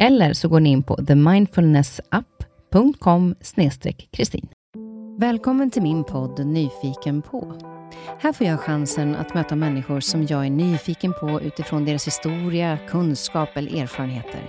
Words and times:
Eller 0.00 0.32
så 0.32 0.48
går 0.48 0.60
ni 0.60 0.70
in 0.70 0.82
på 0.82 0.96
themindfulnessapp.com 0.96 3.34
kristin. 4.10 4.48
Välkommen 5.18 5.70
till 5.70 5.82
min 5.82 6.04
podd 6.04 6.46
Nyfiken 6.46 7.22
på. 7.22 7.54
Här 8.20 8.32
får 8.32 8.46
jag 8.46 8.60
chansen 8.60 9.16
att 9.16 9.34
möta 9.34 9.56
människor 9.56 10.00
som 10.00 10.26
jag 10.26 10.46
är 10.46 10.50
nyfiken 10.50 11.12
på 11.20 11.40
utifrån 11.40 11.84
deras 11.84 12.06
historia, 12.06 12.78
kunskap 12.88 13.48
eller 13.54 13.82
erfarenheter. 13.82 14.40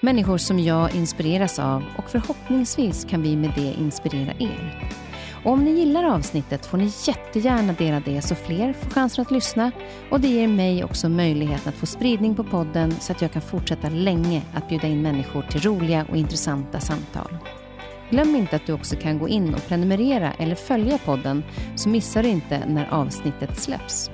Människor 0.00 0.38
som 0.38 0.58
jag 0.58 0.94
inspireras 0.94 1.58
av 1.58 1.84
och 1.98 2.10
förhoppningsvis 2.10 3.04
kan 3.04 3.22
vi 3.22 3.36
med 3.36 3.52
det 3.56 3.74
inspirera 3.80 4.32
er. 4.38 4.88
Och 5.44 5.52
om 5.52 5.64
ni 5.64 5.70
gillar 5.70 6.04
avsnittet 6.04 6.66
får 6.66 6.78
ni 6.78 6.92
jättegärna 7.06 7.72
dela 7.72 8.00
det 8.00 8.22
så 8.22 8.34
fler 8.34 8.72
får 8.72 8.90
chansen 8.90 9.22
att 9.22 9.30
lyssna 9.30 9.72
och 10.10 10.20
det 10.20 10.28
ger 10.28 10.48
mig 10.48 10.84
också 10.84 11.08
möjligheten 11.08 11.68
att 11.68 11.74
få 11.74 11.86
spridning 11.86 12.34
på 12.34 12.44
podden 12.44 12.92
så 13.00 13.12
att 13.12 13.22
jag 13.22 13.32
kan 13.32 13.42
fortsätta 13.42 13.88
länge 13.88 14.42
att 14.54 14.68
bjuda 14.68 14.86
in 14.86 15.02
människor 15.02 15.42
till 15.42 15.60
roliga 15.60 16.06
och 16.10 16.16
intressanta 16.16 16.80
samtal. 16.80 17.38
Glöm 18.10 18.36
inte 18.36 18.56
att 18.56 18.66
du 18.66 18.72
också 18.72 18.96
kan 18.96 19.18
gå 19.18 19.28
in 19.28 19.54
och 19.54 19.66
prenumerera 19.68 20.32
eller 20.32 20.54
följa 20.54 20.98
podden 20.98 21.44
så 21.76 21.88
missar 21.88 22.22
du 22.22 22.28
inte 22.28 22.66
när 22.66 22.88
avsnittet 22.90 23.58
släpps. 23.58 24.10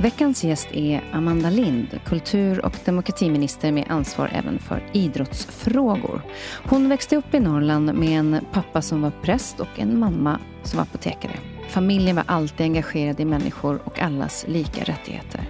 Veckans 0.00 0.44
gäst 0.44 0.68
är 0.72 1.04
Amanda 1.12 1.50
Lind, 1.50 2.00
kultur 2.04 2.64
och 2.64 2.76
demokratiminister 2.84 3.72
med 3.72 3.84
ansvar 3.88 4.30
även 4.32 4.58
för 4.58 4.82
idrottsfrågor. 4.92 6.22
Hon 6.68 6.88
växte 6.88 7.16
upp 7.16 7.34
i 7.34 7.40
Norrland 7.40 7.94
med 7.94 8.18
en 8.18 8.40
pappa 8.52 8.82
som 8.82 9.02
var 9.02 9.12
präst 9.22 9.60
och 9.60 9.78
en 9.78 9.98
mamma 9.98 10.38
som 10.62 10.76
var 10.76 10.82
apotekare. 10.82 11.32
Familjen 11.68 12.16
var 12.16 12.24
alltid 12.26 12.64
engagerad 12.64 13.20
i 13.20 13.24
människor 13.24 13.80
och 13.84 13.98
allas 13.98 14.44
lika 14.48 14.84
rättigheter. 14.84 15.40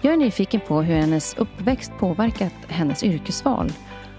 Jag 0.00 0.12
är 0.12 0.16
nyfiken 0.16 0.60
på 0.68 0.82
hur 0.82 0.94
hennes 0.94 1.34
uppväxt 1.34 1.92
påverkat 1.98 2.54
hennes 2.68 3.04
yrkesval 3.04 3.72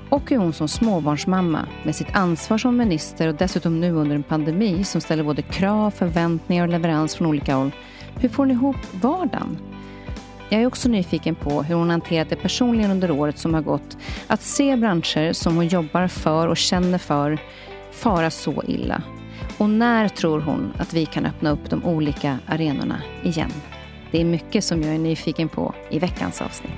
och 0.10 0.30
hur 0.30 0.38
hon 0.38 0.54
som 0.54 0.68
småbarnsmamma 0.68 1.68
med 1.84 1.96
sitt 1.96 2.16
ansvar 2.16 2.58
som 2.58 2.78
minister 2.78 3.28
och 3.28 3.36
dessutom 3.36 3.80
nu 3.80 3.92
under 3.92 4.16
en 4.16 4.24
pandemi 4.24 4.84
som 4.84 5.02
ställer 5.02 5.24
både 5.24 5.42
krav, 5.42 5.92
förväntningar 5.92 6.64
och 6.64 6.70
leverans 6.70 7.16
från 7.16 7.28
olika 7.28 7.56
håll 7.56 7.72
hur 8.20 8.30
får 8.30 8.46
ni 8.46 8.54
ihop 8.54 8.76
vardagen? 9.02 9.58
Jag 10.50 10.62
är 10.62 10.68
också 10.68 10.90
nyfiken 10.90 11.36
på 11.36 11.64
hur 11.64 11.76
hon 11.76 11.90
hanterat 11.90 12.30
det 12.30 12.36
personligen 12.36 12.92
under 12.92 13.12
året 13.12 13.38
som 13.38 13.54
har 13.54 13.62
gått. 13.62 13.98
Att 14.28 14.42
se 14.42 14.76
branscher 14.76 15.34
som 15.34 15.56
hon 15.56 15.68
jobbar 15.68 16.08
för 16.08 16.48
och 16.48 16.58
känner 16.58 16.98
för 16.98 17.40
fara 17.92 18.30
så 18.30 18.64
illa. 18.68 19.04
Och 19.58 19.70
när 19.70 20.08
tror 20.08 20.40
hon 20.40 20.74
att 20.78 20.94
vi 20.94 21.06
kan 21.06 21.26
öppna 21.26 21.50
upp 21.50 21.70
de 21.70 21.86
olika 21.86 22.40
arenorna 22.48 23.02
igen? 23.24 23.52
Det 24.12 24.22
är 24.22 24.26
mycket 24.26 24.64
som 24.64 24.82
jag 24.82 24.96
är 24.96 25.00
nyfiken 25.00 25.50
på 25.50 25.74
i 25.90 26.00
veckans 26.00 26.42
avsnitt. 26.42 26.72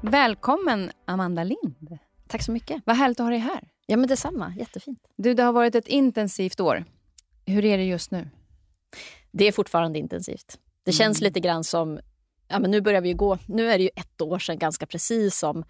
Välkommen 0.00 0.90
Amanda 1.04 1.44
Lind. 1.44 1.98
Tack 2.28 2.42
så 2.42 2.52
mycket. 2.52 2.82
Vad 2.84 2.96
härligt 2.96 3.20
att 3.20 3.24
ha 3.24 3.30
dig 3.30 3.38
här. 3.38 3.68
Ja, 3.86 3.96
men 3.96 4.08
detsamma. 4.08 4.54
Jättefint. 4.58 4.98
Du, 5.16 5.34
det 5.34 5.42
har 5.42 5.52
varit 5.52 5.74
ett 5.74 5.88
intensivt 5.88 6.60
år. 6.60 6.84
Hur 7.46 7.64
är 7.64 7.78
det 7.78 7.84
just 7.84 8.10
nu? 8.10 8.28
Det 9.30 9.48
är 9.48 9.52
fortfarande 9.52 9.98
intensivt. 9.98 10.58
Det 10.84 10.92
känns 10.92 11.20
mm. 11.20 11.28
lite 11.28 11.40
grann 11.40 11.64
som... 11.64 12.00
Ja, 12.48 12.58
men 12.58 12.70
nu 12.70 12.80
börjar 12.80 13.00
vi 13.00 13.12
gå... 13.12 13.38
Nu 13.46 13.70
är 13.70 13.78
det 13.78 13.84
ju 13.84 13.90
ett 13.96 14.20
år 14.20 14.38
sedan 14.38 14.58
ganska 14.58 14.86
precis 14.86 15.38
som 15.38 15.64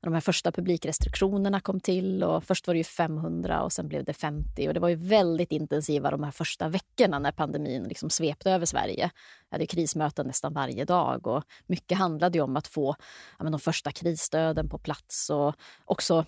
de 0.00 0.14
här 0.14 0.20
första 0.20 0.52
publikrestriktionerna 0.52 1.60
kom 1.60 1.80
till. 1.80 2.24
Och 2.24 2.44
först 2.44 2.66
var 2.66 2.74
det 2.74 2.78
ju 2.78 2.84
500 2.84 3.62
och 3.62 3.72
sen 3.72 3.88
blev 3.88 4.04
det 4.04 4.12
50. 4.12 4.68
Och 4.68 4.74
Det 4.74 4.80
var 4.80 4.88
ju 4.88 4.94
väldigt 4.94 5.52
intensiva 5.52 6.10
de 6.10 6.22
här 6.22 6.30
första 6.30 6.68
veckorna 6.68 7.18
när 7.18 7.32
pandemin 7.32 7.84
liksom 7.84 8.10
svepte 8.10 8.50
över 8.50 8.66
Sverige. 8.66 9.10
Jag 9.48 9.54
hade 9.54 9.66
krismöten 9.66 10.26
nästan 10.26 10.52
varje 10.52 10.84
dag. 10.84 11.26
och 11.26 11.44
Mycket 11.66 11.98
handlade 11.98 12.40
om 12.40 12.56
att 12.56 12.66
få 12.66 12.96
ja, 13.38 13.42
men 13.42 13.52
de 13.52 13.60
första 13.60 13.92
krisstöden 13.92 14.68
på 14.68 14.78
plats 14.78 15.30
och 15.30 15.54
också 15.84 16.24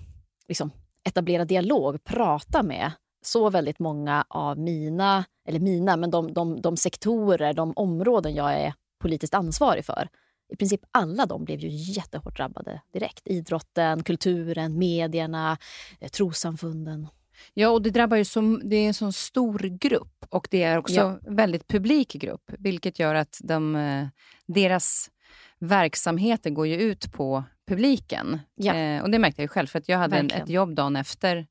liksom 0.48 0.70
etablera 1.04 1.44
dialog, 1.44 2.04
prata 2.04 2.62
med 2.62 2.92
så 3.28 3.50
väldigt 3.50 3.78
många 3.78 4.24
av 4.28 4.58
mina, 4.58 5.24
eller 5.48 5.60
mina, 5.60 5.96
men 5.96 6.10
de, 6.10 6.32
de, 6.32 6.60
de 6.60 6.76
sektorer, 6.76 7.52
de 7.52 7.72
områden 7.76 8.34
jag 8.34 8.54
är 8.54 8.74
politiskt 8.98 9.34
ansvarig 9.34 9.84
för. 9.84 10.08
I 10.48 10.56
princip 10.56 10.80
alla 10.90 11.26
de 11.26 11.44
blev 11.44 11.60
ju 11.60 11.68
jättehårt 11.68 12.36
drabbade 12.36 12.82
direkt. 12.92 13.22
Idrotten, 13.28 14.02
kulturen, 14.02 14.78
medierna, 14.78 15.58
eh, 16.00 16.08
trossamfunden. 16.08 17.08
Ja, 17.54 17.68
och 17.68 17.82
det 17.82 17.90
drabbar 17.90 18.16
ju 18.16 18.24
som, 18.24 18.60
det 18.64 18.76
är 18.76 18.86
en 18.86 18.94
sån 18.94 19.12
stor 19.12 19.58
grupp 19.58 20.26
och 20.28 20.48
det 20.50 20.62
är 20.62 20.78
också 20.78 20.94
ja. 20.94 21.18
väldigt 21.22 21.68
publik 21.68 22.12
grupp, 22.12 22.50
vilket 22.58 22.98
gör 22.98 23.14
att 23.14 23.40
de, 23.44 23.76
eh, 23.76 24.06
deras 24.46 25.10
verksamheter 25.58 26.50
går 26.50 26.66
ju 26.66 26.74
ut 26.74 27.12
på 27.12 27.44
publiken. 27.66 28.38
Ja. 28.54 28.74
Eh, 28.74 29.02
och 29.02 29.10
det 29.10 29.18
märkte 29.18 29.42
jag 29.42 29.50
själv, 29.50 29.66
för 29.66 29.78
att 29.78 29.88
jag 29.88 29.98
hade 29.98 30.16
en, 30.16 30.30
ett 30.30 30.48
jobb 30.48 30.74
dagen 30.74 30.96
efter 30.96 31.46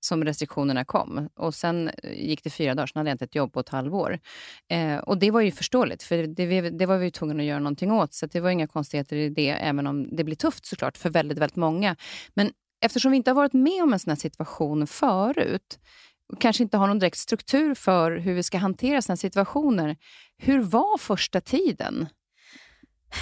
som 0.00 0.24
restriktionerna 0.24 0.84
kom. 0.84 1.28
Och 1.34 1.54
Sen 1.54 1.90
gick 2.14 2.44
det 2.44 2.50
fyra 2.50 2.74
dagar, 2.74 2.86
sen 2.86 3.00
hade 3.00 3.10
jag 3.10 3.14
inte 3.14 3.24
ett 3.24 3.34
jobb 3.34 3.52
på 3.52 3.60
ett 3.60 3.68
halvår. 3.68 4.18
Eh, 4.68 4.96
och 4.96 5.18
Det 5.18 5.30
var 5.30 5.40
ju 5.40 5.50
förståeligt, 5.50 6.02
för 6.02 6.26
det, 6.26 6.70
det 6.70 6.86
var 6.86 6.98
vi 6.98 7.10
tvungna 7.10 7.42
att 7.42 7.46
göra 7.46 7.58
någonting 7.58 7.92
åt. 7.92 8.14
Så 8.14 8.26
det 8.26 8.40
var 8.40 8.50
inga 8.50 8.66
konstigheter 8.66 9.16
i 9.16 9.28
det, 9.28 9.50
även 9.50 9.86
om 9.86 10.16
det 10.16 10.24
blir 10.24 10.36
tufft 10.36 10.66
såklart 10.66 10.96
för 10.96 11.10
väldigt, 11.10 11.38
väldigt 11.38 11.56
många. 11.56 11.96
Men 12.34 12.50
eftersom 12.80 13.10
vi 13.10 13.16
inte 13.16 13.30
har 13.30 13.34
varit 13.36 13.52
med 13.52 13.82
om 13.82 13.92
en 13.92 13.98
sån 13.98 14.10
här 14.10 14.16
situation 14.16 14.86
förut, 14.86 15.78
och 16.32 16.40
kanske 16.40 16.62
inte 16.62 16.76
har 16.76 16.86
någon 16.86 16.98
direkt 16.98 17.18
struktur 17.18 17.74
för 17.74 18.16
hur 18.16 18.34
vi 18.34 18.42
ska 18.42 18.58
hantera 18.58 19.02
såna 19.02 19.16
situationer. 19.16 19.96
Hur 20.38 20.60
var 20.60 20.98
första 20.98 21.40
tiden? 21.40 22.06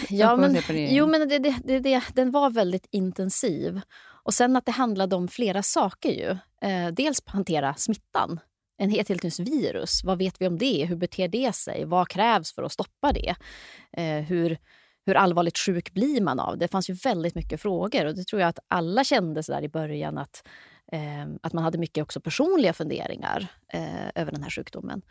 Ja, 0.09 0.37
men, 0.37 0.57
jo, 0.69 1.07
men 1.07 1.29
det, 1.29 1.39
det, 1.39 1.79
det, 1.79 2.03
den 2.15 2.31
var 2.31 2.51
väldigt 2.51 2.87
intensiv. 2.91 3.81
Och 4.25 4.35
sen 4.35 4.57
att 4.57 4.67
det 4.67 4.73
handlade 4.73 5.17
om 5.17 5.29
flera 5.29 5.63
saker. 5.63 6.11
ju. 6.11 6.37
Eh, 6.63 6.89
dels 6.89 7.23
hantera 7.27 7.75
smittan. 7.75 8.41
En 8.79 8.91
helt, 8.91 9.09
helt 9.09 9.23
nytt 9.23 9.39
virus. 9.39 10.05
Vad 10.05 10.19
vet 10.19 10.41
vi 10.41 10.47
om 10.47 10.59
det? 10.59 10.85
Hur 10.85 10.97
beter 10.97 11.29
det 11.29 11.55
sig? 11.55 11.85
Vad 11.85 12.09
krävs 12.09 12.55
för 12.55 12.63
att 12.63 12.73
stoppa 12.73 13.13
det? 13.13 13.35
Eh, 13.93 14.25
hur, 14.25 14.59
hur 15.07 15.15
allvarligt 15.15 15.59
sjuk 15.59 15.93
blir 15.93 16.21
man 16.21 16.41
av 16.41 16.59
det? 16.59 16.65
Det 16.65 16.69
fanns 16.69 16.91
ju 16.91 16.95
väldigt 16.95 17.35
mycket 17.35 17.61
frågor 17.61 18.07
och 18.07 18.15
det 18.15 18.25
tror 18.25 18.41
jag 18.41 18.49
att 18.49 18.59
alla 18.69 19.05
kände 19.05 19.43
så 19.43 19.53
där 19.53 19.63
i 19.63 19.69
början 19.69 20.19
att, 20.19 20.49
eh, 20.93 21.27
att 21.43 21.53
man 21.53 21.65
hade 21.65 21.79
mycket 21.79 22.03
också 22.03 22.21
personliga 22.21 22.73
funderingar 22.73 23.47
eh, 23.73 24.09
över 24.15 24.33
den 24.33 24.43
här 24.43 24.51
sjukdomen. 24.51 25.03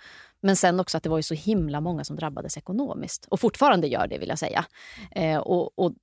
Men 0.41 0.55
sen 0.55 0.79
också 0.79 0.97
att 0.97 1.03
det 1.03 1.09
var 1.09 1.17
ju 1.17 1.23
så 1.23 1.33
himla 1.33 1.81
många 1.81 2.03
som 2.03 2.15
drabbades 2.15 2.57
ekonomiskt 2.57 3.25
och 3.25 3.39
fortfarande 3.39 3.87
gör 3.87 4.07
det 4.07 4.17
vill 4.17 4.29
jag 4.29 4.39
säga. 4.39 4.65
Eh, 5.11 5.37
och, 5.37 5.79
och 5.79 5.93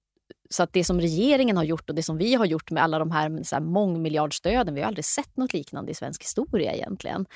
så 0.50 0.62
att 0.62 0.72
det 0.72 0.84
som 0.84 1.00
regeringen 1.00 1.56
har 1.56 1.64
gjort 1.64 1.88
och 1.88 1.94
det 1.94 2.02
som 2.02 2.18
vi 2.18 2.34
har 2.34 2.44
gjort 2.44 2.70
med 2.70 2.82
alla 2.82 2.98
de 2.98 3.10
här, 3.10 3.42
så 3.42 3.56
här 3.56 3.62
mångmiljardstöden, 3.62 4.74
vi 4.74 4.80
har 4.80 4.88
aldrig 4.88 5.04
sett 5.04 5.36
något 5.36 5.52
liknande 5.52 5.92
i 5.92 5.94
svensk 5.94 6.22
historia 6.22 6.74
egentligen. 6.74 7.26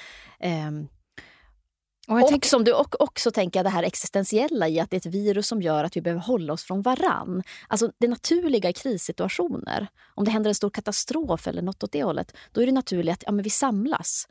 Um, 0.69 0.89
och, 2.09 2.33
och 2.33 2.45
som 2.45 2.65
du 2.65 2.73
och, 2.73 3.01
också 3.01 3.31
tänker 3.31 3.65
det 3.65 3.71
här 3.71 3.83
existentiella 3.83 4.69
i 4.69 4.81
att 4.81 4.91
det 4.91 4.97
är 4.97 5.09
ett 5.09 5.15
virus 5.15 5.47
som 5.47 5.63
gör 5.63 5.85
att 5.85 5.97
vi 5.97 6.01
behöver 6.01 6.23
hålla 6.23 6.53
oss 6.53 6.65
från 6.65 6.83
varann. 6.83 7.43
Alltså 7.69 7.93
det 7.99 8.09
naturliga 8.09 8.71
i 8.71 8.73
krissituationer. 8.73 9.87
Om 10.15 10.25
det 10.25 10.31
händer 10.31 10.49
en 10.49 10.55
stor 10.55 10.71
katastrof 10.71 11.47
eller 11.47 11.63
något 11.63 11.83
åt 11.83 11.93
det 11.93 12.03
hållet, 12.03 12.37
då 12.53 12.63
är 12.63 12.67
det 12.67 12.73
naturligt 12.73 13.13
att 13.13 13.23
ja, 13.27 13.33
men 13.33 13.43
vi 13.43 13.51
samlas. 13.51 14.29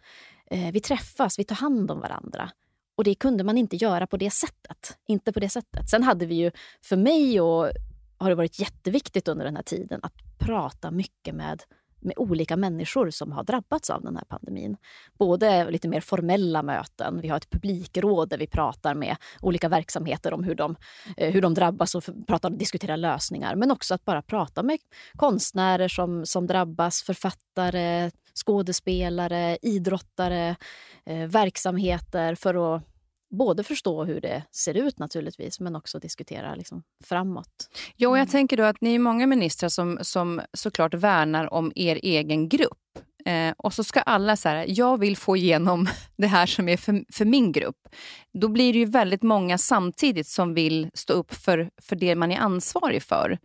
eh, 0.51 0.71
vi 0.71 0.79
träffas, 0.79 1.39
vi 1.39 1.43
tar 1.43 1.55
hand 1.55 1.91
om 1.91 1.99
varandra. 1.99 2.51
Och 2.95 3.03
det 3.03 3.15
kunde 3.15 3.43
man 3.43 3.57
inte 3.57 3.75
göra 3.75 4.07
på 4.07 4.17
det 4.17 4.31
sättet. 4.31 4.97
Inte 5.07 5.33
på 5.33 5.39
det 5.39 5.49
sättet. 5.49 5.89
Sen 5.89 6.03
hade 6.03 6.25
vi 6.25 6.35
ju, 6.35 6.51
för 6.81 6.95
mig 6.95 7.41
och, 7.41 7.71
har 8.25 8.29
det 8.29 8.35
varit 8.35 8.59
jätteviktigt 8.59 9.27
under 9.27 9.45
den 9.45 9.55
här 9.55 9.63
tiden 9.63 9.99
att 10.03 10.13
prata 10.39 10.91
mycket 10.91 11.35
med 11.35 11.63
med 12.05 12.13
olika 12.17 12.57
människor 12.57 13.09
som 13.09 13.31
har 13.31 13.43
drabbats 13.43 13.89
av 13.89 14.01
den 14.01 14.15
här 14.15 14.23
pandemin. 14.25 14.77
Både 15.17 15.71
lite 15.71 15.87
mer 15.87 16.01
formella 16.01 16.63
möten, 16.63 17.19
vi 17.21 17.27
har 17.27 17.37
ett 17.37 17.49
publikråd 17.49 18.29
där 18.29 18.37
vi 18.37 18.47
pratar 18.47 18.95
med 18.95 19.15
olika 19.41 19.69
verksamheter 19.69 20.33
om 20.33 20.43
hur 20.43 20.55
de, 20.55 20.75
eh, 21.17 21.33
hur 21.33 21.41
de 21.41 21.53
drabbas 21.53 21.95
och 21.95 22.03
pratar 22.27 22.49
och 22.49 22.57
diskuterar 22.57 22.97
lösningar. 22.97 23.55
Men 23.55 23.71
också 23.71 23.93
att 23.93 24.05
bara 24.05 24.21
prata 24.21 24.63
med 24.63 24.79
konstnärer 25.15 25.87
som, 25.87 26.25
som 26.25 26.47
drabbas, 26.47 27.03
författare, 27.03 28.11
skådespelare, 28.45 29.57
idrottare, 29.61 30.55
eh, 31.05 31.27
verksamheter 31.27 32.35
för 32.35 32.75
att 32.75 32.83
både 33.29 33.63
förstå 33.63 34.03
hur 34.03 34.21
det 34.21 34.43
ser 34.51 34.73
ut 34.73 34.99
naturligtvis, 34.99 35.59
men 35.59 35.75
också 35.75 35.99
diskutera 35.99 36.55
liksom 36.55 36.83
framåt. 37.03 37.69
Jo, 37.95 38.09
jag 38.09 38.17
mm. 38.17 38.27
tänker 38.27 38.57
då 38.57 38.63
att 38.63 38.81
ni 38.81 38.95
är 38.95 38.99
många 38.99 39.27
ministrar 39.27 39.69
som, 39.69 39.99
som 40.01 40.41
såklart 40.53 40.93
värnar 40.93 41.53
om 41.53 41.71
er 41.75 41.99
egen 42.03 42.49
grupp. 42.49 42.77
Eh, 43.25 43.53
och 43.57 43.73
så 43.73 43.83
ska 43.83 43.99
alla 43.99 44.35
säga, 44.35 44.65
jag 44.67 44.99
vill 44.99 45.17
få 45.17 45.37
igenom 45.37 45.87
det 46.17 46.27
här 46.27 46.45
som 46.45 46.69
är 46.69 46.77
för, 46.77 47.13
för 47.13 47.25
min 47.25 47.51
grupp. 47.51 47.77
Då 48.33 48.47
blir 48.47 48.73
det 48.73 48.79
ju 48.79 48.85
väldigt 48.85 49.23
många 49.23 49.57
samtidigt 49.57 50.27
som 50.27 50.53
vill 50.53 50.89
stå 50.93 51.13
upp 51.13 51.33
för, 51.33 51.69
för 51.81 51.95
det 51.95 52.15
man 52.15 52.31
är 52.31 52.37
ansvarig 52.37 53.03
för. 53.03 53.39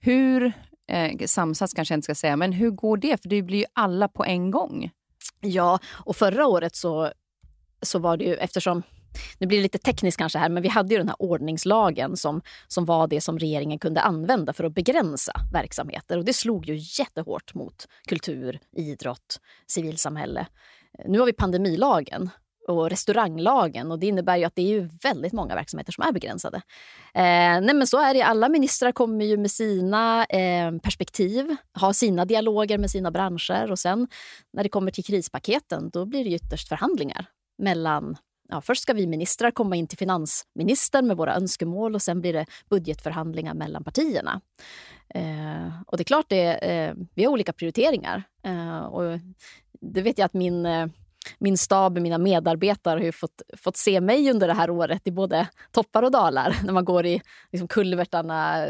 Hur, 0.00 0.52
eh, 0.88 1.26
samsas 1.26 1.72
kanske 1.72 1.94
jag 1.94 1.96
inte 1.96 2.04
ska 2.04 2.14
säga, 2.14 2.36
men 2.36 2.52
hur 2.52 2.70
går 2.70 2.96
det? 2.96 3.22
För 3.22 3.28
det 3.28 3.42
blir 3.42 3.58
ju 3.58 3.64
alla 3.72 4.08
på 4.08 4.24
en 4.24 4.50
gång. 4.50 4.90
Ja, 5.40 5.78
och 5.90 6.16
förra 6.16 6.46
året 6.46 6.76
så, 6.76 7.12
så 7.82 7.98
var 7.98 8.16
det 8.16 8.24
ju, 8.24 8.34
eftersom 8.34 8.82
nu 9.38 9.46
blir 9.46 9.58
det 9.58 9.62
lite 9.62 9.78
tekniskt 9.78 10.18
kanske 10.18 10.38
här, 10.38 10.48
men 10.48 10.62
vi 10.62 10.68
hade 10.68 10.94
ju 10.94 10.98
den 10.98 11.08
här 11.08 11.22
ordningslagen 11.22 12.16
som, 12.16 12.42
som 12.68 12.84
var 12.84 13.06
det 13.06 13.20
som 13.20 13.38
regeringen 13.38 13.78
kunde 13.78 14.00
använda 14.00 14.52
för 14.52 14.64
att 14.64 14.74
begränsa 14.74 15.32
verksamheter. 15.52 16.18
Och 16.18 16.24
det 16.24 16.32
slog 16.32 16.66
ju 16.66 16.74
jättehårt 17.02 17.54
mot 17.54 17.88
kultur, 18.08 18.60
idrott, 18.76 19.40
civilsamhälle. 19.66 20.46
Nu 21.06 21.18
har 21.18 21.26
vi 21.26 21.32
pandemilagen 21.32 22.30
och 22.68 22.90
restauranglagen 22.90 23.90
och 23.90 23.98
det 23.98 24.06
innebär 24.06 24.36
ju 24.36 24.44
att 24.44 24.54
det 24.56 24.74
är 24.74 24.88
väldigt 25.02 25.32
många 25.32 25.54
verksamheter 25.54 25.92
som 25.92 26.04
är 26.04 26.12
begränsade. 26.12 26.56
Eh, 27.14 27.60
nej 27.60 27.74
men 27.74 27.86
så 27.86 27.98
är 27.98 28.14
det, 28.14 28.22
alla 28.22 28.48
ministrar 28.48 28.92
kommer 28.92 29.24
ju 29.24 29.36
med 29.36 29.50
sina 29.50 30.24
eh, 30.24 30.78
perspektiv, 30.78 31.56
har 31.72 31.92
sina 31.92 32.24
dialoger 32.24 32.78
med 32.78 32.90
sina 32.90 33.10
branscher 33.10 33.70
och 33.70 33.78
sen 33.78 34.08
när 34.52 34.62
det 34.62 34.68
kommer 34.68 34.90
till 34.90 35.04
krispaketen 35.04 35.90
då 35.90 36.06
blir 36.06 36.24
det 36.24 36.30
ytterst 36.30 36.68
förhandlingar 36.68 37.26
mellan 37.58 38.16
ja, 38.52 38.60
först 38.60 38.82
ska 38.82 38.92
vi 38.92 39.06
ministrar 39.06 39.50
komma 39.50 39.76
in 39.76 39.86
till 39.86 39.98
finansministern 39.98 41.06
med 41.06 41.16
våra 41.16 41.34
önskemål 41.34 41.94
och 41.94 42.02
sen 42.02 42.20
blir 42.20 42.32
det 42.32 42.46
budgetförhandlingar 42.70 43.54
mellan 43.54 43.84
partierna. 43.84 44.40
Eh, 45.14 45.82
och 45.86 45.96
det 45.96 46.02
är 46.02 46.04
klart, 46.04 46.26
det, 46.28 46.52
eh, 46.52 46.94
vi 47.14 47.24
har 47.24 47.32
olika 47.32 47.52
prioriteringar. 47.52 48.22
Eh, 48.44 48.78
och 48.78 49.18
det 49.80 50.02
vet 50.02 50.18
jag 50.18 50.26
att 50.26 50.34
min, 50.34 50.66
eh, 50.66 50.86
min 51.38 51.58
stab, 51.58 51.98
mina 51.98 52.18
medarbetare 52.18 53.04
har 53.04 53.12
fått, 53.12 53.42
fått 53.56 53.76
se 53.76 54.00
mig 54.00 54.30
under 54.30 54.46
det 54.46 54.54
här 54.54 54.70
året 54.70 55.02
i 55.04 55.10
både 55.10 55.48
toppar 55.70 56.02
och 56.02 56.10
dalar 56.10 56.56
när 56.64 56.72
man 56.72 56.84
går 56.84 57.06
i 57.06 57.22
liksom, 57.52 57.68
kulvertarna 57.68 58.66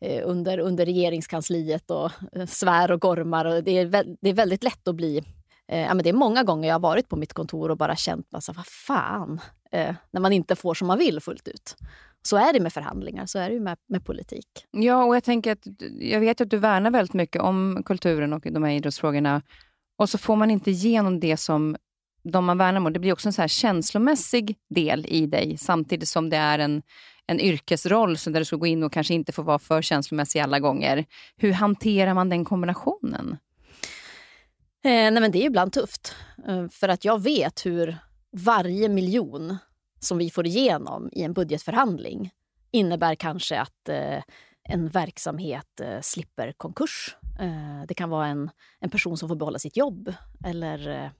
eh, 0.00 0.22
under, 0.24 0.58
under 0.58 0.86
regeringskansliet 0.86 1.90
och 1.90 2.10
eh, 2.32 2.46
svär 2.46 2.92
och 2.92 3.00
gormar. 3.00 3.44
Och 3.44 3.64
det, 3.64 3.78
är, 3.78 4.16
det 4.20 4.30
är 4.30 4.34
väldigt 4.34 4.62
lätt 4.62 4.88
att 4.88 4.94
bli 4.94 5.22
Eh, 5.72 5.80
ja, 5.80 5.94
men 5.94 6.02
det 6.04 6.08
är 6.08 6.14
många 6.14 6.42
gånger 6.42 6.68
jag 6.68 6.74
har 6.74 6.80
varit 6.80 7.08
på 7.08 7.16
mitt 7.16 7.32
kontor 7.32 7.70
och 7.70 7.76
bara 7.76 7.96
känt, 7.96 8.34
alltså, 8.34 8.52
vad 8.52 8.66
fan, 8.66 9.40
eh, 9.70 9.94
när 10.10 10.20
man 10.20 10.32
inte 10.32 10.56
får 10.56 10.74
som 10.74 10.88
man 10.88 10.98
vill 10.98 11.20
fullt 11.20 11.48
ut. 11.48 11.76
Så 12.22 12.36
är 12.36 12.52
det 12.52 12.60
med 12.60 12.72
förhandlingar, 12.72 13.26
så 13.26 13.38
är 13.38 13.50
det 13.50 13.60
med, 13.60 13.78
med 13.88 14.04
politik. 14.04 14.46
Ja, 14.70 15.04
och 15.04 15.16
jag 15.16 15.24
tänker 15.24 15.52
att 15.52 15.66
jag 16.00 16.20
vet 16.20 16.40
att 16.40 16.50
du 16.50 16.56
värnar 16.56 16.90
väldigt 16.90 17.14
mycket 17.14 17.42
om 17.42 17.82
kulturen 17.86 18.32
och 18.32 18.42
de 18.42 18.62
här 18.62 18.70
idrottsfrågorna. 18.70 19.42
Och 19.98 20.08
så 20.08 20.18
får 20.18 20.36
man 20.36 20.50
inte 20.50 20.70
igenom 20.70 21.20
det 21.20 21.36
som 21.36 21.76
de 22.22 22.44
man 22.44 22.58
värnar 22.58 22.80
om. 22.80 22.92
Det 22.92 22.98
blir 22.98 23.12
också 23.12 23.28
en 23.28 23.32
så 23.32 23.40
här 23.40 23.48
känslomässig 23.48 24.56
del 24.74 25.06
i 25.08 25.26
dig, 25.26 25.56
samtidigt 25.58 26.08
som 26.08 26.30
det 26.30 26.36
är 26.36 26.58
en, 26.58 26.82
en 27.26 27.40
yrkesroll 27.40 28.18
så 28.18 28.30
där 28.30 28.40
du 28.40 28.44
ska 28.44 28.56
gå 28.56 28.66
in 28.66 28.82
och 28.82 28.92
kanske 28.92 29.14
inte 29.14 29.32
får 29.32 29.42
vara 29.42 29.58
för 29.58 29.82
känslomässig 29.82 30.40
alla 30.40 30.58
gånger. 30.58 31.04
Hur 31.36 31.52
hanterar 31.52 32.14
man 32.14 32.28
den 32.28 32.44
kombinationen? 32.44 33.38
Eh, 34.84 34.90
nej 34.90 35.20
men 35.20 35.30
det 35.30 35.38
är 35.38 35.46
ibland 35.46 35.72
tufft. 35.72 36.14
Eh, 36.48 36.68
för 36.68 36.88
att 36.88 37.04
jag 37.04 37.22
vet 37.22 37.66
hur 37.66 37.98
varje 38.30 38.88
miljon 38.88 39.56
som 40.00 40.18
vi 40.18 40.30
får 40.30 40.46
igenom 40.46 41.08
i 41.12 41.22
en 41.22 41.32
budgetförhandling 41.32 42.30
innebär 42.70 43.14
kanske 43.14 43.60
att 43.60 43.88
eh, 43.88 44.22
en 44.68 44.88
verksamhet 44.88 45.80
eh, 45.80 46.00
slipper 46.00 46.52
konkurs. 46.52 47.16
Eh, 47.40 47.86
det 47.88 47.94
kan 47.94 48.10
vara 48.10 48.26
en, 48.26 48.50
en 48.80 48.90
person 48.90 49.16
som 49.16 49.28
får 49.28 49.36
behålla 49.36 49.58
sitt 49.58 49.76
jobb. 49.76 50.14
Eller 50.44 50.88
eh, 50.88 51.10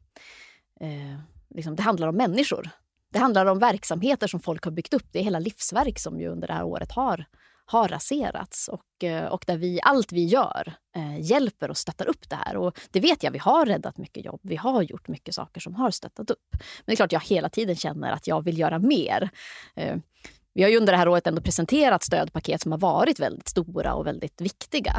eh 0.88 1.18
liksom, 1.54 1.76
Det 1.76 1.82
handlar 1.82 2.08
om 2.08 2.16
människor. 2.16 2.70
Det 3.12 3.18
handlar 3.18 3.46
om 3.46 3.58
verksamheter 3.58 4.26
som 4.26 4.40
folk 4.40 4.64
har 4.64 4.72
byggt 4.72 4.94
upp. 4.94 5.06
Det 5.12 5.18
är 5.18 5.24
hela 5.24 5.38
livsverk 5.38 5.98
som 5.98 6.20
ju 6.20 6.28
under 6.28 6.48
det 6.48 6.54
här 6.54 6.64
året 6.64 6.92
har 6.92 7.24
har 7.64 7.88
raserats 7.88 8.68
och, 8.68 9.04
eh, 9.04 9.24
och 9.24 9.44
där 9.46 9.56
vi, 9.56 9.80
allt 9.82 10.12
vi 10.12 10.24
gör 10.24 10.74
eh, 10.96 11.20
hjälper 11.20 11.70
och 11.70 11.76
stöttar 11.76 12.08
upp 12.08 12.28
det 12.28 12.36
här. 12.36 12.56
Och 12.56 12.78
det 12.90 13.00
vet 13.00 13.22
jag, 13.22 13.30
vi 13.30 13.38
har 13.38 13.66
räddat 13.66 13.98
mycket 13.98 14.24
jobb. 14.24 14.40
Vi 14.42 14.56
har 14.56 14.82
gjort 14.82 15.08
mycket 15.08 15.34
saker 15.34 15.60
som 15.60 15.74
har 15.74 15.90
stöttat 15.90 16.30
upp. 16.30 16.48
Men 16.52 16.84
det 16.86 16.92
är 16.92 16.96
klart 16.96 17.12
jag 17.12 17.20
hela 17.20 17.48
tiden 17.48 17.76
känner 17.76 18.12
att 18.12 18.26
jag 18.26 18.44
vill 18.44 18.58
göra 18.58 18.78
mer. 18.78 19.30
Eh, 19.76 19.96
vi 20.54 20.62
har 20.62 20.70
ju 20.70 20.76
under 20.76 20.92
det 20.92 20.96
här 20.96 21.08
året 21.08 21.26
ändå 21.26 21.42
presenterat 21.42 22.02
stödpaket 22.02 22.60
som 22.60 22.72
har 22.72 22.78
varit 22.78 23.20
väldigt 23.20 23.48
stora 23.48 23.94
och 23.94 24.06
väldigt 24.06 24.40
viktiga. 24.40 24.94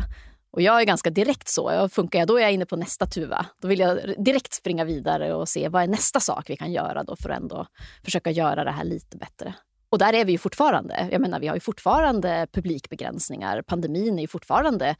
Och 0.51 0.61
jag 0.61 0.81
är 0.81 0.85
ganska 0.85 1.09
direkt 1.09 1.47
så. 1.47 1.71
Jag 1.71 1.91
funkar 1.91 2.19
jag, 2.19 2.27
då 2.27 2.37
är 2.37 2.41
jag 2.41 2.51
inne 2.51 2.65
på 2.65 2.75
nästa 2.75 3.05
tuva. 3.05 3.45
Då 3.61 3.67
vill 3.67 3.79
jag 3.79 4.23
direkt 4.23 4.53
springa 4.53 4.85
vidare 4.85 5.33
och 5.33 5.49
se 5.49 5.69
vad 5.69 5.83
är 5.83 5.87
nästa 5.87 6.19
sak 6.19 6.49
vi 6.49 6.57
kan 6.57 6.71
göra 6.71 7.03
då 7.03 7.15
för 7.15 7.29
att 7.29 7.37
ändå 7.37 7.67
försöka 8.03 8.31
göra 8.31 8.63
det 8.63 8.71
här 8.71 8.83
lite 8.83 9.17
bättre. 9.17 9.53
Och 9.93 9.99
där 9.99 10.13
är 10.13 10.25
vi 10.25 10.31
ju 10.31 10.37
fortfarande. 10.37 11.09
Jag 11.11 11.21
menar, 11.21 11.39
vi 11.39 11.47
har 11.47 11.55
ju 11.55 11.59
fortfarande 11.59 12.47
publikbegränsningar. 12.51 13.61
Pandemin 13.61 14.17
är 14.17 14.21
ju 14.21 14.27
fortfarande 14.27 14.95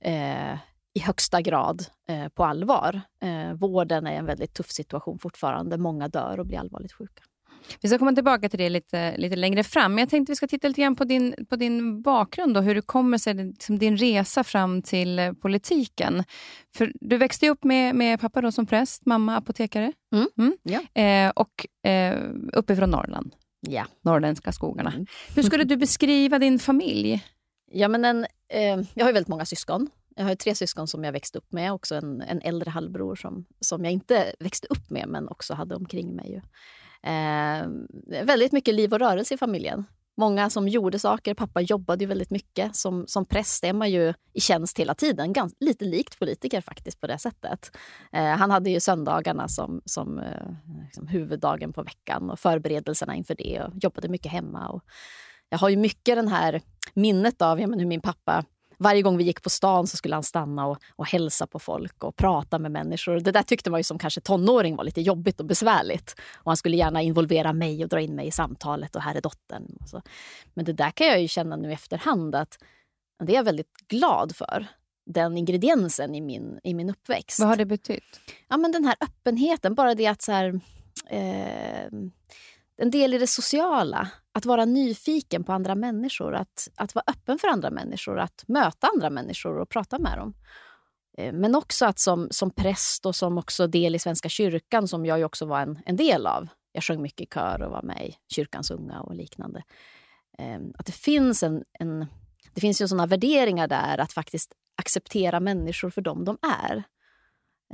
eh, 0.00 0.52
i 0.94 1.00
högsta 1.00 1.40
grad 1.40 1.84
eh, 2.08 2.28
på 2.28 2.44
allvar. 2.44 3.00
Eh, 3.22 3.52
vården 3.54 4.06
är 4.06 4.12
en 4.12 4.26
väldigt 4.26 4.54
tuff 4.54 4.70
situation 4.70 5.18
fortfarande. 5.18 5.78
Många 5.78 6.08
dör 6.08 6.40
och 6.40 6.46
blir 6.46 6.58
allvarligt 6.58 6.92
sjuka. 6.92 7.22
Vi 7.80 7.88
ska 7.88 7.98
komma 7.98 8.12
tillbaka 8.12 8.48
till 8.48 8.58
det 8.58 8.68
lite, 8.68 9.16
lite 9.16 9.36
längre 9.36 9.64
fram. 9.64 9.94
Men 9.94 10.02
jag 10.02 10.08
tänkte 10.08 10.32
vi 10.32 10.36
ska 10.36 10.46
titta 10.46 10.68
lite 10.68 10.80
grann 10.80 10.96
på 10.96 11.04
din, 11.04 11.46
på 11.48 11.56
din 11.56 12.02
bakgrund 12.02 12.56
och 12.56 12.62
hur 12.62 12.74
det 12.74 12.82
kommer 12.82 13.18
sig, 13.18 13.34
liksom 13.34 13.78
din 13.78 13.96
resa 13.96 14.44
fram 14.44 14.82
till 14.82 15.18
eh, 15.18 15.32
politiken. 15.32 16.24
För 16.76 16.92
du 16.94 17.16
växte 17.16 17.48
upp 17.48 17.64
med, 17.64 17.94
med 17.94 18.20
pappa 18.20 18.40
då 18.40 18.52
som 18.52 18.66
präst, 18.66 19.06
mamma 19.06 19.36
apotekare. 19.36 19.92
Mm. 20.12 20.28
Mm. 20.38 20.56
Ja. 20.62 21.02
Eh, 21.02 21.30
och 21.30 21.88
eh, 21.90 22.18
uppifrån 22.52 22.90
Norrland 22.90 23.34
ja. 23.60 23.86
norrländska 24.02 24.52
skogarna. 24.52 24.90
Mm. 24.90 25.06
Hur 25.36 25.42
skulle 25.42 25.64
du 25.64 25.76
beskriva 25.76 26.38
din 26.38 26.58
familj? 26.58 27.24
Ja, 27.70 27.88
men 27.88 28.04
en, 28.04 28.26
eh, 28.48 28.80
jag 28.94 29.04
har 29.04 29.12
väldigt 29.12 29.28
många 29.28 29.44
syskon. 29.44 29.90
Jag 30.16 30.24
har 30.24 30.34
tre 30.34 30.54
syskon 30.54 30.88
som 30.88 31.04
jag 31.04 31.12
växte 31.12 31.38
upp 31.38 31.52
med. 31.52 31.72
Också 31.72 31.94
en, 31.94 32.22
en 32.22 32.40
äldre 32.40 32.70
halvbror 32.70 33.16
som, 33.16 33.44
som 33.60 33.84
jag 33.84 33.92
inte 33.92 34.32
växte 34.38 34.66
upp 34.70 34.90
med, 34.90 35.08
men 35.08 35.28
också 35.28 35.54
hade 35.54 35.74
omkring 35.74 36.16
mig. 36.16 36.42
Eh, 37.02 37.68
väldigt 38.24 38.52
mycket 38.52 38.74
liv 38.74 38.92
och 38.92 38.98
rörelse 38.98 39.34
i 39.34 39.38
familjen 39.38 39.84
många 40.18 40.50
som 40.50 40.68
gjorde 40.68 40.98
saker. 40.98 41.34
Pappa 41.34 41.60
jobbade 41.60 42.04
ju 42.04 42.08
väldigt 42.08 42.30
mycket. 42.30 42.76
Som, 42.76 43.04
som 43.06 43.24
präst 43.24 43.64
är 43.64 43.72
man 43.72 43.90
ju 43.90 44.14
i 44.32 44.40
tjänst 44.40 44.78
hela 44.78 44.94
tiden. 44.94 45.32
Gans, 45.32 45.54
lite 45.60 45.84
likt 45.84 46.18
politiker 46.18 46.60
faktiskt 46.60 47.00
på 47.00 47.06
det 47.06 47.18
sättet. 47.18 47.76
Eh, 48.12 48.24
han 48.24 48.50
hade 48.50 48.70
ju 48.70 48.80
söndagarna 48.80 49.48
som, 49.48 49.82
som 49.84 50.18
eh, 50.18 50.46
liksom 50.84 51.06
huvuddagen 51.06 51.72
på 51.72 51.82
veckan 51.82 52.30
och 52.30 52.38
förberedelserna 52.38 53.14
inför 53.14 53.34
det 53.34 53.62
och 53.62 53.72
jobbade 53.82 54.08
mycket 54.08 54.32
hemma. 54.32 54.68
Och 54.68 54.82
jag 55.48 55.58
har 55.58 55.68
ju 55.68 55.76
mycket 55.76 56.16
den 56.16 56.28
här 56.28 56.60
minnet 56.94 57.42
av 57.42 57.60
ja, 57.60 57.66
men 57.66 57.78
hur 57.78 57.86
min 57.86 58.00
pappa 58.00 58.44
varje 58.78 59.02
gång 59.02 59.16
vi 59.16 59.24
gick 59.24 59.42
på 59.42 59.50
stan 59.50 59.86
så 59.86 59.96
skulle 59.96 60.16
han 60.16 60.22
stanna 60.22 60.66
och, 60.66 60.78
och 60.96 61.06
hälsa 61.06 61.46
på 61.46 61.58
folk 61.58 62.04
och 62.04 62.16
prata 62.16 62.58
med 62.58 62.70
människor. 62.70 63.20
Det 63.20 63.32
där 63.32 63.42
tyckte 63.42 63.70
man 63.70 63.80
ju 63.80 63.84
som 63.84 63.98
kanske 63.98 64.20
tonåring 64.20 64.76
var 64.76 64.84
lite 64.84 65.00
jobbigt 65.00 65.40
och 65.40 65.46
besvärligt. 65.46 66.14
Och 66.34 66.50
han 66.50 66.56
skulle 66.56 66.76
gärna 66.76 67.02
involvera 67.02 67.52
mig 67.52 67.84
och 67.84 67.88
dra 67.88 68.00
in 68.00 68.14
mig 68.14 68.26
i 68.26 68.30
samtalet 68.30 68.96
och 68.96 69.02
här 69.02 69.14
är 69.14 69.20
dottern. 69.20 69.78
Men 70.54 70.64
det 70.64 70.72
där 70.72 70.90
kan 70.90 71.06
jag 71.06 71.20
ju 71.20 71.28
känna 71.28 71.56
nu 71.56 71.70
i 71.70 71.72
efterhand 71.72 72.34
att 72.34 72.58
det 73.24 73.32
är 73.32 73.36
jag 73.36 73.44
väldigt 73.44 73.72
glad 73.88 74.36
för 74.36 74.66
den 75.06 75.36
ingrediensen 75.36 76.14
i 76.14 76.20
min, 76.20 76.60
i 76.64 76.74
min 76.74 76.90
uppväxt. 76.90 77.40
Vad 77.40 77.48
har 77.48 77.56
det 77.56 77.66
betytt? 77.66 78.20
Ja, 78.48 78.56
men 78.56 78.72
den 78.72 78.84
här 78.84 78.94
öppenheten, 79.00 79.74
bara 79.74 79.94
det 79.94 80.06
att 80.06 80.22
så 80.22 80.32
här, 80.32 80.60
eh, 81.10 81.86
en 82.76 82.90
del 82.90 83.14
i 83.14 83.18
det 83.18 83.26
sociala. 83.26 84.08
Att 84.38 84.46
vara 84.46 84.64
nyfiken 84.64 85.44
på 85.44 85.52
andra 85.52 85.74
människor, 85.74 86.34
att, 86.34 86.68
att 86.76 86.94
vara 86.94 87.04
öppen 87.06 87.38
för 87.38 87.48
andra 87.48 87.70
människor, 87.70 88.18
att 88.18 88.44
möta 88.48 88.88
andra 88.94 89.10
människor 89.10 89.58
och 89.58 89.68
prata 89.68 89.98
med 89.98 90.18
dem. 90.18 90.34
Eh, 91.18 91.32
men 91.32 91.54
också 91.54 91.86
att 91.86 91.98
som, 91.98 92.28
som 92.30 92.50
präst 92.50 93.06
och 93.06 93.16
som 93.16 93.38
också 93.38 93.66
del 93.66 93.94
i 93.94 93.98
Svenska 93.98 94.28
kyrkan, 94.28 94.88
som 94.88 95.06
jag 95.06 95.18
ju 95.18 95.24
också 95.24 95.46
var 95.46 95.60
en, 95.60 95.78
en 95.86 95.96
del 95.96 96.26
av. 96.26 96.48
Jag 96.72 96.84
sjöng 96.84 97.02
mycket 97.02 97.20
i 97.20 97.26
kör 97.34 97.62
och 97.62 97.70
var 97.70 97.82
med 97.82 98.06
i 98.06 98.16
Kyrkans 98.34 98.70
unga 98.70 99.00
och 99.00 99.14
liknande. 99.14 99.62
Ehm, 100.38 100.72
att 100.78 100.86
det 100.86 100.92
finns 100.92 101.42
en, 101.42 101.64
en 101.78 102.06
det 102.54 102.60
finns 102.60 102.82
ju 102.82 102.88
sådana 102.88 103.06
värderingar 103.06 103.68
där 103.68 103.98
att 103.98 104.12
faktiskt 104.12 104.52
acceptera 104.76 105.40
människor 105.40 105.90
för 105.90 106.00
dem 106.00 106.24
de 106.24 106.38
är. 106.42 106.82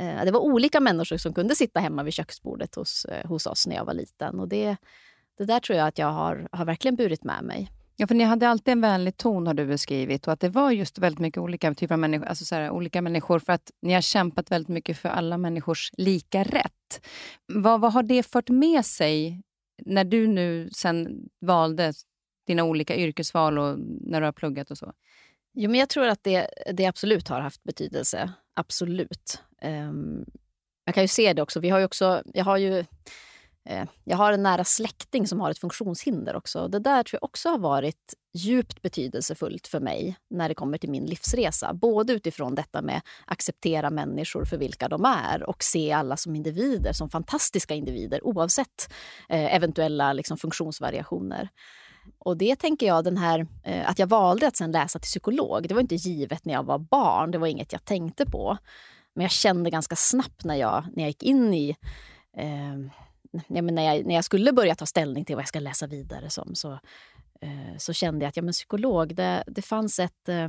Eh, 0.01 0.25
det 0.25 0.31
var 0.31 0.41
olika 0.41 0.81
människor 0.81 1.17
som 1.17 1.35
kunde 1.35 1.55
sitta 1.55 1.81
hemma 1.81 2.03
vid 2.03 2.15
köksbordet 2.15 2.75
hos, 2.75 3.05
eh, 3.05 3.27
hos 3.27 3.47
oss 3.47 3.67
när 3.67 3.77
jag 3.77 3.85
var 3.85 3.95
liten. 3.95 4.41
Och 4.41 4.49
det, 4.49 4.77
det 5.39 5.45
där 5.45 5.61
tror 5.61 5.79
jag 5.79 5.89
att 5.89 5.99
jag 5.99 6.13
har, 6.13 6.49
har 6.53 6.65
verkligen 6.65 6.97
burit 6.97 7.25
med 7.25 7.45
mig. 7.45 7.71
Ja, 7.97 8.07
för 8.07 8.15
ni 8.15 8.25
hade 8.25 8.49
alltid 8.49 8.73
en 8.73 8.81
vänlig 8.81 9.17
ton 9.17 9.47
har 9.47 9.55
du 9.55 9.67
beskrivit 9.67 10.27
och 10.27 10.33
att 10.33 10.41
det 10.41 10.49
var 10.49 10.71
just 10.71 10.99
väldigt 10.99 11.21
mycket 11.21 11.41
olika 11.41 11.75
typer 11.75 11.95
av 11.95 11.99
människor, 11.99 12.27
alltså 12.27 12.45
så 12.45 12.55
här, 12.55 12.71
olika 12.71 13.03
människor 13.03 13.39
för 13.39 13.53
att 13.53 13.71
ni 13.83 13.93
har 13.95 14.01
kämpat 14.01 14.51
väldigt 14.51 14.69
mycket 14.69 14.99
för 14.99 15.09
alla 15.09 15.39
människors 15.39 15.91
lika 15.97 16.43
rätt. 16.43 17.07
Vad, 17.47 17.81
vad 17.81 17.93
har 17.93 18.03
det 18.03 18.23
fört 18.23 18.49
med 18.49 18.87
sig 18.87 19.43
när 19.85 20.05
du 20.05 20.27
nu 20.27 20.71
sen 20.73 21.29
valde 21.41 21.93
dina 22.47 22.65
olika 22.65 22.97
yrkesval 22.97 23.59
och 23.59 23.79
när 24.01 24.21
du 24.21 24.27
har 24.27 24.33
pluggat 24.33 24.71
och 24.71 24.79
så? 24.79 24.93
Jo, 25.55 25.71
men 25.71 25.81
jag 25.81 25.89
tror 25.89 26.07
att 26.07 26.25
det, 26.25 26.49
det 26.73 26.87
absolut 26.87 27.29
har 27.29 27.41
haft 27.41 27.63
betydelse. 27.63 28.33
Absolut. 28.55 29.43
Um, 29.63 30.25
jag 30.85 30.95
kan 30.95 31.05
ju 31.05 31.09
se 31.09 31.33
det 31.33 31.43
också. 31.43 31.61
Vi 31.61 31.71
har 31.71 31.85
också 31.85 32.23
jag 32.35 32.45
har 32.45 32.57
ju 32.57 32.85
Eh, 33.67 33.85
jag 34.05 34.17
har 34.17 34.33
en 34.33 34.43
nära 34.43 34.65
släkting 34.65 35.27
som 35.27 35.41
har 35.41 35.51
ett 35.51 35.59
funktionshinder 35.59 36.37
också. 36.37 36.69
Det 36.69 36.79
där 36.79 37.03
tror 37.03 37.19
jag 37.21 37.25
också 37.25 37.49
har 37.49 37.59
varit 37.59 38.15
djupt 38.35 38.83
betydelsefullt 38.83 39.67
för 39.67 39.81
mig 39.81 40.17
när 40.31 40.49
det 40.49 40.55
kommer 40.55 40.79
till 40.79 40.91
min 40.91 41.05
livsresa. 41.05 41.75
Både 41.75 42.13
utifrån 42.13 42.55
detta 42.55 42.83
med 42.83 43.01
acceptera 43.27 43.91
människor 43.91 44.45
för 44.45 44.57
vilka 44.57 44.89
de 44.89 45.05
är 45.05 45.43
och 45.43 45.63
se 45.63 45.93
alla 45.93 46.17
som 46.17 46.37
individer, 46.37 46.93
som 46.93 47.11
fantastiska 47.11 47.75
individer 47.75 48.27
oavsett 48.27 48.93
eh, 49.29 49.55
eventuella 49.55 50.13
liksom, 50.13 50.37
funktionsvariationer. 50.37 51.49
Och 52.19 52.37
det 52.37 52.57
tänker 52.57 52.87
jag, 52.87 53.05
den 53.05 53.17
här, 53.17 53.47
eh, 53.65 53.91
att 53.91 53.99
jag 53.99 54.07
valde 54.07 54.47
att 54.47 54.57
sen 54.57 54.73
läsa 54.73 54.99
till 54.99 55.07
psykolog, 55.07 55.69
det 55.69 55.75
var 55.75 55.81
inte 55.81 55.95
givet 55.95 56.45
när 56.45 56.55
jag 56.55 56.63
var 56.63 56.79
barn. 56.79 57.31
Det 57.31 57.39
var 57.39 57.47
inget 57.47 57.73
jag 57.73 57.85
tänkte 57.85 58.27
på. 58.27 58.59
Men 59.15 59.23
jag 59.23 59.31
kände 59.31 59.71
ganska 59.71 59.97
snabbt 59.97 60.45
när 60.45 60.55
jag, 60.55 60.85
när 60.93 61.03
jag 61.03 61.09
gick 61.09 61.23
in 61.23 61.55
i... 61.55 61.77
Eh, 62.37 63.05
när, 63.47 63.95
jag, 63.95 64.07
när 64.07 64.15
jag 64.15 64.25
skulle 64.25 64.53
börja 64.53 64.75
ta 64.75 64.87
ställning 64.87 65.25
till 65.25 65.37
vad 65.37 65.43
jag 65.43 65.49
ska 65.49 65.61
läsa 65.61 65.87
vidare 65.87 66.31
som, 66.31 66.55
så, 66.55 66.73
eh, 67.41 67.77
så 67.79 67.93
kände 67.93 68.25
jag 68.25 68.29
att 68.29 68.37
ja, 68.37 68.43
men 68.43 68.53
psykolog, 68.53 69.15
det, 69.15 69.45
det 69.47 69.63
fanns 69.63 69.99
ett... 69.99 70.29
Eh, 70.29 70.49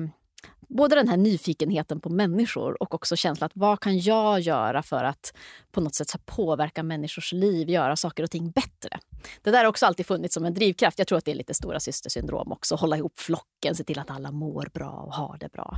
både 0.69 0.95
den 0.95 1.07
här 1.07 1.17
nyfikenheten 1.17 1.99
på 1.99 2.09
människor 2.09 2.81
och 2.81 2.93
också 2.93 3.15
känslan 3.15 3.45
att 3.45 3.51
vad 3.55 3.79
kan 3.79 3.99
jag 3.99 4.39
göra 4.39 4.83
för 4.83 5.03
att 5.03 5.33
på 5.71 5.81
något 5.81 5.95
sätt 5.95 6.25
påverka 6.25 6.83
människors 6.83 7.33
liv, 7.33 7.69
göra 7.69 7.95
saker 7.95 8.23
och 8.23 8.31
ting 8.31 8.51
bättre. 8.51 8.99
Det 9.41 9.51
där 9.51 9.59
har 9.59 9.65
också 9.65 9.85
alltid 9.85 10.05
funnits 10.05 10.33
som 10.33 10.45
en 10.45 10.53
drivkraft. 10.53 10.99
Jag 10.99 11.07
tror 11.07 11.17
att 11.17 11.25
det 11.25 11.31
är 11.31 11.35
lite 11.35 11.53
stora 11.53 11.79
systersyndrom 11.79 12.51
också. 12.51 12.75
Hålla 12.75 12.97
ihop 12.97 13.19
flocken, 13.19 13.75
se 13.75 13.83
till 13.83 13.99
att 13.99 14.11
alla 14.11 14.31
mår 14.31 14.69
bra 14.73 14.91
och 14.91 15.13
har 15.13 15.37
det 15.37 15.51
bra. 15.51 15.77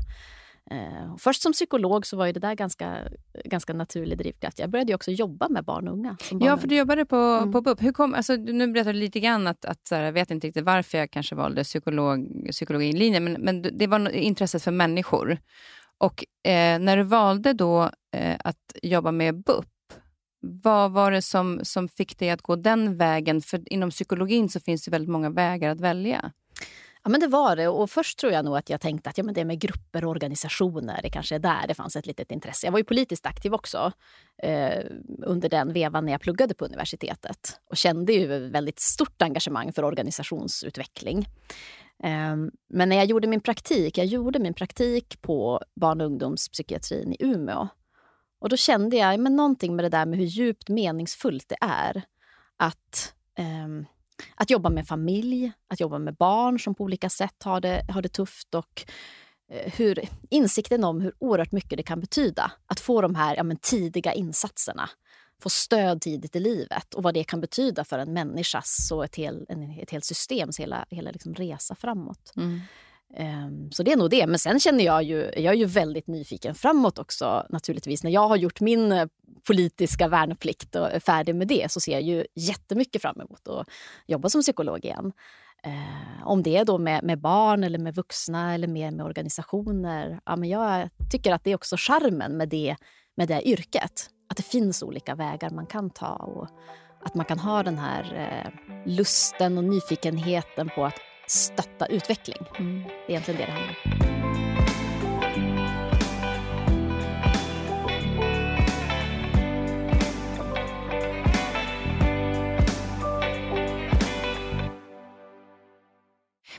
Eh, 0.71 1.15
först 1.17 1.41
som 1.41 1.53
psykolog 1.53 2.05
så 2.05 2.17
var 2.17 2.25
ju 2.25 2.31
det 2.31 2.39
där 2.39 2.55
ganska, 2.55 2.97
ganska 3.45 3.73
naturlig 3.73 4.17
drivkraft. 4.17 4.59
Jag 4.59 4.69
började 4.69 4.95
också 4.95 5.11
jobba 5.11 5.49
med 5.49 5.65
barn 5.65 5.87
och 5.87 5.93
unga. 5.93 6.17
ja, 6.39 6.57
för 6.57 6.67
du 6.67 6.77
jobbade 6.77 7.05
på, 7.05 7.15
mm. 7.15 7.51
på 7.51 7.61
BUP. 7.61 7.81
Hur 7.81 7.91
kom, 7.91 8.13
alltså, 8.13 8.35
nu 8.35 8.67
berättade 8.67 8.93
du 8.93 8.99
lite 8.99 9.19
grann 9.19 9.47
att, 9.47 9.65
att 9.65 9.87
jag 9.91 10.11
vet 10.11 10.31
inte 10.31 10.47
riktigt 10.47 10.65
varför 10.65 10.97
jag 10.97 11.11
kanske 11.11 11.35
valde 11.35 11.63
psykolog, 11.63 12.47
psykologilinjen, 12.51 13.23
men, 13.23 13.33
men 13.33 13.61
det 13.61 13.87
var 13.87 14.09
intresset 14.09 14.63
för 14.63 14.71
människor. 14.71 15.37
Och 15.97 16.25
eh, 16.49 16.79
när 16.79 16.97
du 16.97 17.03
valde 17.03 17.53
då 17.53 17.91
eh, 18.13 18.37
att 18.43 18.75
jobba 18.83 19.11
med 19.11 19.43
BUP, 19.43 19.65
vad 20.41 20.91
var 20.91 21.11
det 21.11 21.21
som, 21.21 21.59
som 21.63 21.87
fick 21.87 22.19
dig 22.19 22.29
att 22.29 22.41
gå 22.41 22.55
den 22.55 22.97
vägen? 22.97 23.41
För 23.41 23.73
inom 23.73 23.89
psykologin 23.89 24.49
så 24.49 24.59
finns 24.59 24.85
det 24.85 24.91
väldigt 24.91 25.11
många 25.11 25.29
vägar 25.29 25.69
att 25.69 25.81
välja. 25.81 26.31
Ja, 27.07 27.11
men 27.11 27.19
det 27.19 27.27
var 27.27 27.55
det. 27.55 27.67
Och 27.67 27.89
först 27.89 28.19
tror 28.19 28.33
jag 28.33 28.45
nog 28.45 28.57
att 28.57 28.69
jag 28.69 28.81
tänkte 28.81 29.09
att 29.09 29.17
ja, 29.17 29.23
men 29.23 29.33
det 29.33 29.45
med 29.45 29.59
grupper 29.59 30.05
och 30.05 30.11
organisationer, 30.11 30.99
det 31.03 31.09
kanske 31.09 31.35
är 31.35 31.39
där 31.39 31.67
det 31.67 31.73
fanns 31.73 31.95
ett 31.95 32.05
litet 32.05 32.31
intresse. 32.31 32.67
Jag 32.67 32.71
var 32.71 32.79
ju 32.79 32.83
politiskt 32.83 33.25
aktiv 33.25 33.53
också 33.53 33.91
eh, 34.43 34.83
under 35.23 35.49
den 35.49 35.73
vevan 35.73 36.05
när 36.05 36.11
jag 36.11 36.21
pluggade 36.21 36.53
på 36.53 36.65
universitetet 36.65 37.59
och 37.69 37.77
kände 37.77 38.13
ju 38.13 38.49
väldigt 38.49 38.79
stort 38.79 39.21
engagemang 39.21 39.73
för 39.73 39.83
organisationsutveckling. 39.83 41.27
Eh, 42.03 42.35
men 42.69 42.89
när 42.89 42.95
jag 42.95 43.05
gjorde 43.05 43.27
min 43.27 43.41
praktik, 43.41 43.97
jag 43.97 44.05
gjorde 44.05 44.39
min 44.39 44.53
praktik 44.53 45.21
på 45.21 45.61
barn 45.75 46.01
och 46.01 46.07
ungdomspsykiatrin 46.07 47.13
i 47.13 47.17
Umeå. 47.19 47.67
Och 48.39 48.49
då 48.49 48.57
kände 48.57 48.97
jag 48.97 49.19
men 49.19 49.35
någonting 49.35 49.75
med 49.75 49.85
det 49.85 49.89
där 49.89 50.05
med 50.05 50.19
hur 50.19 50.25
djupt 50.25 50.69
meningsfullt 50.69 51.49
det 51.49 51.57
är 51.61 52.01
att 52.57 53.13
eh, 53.37 53.87
att 54.35 54.49
jobba 54.49 54.69
med 54.69 54.87
familj, 54.87 55.51
att 55.67 55.79
jobba 55.79 55.99
med 55.99 56.15
barn 56.15 56.59
som 56.59 56.75
på 56.75 56.83
olika 56.83 57.09
sätt 57.09 57.43
har 57.43 57.61
det, 57.61 57.81
har 57.89 58.01
det 58.01 58.09
tufft 58.09 58.55
och 58.55 58.85
eh, 59.51 59.73
hur, 59.73 59.99
insikten 60.29 60.83
om 60.83 61.01
hur 61.01 61.13
oerhört 61.19 61.51
mycket 61.51 61.77
det 61.77 61.83
kan 61.83 61.99
betyda 61.99 62.51
att 62.67 62.79
få 62.79 63.01
de 63.01 63.15
här 63.15 63.35
ja, 63.35 63.43
men, 63.43 63.57
tidiga 63.57 64.13
insatserna. 64.13 64.89
Få 65.41 65.49
stöd 65.49 66.01
tidigt 66.01 66.35
i 66.35 66.39
livet 66.39 66.93
och 66.93 67.03
vad 67.03 67.13
det 67.13 67.23
kan 67.23 67.41
betyda 67.41 67.83
för 67.83 67.99
en 67.99 68.13
människas 68.13 68.91
och 68.91 69.05
ett, 69.05 69.15
hel, 69.15 69.45
en, 69.49 69.79
ett 69.79 69.91
helt 69.91 70.05
systems 70.05 70.59
hela, 70.59 70.85
hela 70.89 71.11
liksom 71.11 71.33
resa 71.33 71.75
framåt. 71.75 72.33
Mm. 72.35 72.59
Ehm, 73.15 73.71
så 73.71 73.83
det 73.83 73.91
är 73.91 73.97
nog 73.97 74.09
det. 74.09 74.27
Men 74.27 74.39
sen 74.39 74.59
känner 74.59 74.83
jag 74.83 75.03
ju, 75.03 75.31
jag 75.35 75.53
är 75.53 75.57
ju 75.57 75.65
väldigt 75.65 76.07
nyfiken 76.07 76.55
framåt 76.55 76.99
också 76.99 77.45
naturligtvis. 77.49 78.03
När 78.03 78.11
jag 78.11 78.27
har 78.27 78.35
gjort 78.35 78.61
min 78.61 78.91
eh, 78.91 79.07
politiska 79.47 80.07
värnplikt 80.07 80.75
och 80.75 80.91
är 80.91 80.99
färdig 80.99 81.35
med 81.35 81.47
det 81.47 81.71
så 81.71 81.79
ser 81.79 81.91
jag 81.91 82.01
ju 82.01 82.25
jättemycket 82.35 83.01
fram 83.01 83.21
emot 83.21 83.47
att 83.47 83.67
jobba 84.07 84.29
som 84.29 84.41
psykolog 84.41 84.85
igen. 84.85 85.11
Ehm, 85.63 86.23
om 86.25 86.43
det 86.43 86.57
är 86.57 86.65
då 86.65 86.77
med, 86.77 87.03
med, 87.03 87.19
barn 87.19 87.63
eller 87.63 87.79
med 87.79 87.95
vuxna 87.95 88.53
eller 88.53 88.67
mer 88.67 88.91
med 88.91 89.05
organisationer. 89.05 90.19
Ja, 90.25 90.35
men 90.35 90.49
jag 90.49 90.89
tycker 91.11 91.33
att 91.33 91.43
det 91.43 91.51
är 91.51 91.55
också 91.55 91.75
charmen 91.79 92.37
med 92.37 92.49
det, 92.49 92.75
med 93.17 93.27
det 93.27 93.47
yrket. 93.47 94.09
Att 94.29 94.37
det 94.37 94.43
finns 94.43 94.83
olika 94.83 95.15
vägar 95.15 95.49
man 95.49 95.65
kan 95.65 95.89
ta 95.89 96.13
och 96.13 96.47
att 97.01 97.15
man 97.15 97.25
kan 97.25 97.39
ha 97.39 97.63
den 97.63 97.77
här 97.77 98.03
eh, 98.15 98.51
lusten 98.85 99.57
och 99.57 99.63
nyfikenheten 99.63 100.69
på 100.75 100.85
att 100.85 100.99
stötta 101.27 101.85
utveckling. 101.85 102.47
Mm. 102.59 102.83
Det 102.83 102.89
är 102.89 103.09
egentligen 103.09 103.39
det 103.39 103.45
det 103.45 103.51
handlar 103.51 103.75
om. 103.85 104.07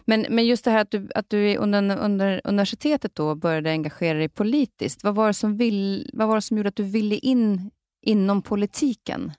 Men, 0.09 0.27
men 0.31 0.47
just 0.47 0.65
det 0.65 0.71
här 0.71 0.81
att 0.81 0.91
du, 0.91 1.09
att 1.15 1.31
du 1.31 1.57
under, 1.57 1.97
under 1.99 2.41
universitetet 2.45 3.15
då 3.15 3.35
började 3.35 3.71
engagera 3.71 4.19
dig 4.19 4.29
politiskt. 4.29 5.05
Vad 5.05 5.15
var, 5.15 5.27
det 5.27 5.35
som 5.35 5.57
vill, 5.57 6.11
vad 6.13 6.29
var 6.29 6.35
det 6.35 6.43
som 6.43 6.57
gjorde 6.57 6.69
att 6.69 6.77
du 6.77 6.83
ville 6.83 7.17
in 7.17 7.71
inom 8.03 8.43
politiken? 8.43 9.33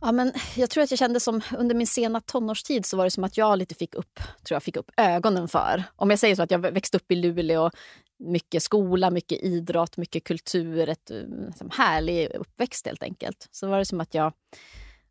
Ja, 0.00 0.12
men 0.12 0.32
jag 0.56 0.70
tror 0.70 0.84
att 0.84 0.90
jag 0.90 0.98
kände 0.98 1.20
som 1.20 1.40
under 1.58 1.74
min 1.74 1.86
sena 1.86 2.20
tonårstid 2.20 2.86
så 2.86 2.96
var 2.96 3.04
det 3.04 3.10
som 3.10 3.24
att 3.24 3.36
jag 3.36 3.58
lite 3.58 3.74
fick 3.74 3.94
upp, 3.94 4.20
tror 4.42 4.56
jag 4.56 4.62
fick 4.62 4.76
upp 4.76 4.90
ögonen 4.96 5.48
för. 5.48 5.84
Om 5.96 6.10
jag 6.10 6.18
säger 6.18 6.36
så 6.36 6.42
att 6.42 6.50
jag 6.50 6.58
växte 6.58 6.96
upp 6.96 7.12
i 7.12 7.14
Luleå, 7.14 7.70
mycket 8.18 8.62
skola, 8.62 9.10
mycket 9.10 9.42
idrott, 9.42 9.96
mycket 9.96 10.24
kultur, 10.24 10.88
ett 10.88 11.10
eh, 11.10 11.16
liksom, 11.46 11.70
härlig 11.72 12.30
uppväxt 12.34 12.86
helt 12.86 13.02
enkelt. 13.02 13.48
Så 13.50 13.68
var 13.68 13.78
det 13.78 13.84
som 13.84 14.00
att 14.00 14.14
jag, 14.14 14.32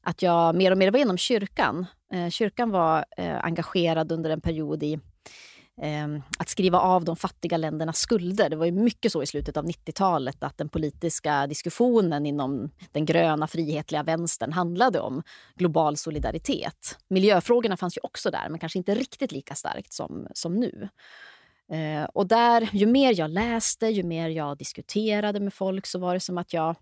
att 0.03 0.21
jag 0.21 0.55
mer 0.55 0.71
och 0.71 0.77
mer 0.77 0.91
var 0.91 0.99
inom 0.99 1.17
kyrkan. 1.17 1.85
Eh, 2.13 2.29
kyrkan 2.29 2.69
var 2.69 3.05
eh, 3.17 3.45
engagerad 3.45 4.11
under 4.11 4.29
en 4.29 4.41
period 4.41 4.83
i 4.83 4.99
Ehm, 5.81 6.21
att 6.37 6.49
skriva 6.49 6.79
av 6.79 7.05
de 7.05 7.15
fattiga 7.15 7.57
ländernas 7.57 7.97
skulder. 7.97 8.49
Det 8.49 8.55
var 8.55 8.65
ju 8.65 8.71
mycket 8.71 9.11
så 9.11 9.23
i 9.23 9.25
slutet 9.25 9.57
av 9.57 9.65
90-talet 9.65 10.43
att 10.43 10.57
den 10.57 10.69
politiska 10.69 11.47
diskussionen 11.47 12.25
inom 12.25 12.69
den 12.91 13.05
gröna 13.05 13.47
frihetliga 13.47 14.03
vänstern 14.03 14.51
handlade 14.51 14.99
om 14.99 15.23
global 15.55 15.97
solidaritet. 15.97 16.97
Miljöfrågorna 17.09 17.77
fanns 17.77 17.97
ju 17.97 18.01
också 18.03 18.31
där, 18.31 18.49
men 18.49 18.59
kanske 18.59 18.77
inte 18.77 18.95
riktigt 18.95 19.31
lika 19.31 19.55
starkt 19.55 19.93
som, 19.93 20.27
som 20.33 20.55
nu. 20.55 20.89
Eh, 21.71 22.03
och 22.03 22.27
där, 22.27 22.69
ju 22.73 22.85
mer 22.85 23.19
jag 23.19 23.29
läste, 23.29 23.87
ju 23.87 24.03
mer 24.03 24.29
jag 24.29 24.57
diskuterade 24.57 25.39
med 25.39 25.53
folk 25.53 25.85
så 25.85 25.99
var 25.99 26.13
det 26.13 26.19
som 26.19 26.37
att 26.37 26.53
jag 26.53 26.75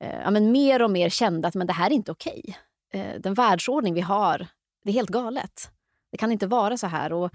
eh, 0.00 0.20
ja, 0.24 0.30
men 0.30 0.52
mer 0.52 0.82
och 0.82 0.90
mer 0.90 1.08
kände 1.08 1.48
att 1.48 1.54
men 1.54 1.66
det 1.66 1.72
här 1.72 1.90
är 1.90 1.94
inte 1.94 2.12
okej. 2.12 2.56
Eh, 2.92 3.20
den 3.20 3.34
världsordning 3.34 3.94
vi 3.94 4.00
har, 4.00 4.46
det 4.84 4.90
är 4.90 4.94
helt 4.94 5.10
galet. 5.10 5.70
Det 6.10 6.16
kan 6.16 6.32
inte 6.32 6.46
vara 6.46 6.76
så 6.76 6.86
här. 6.86 7.12
Och, 7.12 7.30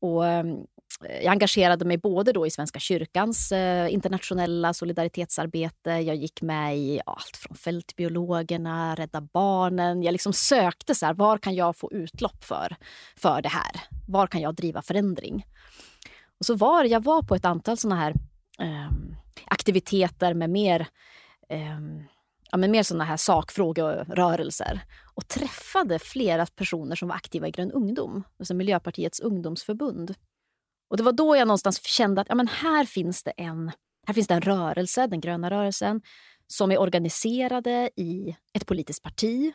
och 0.00 0.26
ehm, 0.26 0.66
jag 1.00 1.26
engagerade 1.26 1.84
mig 1.84 1.96
både 1.96 2.32
då 2.32 2.46
i 2.46 2.50
Svenska 2.50 2.78
kyrkans 2.78 3.52
eh, 3.52 3.92
internationella 3.92 4.74
solidaritetsarbete. 4.74 5.90
Jag 5.90 6.16
gick 6.16 6.42
med 6.42 6.78
i 6.78 7.00
allt 7.06 7.36
från 7.36 7.56
Fältbiologerna, 7.56 8.94
Rädda 8.94 9.20
Barnen. 9.20 10.02
Jag 10.02 10.12
liksom 10.12 10.32
sökte 10.32 10.94
så 10.94 11.06
här, 11.06 11.14
var 11.14 11.38
kan 11.38 11.54
jag 11.54 11.76
få 11.76 11.92
utlopp 11.92 12.44
för, 12.44 12.76
för 13.16 13.42
det 13.42 13.48
här? 13.48 13.80
Var 14.08 14.26
kan 14.26 14.40
jag 14.40 14.54
driva 14.54 14.82
förändring? 14.82 15.46
Och 16.38 16.46
så 16.46 16.54
var 16.54 16.84
jag 16.84 17.04
var 17.04 17.22
på 17.22 17.34
ett 17.34 17.44
antal 17.44 17.76
såna 17.76 17.96
här 17.96 18.14
eh, 18.58 18.90
aktiviteter 19.44 20.34
med 20.34 20.50
mer 20.50 20.86
eh, 21.48 21.80
ja, 22.50 22.58
men 22.58 22.70
mer 22.70 22.82
såna 22.82 23.04
här 23.04 23.16
sakfrågerörelser 23.16 24.80
och 25.14 25.28
träffade 25.28 25.98
flera 25.98 26.46
personer 26.46 26.96
som 26.96 27.08
var 27.08 27.16
aktiva 27.16 27.48
i 27.48 27.50
Grön 27.50 27.72
ungdom, 27.72 28.24
alltså 28.38 28.54
Miljöpartiets 28.54 29.20
ungdomsförbund. 29.20 30.14
Och 30.90 30.96
Det 30.96 31.02
var 31.02 31.12
då 31.12 31.36
jag 31.36 31.48
någonstans 31.48 31.82
kände 31.82 32.20
att 32.20 32.28
ja, 32.28 32.34
men 32.34 32.48
här, 32.48 32.84
finns 32.84 33.22
det 33.22 33.30
en, 33.30 33.72
här 34.06 34.14
finns 34.14 34.26
det 34.26 34.34
en 34.34 34.40
rörelse, 34.40 35.06
den 35.06 35.20
gröna 35.20 35.50
rörelsen, 35.50 36.00
som 36.46 36.72
är 36.72 36.80
organiserade 36.80 37.90
i 37.96 38.36
ett 38.52 38.66
politiskt 38.66 39.02
parti 39.02 39.52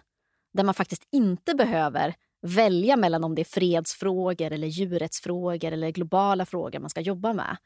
där 0.54 0.64
man 0.64 0.74
faktiskt 0.74 1.08
inte 1.12 1.56
behöver 1.56 2.16
välja 2.42 2.96
mellan 2.98 3.24
om 3.24 3.36
det 3.36 3.42
är 3.42 3.46
fredsfrågor, 3.46 4.52
eller 4.52 4.68
djurrättsfrågor 4.68 5.72
eller 5.72 5.90
globala 5.92 6.46
frågor 6.46 6.80
man 6.80 6.90
ska 6.90 7.02
jobba 7.02 7.34
med. 7.34 7.58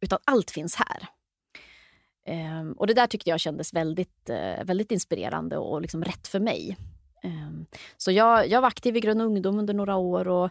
Utan 0.00 0.18
allt 0.24 0.50
finns 0.50 0.74
här. 0.74 1.08
Um, 2.28 2.72
och 2.72 2.86
Det 2.86 2.94
där 2.94 3.06
tyckte 3.06 3.30
jag 3.30 3.40
kändes 3.40 3.74
väldigt, 3.74 4.30
uh, 4.30 4.64
väldigt 4.64 4.92
inspirerande 4.92 5.58
och 5.58 5.82
liksom 5.82 6.04
rätt 6.04 6.28
för 6.28 6.40
mig. 6.40 6.76
Um, 7.24 7.66
så 7.96 8.12
jag, 8.12 8.48
jag 8.48 8.60
var 8.60 8.68
aktiv 8.68 8.96
i 8.96 9.00
Grön 9.00 9.20
ungdom 9.20 9.58
under 9.58 9.74
några 9.74 9.96
år 9.96 10.28
och 10.28 10.44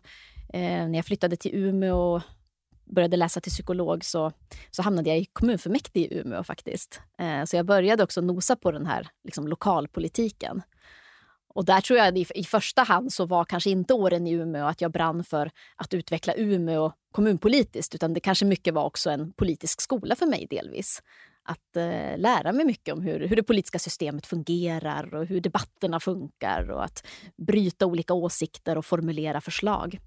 uh, 0.54 0.60
när 0.60 0.96
jag 0.96 1.06
flyttade 1.06 1.36
till 1.36 1.56
Umeå 1.56 1.98
och 1.98 2.22
började 2.86 3.18
läsa 3.18 3.42
till 3.42 3.52
psykolog 3.52 4.06
så, 4.06 4.32
så 4.72 4.82
hamnade 4.82 5.10
jag 5.10 5.20
i 5.20 5.26
kommunfullmäktige 5.26 6.08
i 6.14 6.20
Umeå 6.20 6.44
faktiskt. 6.44 7.02
Uh, 7.22 7.46
så 7.46 7.56
jag 7.56 7.66
började 7.66 8.04
också 8.04 8.22
nosa 8.22 8.56
på 8.56 8.72
den 8.72 8.86
här 8.86 9.08
liksom, 9.24 9.48
lokalpolitiken. 9.48 10.62
Och 11.56 11.66
där 11.66 11.82
tror 11.82 12.00
jag 12.00 12.18
i, 12.18 12.26
i 12.36 12.44
första 12.44 12.84
hand 12.84 13.14
så 13.14 13.26
var 13.26 13.46
kanske 13.46 13.70
inte 13.70 13.94
åren 13.94 14.28
i 14.28 14.32
Umeå 14.32 14.66
att 14.66 14.82
jag 14.82 14.92
brann 14.92 15.24
för 15.24 15.52
att 15.76 15.94
utveckla 15.94 16.34
Umeå 16.34 16.92
kommunpolitiskt 17.12 17.96
utan 17.96 18.14
det 18.14 18.20
kanske 18.20 18.46
mycket 18.46 18.74
var 18.74 18.84
också 18.84 19.10
en 19.10 19.34
politisk 19.34 19.82
skola 19.82 20.16
för 20.16 20.26
mig 20.26 20.48
delvis 20.50 21.02
att 21.46 21.78
eh, 21.78 22.18
lära 22.18 22.52
mig 22.52 22.66
mycket 22.66 22.94
om 22.94 23.02
hur, 23.02 23.28
hur 23.28 23.36
det 23.36 23.44
politiska 23.44 23.80
systemet 23.80 24.26
fungerar 24.26 25.16
och 25.16 25.26
hur 25.26 25.42
debatterna 25.42 26.00
funkar 26.00 26.72
och 26.72 26.84
att 26.84 27.08
bryta 27.38 27.86
olika 27.86 28.14
åsikter 28.14 28.78
och 28.78 28.86
formulera 28.86 29.42
förslag. 29.42 30.00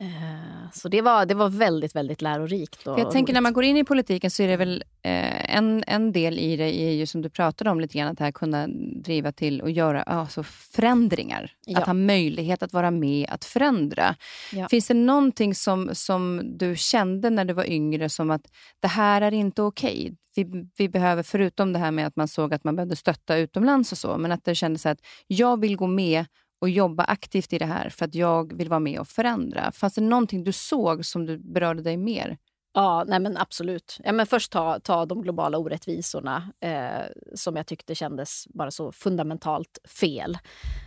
Eh, 0.00 0.70
så 0.72 0.88
det 0.88 1.02
var, 1.02 1.26
det 1.26 1.34
var 1.34 1.48
väldigt, 1.48 1.96
väldigt 1.96 2.22
lärorikt. 2.22 2.86
Och 2.86 3.00
jag 3.00 3.10
tänker 3.10 3.32
när 3.32 3.40
man 3.40 3.52
går 3.52 3.64
in 3.64 3.76
i 3.76 3.84
politiken 3.84 4.30
så 4.30 4.42
är 4.42 4.48
det 4.48 4.56
väl 4.56 4.84
eh, 5.02 5.56
en, 5.56 5.84
en 5.86 6.12
del 6.12 6.38
i 6.38 6.56
det 6.56 6.80
är 6.80 6.92
ju 6.92 7.06
som 7.06 7.22
du 7.22 7.30
pratade 7.30 7.70
om 7.70 7.80
lite 7.80 7.98
grann, 7.98 8.08
att 8.08 8.20
här 8.20 8.32
kunna 8.32 8.66
driva 9.04 9.32
till 9.32 9.60
och 9.60 9.70
göra 9.70 10.02
alltså 10.02 10.42
förändringar. 10.42 11.52
Ja. 11.66 11.78
Att 11.78 11.86
ha 11.86 11.94
möjlighet 11.94 12.62
att 12.62 12.72
vara 12.72 12.90
med 12.90 13.26
att 13.30 13.44
förändra. 13.44 14.16
Ja. 14.52 14.68
Finns 14.68 14.88
det 14.88 14.94
någonting 14.94 15.54
som, 15.54 15.90
som 15.92 16.42
du 16.44 16.76
kände 16.76 17.30
när 17.30 17.44
du 17.44 17.54
var 17.54 17.70
yngre 17.70 18.08
som 18.08 18.30
att 18.30 18.42
det 18.80 18.88
här 18.88 19.22
är 19.22 19.32
inte 19.32 19.62
okej? 19.62 20.00
Okay? 20.02 20.16
Vi, 20.36 20.68
vi, 20.76 20.88
behöver, 20.88 21.22
förutom 21.22 21.72
det 21.72 21.78
här 21.78 21.90
med 21.90 22.06
att 22.06 22.16
man 22.16 22.28
såg 22.28 22.54
att 22.54 22.64
man 22.64 22.76
behövde 22.76 22.96
stötta 22.96 23.36
utomlands 23.36 23.92
och 23.92 23.98
så, 23.98 24.18
men 24.18 24.32
att 24.32 24.44
det 24.44 24.54
kändes 24.54 24.86
att 24.86 24.98
jag 25.26 25.60
vill 25.60 25.76
gå 25.76 25.86
med 25.86 26.24
och 26.64 26.70
jobba 26.70 27.04
aktivt 27.04 27.52
i 27.52 27.58
det 27.58 27.66
här 27.66 27.88
för 27.88 28.04
att 28.04 28.14
jag 28.14 28.52
vill 28.56 28.68
vara 28.68 28.80
med 28.80 29.00
och 29.00 29.08
förändra. 29.08 29.72
Fanns 29.72 29.94
det 29.94 30.00
någonting 30.00 30.44
du 30.44 30.52
såg 30.52 31.04
som 31.04 31.26
du 31.26 31.38
berörde 31.38 31.82
dig 31.82 31.96
mer? 31.96 32.36
Ja, 32.76 33.04
nej 33.06 33.20
men 33.20 33.36
absolut. 33.36 33.98
Ja, 34.04 34.12
men 34.12 34.26
först 34.26 34.52
ta, 34.52 34.80
ta 34.80 35.06
de 35.06 35.22
globala 35.22 35.58
orättvisorna 35.58 36.52
eh, 36.60 37.06
som 37.34 37.56
jag 37.56 37.66
tyckte 37.66 37.94
kändes 37.94 38.46
bara 38.48 38.70
så 38.70 38.92
fundamentalt 38.92 39.78
fel. 39.88 40.38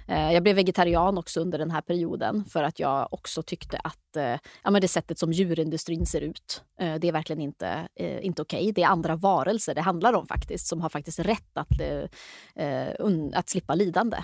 Eh, 0.08 0.32
jag 0.34 0.44
blev 0.44 0.56
vegetarian 0.56 1.18
också 1.18 1.40
under 1.40 1.58
den 1.58 1.72
här 1.72 1.82
perioden 1.82 2.46
för 2.46 2.64
att 2.64 2.80
jag 2.80 3.14
också 3.14 3.44
tyckte 3.44 3.78
att 3.78 4.16
eh, 4.16 4.38
ja, 4.64 4.72
men 4.72 4.82
det 4.82 4.88
sättet 4.88 5.20
som 5.20 5.32
djurindustrin 5.32 6.06
ser 6.06 6.22
ut, 6.22 6.64
eh, 6.80 6.96
det 6.96 7.08
är 7.08 7.12
verkligen 7.12 7.42
inte, 7.42 7.88
eh, 7.96 8.26
inte 8.26 8.42
okej. 8.42 8.62
Okay. 8.62 8.72
Det 8.72 8.84
är 8.84 8.88
andra 8.88 9.16
varelser 9.16 9.76
det 9.76 9.82
handlar 9.82 10.14
om 10.14 10.28
faktiskt 10.28 10.68
som 10.68 10.82
har 10.82 10.90
faktiskt 10.90 11.20
rätt 11.20 11.58
att, 11.58 11.82
eh, 11.82 12.66
eh 12.66 12.94
att 13.34 13.50
slippa 13.50 13.76
lidande. 13.76 14.18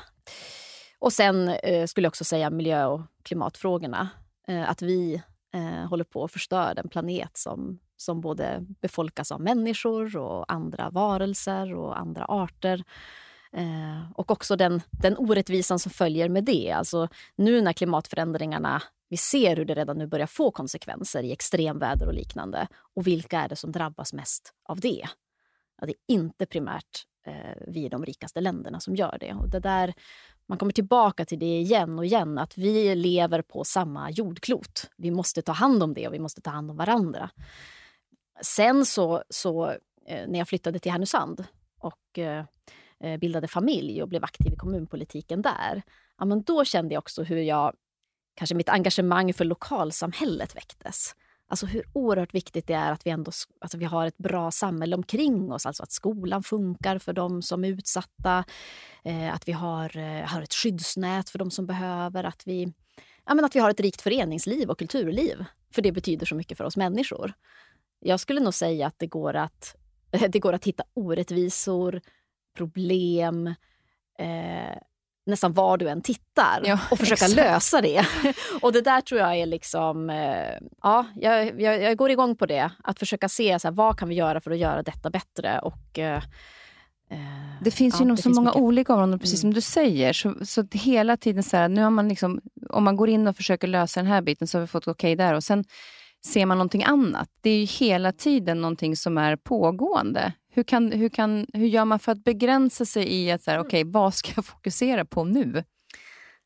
Och 1.04 1.14
sen 1.14 1.50
eh, 1.50 1.86
skulle 1.86 2.06
jag 2.06 2.12
också 2.12 2.24
säga 2.24 2.50
miljö 2.50 2.86
och 2.86 3.02
klimatfrågorna. 3.24 4.10
Eh, 4.48 4.70
att 4.70 4.82
vi 4.82 5.22
eh, 5.54 5.90
håller 5.90 6.04
på 6.04 6.24
att 6.24 6.32
förstöra 6.32 6.74
den 6.74 6.90
planet 6.90 7.38
som, 7.38 7.80
som 7.98 8.22
både 8.22 8.66
befolkas 8.82 9.32
av 9.32 9.42
människor 9.42 10.18
och 10.18 10.54
andra 10.54 10.90
varelser 10.90 11.76
och 11.76 12.00
andra 12.00 12.26
arter. 12.26 12.84
Eh, 13.54 14.12
och 14.16 14.32
också 14.32 14.56
den, 14.56 14.82
den 14.92 15.18
orättvisan 15.18 15.80
som 15.80 15.92
följer 15.92 16.30
med 16.30 16.44
det. 16.44 16.72
Alltså 16.72 17.08
nu 17.36 17.62
när 17.62 17.74
klimatförändringarna 17.74 18.82
vi 19.10 19.18
ser 19.18 19.56
hur 19.56 19.66
det 19.66 19.76
redan 19.76 19.98
nu 19.98 20.08
börjar 20.08 20.28
få 20.28 20.52
konsekvenser 20.52 21.24
i 21.24 21.32
extremväder 21.32 22.08
och 22.08 22.14
liknande. 22.14 22.68
Och 22.96 23.08
vilka 23.08 23.42
är 23.42 23.50
det 23.50 23.56
som 23.56 23.72
drabbas 23.72 24.14
mest 24.14 24.54
av 24.64 24.80
det? 24.80 25.08
Ja, 25.82 25.86
det 25.88 25.92
är 25.92 26.14
inte 26.14 26.46
primärt 26.46 27.06
eh, 27.28 27.64
vi 27.68 27.86
i 27.86 27.90
de 27.90 28.06
rikaste 28.06 28.42
länderna 28.42 28.80
som 28.80 28.96
gör 28.96 29.18
det. 29.20 29.34
Och 29.34 29.50
det 29.50 29.60
där 29.60 29.94
man 30.48 30.58
kommer 30.58 30.72
tillbaka 30.72 31.26
till 31.26 31.40
det 31.40 31.60
igen 31.60 32.00
och 32.00 32.06
igen, 32.06 32.38
att 32.38 32.58
vi 32.58 32.96
lever 32.96 33.42
på 33.42 33.64
samma 33.64 34.12
jordklot. 34.12 34.90
Vi 34.98 35.12
måste 35.12 35.42
ta 35.42 35.52
hand 35.52 35.84
om 35.84 35.94
det 35.94 36.08
och 36.08 36.14
vi 36.14 36.20
måste 36.20 36.42
ta 36.42 36.50
hand 36.50 36.72
om 36.72 36.78
varandra. 36.78 37.30
Sen 38.42 38.86
så, 38.86 39.24
så 39.30 39.70
eh, 40.06 40.28
när 40.28 40.40
jag 40.40 40.48
flyttade 40.48 40.80
till 40.80 40.92
Härnösand 40.92 41.46
och 41.80 42.20
eh, 42.20 42.46
eh, 43.00 43.18
bildade 43.18 43.48
familj 43.48 44.02
och 44.02 44.10
blev 44.10 44.24
aktiv 44.24 44.54
i 44.54 44.56
kommunpolitiken 44.56 45.42
där, 45.42 45.82
ja, 46.20 46.26
men 46.26 46.44
då 46.44 46.66
kände 46.66 46.94
jag 46.94 47.02
också 47.02 47.24
hur 47.24 47.38
jag, 47.38 47.74
kanske 48.36 48.56
mitt 48.56 48.70
engagemang 48.70 49.34
för 49.34 49.46
lokalsamhället 49.46 50.56
väcktes. 50.56 51.16
Alltså 51.54 51.66
hur 51.66 51.84
oerhört 51.94 52.34
viktigt 52.34 52.68
det 52.68 52.74
är 52.74 52.92
att 52.92 53.06
vi 53.06 53.12
ändå 53.12 53.32
alltså 53.60 53.78
vi 53.78 53.86
har 53.86 54.06
ett 54.08 54.18
bra 54.18 54.52
samhälle 54.52 54.96
omkring 54.96 55.52
oss. 55.52 55.66
Alltså 55.66 55.84
att 55.84 55.92
skolan 55.92 56.44
funkar 56.44 56.98
för 57.00 57.14
de 57.14 57.42
som 57.42 57.64
är 57.64 57.68
utsatta. 57.68 58.44
Eh, 59.04 59.34
att 59.34 59.48
vi 59.48 59.52
har, 59.52 59.98
eh, 59.98 60.26
har 60.26 60.42
ett 60.42 60.54
skyddsnät 60.54 61.30
för 61.30 61.40
de 61.40 61.52
som 61.52 61.66
behöver. 61.66 62.24
Att 62.24 62.48
vi, 62.48 62.74
ja, 63.26 63.34
men 63.34 63.46
att 63.46 63.56
vi 63.56 63.60
har 63.60 63.70
ett 63.70 63.80
rikt 63.80 64.02
föreningsliv 64.02 64.70
och 64.70 64.80
kulturliv. 64.80 65.46
För 65.74 65.82
det 65.82 65.92
betyder 65.92 66.26
så 66.26 66.36
mycket 66.36 66.58
för 66.58 66.64
oss 66.64 66.78
människor. 66.78 67.34
Jag 68.00 68.20
skulle 68.20 68.40
nog 68.40 68.54
säga 68.54 68.88
att 68.88 69.00
det 69.00 69.08
går 69.08 69.34
att, 69.34 69.76
det 70.30 70.40
går 70.40 70.54
att 70.54 70.66
hitta 70.66 70.84
orättvisor, 70.94 72.02
problem, 72.58 73.48
eh, 74.20 74.78
nästan 75.26 75.54
var 75.54 75.78
du 75.78 75.90
än 75.90 76.02
tittar 76.02 76.62
ja, 76.64 76.80
och 76.92 76.98
försöka 76.98 77.26
exakt. 77.26 77.36
lösa 77.36 77.82
det. 77.82 78.06
och 78.62 78.74
det 78.74 78.82
där 78.82 79.02
tror 79.02 79.22
jag 79.22 79.36
är 79.36 79.46
liksom... 79.46 80.10
Eh, 80.10 80.68
ja, 80.82 81.06
jag, 81.16 81.62
jag, 81.62 81.82
jag, 81.82 81.98
går 81.98 82.12
igång 82.12 82.36
på 82.36 82.46
det. 82.46 82.72
Att 82.84 83.00
försöka 83.00 83.30
se 83.30 83.60
så 83.60 83.68
här, 83.68 83.76
vad 83.76 84.00
kan 84.00 84.10
vi 84.10 84.16
göra 84.16 84.42
för 84.42 84.52
att 84.52 84.58
göra 84.58 84.84
detta 84.84 85.10
bättre. 85.10 85.60
Och, 85.60 86.00
eh, 86.00 86.24
eh 87.10 87.20
det 87.62 87.72
finns 87.72 87.96
ja, 87.96 88.00
ju 88.00 88.08
nog 88.08 88.20
så 88.20 88.30
många 88.30 88.50
mycket. 88.50 88.62
olika 88.62 88.94
områden, 88.94 89.20
precis 89.20 89.44
mm. 89.44 89.52
som 89.52 89.54
du 89.54 89.62
säger. 89.62 90.14
Så, 90.14 90.36
så 90.46 90.68
hela 90.72 91.18
tiden, 91.18 91.44
så 91.44 91.58
här, 91.58 91.70
nu 91.70 91.82
har 91.84 91.90
man 91.90 92.10
liksom, 92.10 92.42
om 92.70 92.84
man 92.84 92.96
går 92.96 93.10
in 93.10 93.28
och 93.28 93.36
försöker 93.36 93.68
lösa 93.68 94.00
den 94.00 94.08
här 94.08 94.22
biten 94.22 94.48
så 94.48 94.58
har 94.58 94.62
vi 94.62 94.68
fått 94.68 94.88
okej 94.88 95.14
okay 95.14 95.26
där. 95.26 95.34
Och 95.34 95.44
sen 95.44 95.64
ser 96.26 96.46
man 96.46 96.58
någonting 96.58 96.84
annat. 96.84 97.30
Det 97.42 97.50
är 97.50 97.58
ju 97.58 97.66
hela 97.66 98.12
tiden 98.12 98.62
någonting 98.62 98.96
som 98.96 99.18
är 99.18 99.36
pågående. 99.36 100.34
Hur, 100.56 100.64
kan, 100.64 100.92
hur, 100.92 101.10
kan, 101.10 101.46
hur 101.54 101.68
gör 101.68 101.86
man 101.86 102.00
för 102.00 102.12
att 102.12 102.24
begränsa 102.24 102.86
sig 102.86 103.14
i 103.14 103.32
att, 103.32 103.44
så 103.44 103.52
här, 103.52 103.60
okay, 103.60 103.84
vad 103.84 104.14
ska 104.14 104.32
jag 104.36 104.46
fokusera 104.46 105.06
på 105.06 105.24
nu? 105.24 105.64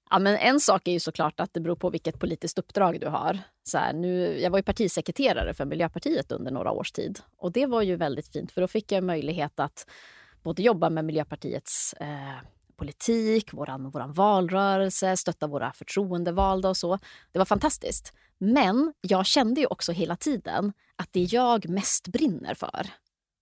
Ja, 0.09 0.19
men 0.19 0.35
en 0.35 0.59
sak 0.59 0.87
är 0.87 0.91
ju 0.91 0.99
såklart 0.99 1.39
att 1.39 1.53
det 1.53 1.59
beror 1.59 1.75
på 1.75 1.89
vilket 1.89 2.19
politiskt 2.19 2.59
uppdrag 2.59 2.99
du 2.99 3.07
har. 3.07 3.39
Så 3.63 3.77
här, 3.77 3.93
nu, 3.93 4.39
jag 4.41 4.51
var 4.51 4.59
ju 4.59 4.63
partisekreterare 4.63 5.53
för 5.53 5.65
Miljöpartiet 5.65 6.31
under 6.31 6.51
några 6.51 6.71
års 6.71 6.91
tid. 6.91 7.19
Och 7.37 7.51
Det 7.51 7.65
var 7.65 7.81
ju 7.81 7.95
väldigt 7.95 8.27
fint, 8.27 8.51
för 8.51 8.61
då 8.61 8.67
fick 8.67 8.91
jag 8.91 9.03
möjlighet 9.03 9.59
att 9.59 9.87
både 10.43 10.61
jobba 10.61 10.89
med 10.89 11.05
Miljöpartiets 11.05 11.93
eh, 11.93 12.37
politik, 12.77 13.53
våran, 13.53 13.89
våran 13.89 14.13
valrörelse, 14.13 15.17
stötta 15.17 15.47
våra 15.47 15.73
förtroendevalda 15.73 16.69
och 16.69 16.77
så. 16.77 16.99
Det 17.31 17.39
var 17.39 17.45
fantastiskt. 17.45 18.13
Men 18.37 18.93
jag 19.01 19.25
kände 19.25 19.61
ju 19.61 19.67
också 19.67 19.91
hela 19.91 20.15
tiden 20.15 20.73
att 20.95 21.13
det 21.13 21.23
jag 21.23 21.69
mest 21.69 22.07
brinner 22.07 22.53
för 22.53 22.87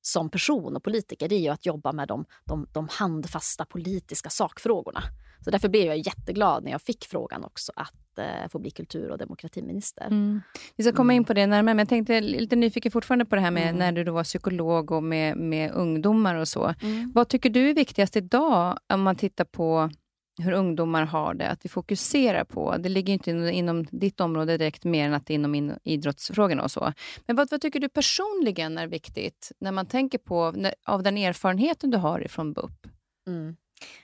som 0.08 0.30
person 0.30 0.76
och 0.76 0.84
politiker 0.84 1.30
det 1.30 1.36
är 1.36 1.40
ju 1.40 1.50
att 1.50 1.66
jobba 1.66 1.92
med 1.92 2.08
de, 2.08 2.26
de, 2.44 2.68
de 2.72 2.88
handfasta 2.92 3.66
politiska 3.66 4.30
sakfrågorna. 4.30 5.04
Så 5.44 5.52
därför 5.52 5.70
blev 5.70 5.86
jag 5.86 5.98
jätteglad 5.98 6.64
när 6.64 6.72
jag 6.72 6.82
fick 6.82 7.06
frågan 7.06 7.44
också 7.44 7.72
att 7.76 8.18
eh, 8.18 8.50
få 8.50 8.60
bli 8.60 8.72
kultur 8.72 9.12
och 9.12 9.18
demokratiminister. 9.18 10.06
Mm. 10.06 10.42
Vi 10.76 10.84
ska 10.84 10.94
komma 10.94 11.14
in 11.14 11.18
mm. 11.18 11.26
på 11.26 11.34
det 11.34 11.48
närmare, 11.48 11.74
men 11.74 11.80
jag 11.80 11.90
tänkte 11.90 12.22
lite 12.22 12.56
nyfiken 12.56 12.92
fortfarande 12.92 13.26
på 13.26 13.36
det 13.36 13.42
här 13.42 13.52
med 13.52 13.68
mm. 13.68 13.76
när 13.76 13.92
du 13.92 14.04
då 14.04 14.12
var 14.12 14.24
psykolog 14.24 14.92
och 14.92 15.04
med, 15.04 15.38
med 15.38 15.72
ungdomar 15.72 16.36
och 16.36 16.48
så. 16.48 16.74
Mm. 16.82 17.12
Vad 17.16 17.28
tycker 17.28 17.50
du 17.50 17.70
är 17.70 17.74
viktigast 17.74 18.16
idag 18.16 18.78
om 18.94 19.02
man 19.02 19.16
tittar 19.16 19.46
på 19.46 19.90
hur 20.38 20.52
ungdomar 20.52 21.06
har 21.06 21.34
det, 21.34 21.50
att 21.50 21.66
vi 21.66 21.70
fokuserar 21.70 22.44
på, 22.44 22.78
det 22.78 22.90
ligger 22.90 23.14
inte 23.14 23.32
inom 23.32 23.86
ditt 23.92 24.22
område 24.22 24.58
direkt 24.58 24.84
mer 24.84 25.08
än 25.08 25.14
att 25.14 25.26
det 25.26 25.34
är 25.34 25.36
inom 25.36 25.78
idrottsfrågorna 25.84 26.64
och 26.64 26.72
så. 26.72 26.94
Men 27.26 27.36
vad, 27.36 27.52
vad 27.52 27.62
tycker 27.62 27.80
du 27.80 27.90
personligen 27.90 28.78
är 28.78 28.88
viktigt 28.88 29.52
när 29.60 29.72
man 29.72 29.86
tänker 29.86 30.18
på, 30.18 30.52
när, 30.52 30.74
av 30.86 31.04
den 31.04 31.18
erfarenheten 31.18 31.92
du 31.92 31.98
har 31.98 32.26
ifrån 32.26 32.54
BUP? 32.54 32.88
Mm. 33.28 33.56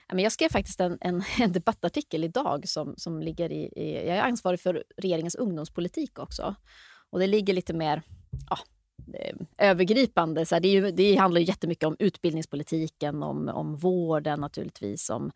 Jag 0.08 0.32
skrev 0.32 0.48
faktiskt 0.48 0.80
en, 0.80 0.98
en, 1.00 1.22
en, 1.40 1.52
debattartikel 1.52 2.24
idag 2.24 2.68
som, 2.68 2.94
som 2.96 3.22
ligger 3.22 3.52
i, 3.52 3.72
i, 3.76 4.06
Jag 4.06 4.16
är 4.16 4.22
ansvarig 4.22 4.60
för 4.60 4.84
regeringens 4.96 5.34
ungdomspolitik 5.34 6.18
också. 6.18 6.54
Och 7.10 7.18
det 7.18 7.26
ligger 7.26 7.54
lite 7.54 7.74
mer 7.74 8.02
ja, 8.50 8.58
eh, 9.14 9.36
övergripande. 9.58 10.46
Så 10.46 10.54
här, 10.54 10.60
det, 10.60 10.68
är 10.68 10.72
ju, 10.72 10.90
det 10.90 11.16
handlar 11.16 11.40
ju 11.40 11.46
jättemycket 11.46 11.86
om 11.86 11.96
utbildningspolitiken, 11.98 13.22
om, 13.22 13.48
om 13.48 13.76
vården 13.76 14.40
naturligtvis, 14.40 15.10
om 15.10 15.32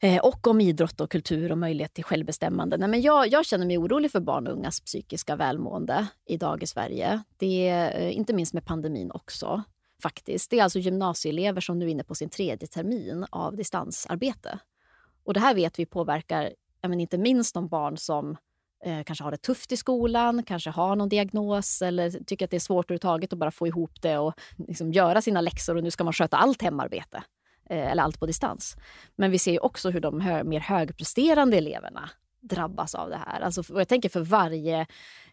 Eh, 0.00 0.18
och 0.18 0.46
om 0.46 0.60
idrott 0.60 1.00
och 1.00 1.10
kultur 1.10 1.52
och 1.52 1.58
möjlighet 1.58 1.94
till 1.94 2.04
självbestämmande. 2.04 2.76
Nej, 2.76 2.88
men 2.88 3.00
jag, 3.00 3.28
jag 3.28 3.46
känner 3.46 3.66
mig 3.66 3.78
orolig 3.78 4.12
för 4.12 4.20
barn 4.20 4.46
och 4.46 4.52
ungas 4.52 4.80
psykiska 4.80 5.36
välmående 5.36 6.06
idag 6.26 6.62
i 6.62 6.66
Sverige. 6.66 7.22
Det 7.36 7.68
är 7.68 8.00
eh, 8.00 8.16
inte 8.16 8.32
minst 8.32 8.54
med 8.54 8.64
pandemin 8.64 9.10
också. 9.10 9.62
faktiskt. 10.02 10.50
Det 10.50 10.58
är 10.58 10.62
alltså 10.62 10.78
gymnasieelever 10.78 11.60
som 11.60 11.78
nu 11.78 11.86
är 11.86 11.90
inne 11.90 12.04
på 12.04 12.14
sin 12.14 12.28
tredje 12.28 12.68
termin 12.68 13.26
av 13.30 13.56
distansarbete. 13.56 14.58
Och 15.24 15.34
Det 15.34 15.40
här 15.40 15.54
vet 15.54 15.78
vi 15.78 15.86
påverkar 15.86 16.52
men 16.82 17.00
inte 17.00 17.18
minst 17.18 17.54
de 17.54 17.68
barn 17.68 17.96
som 17.96 18.36
eh, 18.84 19.02
kanske 19.04 19.24
har 19.24 19.30
det 19.30 19.36
tufft 19.36 19.72
i 19.72 19.76
skolan, 19.76 20.42
kanske 20.42 20.70
har 20.70 20.96
någon 20.96 21.08
diagnos 21.08 21.82
eller 21.82 22.10
tycker 22.10 22.44
att 22.44 22.50
det 22.50 22.56
är 22.56 22.60
svårt 22.60 22.86
överhuvudtaget 22.86 23.32
att 23.32 23.38
bara 23.38 23.50
få 23.50 23.66
ihop 23.66 24.02
det 24.02 24.18
och 24.18 24.34
liksom 24.68 24.92
göra 24.92 25.22
sina 25.22 25.40
läxor 25.40 25.76
och 25.76 25.82
nu 25.82 25.90
ska 25.90 26.04
man 26.04 26.12
sköta 26.12 26.36
allt 26.36 26.62
hemarbete 26.62 27.22
Eh, 27.70 27.90
eller 27.90 28.02
allt 28.02 28.20
på 28.20 28.26
distans. 28.26 28.76
Men 29.16 29.30
vi 29.30 29.38
ser 29.38 29.64
också 29.64 29.90
hur 29.90 30.00
de 30.00 30.20
hö 30.20 30.44
mer 30.44 30.60
högpresterande 30.60 31.56
eleverna 31.56 32.10
drabbas 32.40 32.94
av 32.94 33.10
det 33.10 33.16
här. 33.26 33.40
Alltså, 33.40 33.62
jag 33.78 33.88
tänker 33.88 34.08
för 34.08 34.20
varje, 34.20 34.80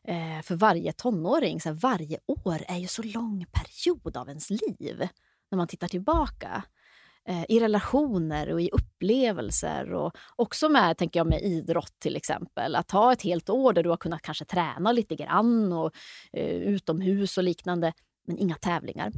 eh, 0.03 0.41
för 0.43 0.55
varje 0.55 0.91
tonåring, 0.91 1.61
så 1.61 1.69
här, 1.69 1.75
varje 1.75 2.19
år 2.27 2.61
är 2.67 2.77
ju 2.77 2.87
så 2.87 3.03
lång 3.03 3.45
period 3.51 4.17
av 4.17 4.27
ens 4.27 4.49
liv 4.49 5.07
när 5.51 5.57
man 5.57 5.67
tittar 5.67 5.87
tillbaka. 5.87 6.63
Eh, 7.27 7.45
i 7.49 7.59
relationer 7.59 8.53
och 8.53 8.61
i 8.61 8.69
upplevelser 8.69 9.93
och 9.93 10.17
också 10.35 10.69
med, 10.69 10.97
tänker 10.97 11.19
jag, 11.19 11.27
med 11.27 11.41
idrott 11.41 11.99
till 11.99 12.15
exempel. 12.15 12.75
Att 12.75 12.91
ha 12.91 13.13
ett 13.13 13.21
helt 13.21 13.49
år 13.49 13.73
där 13.73 13.83
du 13.83 13.89
har 13.89 13.97
kunnat 13.97 14.21
kanske 14.21 14.45
träna 14.45 14.91
lite 14.91 15.15
grann 15.15 15.73
och 15.73 15.91
eh, 16.33 16.49
utomhus 16.49 17.37
och 17.37 17.43
liknande, 17.43 17.93
men 18.27 18.37
inga 18.37 18.55
tävlingar. 18.55 19.11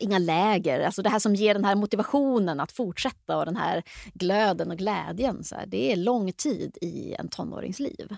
Inga 0.00 0.18
läger, 0.18 0.80
alltså 0.80 1.02
det 1.02 1.10
här 1.10 1.18
som 1.18 1.34
ger 1.34 1.54
den 1.54 1.64
här 1.64 1.74
motivationen 1.74 2.60
att 2.60 2.72
fortsätta 2.72 3.36
och 3.36 3.44
den 3.44 3.56
här 3.56 3.82
glöden 4.14 4.70
och 4.70 4.78
glädjen. 4.78 5.44
Så 5.44 5.54
här, 5.54 5.66
det 5.66 5.92
är 5.92 5.96
lång 5.96 6.32
tid 6.32 6.78
i 6.80 7.14
en 7.14 7.28
tonårings 7.28 7.80
liv. 7.80 8.16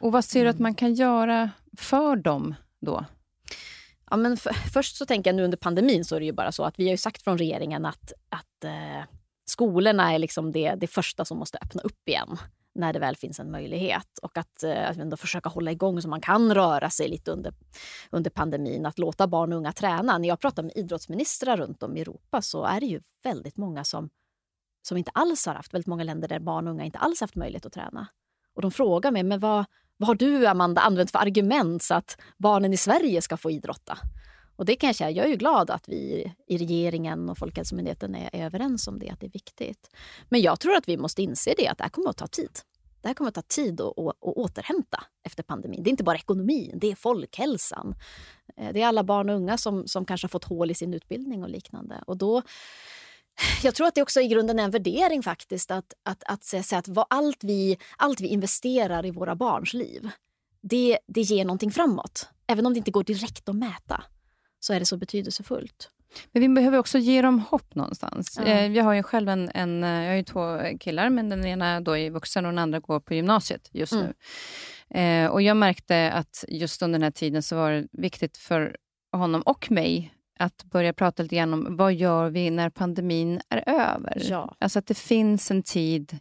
Och 0.00 0.12
vad 0.12 0.24
ser 0.24 0.44
du 0.44 0.50
att 0.50 0.56
mm. 0.56 0.62
man 0.62 0.74
kan 0.74 0.94
göra 0.94 1.50
för 1.76 2.16
dem 2.16 2.54
då? 2.80 3.04
Ja, 4.10 4.16
men 4.16 4.36
för, 4.36 4.52
först 4.52 4.96
så 4.96 5.06
tänker 5.06 5.30
jag 5.30 5.36
nu 5.36 5.44
under 5.44 5.58
pandemin 5.58 6.04
så 6.04 6.16
är 6.16 6.20
det 6.20 6.26
ju 6.26 6.32
bara 6.32 6.52
så 6.52 6.64
att 6.64 6.78
vi 6.78 6.84
har 6.84 6.90
ju 6.90 6.96
sagt 6.96 7.22
från 7.22 7.38
regeringen 7.38 7.86
att, 7.86 8.12
att 8.28 8.64
eh, 8.64 9.04
skolorna 9.44 10.14
är 10.14 10.18
liksom 10.18 10.52
det, 10.52 10.74
det 10.74 10.86
första 10.86 11.24
som 11.24 11.38
måste 11.38 11.58
öppna 11.62 11.82
upp 11.82 12.08
igen 12.08 12.38
när 12.74 12.92
det 12.92 12.98
väl 12.98 13.16
finns 13.16 13.40
en 13.40 13.50
möjlighet. 13.50 14.18
Och 14.22 14.38
att, 14.38 14.62
eh, 14.62 14.90
att 14.90 14.96
ändå 14.96 15.16
försöka 15.16 15.48
hålla 15.48 15.72
igång 15.72 16.02
så 16.02 16.08
man 16.08 16.20
kan 16.20 16.54
röra 16.54 16.90
sig 16.90 17.08
lite 17.08 17.30
under, 17.30 17.54
under 18.10 18.30
pandemin. 18.30 18.86
Att 18.86 18.98
låta 18.98 19.26
barn 19.26 19.52
och 19.52 19.58
unga 19.58 19.72
träna. 19.72 20.18
När 20.18 20.28
jag 20.28 20.40
pratar 20.40 20.62
med 20.62 20.72
idrottsministrar 20.76 21.56
runt 21.56 21.82
om 21.82 21.96
i 21.96 22.00
Europa 22.00 22.42
så 22.42 22.64
är 22.64 22.80
det 22.80 22.86
ju 22.86 23.00
väldigt 23.22 23.56
många 23.56 23.84
som, 23.84 24.10
som 24.82 24.96
inte 24.96 25.10
alls 25.14 25.46
har 25.46 25.54
haft, 25.54 25.74
väldigt 25.74 25.86
många 25.86 26.04
länder 26.04 26.28
där 26.28 26.40
barn 26.40 26.66
och 26.66 26.72
unga 26.72 26.84
inte 26.84 26.98
alls 26.98 27.20
haft 27.20 27.36
möjlighet 27.36 27.66
att 27.66 27.72
träna. 27.72 28.06
Och 28.54 28.62
de 28.62 28.70
frågar 28.70 29.10
mig, 29.10 29.22
men 29.22 29.40
vad, 29.40 29.64
vad 29.96 30.06
har 30.06 30.14
du, 30.14 30.46
Amanda, 30.46 30.80
använt 30.80 31.10
för 31.10 31.18
argument 31.18 31.82
så 31.82 31.94
att 31.94 32.20
barnen 32.36 32.72
i 32.72 32.76
Sverige 32.76 33.22
ska 33.22 33.36
få 33.36 33.50
idrotta? 33.50 33.98
Och 34.60 34.66
det 34.66 34.76
kan 34.76 34.86
jag 34.86 34.96
säga, 34.96 35.10
jag 35.10 35.26
är 35.26 35.30
ju 35.30 35.36
glad 35.36 35.70
att 35.70 35.88
vi 35.88 36.32
i 36.46 36.58
regeringen 36.58 37.28
och 37.28 37.38
Folkhälsomyndigheten 37.38 38.14
är, 38.14 38.30
är 38.32 38.44
överens 38.44 38.88
om 38.88 38.98
det, 38.98 39.10
att 39.10 39.20
det 39.20 39.26
är 39.26 39.30
viktigt. 39.30 39.90
Men 40.28 40.40
jag 40.40 40.60
tror 40.60 40.74
att 40.74 40.88
vi 40.88 40.96
måste 40.96 41.22
inse 41.22 41.54
det, 41.56 41.68
att 41.68 41.78
det 41.78 41.84
här 41.84 41.90
kommer 41.90 42.10
att 42.10 42.16
ta 42.16 42.26
tid. 42.26 42.50
Det 43.00 43.08
här 43.08 43.14
kommer 43.14 43.28
att 43.28 43.34
ta 43.34 43.42
tid 43.42 43.80
att, 43.80 43.98
att, 43.98 44.06
att 44.06 44.16
återhämta 44.22 45.04
efter 45.26 45.42
pandemin. 45.42 45.82
Det 45.82 45.88
är 45.88 45.90
inte 45.90 46.04
bara 46.04 46.16
ekonomin, 46.16 46.78
det 46.80 46.90
är 46.90 46.94
folkhälsan. 46.94 47.94
Eh, 48.56 48.72
det 48.72 48.82
är 48.82 48.86
alla 48.86 49.04
barn 49.04 49.30
och 49.30 49.36
unga 49.36 49.58
som, 49.58 49.86
som 49.86 50.04
kanske 50.04 50.24
har 50.24 50.30
fått 50.30 50.44
hål 50.44 50.70
i 50.70 50.74
sin 50.74 50.94
utbildning 50.94 51.42
och 51.42 51.50
liknande. 51.50 52.02
Och 52.06 52.16
då 52.16 52.42
jag 53.62 53.74
tror 53.74 53.86
att 53.86 53.94
det 53.94 54.02
också 54.02 54.20
i 54.20 54.28
grunden 54.28 54.58
är 54.58 54.64
en 54.64 54.70
värdering 54.70 55.22
faktiskt 55.22 55.70
att, 55.70 55.94
att, 56.02 56.22
att 56.26 56.44
säga 56.44 56.78
att 56.78 56.88
vad 56.88 57.06
allt, 57.10 57.44
vi, 57.44 57.78
allt 57.96 58.20
vi 58.20 58.28
investerar 58.28 59.06
i 59.06 59.10
våra 59.10 59.34
barns 59.34 59.74
liv, 59.74 60.08
det, 60.60 60.98
det 61.06 61.20
ger 61.20 61.44
någonting 61.44 61.70
framåt. 61.70 62.28
Även 62.46 62.66
om 62.66 62.74
det 62.74 62.78
inte 62.78 62.90
går 62.90 63.04
direkt 63.04 63.48
att 63.48 63.56
mäta, 63.56 64.04
så 64.60 64.72
är 64.72 64.80
det 64.80 64.86
så 64.86 64.96
betydelsefullt. 64.96 65.90
Men 66.32 66.42
vi 66.42 66.48
behöver 66.48 66.78
också 66.78 66.98
ge 66.98 67.22
dem 67.22 67.38
hopp 67.38 67.74
någonstans. 67.74 68.38
Ja. 68.38 68.44
Eh, 68.44 68.72
jag 68.72 68.84
har 68.84 68.92
ju 68.94 69.02
själv 69.02 69.28
en, 69.28 69.50
en, 69.54 69.82
jag 69.82 70.08
har 70.10 70.16
ju 70.16 70.22
två 70.22 70.58
killar, 70.80 71.10
men 71.10 71.28
den 71.28 71.46
ena 71.46 71.80
då 71.80 71.96
är 71.96 72.10
vuxen 72.10 72.46
och 72.46 72.52
den 72.52 72.58
andra 72.58 72.80
går 72.80 73.00
på 73.00 73.14
gymnasiet 73.14 73.68
just 73.72 73.92
mm. 73.92 74.06
nu. 74.06 74.14
Eh, 75.00 75.30
och 75.30 75.42
Jag 75.42 75.56
märkte 75.56 76.12
att 76.12 76.44
just 76.48 76.82
under 76.82 76.98
den 76.98 77.04
här 77.04 77.10
tiden 77.10 77.42
så 77.42 77.56
var 77.56 77.70
det 77.70 77.86
viktigt 77.92 78.36
för 78.36 78.76
honom 79.12 79.42
och 79.42 79.70
mig 79.70 80.14
att 80.38 80.64
börja 80.64 80.92
prata 80.92 81.22
lite 81.22 81.36
grann 81.36 81.54
om 81.54 81.76
vad 81.76 81.94
gör 81.94 82.30
vi 82.30 82.50
när 82.50 82.70
pandemin 82.70 83.40
är 83.48 83.68
över? 83.68 84.22
Ja. 84.30 84.54
Alltså 84.58 84.78
att 84.78 84.86
det 84.86 84.98
finns 84.98 85.50
en 85.50 85.62
tid 85.62 86.18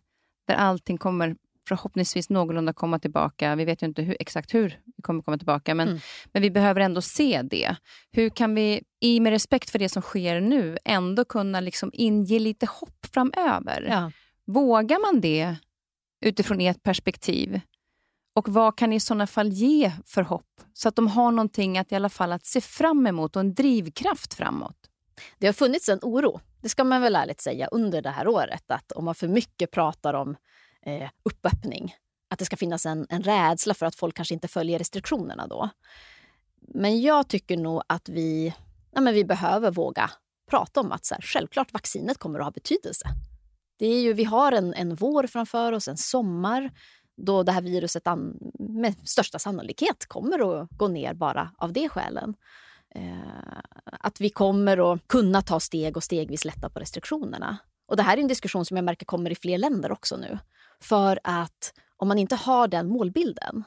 där 0.48 0.56
allting 0.56 0.98
kommer 0.98 1.36
förhoppningsvis 1.70 2.30
någorlunda 2.30 2.74
komma 2.74 3.00
tillbaka. 3.00 3.56
Vi 3.56 3.66
vet 3.66 3.84
ju 3.84 3.88
inte 3.88 4.02
hur, 4.02 4.18
exakt 4.20 4.54
hur 4.54 4.80
vi 4.86 5.02
kommer 5.02 5.24
komma 5.24 5.38
tillbaka, 5.38 5.76
men, 5.76 5.88
mm. 5.88 6.00
men 6.34 6.42
vi 6.42 6.52
behöver 6.52 6.82
ändå 6.82 7.02
se 7.02 7.42
det. 7.42 7.76
Hur 8.12 8.30
kan 8.30 8.56
vi, 8.56 8.84
i 9.00 9.20
med 9.20 9.32
respekt 9.32 9.70
för 9.70 9.80
det 9.80 9.90
som 9.90 10.02
sker 10.02 10.42
nu, 10.42 10.78
ändå 10.86 11.26
kunna 11.26 11.60
liksom 11.60 11.92
inge 11.94 12.40
lite 12.40 12.66
hopp 12.66 13.06
framöver? 13.14 13.88
Ja. 13.90 14.12
Vågar 14.46 15.00
man 15.00 15.22
det 15.22 15.56
utifrån 16.26 16.62
ert 16.62 16.84
perspektiv? 16.84 17.62
Och 18.36 18.50
vad 18.50 18.78
kan 18.78 18.94
i 18.94 19.00
sådana 19.00 19.28
fall 19.28 19.50
ge 19.50 19.92
för 20.06 20.22
hopp? 20.22 20.62
Så 20.74 20.90
att 20.90 20.96
de 20.96 21.08
har 21.08 21.32
någonting 21.32 21.78
att 21.78 21.92
i 21.92 21.96
alla 21.96 22.10
fall 22.10 22.32
att 22.32 22.46
se 22.46 22.62
fram 22.62 23.08
emot 23.08 23.36
och 23.36 23.40
en 23.40 23.54
drivkraft 23.54 24.34
framåt. 24.34 24.76
Det 25.38 25.46
har 25.46 25.54
funnits 25.54 25.90
en 25.90 26.00
oro, 26.02 26.40
det 26.62 26.70
ska 26.70 26.84
man 26.84 27.02
väl 27.02 27.16
ärligt 27.16 27.42
säga, 27.42 27.68
under 27.68 28.02
det 28.02 28.10
här 28.10 28.28
året. 28.28 28.72
Att 28.72 28.92
om 28.92 29.06
man 29.06 29.16
för 29.16 29.28
mycket 29.28 29.72
pratar 29.72 30.14
om 30.14 30.36
eh, 30.86 31.10
uppöppning, 31.24 31.96
att 32.30 32.40
det 32.40 32.46
ska 32.46 32.58
finnas 32.58 32.86
en, 32.86 33.06
en 33.10 33.24
rädsla 33.24 33.74
för 33.74 33.86
att 33.86 33.96
folk 33.96 34.16
kanske 34.16 34.34
inte 34.34 34.48
följer 34.48 34.80
restriktionerna 34.80 35.48
då. 35.48 35.70
Men 36.62 37.02
jag 37.02 37.28
tycker 37.28 37.58
nog 37.58 37.82
att 37.88 38.10
vi, 38.10 38.54
ja, 38.92 39.02
men 39.02 39.14
vi 39.14 39.26
behöver 39.26 39.72
våga 39.72 40.12
prata 40.50 40.80
om 40.80 40.92
att 40.92 41.06
så 41.06 41.16
här, 41.16 41.22
självklart 41.22 41.74
vaccinet 41.74 42.18
kommer 42.18 42.40
att 42.40 42.46
ha 42.46 42.52
betydelse. 42.52 43.08
Det 43.78 43.88
är 43.88 44.02
ju, 44.02 44.14
vi 44.14 44.24
har 44.24 44.52
en, 44.52 44.74
en 44.74 44.96
vår 44.96 45.28
framför 45.28 45.72
oss, 45.72 45.88
en 45.88 45.98
sommar 45.98 46.72
då 47.18 47.44
det 47.44 47.52
här 47.52 47.62
viruset 47.62 48.04
med 48.60 48.96
största 49.10 49.40
sannolikhet 49.40 50.06
kommer 50.06 50.62
att 50.62 50.70
gå 50.70 50.88
ner 50.88 51.14
bara 51.14 51.52
av 51.58 51.74
det 51.74 51.90
skälen. 51.90 52.36
Eh, 52.96 53.60
att 53.84 54.22
vi 54.22 54.30
kommer 54.30 54.94
att 54.94 55.08
kunna 55.08 55.42
ta 55.42 55.60
steg 55.60 55.98
och 55.98 56.04
stegvis 56.04 56.46
lätta 56.46 56.70
på 56.70 56.80
restriktionerna. 56.80 57.58
Och 57.86 57.98
Det 57.98 58.04
här 58.04 58.18
är 58.18 58.22
en 58.22 58.28
diskussion 58.28 58.66
som 58.66 58.78
jag 58.78 58.84
märker 58.84 59.06
kommer 59.06 59.32
i 59.32 59.36
fler 59.36 59.58
länder 59.58 59.92
också 59.92 60.18
nu. 60.18 60.40
För 60.82 61.20
att 61.24 61.74
om 61.98 62.08
man 62.08 62.18
inte 62.18 62.36
har 62.36 62.68
den 62.68 62.88
målbilden 62.88 63.64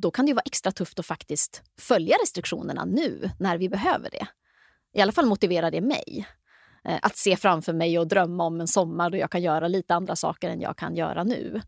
då 0.00 0.10
kan 0.10 0.26
det 0.26 0.34
vara 0.34 0.42
extra 0.46 0.72
tufft 0.72 0.98
att 0.98 1.06
faktiskt 1.06 1.62
följa 1.78 2.16
restriktionerna 2.22 2.84
nu 2.84 3.30
när 3.38 3.58
vi 3.58 3.68
behöver 3.68 4.10
det. 4.10 4.26
I 4.92 5.00
alla 5.00 5.12
fall 5.12 5.26
motiverar 5.26 5.70
det 5.70 5.80
mig. 5.80 6.28
Eh, 6.84 6.98
att 7.02 7.16
se 7.16 7.36
framför 7.36 7.72
mig 7.72 7.98
och 7.98 8.06
drömma 8.08 8.44
om 8.44 8.60
en 8.60 8.68
sommar 8.68 9.10
då 9.10 9.16
jag 9.16 9.30
kan 9.30 9.42
göra 9.42 9.68
lite 9.68 9.94
andra 9.94 10.16
saker 10.16 10.50
än 10.50 10.60
jag 10.60 10.76
kan 10.76 10.96
göra 10.96 11.24
nu. 11.24 11.62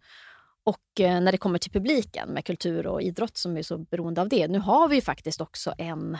Och 0.64 1.00
eh, 1.00 1.20
när 1.20 1.33
det 1.33 1.38
kommer 1.38 1.59
till 1.59 1.72
publiken 1.72 2.28
med 2.28 2.44
kultur 2.44 2.87
och 2.87 3.02
idrott 3.02 3.37
som 3.37 3.57
är 3.57 3.62
så 3.62 3.78
beroende 3.78 4.20
av 4.20 4.28
det. 4.28 4.48
Nu 4.48 4.59
har 4.59 4.88
vi 4.88 4.94
ju 4.94 5.02
faktiskt 5.02 5.40
också 5.40 5.74
en, 5.78 6.18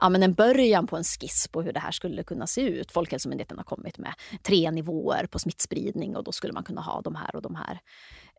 ja, 0.00 0.08
men 0.08 0.22
en 0.22 0.34
början 0.34 0.86
på 0.86 0.96
en 0.96 1.04
skiss 1.04 1.48
på 1.48 1.62
hur 1.62 1.72
det 1.72 1.80
här 1.80 1.90
skulle 1.90 2.22
kunna 2.22 2.46
se 2.46 2.60
ut. 2.60 2.92
Folkhälsomyndigheten 2.92 3.58
har 3.58 3.64
kommit 3.64 3.98
med 3.98 4.14
tre 4.42 4.70
nivåer 4.70 5.26
på 5.26 5.38
smittspridning 5.38 6.16
och 6.16 6.24
då 6.24 6.32
skulle 6.32 6.52
man 6.52 6.64
kunna 6.64 6.80
ha 6.80 7.00
de 7.00 7.14
här 7.14 7.36
och 7.36 7.42
de 7.42 7.54
här 7.54 7.80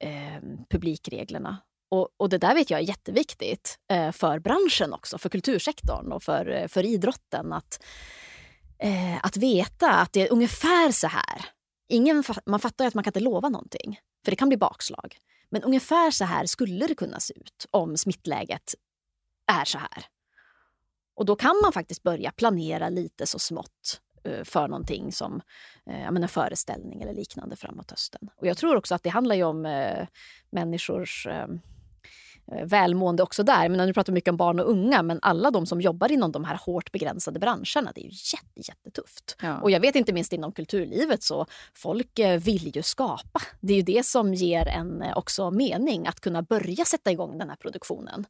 eh, 0.01 0.41
publikreglerna. 0.69 1.57
Och, 1.91 2.09
och, 2.17 2.29
det 2.29 2.37
där 2.37 2.55
vet 2.55 2.69
jag 2.69 2.79
är 2.79 2.83
jätteviktigt 2.83 3.79
eh, 3.91 4.11
för 4.11 4.39
branschen 4.39 4.93
också, 4.93 5.17
för 5.17 5.29
kultursektorn 5.29 6.11
och 6.11 6.23
för, 6.23 6.49
eh, 6.49 6.67
för 6.67 6.85
idrotten. 6.85 7.53
Att, 7.53 7.83
eh, 8.79 9.25
att 9.25 9.37
veta 9.37 9.91
att 9.91 10.13
det 10.13 10.27
är 10.27 10.31
ungefär 10.31 10.91
så 10.91 11.07
här. 11.07 11.45
Ingen, 11.89 12.23
man 12.45 12.59
fattar 12.59 12.85
ju 12.85 12.87
att 12.87 12.95
man 12.95 13.03
kan 13.03 13.09
inte 13.11 13.19
lova 13.19 13.49
någonting. 13.49 13.99
För 14.25 14.31
det 14.31 14.35
kan 14.35 14.49
bli 14.49 14.57
bakslag. 14.57 15.17
Men 15.49 15.63
ungefär 15.63 16.11
så 16.11 16.25
här 16.25 16.45
skulle 16.45 16.87
det 16.87 16.95
kunna 16.95 17.19
se 17.19 17.33
ut 17.39 17.65
om 17.71 17.97
smittläget 17.97 18.75
är 19.51 19.65
så 19.65 19.77
här. 19.77 20.05
Och 21.19 21.25
då 21.25 21.35
kan 21.35 21.59
man 21.63 21.73
faktiskt 21.73 22.03
börja 22.03 22.31
planera 22.31 22.89
lite 22.89 23.25
så 23.25 23.39
smått 23.39 24.01
eh, 24.23 24.43
för 24.43 24.67
någonting 24.67 25.11
som 25.11 25.41
eh, 25.89 26.07
en 26.07 26.27
föreställning 26.27 27.01
eller 27.01 27.13
liknande 27.13 27.55
framåt 27.55 27.91
hösten. 27.91 28.29
Och 28.35 28.47
jag 28.47 28.57
tror 28.57 28.75
också 28.75 28.95
att 28.95 29.03
det 29.03 29.09
handlar 29.09 29.43
om 29.43 29.65
eh, 29.65 30.07
människors 30.49 31.27
eh, 31.27 31.47
Eh, 32.51 32.65
välmående 32.65 33.23
också 33.23 33.43
där. 33.43 33.69
Men 33.69 33.87
nu 33.87 33.93
pratar 33.93 34.13
mycket 34.13 34.31
om 34.31 34.37
barn 34.37 34.59
och 34.59 34.69
unga, 34.69 35.03
men 35.03 35.19
alla 35.21 35.51
de 35.51 35.65
som 35.65 35.81
jobbar 35.81 36.11
inom 36.11 36.31
de 36.31 36.43
här 36.43 36.59
hårt 36.65 36.91
begränsade 36.91 37.39
branscherna, 37.39 37.91
det 37.95 38.01
är 38.01 38.03
ju 38.03 38.09
jätte, 38.09 38.71
jättetufft. 38.71 39.35
Ja. 39.41 39.61
Och 39.61 39.71
jag 39.71 39.79
vet 39.79 39.95
inte 39.95 40.13
minst 40.13 40.33
inom 40.33 40.51
kulturlivet 40.51 41.23
så 41.23 41.45
folk 41.73 42.19
eh, 42.19 42.39
vill 42.39 42.75
ju 42.75 42.81
skapa. 42.81 43.41
Det 43.61 43.73
är 43.73 43.77
ju 43.77 43.83
det 43.83 44.05
som 44.05 44.33
ger 44.33 44.67
en 44.67 45.03
också 45.15 45.51
mening 45.51 46.07
att 46.07 46.19
kunna 46.19 46.41
börja 46.41 46.85
sätta 46.85 47.11
igång 47.11 47.37
den 47.37 47.49
här 47.49 47.57
produktionen. 47.57 48.25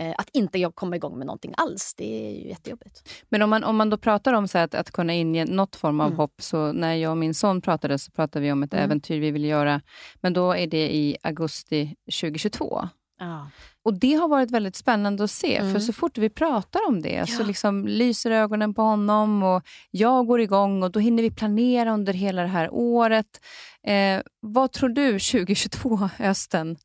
Eh, 0.00 0.14
att 0.18 0.30
inte 0.32 0.70
komma 0.74 0.96
igång 0.96 1.18
med 1.18 1.26
någonting 1.26 1.54
alls, 1.56 1.94
det 1.96 2.26
är 2.26 2.30
ju 2.30 2.48
jättejobbigt. 2.48 3.08
Men 3.28 3.42
om 3.42 3.50
man, 3.50 3.64
om 3.64 3.76
man 3.76 3.90
då 3.90 3.96
pratar 3.96 4.32
om 4.32 4.48
så 4.48 4.58
att, 4.58 4.74
att 4.74 4.90
kunna 4.90 5.14
inge 5.14 5.44
något 5.44 5.76
form 5.76 6.00
av 6.00 6.06
mm. 6.06 6.16
hopp, 6.16 6.34
så 6.38 6.72
när 6.72 6.94
jag 6.94 7.10
och 7.10 7.16
min 7.16 7.34
son 7.34 7.60
pratade 7.60 7.98
så 7.98 8.10
pratade 8.10 8.42
vi 8.42 8.52
om 8.52 8.62
ett 8.62 8.74
mm. 8.74 8.84
äventyr 8.84 9.20
vi 9.20 9.30
vill 9.30 9.44
göra, 9.44 9.80
men 10.20 10.32
då 10.32 10.52
är 10.52 10.66
det 10.66 10.94
i 10.94 11.16
augusti 11.22 11.96
2022. 12.20 12.88
Ja. 13.18 13.50
Och 13.82 13.94
Det 13.94 14.14
har 14.14 14.28
varit 14.28 14.50
väldigt 14.50 14.76
spännande 14.76 15.24
att 15.24 15.30
se, 15.30 15.56
mm. 15.56 15.72
för 15.72 15.80
så 15.80 15.92
fort 15.92 16.18
vi 16.18 16.30
pratar 16.30 16.80
om 16.88 17.02
det 17.02 17.12
ja. 17.12 17.26
så 17.26 17.44
liksom 17.44 17.88
lyser 17.88 18.30
ögonen 18.30 18.74
på 18.74 18.82
honom 18.82 19.42
och 19.42 19.62
jag 19.90 20.26
går 20.26 20.40
igång 20.40 20.82
och 20.82 20.90
då 20.90 21.00
hinner 21.00 21.22
vi 21.22 21.30
planera 21.30 21.92
under 21.92 22.12
hela 22.12 22.42
det 22.42 22.48
här 22.48 22.68
året. 22.72 23.40
Eh, 23.86 24.20
vad 24.40 24.72
tror 24.72 24.88
du 24.88 25.12
2022, 25.12 25.96
hösten? 26.18 26.76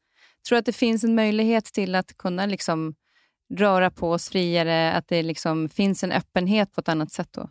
Tror 0.48 0.56
du 0.56 0.60
att 0.60 0.66
det 0.66 0.74
finns 0.74 1.04
en 1.04 1.16
möjlighet 1.16 1.66
till 1.66 1.96
att 1.96 2.18
kunna 2.18 2.46
liksom 2.46 2.96
röra 3.54 3.92
på 3.92 4.12
oss 4.12 4.30
friare, 4.30 4.92
att 4.92 5.08
det 5.08 5.24
liksom 5.24 5.70
finns 5.70 6.04
en 6.04 6.12
öppenhet 6.12 6.72
på 6.72 6.82
ett 6.82 6.90
annat 6.90 7.12
sätt 7.12 7.30
då? 7.32 7.50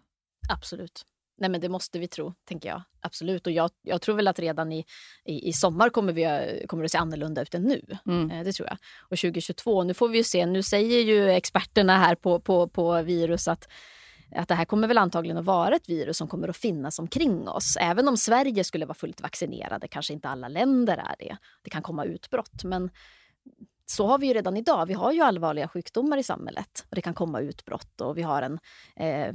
Absolut. 0.48 1.02
Nej, 1.38 1.50
men 1.50 1.60
det 1.60 1.68
måste 1.68 1.98
vi 1.98 2.08
tro, 2.08 2.34
tänker 2.44 2.68
jag. 2.68 2.82
Absolut. 3.00 3.46
Och 3.46 3.52
jag, 3.52 3.70
jag 3.82 4.02
tror 4.02 4.16
väl 4.16 4.28
att 4.28 4.38
redan 4.38 4.72
i, 4.72 4.84
i, 5.24 5.48
i 5.48 5.52
sommar 5.52 5.90
kommer, 5.90 6.12
vi, 6.12 6.64
kommer 6.66 6.82
det 6.82 6.88
se 6.88 6.98
annorlunda 6.98 7.42
ut 7.42 7.54
än 7.54 7.62
nu. 7.62 7.82
Mm. 8.06 8.30
Eh, 8.30 8.44
det 8.44 8.52
tror 8.52 8.68
jag. 8.68 8.78
Och 9.00 9.18
2022, 9.18 9.84
nu 9.84 9.94
får 9.94 10.08
vi 10.08 10.24
se. 10.24 10.46
Nu 10.46 10.62
säger 10.62 11.00
ju 11.00 11.30
experterna 11.30 11.98
här 11.98 12.14
på, 12.14 12.40
på, 12.40 12.68
på 12.68 13.02
virus 13.02 13.48
att 13.48 13.68
att 14.36 14.48
det 14.48 14.54
här 14.54 14.64
kommer 14.64 14.88
väl 14.88 14.98
antagligen 14.98 15.36
att 15.36 15.44
vara 15.44 15.76
ett 15.76 15.88
virus 15.88 16.16
som 16.16 16.28
kommer 16.28 16.48
att 16.48 16.56
finnas 16.56 16.98
omkring 16.98 17.48
oss. 17.48 17.76
Även 17.80 18.08
om 18.08 18.16
Sverige 18.16 18.64
skulle 18.64 18.86
vara 18.86 18.94
fullt 18.94 19.20
vaccinerade, 19.20 19.88
kanske 19.88 20.12
inte 20.12 20.28
alla 20.28 20.48
länder 20.48 20.96
är 20.96 21.14
det. 21.18 21.36
Det 21.62 21.70
kan 21.70 21.82
komma 21.82 22.04
utbrott. 22.04 22.64
Men 22.64 22.90
så 23.86 24.06
har 24.06 24.18
vi 24.18 24.26
ju 24.26 24.34
redan 24.34 24.56
idag. 24.56 24.86
Vi 24.86 24.94
har 24.94 25.12
ju 25.12 25.20
allvarliga 25.20 25.68
sjukdomar 25.68 26.18
i 26.18 26.22
samhället 26.22 26.86
och 26.90 26.94
det 26.94 27.02
kan 27.02 27.14
komma 27.14 27.40
utbrott 27.40 28.00
och 28.00 28.18
vi 28.18 28.22
har 28.22 28.42
en, 28.42 28.58
eh, 28.96 29.34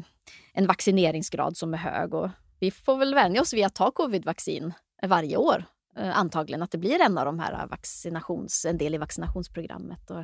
en 0.53 0.67
vaccineringsgrad 0.67 1.57
som 1.57 1.73
är 1.73 1.77
hög. 1.77 2.13
Och 2.13 2.29
vi 2.59 2.71
får 2.71 2.97
väl 2.97 3.15
vänja 3.15 3.41
oss 3.41 3.53
vid 3.53 3.65
att 3.65 3.75
ta 3.75 3.91
covidvaccin 3.91 4.73
varje 5.01 5.37
år. 5.37 5.65
Eh, 5.97 6.17
antagligen 6.17 6.61
att 6.61 6.71
det 6.71 6.77
blir 6.77 7.01
en 7.01 7.17
av 7.17 7.25
de 7.25 7.39
här 7.39 7.67
vaccinations, 7.67 8.65
en 8.65 8.77
del 8.77 8.95
i 8.95 8.97
vaccinationsprogrammet. 8.97 10.11
Och 10.11 10.23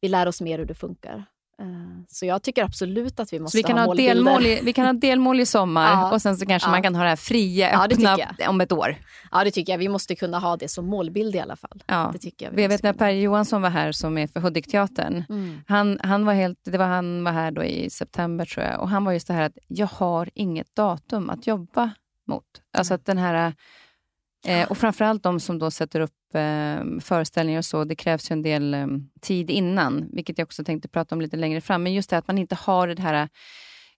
vi 0.00 0.08
lär 0.08 0.26
oss 0.26 0.40
mer 0.40 0.58
hur 0.58 0.66
det 0.66 0.74
funkar. 0.74 1.24
Eh, 1.60 1.66
så 2.08 2.26
jag 2.26 2.42
tycker 2.42 2.64
absolut 2.64 3.20
att 3.20 3.32
vi 3.32 3.40
måste 3.40 3.56
vi 3.56 3.62
kan 3.62 3.78
ha, 3.78 3.86
ha 3.86 3.94
delmål 3.94 4.46
i, 4.46 4.60
Vi 4.62 4.72
kan 4.72 4.86
ha 4.86 4.92
delmål 4.92 5.40
i 5.40 5.46
sommar 5.46 5.92
ja, 5.92 6.12
och 6.12 6.22
sen 6.22 6.36
så 6.36 6.46
kanske 6.46 6.68
ja. 6.68 6.70
man 6.70 6.82
kan 6.82 6.94
ha 6.94 7.02
det 7.02 7.08
här 7.08 7.16
fria, 7.16 7.84
öppna 7.84 8.16
ja, 8.38 8.48
om 8.48 8.60
ett 8.60 8.72
år. 8.72 8.96
Ja, 9.30 9.44
det 9.44 9.50
tycker 9.50 9.72
jag. 9.72 9.78
Vi 9.78 9.88
måste 9.88 10.14
kunna 10.14 10.38
ha 10.38 10.56
det 10.56 10.68
som 10.68 10.86
målbild 10.86 11.34
i 11.34 11.40
alla 11.40 11.56
fall. 11.56 11.82
Ja. 11.86 12.10
Det 12.12 12.18
tycker 12.18 12.46
jag, 12.46 12.52
vi 12.52 12.62
jag 12.62 12.68
vet 12.68 12.82
när 12.82 12.92
Per 12.92 13.10
Johansson 13.10 13.62
var 13.62 13.70
här, 13.70 13.92
som 13.92 14.18
är 14.18 14.26
för 14.26 14.40
Hudikteatern. 14.40 15.24
Mm. 15.28 15.60
Han, 15.68 16.00
han, 16.02 16.26
var 16.26 16.34
helt, 16.34 16.58
det 16.64 16.78
var, 16.78 16.86
han 16.86 17.24
var 17.24 17.32
här 17.32 17.50
då 17.50 17.64
i 17.64 17.90
september 17.90 18.44
tror 18.44 18.66
jag. 18.66 18.80
Och 18.80 18.88
Han 18.88 19.04
var 19.04 19.12
just 19.12 19.26
det 19.26 19.34
här 19.34 19.42
att 19.42 19.58
jag 19.68 19.86
har 19.86 20.30
inget 20.34 20.76
datum 20.76 21.30
att 21.30 21.46
jobba 21.46 21.90
mot. 22.26 22.44
Alltså 22.72 22.94
att 22.94 23.06
den 23.06 23.18
här 23.18 23.54
Eh, 24.44 24.70
och 24.70 24.78
framförallt 24.78 25.22
de 25.22 25.40
som 25.40 25.58
då 25.58 25.70
sätter 25.70 26.00
upp 26.00 26.34
eh, 26.34 27.00
föreställningar 27.00 27.58
och 27.58 27.64
så. 27.64 27.84
Det 27.84 27.96
krävs 27.96 28.30
ju 28.30 28.32
en 28.32 28.42
del 28.42 28.74
eh, 28.74 28.86
tid 29.20 29.50
innan, 29.50 30.08
vilket 30.12 30.38
jag 30.38 30.46
också 30.46 30.64
tänkte 30.64 30.88
prata 30.88 31.14
om 31.14 31.20
lite 31.20 31.36
längre 31.36 31.60
fram. 31.60 31.82
Men 31.82 31.94
just 31.94 32.10
det 32.10 32.18
att 32.18 32.26
man 32.26 32.38
inte 32.38 32.54
har 32.54 32.88
det 32.88 33.02
här, 33.02 33.28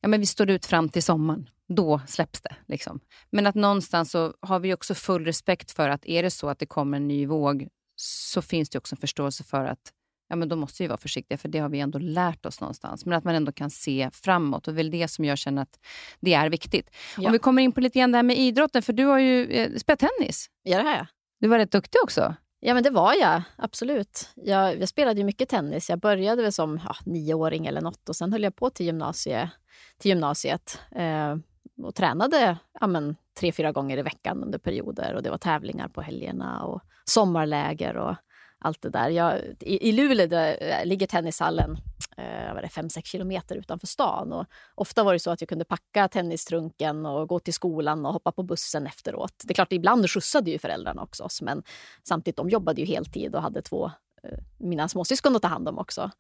ja 0.01 0.09
men 0.09 0.21
vi 0.21 0.27
står 0.27 0.51
ut 0.51 0.67
fram 0.67 0.89
till 0.89 1.03
sommaren. 1.03 1.49
Då 1.69 2.01
släpps 2.07 2.41
det. 2.41 2.57
Liksom. 2.67 3.01
Men 3.31 3.47
att 3.47 3.55
någonstans 3.55 4.11
så 4.11 4.35
har 4.41 4.59
vi 4.59 4.75
också 4.75 4.95
full 4.95 5.25
respekt 5.25 5.71
för 5.71 5.89
att 5.89 6.07
är 6.07 6.23
det 6.23 6.31
så 6.31 6.49
att 6.49 6.59
det 6.59 6.67
kommer 6.67 6.97
en 6.97 7.09
ny 7.09 7.27
våg, 7.27 7.69
så 7.97 8.43
finns 8.43 8.69
det 8.71 8.79
också 8.79 8.95
en 8.95 9.01
förståelse 9.01 9.45
för 9.45 9.65
att 9.65 9.93
ja, 10.29 10.37
men 10.37 10.49
då 10.49 10.57
måste 10.57 10.83
vi 10.83 10.87
vara 10.87 10.99
försiktiga, 10.99 11.39
för 11.39 11.49
det 11.49 11.59
har 11.59 11.69
vi 11.69 11.81
ändå 11.81 11.99
lärt 11.99 12.47
oss 12.47 12.61
någonstans. 12.61 13.07
Men 13.07 13.19
att 13.19 13.25
man 13.25 13.35
ändå 13.35 13.53
kan 13.53 13.71
se 13.71 14.11
framåt 14.13 14.69
och 14.69 14.75
det 14.75 14.77
väl 14.77 14.91
det 14.91 15.09
som 15.09 15.25
jag 15.25 15.39
känner 15.39 15.63
att 15.63 15.81
det 16.21 16.35
är 16.35 16.51
viktigt. 16.51 16.91
Ja. 17.19 17.27
Om 17.27 17.33
vi 17.33 17.39
kommer 17.39 17.63
in 17.63 17.73
på 17.73 17.81
lite 17.81 17.99
grann 17.99 18.13
det 18.13 18.19
här 18.19 18.23
med 18.23 18.39
idrotten, 18.39 18.83
för 18.83 18.93
du 18.93 19.05
har 19.05 19.19
ju 19.19 19.51
eh, 19.51 19.77
spelat 19.77 20.01
tennis. 20.01 20.51
Ja, 20.63 20.79
det 20.79 20.85
har 20.85 20.97
jag. 20.97 21.07
Du 21.41 21.49
var 21.49 21.59
rätt 21.59 21.73
duktig 21.73 22.01
också. 22.03 22.35
Ja, 22.61 22.75
men 22.75 22.83
det 22.83 22.91
var 22.91 23.15
jag. 23.15 23.43
Absolut. 23.57 24.31
Jag, 24.35 24.81
jag 24.81 24.89
spelade 24.89 25.21
ju 25.21 25.25
mycket 25.25 25.49
tennis. 25.49 25.91
Jag 25.91 25.99
började 25.99 26.43
väl 26.43 26.53
som 26.53 26.81
ja, 26.85 26.97
nioåring 27.05 27.67
eller 27.67 27.81
något 27.81 28.09
och 28.09 28.17
sen 28.17 28.33
höll 28.33 28.43
jag 28.43 28.57
på 28.57 28.71
till, 28.71 28.87
gymnasie, 28.87 29.51
till 29.99 30.09
gymnasiet 30.09 30.81
eh, 30.97 31.37
och 31.83 31.95
tränade 31.95 32.59
ja, 32.81 32.87
men, 32.87 33.17
tre, 33.39 33.53
fyra 33.53 33.73
gånger 33.73 33.99
i 33.99 34.03
veckan 34.03 34.43
under 34.43 34.59
perioder. 34.59 35.15
Och 35.15 35.23
Det 35.23 35.31
var 35.31 35.39
tävlingar 35.39 35.89
på 35.89 36.03
helgerna 36.03 36.65
och 36.65 36.81
sommarläger. 37.05 37.97
och 37.97 38.17
allt 38.59 38.83
det 38.83 38.91
där. 38.91 39.09
Jag, 39.09 39.41
i, 39.61 39.89
I 39.89 39.93
Luleå 39.93 40.27
där 40.27 40.57
eh, 40.61 40.87
ligger 40.87 41.07
tennishallen 41.07 41.79
eh, 42.17 42.55
5-6 42.69 43.05
kilometer 43.05 43.57
utanför 43.57 43.87
stan. 43.87 44.33
Och 44.33 44.47
ofta 44.75 45.05
var 45.05 45.13
det 45.13 45.19
så 45.19 45.31
att 45.31 45.41
jag 45.41 45.49
kunde 45.49 45.65
packa 45.65 46.09
tennistrunken 46.09 47.07
och 47.07 47.29
gå 47.29 47.39
till 47.39 47.55
skolan 47.55 48.07
och 48.07 48.13
hoppa 48.13 48.33
på 48.33 48.43
bussen 48.43 48.87
efteråt. 48.87 49.43
Det 49.45 49.53
är 49.53 49.55
klart, 49.55 49.73
ibland 49.73 50.11
skjutsade 50.11 50.51
ju 50.51 50.59
föräldrarna 50.59 51.03
också 51.03 51.25
oss, 51.25 51.43
men 51.43 51.63
samtidigt 52.03 52.37
de 52.37 52.51
jobbade 52.51 52.81
ju 52.81 52.87
heltid 52.87 53.35
och 53.35 53.43
hade 53.43 53.63
två 53.63 53.91
eh, 54.23 54.39
mina 54.59 54.89
småsyskon 54.89 55.37
att 55.37 55.43
ta 55.43 55.49
hand 55.49 55.69
om 55.69 55.79
också. 55.79 56.11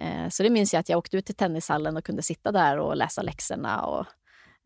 Eh, 0.00 0.28
så 0.28 0.42
det 0.42 0.50
minns 0.50 0.72
jag 0.72 0.80
att 0.80 0.88
jag 0.88 0.98
åkte 0.98 1.16
ut 1.16 1.26
till 1.26 1.34
tennishallen 1.34 1.96
och 1.96 2.04
kunde 2.04 2.22
sitta 2.22 2.52
där 2.52 2.78
och 2.78 2.96
läsa 2.96 3.22
läxorna 3.22 3.86
och 3.86 4.06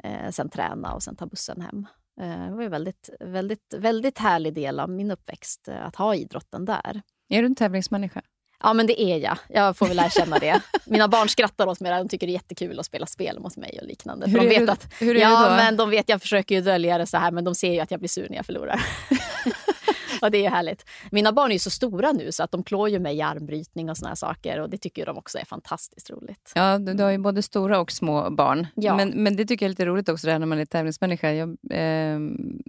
eh, 0.04 0.30
sen 0.30 0.48
träna 0.48 0.94
och 0.94 1.02
sen 1.02 1.16
ta 1.16 1.26
bussen 1.26 1.60
hem. 1.60 1.86
Eh, 2.20 2.50
det 2.50 2.54
var 2.54 2.62
en 2.62 2.70
väldigt, 2.70 3.10
väldigt, 3.20 3.74
väldigt 3.76 4.18
härlig 4.18 4.54
del 4.54 4.80
av 4.80 4.90
min 4.90 5.10
uppväxt 5.10 5.68
eh, 5.68 5.86
att 5.86 5.96
ha 5.96 6.14
idrotten 6.14 6.64
där. 6.64 7.02
Är 7.28 7.42
du 7.42 7.46
en 7.46 7.54
tävlingsmänniska? 7.54 8.22
Ja, 8.62 8.72
men 8.72 8.86
det 8.86 9.02
är 9.02 9.18
jag. 9.18 9.38
Jag 9.48 9.76
får 9.76 9.86
väl 9.86 9.98
erkänna 9.98 10.38
det. 10.38 10.60
Mina 10.86 11.08
barn 11.08 11.28
skrattar 11.28 11.66
åt 11.66 11.80
mig. 11.80 11.92
De 11.92 12.08
tycker 12.08 12.26
det 12.26 12.30
är 12.30 12.34
jättekul 12.34 12.80
att 12.80 12.86
spela 12.86 13.06
spel 13.06 13.40
mot 13.40 13.56
mig 13.56 13.78
och 13.82 13.86
liknande. 13.86 14.30
Hur, 14.30 14.38
de 14.38 14.48
vet 14.48 14.62
är, 14.62 14.72
att, 14.72 14.86
hur 15.00 15.16
är 15.16 15.20
ja, 15.20 15.42
det 15.42 15.50
då? 15.50 15.56
Men 15.56 15.76
de 15.76 15.90
vet, 15.90 16.08
jag 16.08 16.20
försöker 16.20 16.54
ju 16.54 16.60
dölja 16.60 16.98
det 16.98 17.06
så 17.06 17.16
här, 17.16 17.30
men 17.30 17.44
de 17.44 17.54
ser 17.54 17.72
ju 17.72 17.80
att 17.80 17.90
jag 17.90 18.00
blir 18.00 18.08
sur 18.08 18.28
när 18.28 18.36
jag 18.36 18.46
förlorar. 18.46 18.84
och 20.22 20.30
det 20.30 20.46
är 20.46 20.50
härligt. 20.50 20.84
Mina 21.10 21.32
barn 21.32 21.52
är 21.52 21.58
så 21.58 21.70
stora 21.70 22.12
nu 22.12 22.32
så 22.32 22.42
att 22.42 22.50
de 22.50 22.64
klår 22.64 22.88
ju 22.88 22.98
mig 22.98 23.16
i 23.16 23.22
armbrytning 23.22 23.90
och 23.90 23.96
såna 23.96 24.16
saker 24.16 24.60
och 24.60 24.70
det 24.70 24.78
tycker 24.78 25.06
de 25.06 25.18
också 25.18 25.38
är 25.38 25.44
fantastiskt 25.44 26.10
roligt. 26.10 26.52
Ja, 26.54 26.78
du, 26.78 26.94
du 26.94 27.02
har 27.02 27.10
ju 27.10 27.18
både 27.18 27.42
stora 27.42 27.80
och 27.80 27.92
små 27.92 28.30
barn. 28.30 28.66
Ja. 28.74 28.96
Men, 28.96 29.08
men 29.22 29.36
det 29.36 29.44
tycker 29.44 29.66
jag 29.66 29.68
är 29.68 29.72
lite 29.72 29.86
roligt 29.86 30.08
också 30.08 30.26
det 30.26 30.32
här 30.32 30.38
när 30.38 30.46
man 30.46 30.58
är 30.58 30.64
tävlingsmänniska. 30.64 31.32
Jag, 31.32 31.48
eh, 31.48 32.18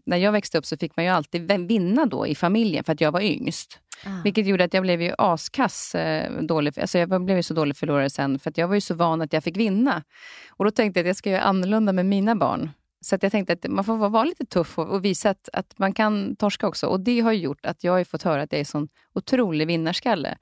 när 0.05 0.17
jag 0.17 0.31
växte 0.31 0.57
upp 0.57 0.65
så 0.65 0.77
fick 0.77 0.95
man 0.95 1.05
ju 1.05 1.11
alltid 1.11 1.67
vinna 1.67 2.05
då 2.05 2.27
i 2.27 2.35
familjen 2.35 2.83
för 2.83 2.93
att 2.93 3.01
jag 3.01 3.11
var 3.11 3.21
yngst. 3.21 3.79
Ah. 4.05 4.09
Vilket 4.23 4.47
gjorde 4.47 4.63
att 4.63 4.73
jag 4.73 4.83
blev 4.83 5.01
ju 5.01 5.13
askass 5.17 5.95
eh, 5.95 6.41
dålig. 6.41 6.79
Alltså 6.79 6.97
jag 6.97 7.25
blev 7.25 7.37
ju 7.37 7.43
så 7.43 7.53
dålig 7.53 7.77
förlorare 7.77 8.09
sen 8.09 8.39
för 8.39 8.53
jag 8.55 8.67
var 8.67 8.75
ju 8.75 8.81
så 8.81 8.93
van 8.93 9.21
att 9.21 9.33
jag 9.33 9.43
fick 9.43 9.57
vinna. 9.57 10.03
Och 10.49 10.65
Då 10.65 10.71
tänkte 10.71 10.99
jag 10.99 11.03
att 11.03 11.07
jag 11.07 11.15
ska 11.15 11.29
göra 11.29 11.41
annorlunda 11.41 11.93
med 11.93 12.05
mina 12.05 12.35
barn. 12.35 12.71
Så 13.01 13.17
jag 13.21 13.31
tänkte 13.31 13.53
att 13.53 13.67
man 13.67 13.83
får 13.83 14.09
vara 14.09 14.23
lite 14.23 14.45
tuff 14.45 14.79
och, 14.79 14.87
och 14.87 15.05
visa 15.05 15.29
att, 15.29 15.49
att, 15.53 15.79
man 15.79 15.93
kan 15.93 16.35
torska 16.35 16.67
också. 16.67 16.87
Och 16.87 16.99
Det 16.99 17.19
har 17.19 17.31
gjort 17.31 17.65
att 17.65 17.83
jag 17.83 17.91
har 17.91 18.03
fått 18.03 18.23
höra 18.23 18.41
att 18.41 18.51
jag 18.51 18.57
är 18.57 18.61
en 18.61 18.65
sån 18.65 18.87
otrolig 19.13 19.67
vinnarskalle. 19.67 20.37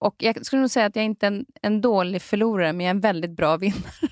Och 0.00 0.14
jag 0.18 0.46
skulle 0.46 0.60
nog 0.60 0.70
säga 0.70 0.86
att 0.86 0.96
jag 0.96 1.04
inte 1.04 1.26
är 1.26 1.30
en, 1.30 1.46
en 1.62 1.80
dålig 1.80 2.22
förlorare, 2.22 2.72
men 2.72 2.86
jag 2.86 2.90
är 2.90 2.94
en 2.94 3.00
väldigt 3.00 3.30
bra 3.30 3.56
vinnare. 3.56 3.82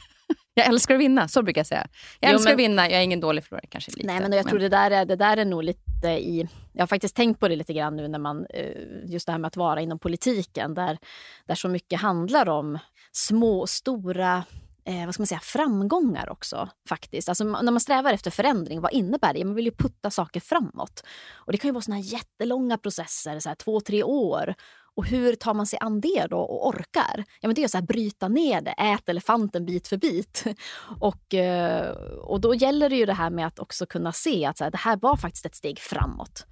Jag 0.58 0.66
älskar 0.66 0.94
att 0.94 1.00
vinna, 1.00 1.28
så 1.28 1.42
brukar 1.42 1.58
jag 1.58 1.66
säga. 1.66 1.86
Jag 2.20 2.30
jo, 2.30 2.34
älskar 2.34 2.50
men, 2.50 2.54
att 2.54 2.58
vinna, 2.58 2.90
jag 2.90 3.00
är 3.00 3.04
ingen 3.04 3.20
dålig 3.20 3.44
förlorare. 3.44 3.66
Kanske 3.66 3.90
lite, 3.90 4.06
nej, 4.06 4.20
men 4.20 4.32
jag 4.32 4.44
men... 4.44 4.50
tror 4.50 4.58
det 4.58 4.68
där, 4.68 4.90
är, 4.90 5.04
det 5.04 5.16
där 5.16 5.36
är 5.36 5.44
nog 5.44 5.64
lite 5.64 6.08
i... 6.08 6.48
Jag 6.72 6.82
har 6.82 6.86
faktiskt 6.86 7.16
tänkt 7.16 7.40
på 7.40 7.48
det 7.48 7.56
lite 7.56 7.72
grann 7.72 7.96
nu 7.96 8.08
när 8.08 8.18
man... 8.18 8.46
Eh, 8.50 8.70
just 9.04 9.26
det 9.26 9.32
här 9.32 9.38
med 9.38 9.48
att 9.48 9.56
vara 9.56 9.80
inom 9.80 9.98
politiken, 9.98 10.74
där, 10.74 10.98
där 11.46 11.54
så 11.54 11.68
mycket 11.68 12.00
handlar 12.00 12.48
om 12.48 12.78
små, 13.12 13.66
stora 13.66 14.44
eh, 14.86 15.04
vad 15.04 15.14
ska 15.14 15.20
man 15.20 15.26
säga, 15.26 15.40
framgångar 15.40 16.30
också. 16.30 16.68
faktiskt. 16.88 17.28
Alltså, 17.28 17.44
när 17.44 17.72
man 17.72 17.80
strävar 17.80 18.12
efter 18.12 18.30
förändring, 18.30 18.80
vad 18.80 18.92
innebär 18.92 19.34
det? 19.34 19.44
Man 19.44 19.54
vill 19.54 19.64
ju 19.64 19.72
putta 19.72 20.10
saker 20.10 20.40
framåt. 20.40 21.02
Och 21.34 21.52
Det 21.52 21.58
kan 21.58 21.68
ju 21.68 21.72
vara 21.72 21.82
såna 21.82 21.96
här 21.96 22.02
jättelånga 22.02 22.78
processer, 22.78 23.40
så 23.40 23.48
här 23.48 23.56
två, 23.56 23.80
tre 23.80 24.02
år. 24.02 24.54
Och 24.94 25.06
hur 25.06 25.34
tar 25.34 25.54
man 25.54 25.66
sig 25.66 25.78
an 25.82 26.00
det 26.00 26.26
då 26.30 26.38
och 26.38 26.66
orkar? 26.68 27.24
Ja, 27.40 27.48
men 27.48 27.54
det 27.54 27.64
är 27.64 27.68
så 27.68 27.76
här, 27.78 27.84
bryta 27.84 28.28
ner 28.28 28.60
det, 28.60 28.70
ät 28.70 29.08
elefanten 29.08 29.66
bit 29.66 29.88
för 29.88 29.96
bit. 29.96 30.44
Och, 31.00 31.34
eh, 31.34 31.90
och 32.20 32.40
då 32.40 32.54
gäller 32.54 32.90
det 32.90 32.96
ju 32.96 33.06
det 33.06 33.12
här 33.12 33.30
med 33.30 33.46
att 33.46 33.58
också 33.58 33.86
kunna 33.86 34.12
se 34.12 34.44
att 34.44 34.58
så 34.58 34.64
här, 34.64 34.70
det 34.70 34.78
här 34.78 34.96
var 34.96 35.16
faktiskt 35.16 35.46
ett 35.46 35.54
steg 35.54 35.78
framåt. 35.78 36.46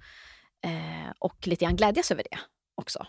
Eh, 0.65 1.11
och 1.19 1.47
lite 1.47 1.65
grann 1.65 1.75
glädjas 1.75 2.11
över 2.11 2.23
det 2.31 2.39
också. 2.75 3.05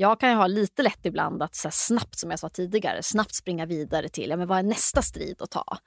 Jag 0.00 0.20
kan 0.20 0.30
ju 0.30 0.36
ha 0.36 0.46
lite 0.46 0.82
lätt 0.82 1.06
ibland 1.06 1.42
att 1.42 1.54
så 1.54 1.68
snabbt, 1.72 2.18
som 2.18 2.30
jag 2.30 2.38
sa 2.38 2.48
tidigare, 2.48 3.02
snabbt 3.02 3.34
springa 3.34 3.66
vidare 3.66 4.08
till 4.08 4.30
ja, 4.30 4.36
men 4.36 4.48
vad 4.48 4.58
är 4.58 4.62
nästa 4.62 5.02
strid 5.02 5.42
att 5.42 5.50
ta. 5.50 5.78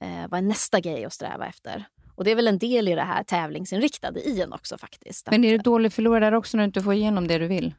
Eh, 0.00 0.28
vad 0.30 0.38
är 0.38 0.42
nästa 0.42 0.80
grej 0.80 1.04
att 1.04 1.12
sträva 1.12 1.46
efter? 1.46 1.84
Och 2.14 2.24
Det 2.24 2.30
är 2.30 2.34
väl 2.34 2.48
en 2.48 2.58
del 2.58 2.88
i 2.88 2.94
det 2.94 3.02
här 3.02 3.22
tävlingsinriktade 3.22 4.20
i 4.20 4.40
en 4.40 4.52
också 4.52 4.78
faktiskt. 4.78 5.30
Men 5.30 5.44
är 5.44 5.50
du 5.50 5.58
dålig 5.58 5.92
förlorare 5.92 6.36
också 6.36 6.56
när 6.56 6.64
du 6.64 6.66
inte 6.66 6.82
får 6.82 6.94
igenom 6.94 7.28
det 7.28 7.38
du 7.38 7.46
vill? 7.46 7.74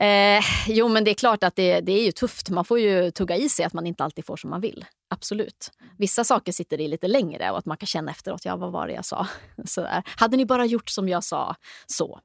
Eh, 0.00 0.44
jo, 0.66 0.88
men 0.88 1.04
det 1.04 1.10
är 1.10 1.14
klart 1.14 1.44
att 1.44 1.56
det, 1.56 1.80
det 1.80 1.92
är 1.92 2.04
ju 2.04 2.12
tufft. 2.12 2.50
Man 2.50 2.64
får 2.64 2.78
ju 2.78 3.10
tugga 3.10 3.36
i 3.36 3.48
sig 3.48 3.64
att 3.64 3.72
man 3.72 3.86
inte 3.86 4.04
alltid 4.04 4.24
får 4.24 4.36
som 4.36 4.50
man 4.50 4.60
vill. 4.60 4.84
Absolut. 5.10 5.70
Vissa 5.98 6.24
saker 6.24 6.52
sitter 6.52 6.80
i 6.80 6.88
lite 6.88 7.08
längre 7.08 7.50
och 7.50 7.58
att 7.58 7.66
man 7.66 7.76
kan 7.76 7.86
känna 7.86 8.10
efteråt, 8.10 8.44
ja 8.44 8.56
vad 8.56 8.72
var 8.72 8.86
det 8.86 8.92
jag 8.92 9.04
sa? 9.04 9.26
Sådär. 9.64 9.96
Eh, 9.96 10.02
hade 10.16 10.36
ni 10.36 10.46
bara 10.46 10.64
gjort 10.64 10.88
som 10.88 11.08
jag 11.08 11.24
sa, 11.24 11.56
så. 11.86 12.20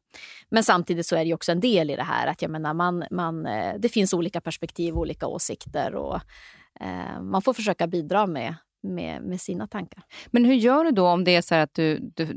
Men 0.50 0.64
samtidigt 0.64 1.06
så 1.06 1.16
är 1.16 1.20
det 1.20 1.26
ju 1.26 1.34
också 1.34 1.52
en 1.52 1.60
del 1.60 1.90
i 1.90 1.96
det 1.96 2.04
här 2.04 2.28
att 2.28 2.42
jag 2.42 2.52
menar, 2.52 2.74
man, 2.74 3.06
man, 3.12 3.46
eh, 3.46 3.76
det 3.80 3.90
finns 3.90 4.14
olika 4.14 4.42
perspektiv, 4.42 4.98
olika 4.98 5.28
åsikter 5.28 5.96
och 5.96 6.20
eh, 6.80 7.22
man 7.22 7.42
får 7.42 7.54
försöka 7.54 7.88
bidra 7.88 8.28
med, 8.28 8.56
med, 8.84 9.22
med 9.22 9.42
sina 9.42 9.68
tankar. 9.68 10.04
Men 10.32 10.46
hur 10.46 10.54
gör 10.54 10.84
du 10.84 10.92
då 10.92 11.08
om 11.08 11.24
det 11.24 11.36
är 11.36 11.42
så 11.42 11.56
att 11.56 11.74
du, 11.74 12.00
du, 12.00 12.28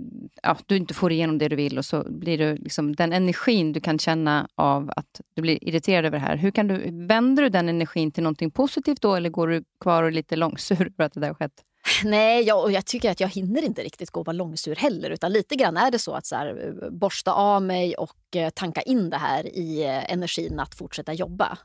ja, 0.42 0.56
du 0.66 0.76
inte 0.76 0.94
får 0.94 1.12
igenom 1.12 1.38
det 1.38 1.48
du 1.48 1.56
vill 1.56 1.78
och 1.78 1.85
så 1.85 2.04
blir 2.11 2.38
du 2.38 2.56
liksom, 2.56 2.96
den 2.96 3.12
energin 3.12 3.72
du 3.72 3.80
kan 3.80 3.98
känna 3.98 4.48
av 4.54 4.90
att 4.96 5.20
du 5.35 5.42
blir 5.42 5.68
irriterad 5.68 6.04
över 6.04 6.18
det 6.18 6.24
här. 6.24 6.37
Hur 6.37 6.50
kan 6.50 6.68
du, 6.68 7.06
vänder 7.06 7.42
du 7.42 7.48
den 7.48 7.68
energin 7.68 8.12
till 8.12 8.22
någonting 8.22 8.50
positivt 8.50 9.02
då 9.02 9.14
eller 9.14 9.30
går 9.30 9.48
du 9.48 9.64
kvar 9.80 10.02
och 10.02 10.09
är 10.09 10.12
lite 10.12 10.37
långsur 10.37 10.92
för 10.96 11.02
att 11.02 11.12
det 11.12 11.20
där 11.20 11.28
har 11.28 11.35
skett? 11.35 11.62
Nej, 12.04 12.42
jag, 12.42 12.62
och 12.62 12.72
jag 12.72 12.87
tycker 12.87 13.11
att 13.11 13.20
jag 13.20 13.28
hinner 13.28 13.62
inte 13.62 13.82
riktigt 13.82 14.11
gå 14.11 14.20
och 14.20 14.26
vara 14.26 14.35
långsur 14.35 14.76
heller. 14.76 15.11
Utan 15.11 15.32
lite 15.32 15.56
grann 15.56 15.76
är 15.76 15.90
det 15.90 15.98
så 15.98 16.12
att 16.12 16.26
så 16.26 16.37
här, 16.37 16.74
borsta 16.90 17.32
av 17.32 17.62
mig 17.62 17.94
och 17.94 18.37
eh, 18.37 18.50
tanka 18.50 18.82
in 18.82 19.11
det 19.11 19.16
här 19.16 19.46
i 19.46 19.85
eh, 19.85 20.12
energin 20.12 20.61
att 20.61 20.74
fortsätta 20.74 21.12
jobba. 21.12 21.59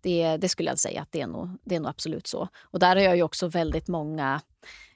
Det, 0.00 0.36
det, 0.36 0.48
skulle 0.48 0.70
jag 0.70 0.78
säga 0.78 1.02
att 1.02 1.12
det 1.12 1.20
är, 1.20 1.26
nog, 1.26 1.48
det 1.64 1.76
är 1.76 1.80
nog 1.80 1.90
absolut 1.90 2.26
så. 2.26 2.48
Och 2.62 2.78
där 2.78 2.96
har 2.96 3.02
jag 3.02 3.16
ju 3.16 3.22
också 3.22 3.48
väldigt 3.48 3.88
många 3.88 4.40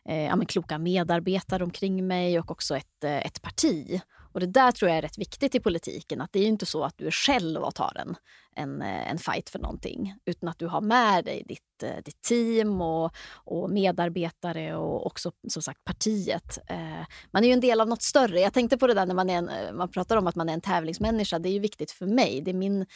eh, 0.04 0.24
ja, 0.24 0.40
kloka 0.48 0.78
medarbetare 0.78 1.64
omkring 1.64 2.06
mig 2.06 2.38
och 2.38 2.50
också 2.50 2.76
ett, 2.76 3.04
eh, 3.04 3.26
ett 3.26 3.42
parti 3.42 4.00
och 4.33 4.40
det 4.40 4.47
där 4.47 4.73
tror 4.73 4.88
jag 4.88 4.99
är 4.99 5.03
rätt 5.03 5.19
viktigt 5.19 5.55
i 5.55 5.61
politiken. 5.61 6.21
Att 6.21 6.33
det 6.33 6.40
är 6.40 6.47
inte 6.47 6.66
så 6.66 6.85
att 6.85 6.99
du 6.99 7.07
är 7.07 7.11
själv 7.11 7.62
och 7.62 7.75
tar 7.75 7.97
en, 7.97 8.16
en, 8.57 8.83
eh, 8.83 9.11
en 9.11 9.19
fight 9.19 9.51
för 9.51 9.59
någonting. 9.59 10.14
Utan 10.25 10.49
att 10.49 10.59
du 10.59 10.66
har 10.66 10.81
med 10.81 11.25
dig 11.25 11.45
ditt, 11.47 11.83
eh, 11.83 12.03
ditt 12.05 12.23
team 12.23 12.81
och, 12.81 13.12
och 13.35 13.71
medarbetare 13.71 14.77
och 14.77 15.07
också 15.07 15.33
som 15.49 15.62
sagt 15.62 15.85
partiet. 15.85 16.59
Eh, 16.66 17.07
man 17.31 17.45
är 17.45 17.49
ju 17.49 17.53
en 17.53 17.61
del 17.61 17.81
av 17.81 17.88
något 17.88 18.03
större. 18.03 18.40
Jag 18.40 18.53
tänkte 18.53 18.79
på 18.79 18.87
det 18.87 18.95
där 18.95 19.07
när 19.07 19.14
man, 19.14 19.31
är 19.31 19.38
en, 19.38 19.77
man 19.77 19.90
pratar 19.90 20.16
om 20.16 20.27
att 20.27 20.37
man 20.37 20.49
är 20.49 20.55
en 20.55 20.61
tävlingsmänniska. 20.61 21.38
Det 21.38 21.49
är 21.49 21.53
ju 21.53 21.59
viktigt 21.59 21.90
för 21.90 22.07
mig. 22.07 22.40
Det 22.40 22.51
är 22.51 22.55
min, 22.55 22.87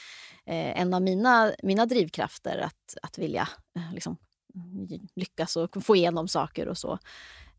en 0.47 0.95
av 0.95 1.03
mina, 1.03 1.53
mina 1.63 1.87
drivkrafter 1.87 2.59
att, 2.59 2.97
att 3.03 3.19
vilja 3.19 3.49
liksom, 3.93 4.17
mm, 4.55 4.89
lyckas 5.17 5.57
och 5.57 5.85
få 5.85 5.97
igenom 5.97 6.29
saker 6.29 6.69
och 6.69 6.79
så. 6.79 6.99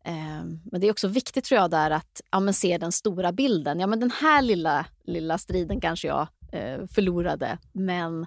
Ehm, 0.05 0.59
men 0.71 0.81
det 0.81 0.87
är 0.87 0.91
också 0.91 1.07
viktigt 1.07 1.45
tror 1.45 1.61
jag 1.61 1.71
där 1.71 1.91
att 1.91 2.21
ja, 2.31 2.53
se 2.53 2.77
den 2.77 2.91
stora 2.91 3.31
bilden. 3.31 3.79
Ja, 3.79 3.87
men 3.87 3.99
den 3.99 4.11
här 4.11 4.41
lilla, 4.41 4.85
lilla 5.03 5.37
striden 5.37 5.81
kanske 5.81 6.07
jag 6.07 6.27
eh, 6.51 6.85
förlorade, 6.87 7.57
men, 7.71 8.21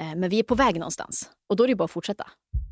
eh, 0.00 0.14
men 0.16 0.30
vi 0.30 0.38
är 0.38 0.42
på 0.42 0.54
väg 0.54 0.74
någonstans. 0.74 1.30
Och 1.46 1.56
då 1.56 1.64
är 1.64 1.68
det 1.68 1.74
bara 1.74 1.84
att 1.84 1.90
fortsätta. 1.90 2.26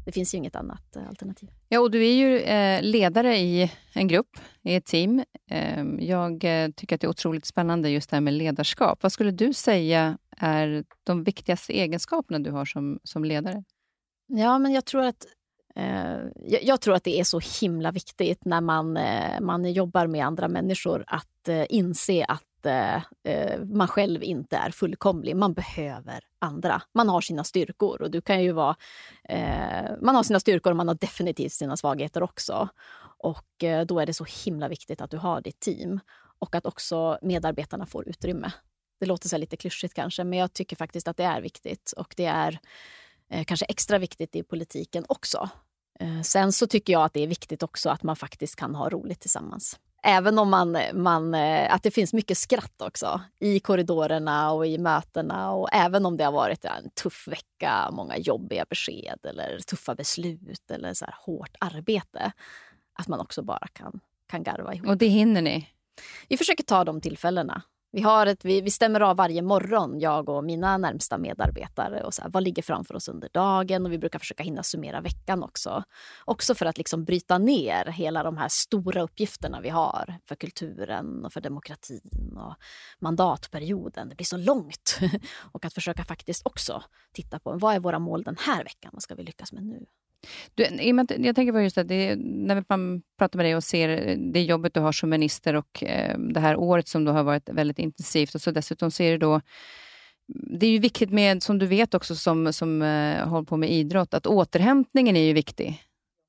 Det 0.04 0.12
finns 0.12 0.34
ju 0.34 0.38
inget 0.38 0.56
annat 0.56 0.96
eh, 0.96 1.08
alternativ. 1.08 1.48
Ja, 1.68 1.80
och 1.80 1.90
du 1.90 2.06
är 2.06 2.14
ju 2.14 2.38
eh, 2.38 2.82
ledare 2.82 3.36
i 3.36 3.70
en 3.92 4.08
grupp, 4.08 4.38
i 4.62 4.74
ett 4.74 4.86
team. 4.86 5.24
Ehm, 5.50 6.00
jag 6.00 6.44
eh, 6.44 6.70
tycker 6.70 6.94
att 6.94 7.00
det 7.00 7.06
är 7.06 7.10
otroligt 7.10 7.46
spännande 7.46 7.90
just 7.90 8.10
det 8.10 8.16
här 8.16 8.20
med 8.20 8.34
ledarskap. 8.34 9.02
Vad 9.02 9.12
skulle 9.12 9.30
du 9.30 9.52
säga 9.52 10.18
är 10.36 10.84
de 11.04 11.24
viktigaste 11.24 11.72
egenskaperna 11.72 12.38
du 12.38 12.50
har 12.50 12.64
som, 12.64 13.00
som 13.04 13.24
ledare? 13.24 13.64
Ja, 14.26 14.58
men 14.58 14.72
jag 14.72 14.84
tror 14.84 15.02
att 15.02 15.26
Eh, 15.74 16.18
jag 16.62 16.80
tror 16.80 16.94
att 16.94 17.04
det 17.04 17.20
är 17.20 17.24
så 17.24 17.40
himla 17.60 17.90
viktigt 17.90 18.44
när 18.44 18.60
man, 18.60 18.96
eh, 18.96 19.40
man 19.40 19.72
jobbar 19.72 20.06
med 20.06 20.26
andra 20.26 20.48
människor 20.48 21.04
att 21.06 21.48
eh, 21.48 21.64
inse 21.68 22.24
att 22.24 22.66
eh, 22.66 22.96
eh, 23.22 23.60
man 23.64 23.88
själv 23.88 24.22
inte 24.22 24.56
är 24.56 24.70
fullkomlig. 24.70 25.36
Man 25.36 25.52
behöver 25.52 26.24
andra. 26.38 26.82
Man 26.92 27.08
har 27.08 27.20
sina 27.20 27.44
styrkor 27.44 28.02
och 28.02 28.10
du 28.10 28.20
kan 28.20 28.42
ju 28.42 28.52
vara... 28.52 28.76
man 30.00 30.14
har 30.14 30.22
sina 30.22 30.40
styrkor 30.40 30.70
och 30.70 30.76
man 30.76 30.88
har 30.88 30.94
definitivt 30.94 31.52
sina 31.52 31.76
svagheter 31.76 32.22
också. 32.22 32.68
Och 33.18 33.64
då 33.86 34.00
är 34.00 34.06
det 34.06 34.14
så 34.14 34.26
himla 34.44 34.68
viktigt 34.68 35.00
att 35.00 35.10
du 35.10 35.16
har 35.16 35.40
ditt 35.40 35.60
team 35.60 36.00
och 36.38 36.54
att 36.54 36.66
också 36.66 37.18
medarbetarna 37.22 37.86
får 37.86 38.08
utrymme. 38.08 38.52
Det 39.00 39.06
låter 39.06 39.28
så 39.28 39.36
lite 39.36 39.56
klyschigt 39.56 39.94
kanske, 39.94 40.24
men 40.24 40.38
jag 40.38 40.52
tycker 40.52 40.76
faktiskt 40.76 41.08
att 41.08 41.16
det 41.16 41.24
är 41.24 41.40
viktigt. 41.40 41.92
Och 41.96 42.14
det 42.16 42.26
är 42.26 42.58
kanske 43.46 43.66
extra 43.66 43.98
viktigt 43.98 44.36
i 44.36 44.42
politiken 44.42 45.04
också. 45.08 45.50
Eh, 46.00 46.20
sen 46.22 46.52
så 46.52 46.66
tycker 46.66 46.92
jag 46.92 47.04
att 47.04 47.14
det 47.14 47.20
är 47.20 47.26
viktigt 47.26 47.62
också 47.62 47.90
att 47.90 48.02
man 48.02 48.16
faktiskt 48.16 48.56
kan 48.56 48.74
ha 48.74 48.88
roligt 48.88 49.20
tillsammans. 49.20 49.78
Även 50.04 50.38
om 50.38 50.50
man, 50.50 50.78
man, 50.94 51.34
eh, 51.34 51.74
att 51.74 51.82
det 51.82 51.90
finns 51.90 52.12
mycket 52.12 52.38
skratt 52.38 52.82
också 52.82 53.20
i 53.38 53.60
korridorerna 53.60 54.52
och 54.52 54.66
i 54.66 54.78
mötena. 54.78 55.50
Och 55.52 55.68
även 55.72 56.06
om 56.06 56.16
det 56.16 56.24
har 56.24 56.32
varit 56.32 56.64
en 56.64 56.90
tuff 56.90 57.28
vecka, 57.28 57.90
många 57.92 58.16
jobbiga 58.18 58.64
besked 58.68 59.18
eller 59.22 59.58
tuffa 59.58 59.94
beslut 59.94 60.70
eller 60.70 60.94
så 60.94 61.04
här 61.04 61.14
hårt 61.18 61.56
arbete. 61.60 62.32
Att 62.92 63.08
man 63.08 63.20
också 63.20 63.42
bara 63.42 63.66
kan, 63.72 64.00
kan 64.26 64.42
garva 64.42 64.74
ihop. 64.74 64.88
Och 64.88 64.96
det 64.96 65.06
hinner 65.06 65.42
ni? 65.42 65.68
Vi 66.28 66.36
försöker 66.36 66.64
ta 66.64 66.84
de 66.84 67.00
tillfällena. 67.00 67.62
Vi, 67.94 68.02
har 68.02 68.26
ett, 68.26 68.44
vi, 68.44 68.60
vi 68.60 68.70
stämmer 68.70 69.00
av 69.00 69.16
varje 69.16 69.42
morgon, 69.42 70.00
jag 70.00 70.28
och 70.28 70.44
mina 70.44 70.78
närmsta 70.78 71.18
medarbetare. 71.18 72.04
Och 72.04 72.14
så 72.14 72.22
här, 72.22 72.30
vad 72.30 72.42
ligger 72.42 72.62
framför 72.62 72.94
oss 72.94 73.08
under 73.08 73.28
dagen? 73.32 73.86
Och 73.86 73.92
Vi 73.92 73.98
brukar 73.98 74.18
försöka 74.18 74.42
hinna 74.42 74.62
summera 74.62 75.00
veckan 75.00 75.42
också. 75.42 75.84
Också 76.24 76.54
för 76.54 76.66
att 76.66 76.78
liksom 76.78 77.04
bryta 77.04 77.38
ner 77.38 77.84
hela 77.84 78.22
de 78.22 78.36
här 78.36 78.48
stora 78.48 79.02
uppgifterna 79.02 79.60
vi 79.60 79.68
har 79.68 80.14
för 80.28 80.34
kulturen 80.34 81.24
och 81.24 81.32
för 81.32 81.40
demokratin 81.40 82.38
och 82.38 82.54
mandatperioden. 82.98 84.08
Det 84.08 84.14
blir 84.14 84.26
så 84.26 84.36
långt. 84.36 84.98
och 85.52 85.64
att 85.64 85.74
försöka 85.74 86.04
faktiskt 86.04 86.46
också 86.46 86.82
titta 87.12 87.38
på 87.38 87.52
vad 87.52 87.74
är 87.74 87.80
våra 87.80 87.98
mål 87.98 88.22
den 88.22 88.36
här 88.38 88.64
veckan? 88.64 88.90
Vad 88.92 89.02
ska 89.02 89.14
vi 89.14 89.22
lyckas 89.22 89.52
med 89.52 89.64
nu? 89.64 89.86
Du, 90.54 90.64
jag 91.18 91.36
tänker 91.36 91.52
på 91.52 91.60
just 91.60 91.76
det, 91.76 91.82
det, 91.82 92.16
när 92.16 92.64
man 92.68 93.02
pratar 93.18 93.36
med 93.36 93.46
dig 93.46 93.56
och 93.56 93.64
ser 93.64 94.16
det 94.32 94.42
jobbet 94.42 94.74
du 94.74 94.80
har 94.80 94.92
som 94.92 95.10
minister 95.10 95.54
och 95.54 95.84
eh, 95.84 96.18
det 96.18 96.40
här 96.40 96.56
året 96.56 96.88
som 96.88 97.04
då 97.04 97.12
har 97.12 97.22
varit 97.22 97.48
väldigt 97.48 97.78
intensivt 97.78 98.34
och 98.34 98.40
så 98.40 98.50
dessutom 98.50 98.90
ser 98.90 99.12
du 99.12 99.18
då 99.18 99.40
det 100.26 100.66
är 100.66 100.70
ju 100.70 100.78
viktigt 100.78 101.10
med, 101.10 101.42
som 101.42 101.58
du 101.58 101.66
vet 101.66 101.94
också 101.94 102.16
som, 102.16 102.52
som 102.52 102.82
uh, 102.82 103.28
håller 103.28 103.46
på 103.46 103.56
med 103.56 103.70
idrott, 103.70 104.14
att 104.14 104.26
återhämtningen 104.26 105.16
är 105.16 105.24
ju 105.24 105.32
viktig. 105.32 105.82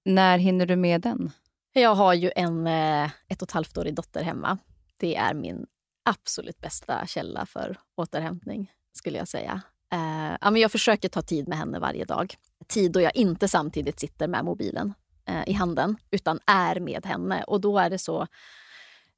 När 0.05 0.37
hinner 0.37 0.65
du 0.65 0.75
med 0.75 1.01
den? 1.01 1.31
Jag 1.73 1.95
har 1.95 2.13
ju 2.13 2.31
en 2.35 2.67
eh, 2.67 3.05
ett 3.27 3.41
och 3.41 3.47
ett 3.47 3.51
halvt 3.51 3.77
årig 3.77 3.93
dotter 3.93 4.23
hemma. 4.23 4.57
Det 4.99 5.15
är 5.15 5.33
min 5.33 5.65
absolut 6.05 6.61
bästa 6.61 7.05
källa 7.07 7.45
för 7.45 7.77
återhämtning, 7.95 8.71
skulle 8.97 9.17
jag 9.17 9.27
säga. 9.27 9.61
Eh, 9.93 10.37
ja, 10.41 10.51
men 10.51 10.61
jag 10.61 10.71
försöker 10.71 11.09
ta 11.09 11.21
tid 11.21 11.47
med 11.47 11.57
henne 11.57 11.79
varje 11.79 12.05
dag. 12.05 12.35
Tid 12.67 12.91
då 12.91 13.01
jag 13.01 13.15
inte 13.15 13.47
samtidigt 13.47 13.99
sitter 13.99 14.27
med 14.27 14.45
mobilen 14.45 14.93
eh, 15.25 15.49
i 15.49 15.53
handen, 15.53 15.97
utan 16.11 16.39
är 16.45 16.79
med 16.79 17.05
henne. 17.05 17.43
Och 17.43 17.61
då 17.61 17.79
är 17.79 17.89
det 17.89 17.97
så... 17.97 18.21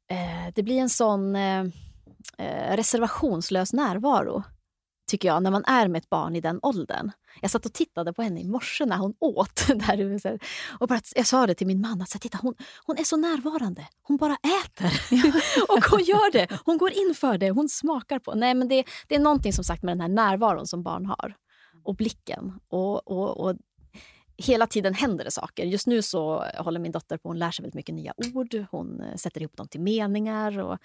Eh, 0.09 0.53
det 0.55 0.63
blir 0.63 0.81
en 0.81 0.89
sån 0.89 1.35
eh, 1.35 1.65
eh 2.37 2.75
reservationslös 2.75 3.73
närvaro 3.73 4.43
tycker 5.07 5.27
jag, 5.27 5.43
när 5.43 5.51
man 5.51 5.65
är 5.65 5.87
med 5.87 5.99
ett 5.99 6.09
barn 6.09 6.35
i 6.35 6.41
den 6.41 6.59
åldern. 6.61 7.11
Jag 7.41 7.51
satt 7.51 7.65
och 7.65 7.73
tittade 7.73 8.13
på 8.13 8.21
henne 8.21 8.41
i 8.41 8.43
morse 8.43 8.85
när 8.85 8.97
hon 8.97 9.13
åt. 9.19 9.67
Där, 9.67 10.39
och 10.79 10.87
bara, 10.87 11.01
jag 11.15 11.27
sa 11.27 11.47
det 11.47 11.55
till 11.55 11.67
min 11.67 11.81
man, 11.81 12.01
att 12.01 12.09
titta, 12.09 12.39
hon, 12.41 12.53
hon 12.85 12.97
är 12.97 13.03
så 13.03 13.17
närvarande. 13.17 13.87
Hon 14.03 14.17
bara 14.17 14.37
äter. 14.63 14.91
och 15.77 15.85
hon 15.91 16.03
gör 16.03 16.31
det. 16.31 16.47
Hon 16.65 16.77
går 16.77 16.91
in 16.91 17.15
för 17.15 17.37
det. 17.37 17.51
Hon 17.51 17.69
smakar 17.69 18.19
på. 18.19 18.33
Nej, 18.35 18.53
men 18.53 18.67
det, 18.67 18.83
det 19.07 19.15
är 19.15 19.19
någonting 19.19 19.53
som 19.53 19.63
sagt 19.63 19.83
med 19.83 19.91
den 19.91 20.01
här 20.01 20.07
närvaron 20.07 20.67
som 20.67 20.83
barn 20.83 21.05
har. 21.05 21.35
Och 21.83 21.95
blicken. 21.95 22.59
Och, 22.69 23.07
och, 23.07 23.37
och 23.37 23.55
hela 24.37 24.67
tiden 24.67 24.93
händer 24.93 25.25
det 25.25 25.31
saker. 25.31 25.65
Just 25.65 25.87
nu 25.87 26.01
så 26.01 26.45
håller 26.57 26.79
min 26.79 26.91
dotter 26.91 27.17
på 27.17 27.31
att 27.31 27.37
lära 27.37 27.51
sig 27.51 27.63
väldigt 27.63 27.75
mycket 27.75 27.95
nya 27.95 28.13
ord. 28.17 28.65
Hon 28.71 29.01
eh, 29.01 29.15
sätter 29.15 29.41
ihop 29.41 29.57
dem 29.57 29.67
till 29.67 29.81
meningar. 29.81 30.59
Och 30.59 30.77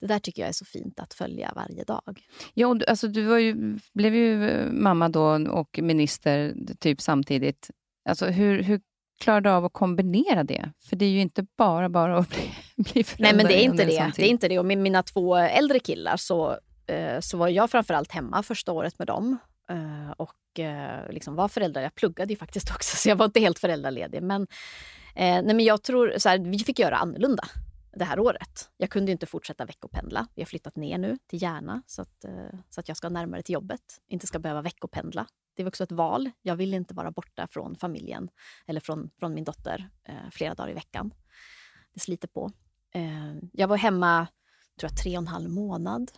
det 0.00 0.06
där 0.06 0.18
tycker 0.18 0.42
jag 0.42 0.48
är 0.48 0.52
så 0.52 0.64
fint 0.64 1.00
att 1.00 1.14
följa 1.14 1.52
varje 1.56 1.84
dag. 1.84 2.20
Ja, 2.54 2.78
alltså, 2.88 3.08
du 3.08 3.22
var 3.22 3.38
ju, 3.38 3.78
blev 3.94 4.14
ju 4.14 4.48
eh, 4.48 4.72
mamma 4.72 5.08
då 5.08 5.24
och 5.50 5.78
minister 5.82 6.54
typ 6.78 7.00
samtidigt. 7.00 7.70
Alltså, 8.08 8.26
hur, 8.26 8.62
hur 8.62 8.80
klarar 9.20 9.40
du 9.40 9.50
av 9.50 9.64
att 9.64 9.72
kombinera 9.72 10.44
det? 10.44 10.70
För 10.88 10.96
det 10.96 11.04
är 11.04 11.10
ju 11.10 11.20
inte 11.20 11.46
bara 11.58 11.88
bara 11.88 12.18
att 12.18 12.28
bli, 12.28 12.50
bli 12.76 13.04
förälder. 13.04 13.24
Nej, 13.24 13.36
men 13.36 13.46
det 13.46 13.64
är 13.64 13.64
inte 13.64 13.84
det. 13.84 14.12
det 14.16 14.22
är 14.22 14.30
inte 14.30 14.48
det. 14.48 14.58
Och 14.58 14.66
med 14.66 14.78
mina 14.78 15.02
två 15.02 15.36
äldre 15.36 15.78
killar 15.78 16.16
så, 16.16 16.58
eh, 16.86 17.20
så 17.20 17.36
var 17.36 17.48
jag 17.48 17.70
framförallt 17.70 18.12
hemma 18.12 18.42
första 18.42 18.72
året 18.72 18.98
med 18.98 19.06
dem. 19.06 19.38
Eh, 19.70 20.10
och 20.10 20.60
eh, 20.60 21.12
liksom 21.12 21.34
var 21.34 21.48
föräldraledig. 21.48 21.86
Jag 21.86 21.94
pluggade 21.94 22.32
ju 22.32 22.36
faktiskt 22.36 22.70
också, 22.74 22.96
så 22.96 23.08
jag 23.08 23.16
var 23.16 23.26
inte 23.26 23.40
helt 23.40 23.58
föräldraledig. 23.58 24.22
Men, 24.22 24.42
eh, 25.14 25.42
nej, 25.42 25.54
men 25.54 25.60
jag 25.60 25.82
tror 25.82 26.14
så 26.18 26.28
här, 26.28 26.38
vi 26.38 26.58
fick 26.58 26.78
göra 26.78 26.96
annorlunda 26.96 27.44
det 27.96 28.04
här 28.04 28.18
året. 28.18 28.70
Jag 28.76 28.90
kunde 28.90 29.12
inte 29.12 29.26
fortsätta 29.26 29.64
veckopendla. 29.64 30.26
Vi 30.34 30.42
har 30.42 30.46
flyttat 30.46 30.76
ner 30.76 30.98
nu 30.98 31.18
till 31.26 31.42
Järna 31.42 31.82
så 31.86 32.02
att, 32.02 32.24
så 32.70 32.80
att 32.80 32.88
jag 32.88 32.96
ska 32.96 33.08
närmare 33.08 33.42
till 33.42 33.52
jobbet. 33.52 33.80
Inte 34.08 34.26
ska 34.26 34.38
behöva 34.38 34.62
veckopendla. 34.62 35.26
Det 35.56 35.62
var 35.62 35.68
också 35.68 35.84
ett 35.84 35.92
val. 35.92 36.30
Jag 36.42 36.56
vill 36.56 36.74
inte 36.74 36.94
vara 36.94 37.10
borta 37.10 37.46
från 37.50 37.76
familjen 37.76 38.28
eller 38.66 38.80
från, 38.80 39.10
från 39.18 39.34
min 39.34 39.44
dotter 39.44 39.88
flera 40.30 40.54
dagar 40.54 40.70
i 40.70 40.74
veckan. 40.74 41.14
Det 41.92 42.00
sliter 42.00 42.28
på. 42.28 42.50
jag 43.52 43.68
var 43.68 43.76
hemma 43.76 44.26
tror 44.80 44.90
jag, 44.90 44.98
tre 44.98 45.16
och 45.16 45.22
en 45.22 45.28
halv 45.28 45.50
månad 45.50 46.10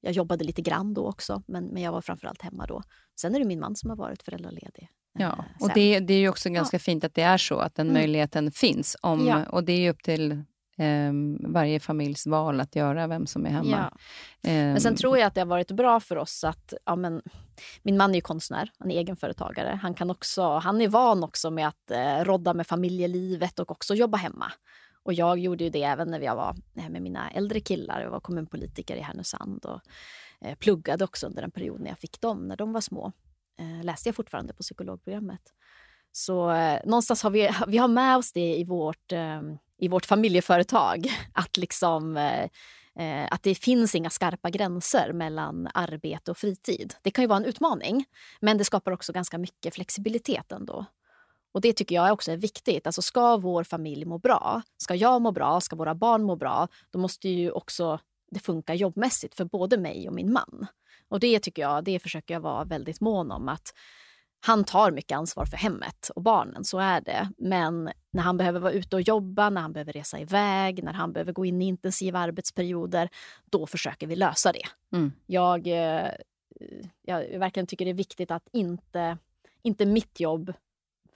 jag 0.00 0.12
jobbade 0.12 0.44
lite 0.44 0.62
grann 0.62 0.94
då 0.94 1.08
också, 1.08 1.42
men, 1.46 1.64
men 1.64 1.82
jag 1.82 1.92
var 1.92 2.00
framförallt 2.00 2.42
hemma 2.42 2.66
då. 2.66 2.82
Sen 3.20 3.34
är 3.34 3.38
det 3.38 3.44
min 3.44 3.60
man 3.60 3.76
som 3.76 3.90
har 3.90 3.96
varit 3.96 4.22
föräldraledig. 4.22 4.88
Ja, 5.18 5.26
eh, 5.38 5.62
och 5.62 5.70
det, 5.74 6.00
det 6.00 6.14
är 6.14 6.18
ju 6.18 6.28
också 6.28 6.50
ganska 6.50 6.74
ja. 6.74 6.78
fint 6.78 7.04
att 7.04 7.14
det 7.14 7.22
är 7.22 7.38
så, 7.38 7.58
att 7.58 7.74
den 7.74 7.86
mm. 7.86 8.00
möjligheten 8.00 8.52
finns. 8.52 8.96
Om, 9.02 9.26
ja. 9.26 9.44
Och 9.44 9.64
det 9.64 9.72
är 9.72 9.80
ju 9.80 9.90
upp 9.90 10.02
till 10.02 10.32
eh, 10.78 11.12
varje 11.40 11.80
familjs 11.80 12.26
val 12.26 12.60
att 12.60 12.76
göra 12.76 13.06
vem 13.06 13.26
som 13.26 13.46
är 13.46 13.50
hemma. 13.50 13.90
Ja. 13.90 13.98
men 14.42 14.80
sen 14.80 14.92
ehm. 14.92 14.96
tror 14.96 15.18
jag 15.18 15.26
att 15.26 15.34
det 15.34 15.40
har 15.40 15.46
varit 15.46 15.70
bra 15.70 16.00
för 16.00 16.16
oss 16.16 16.44
att 16.44 16.74
ja, 16.84 16.96
men, 16.96 17.22
min 17.82 17.96
man 17.96 18.10
är 18.10 18.14
ju 18.14 18.20
konstnär, 18.20 18.70
han 18.78 18.90
är 18.90 18.96
egenföretagare. 18.96 19.78
Han, 19.82 19.94
kan 19.94 20.10
också, 20.10 20.42
han 20.42 20.80
är 20.80 20.88
van 20.88 21.24
också 21.24 21.50
med 21.50 21.68
att 21.68 21.90
eh, 21.90 22.24
rodda 22.24 22.54
med 22.54 22.66
familjelivet 22.66 23.58
och 23.58 23.70
också 23.70 23.94
jobba 23.94 24.18
hemma. 24.18 24.52
Och 25.08 25.14
jag 25.14 25.38
gjorde 25.38 25.64
ju 25.64 25.70
det 25.70 25.82
även 25.82 26.10
när 26.10 26.20
jag 26.20 26.36
var 26.36 26.56
eh, 26.76 26.88
med 26.88 27.02
mina 27.02 27.30
äldre 27.30 27.60
killar. 27.60 28.00
Jag 28.00 28.10
var 28.10 28.20
kommunpolitiker 28.20 28.96
i 28.96 29.00
Härnösand 29.00 29.64
och 29.64 29.80
eh, 30.40 30.54
pluggade 30.54 31.04
också 31.04 31.26
under 31.26 31.42
en 31.42 31.50
period 31.50 31.80
när 31.80 31.88
jag 31.88 31.98
fick 31.98 32.20
dem, 32.20 32.48
när 32.48 32.56
de 32.56 32.72
var 32.72 32.80
små. 32.80 33.12
Eh, 33.58 33.84
läste 33.84 34.08
jag 34.08 34.16
fortfarande 34.16 34.54
på 34.54 34.62
psykologprogrammet. 34.62 35.40
Så 36.12 36.50
eh, 36.50 36.80
någonstans 36.84 37.22
har 37.22 37.30
vi, 37.30 37.50
vi 37.66 37.78
har 37.78 37.88
med 37.88 38.16
oss 38.16 38.32
det 38.32 38.56
i 38.56 38.64
vårt, 38.64 39.12
eh, 39.12 39.42
i 39.78 39.88
vårt 39.88 40.06
familjeföretag. 40.06 41.06
Att, 41.32 41.56
liksom, 41.56 42.16
eh, 42.16 43.26
att 43.30 43.42
det 43.42 43.54
finns 43.54 43.94
inga 43.94 44.10
skarpa 44.10 44.50
gränser 44.50 45.12
mellan 45.12 45.68
arbete 45.74 46.30
och 46.30 46.38
fritid. 46.38 46.94
Det 47.02 47.10
kan 47.10 47.22
ju 47.24 47.28
vara 47.28 47.38
en 47.38 47.44
utmaning, 47.44 48.04
men 48.40 48.58
det 48.58 48.64
skapar 48.64 48.92
också 48.92 49.12
ganska 49.12 49.38
mycket 49.38 49.74
flexibilitet 49.74 50.52
ändå. 50.52 50.86
Och 51.58 51.62
Det 51.62 51.72
tycker 51.72 51.94
jag 51.94 52.12
också 52.12 52.32
är 52.32 52.36
viktigt. 52.36 52.86
Alltså 52.86 53.02
Ska 53.02 53.36
vår 53.36 53.64
familj 53.64 54.04
må 54.04 54.18
bra, 54.18 54.62
ska 54.76 54.94
jag 54.94 55.22
må 55.22 55.32
bra, 55.32 55.60
ska 55.60 55.76
våra 55.76 55.94
barn 55.94 56.22
må 56.22 56.36
bra, 56.36 56.68
då 56.90 56.98
måste 56.98 57.28
ju 57.28 57.50
också 57.50 58.00
det 58.30 58.40
funka 58.40 58.74
jobbmässigt 58.74 59.34
för 59.34 59.44
både 59.44 59.78
mig 59.78 60.08
och 60.08 60.14
min 60.14 60.32
man. 60.32 60.66
Och 61.08 61.20
det 61.20 61.40
tycker 61.40 61.62
jag, 61.62 61.84
det 61.84 61.98
försöker 61.98 62.34
jag 62.34 62.40
vara 62.40 62.64
väldigt 62.64 63.00
mån 63.00 63.30
om. 63.30 63.48
att 63.48 63.74
han 64.40 64.64
tar 64.64 64.90
mycket 64.90 65.18
ansvar 65.18 65.44
för 65.46 65.56
hemmet 65.56 66.10
och 66.14 66.22
barnen, 66.22 66.64
så 66.64 66.78
är 66.78 67.00
det. 67.00 67.28
Men 67.38 67.90
när 68.10 68.22
han 68.22 68.36
behöver 68.36 68.60
vara 68.60 68.72
ute 68.72 68.96
och 68.96 69.02
jobba, 69.02 69.50
när 69.50 69.60
han 69.60 69.72
behöver 69.72 69.92
resa 69.92 70.20
iväg, 70.20 70.84
när 70.84 70.92
han 70.92 71.12
behöver 71.12 71.32
gå 71.32 71.44
in 71.44 71.62
i 71.62 71.66
intensiva 71.66 72.18
arbetsperioder, 72.18 73.08
då 73.50 73.66
försöker 73.66 74.06
vi 74.06 74.16
lösa 74.16 74.52
det. 74.52 74.96
Mm. 74.96 75.12
Jag, 75.26 75.66
eh, 75.66 76.10
jag 77.02 77.38
verkligen 77.38 77.66
tycker 77.66 77.84
det 77.84 77.90
är 77.90 77.94
viktigt 77.94 78.30
att 78.30 78.48
inte, 78.52 79.18
inte 79.62 79.86
mitt 79.86 80.20
jobb 80.20 80.52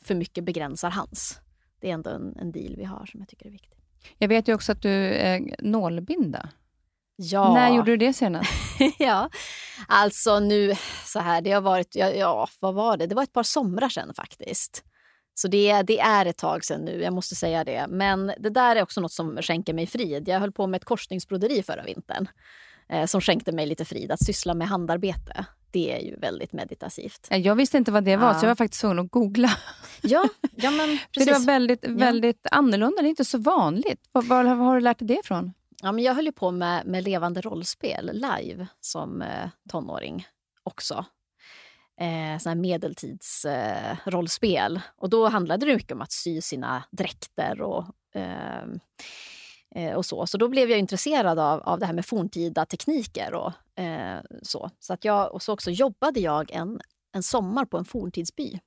för 0.04 0.14
mycket 0.14 0.44
begränsar 0.44 0.90
hans. 0.90 1.40
Det 1.80 1.90
är 1.90 1.94
ändå 1.94 2.10
en, 2.10 2.36
en 2.36 2.52
deal 2.52 2.76
vi 2.76 2.84
har 2.84 3.06
som 3.06 3.20
jag 3.20 3.28
tycker 3.28 3.46
är 3.46 3.50
viktig. 3.50 3.78
Jag 4.18 4.28
vet 4.28 4.48
ju 4.48 4.54
också 4.54 4.72
att 4.72 4.82
du 4.82 4.90
är 5.14 5.56
nålbinda. 5.58 6.48
Ja. 7.16 7.54
När 7.54 7.76
gjorde 7.76 7.90
du 7.90 7.96
det 7.96 8.12
senast? 8.12 8.50
ja, 8.98 9.30
alltså 9.88 10.40
nu 10.40 10.74
så 11.04 11.18
här, 11.18 11.40
det 11.40 11.52
har 11.52 11.60
varit, 11.60 11.96
ja, 11.96 12.10
ja, 12.10 12.48
vad 12.60 12.74
var 12.74 12.96
det? 12.96 13.06
Det 13.06 13.14
var 13.14 13.22
ett 13.22 13.32
par 13.32 13.42
somrar 13.42 13.88
sedan 13.88 14.14
faktiskt. 14.16 14.84
Så 15.34 15.48
det, 15.48 15.82
det 15.82 16.00
är 16.00 16.26
ett 16.26 16.38
tag 16.38 16.64
sedan 16.64 16.80
nu, 16.80 17.02
jag 17.02 17.12
måste 17.12 17.34
säga 17.34 17.64
det. 17.64 17.86
Men 17.88 18.32
det 18.38 18.50
där 18.50 18.76
är 18.76 18.82
också 18.82 19.00
något 19.00 19.12
som 19.12 19.42
skänker 19.42 19.74
mig 19.74 19.86
frid. 19.86 20.28
Jag 20.28 20.40
höll 20.40 20.52
på 20.52 20.66
med 20.66 20.78
ett 20.78 20.84
korsningsbroderi 20.84 21.62
förra 21.62 21.82
vintern 21.82 22.28
eh, 22.88 23.06
som 23.06 23.20
skänkte 23.20 23.52
mig 23.52 23.66
lite 23.66 23.84
frid, 23.84 24.12
att 24.12 24.24
syssla 24.24 24.54
med 24.54 24.68
handarbete 24.68 25.46
det 25.72 25.92
är 25.92 26.00
ju 26.00 26.16
väldigt 26.16 26.52
meditativt. 26.52 27.26
Jag 27.30 27.54
visste 27.54 27.78
inte 27.78 27.92
vad 27.92 28.04
det 28.04 28.16
var, 28.16 28.26
ja. 28.26 28.34
så 28.34 28.44
jag 28.44 28.50
var 28.50 28.54
faktiskt 28.54 28.80
tvungen 28.80 28.98
att 28.98 29.10
googla. 29.10 29.50
Ja, 30.02 30.28
ja 30.56 30.70
men 30.70 30.88
precis. 30.88 31.08
För 31.14 31.24
det 31.24 31.32
var 31.32 31.46
väldigt, 31.46 31.88
väldigt 31.88 32.40
ja. 32.42 32.50
annorlunda, 32.56 33.02
det 33.02 33.08
är 33.08 33.10
inte 33.10 33.24
så 33.24 33.38
vanligt. 33.38 34.08
Var, 34.12 34.22
var, 34.22 34.44
var, 34.44 34.54
har 34.54 34.74
du 34.74 34.80
lärt 34.80 34.98
dig 34.98 35.08
det 35.08 35.20
ifrån? 35.24 35.52
Ja, 35.82 35.92
men 35.92 36.04
jag 36.04 36.14
höll 36.14 36.32
på 36.32 36.50
med, 36.50 36.86
med 36.86 37.04
levande 37.04 37.40
rollspel 37.40 38.10
live 38.12 38.66
som 38.80 39.22
eh, 39.22 39.48
tonåring 39.68 40.26
också. 40.62 41.04
Eh, 42.00 42.38
såna 42.38 42.54
medeltidsrollspel. 42.54 44.76
Eh, 44.76 44.82
och 44.96 45.10
då 45.10 45.28
handlade 45.28 45.66
det 45.66 45.74
mycket 45.74 45.92
om 45.92 46.02
att 46.02 46.12
sy 46.12 46.40
sina 46.40 46.84
dräkter 46.90 47.60
och 47.60 47.84
Eh, 48.14 48.64
Eh, 49.74 49.94
och 49.94 50.06
så. 50.06 50.26
så 50.26 50.38
då 50.38 50.48
blev 50.48 50.70
jag 50.70 50.78
intresserad 50.78 51.38
av, 51.38 51.60
av 51.60 51.78
det 51.78 51.86
här 51.86 51.92
med 51.92 52.06
forntida 52.06 52.66
tekniker. 52.66 53.34
Och, 53.34 53.80
eh, 53.82 54.20
så 54.42 54.70
så 54.80 54.92
att 54.92 55.04
jag, 55.04 55.34
och 55.34 55.42
så 55.42 55.52
också 55.52 55.70
jobbade 55.70 56.20
jag 56.20 56.50
en, 56.50 56.80
en 57.12 57.22
sommar 57.22 57.64
på 57.64 57.78
en 57.78 57.84
forntidsby. 57.84 58.58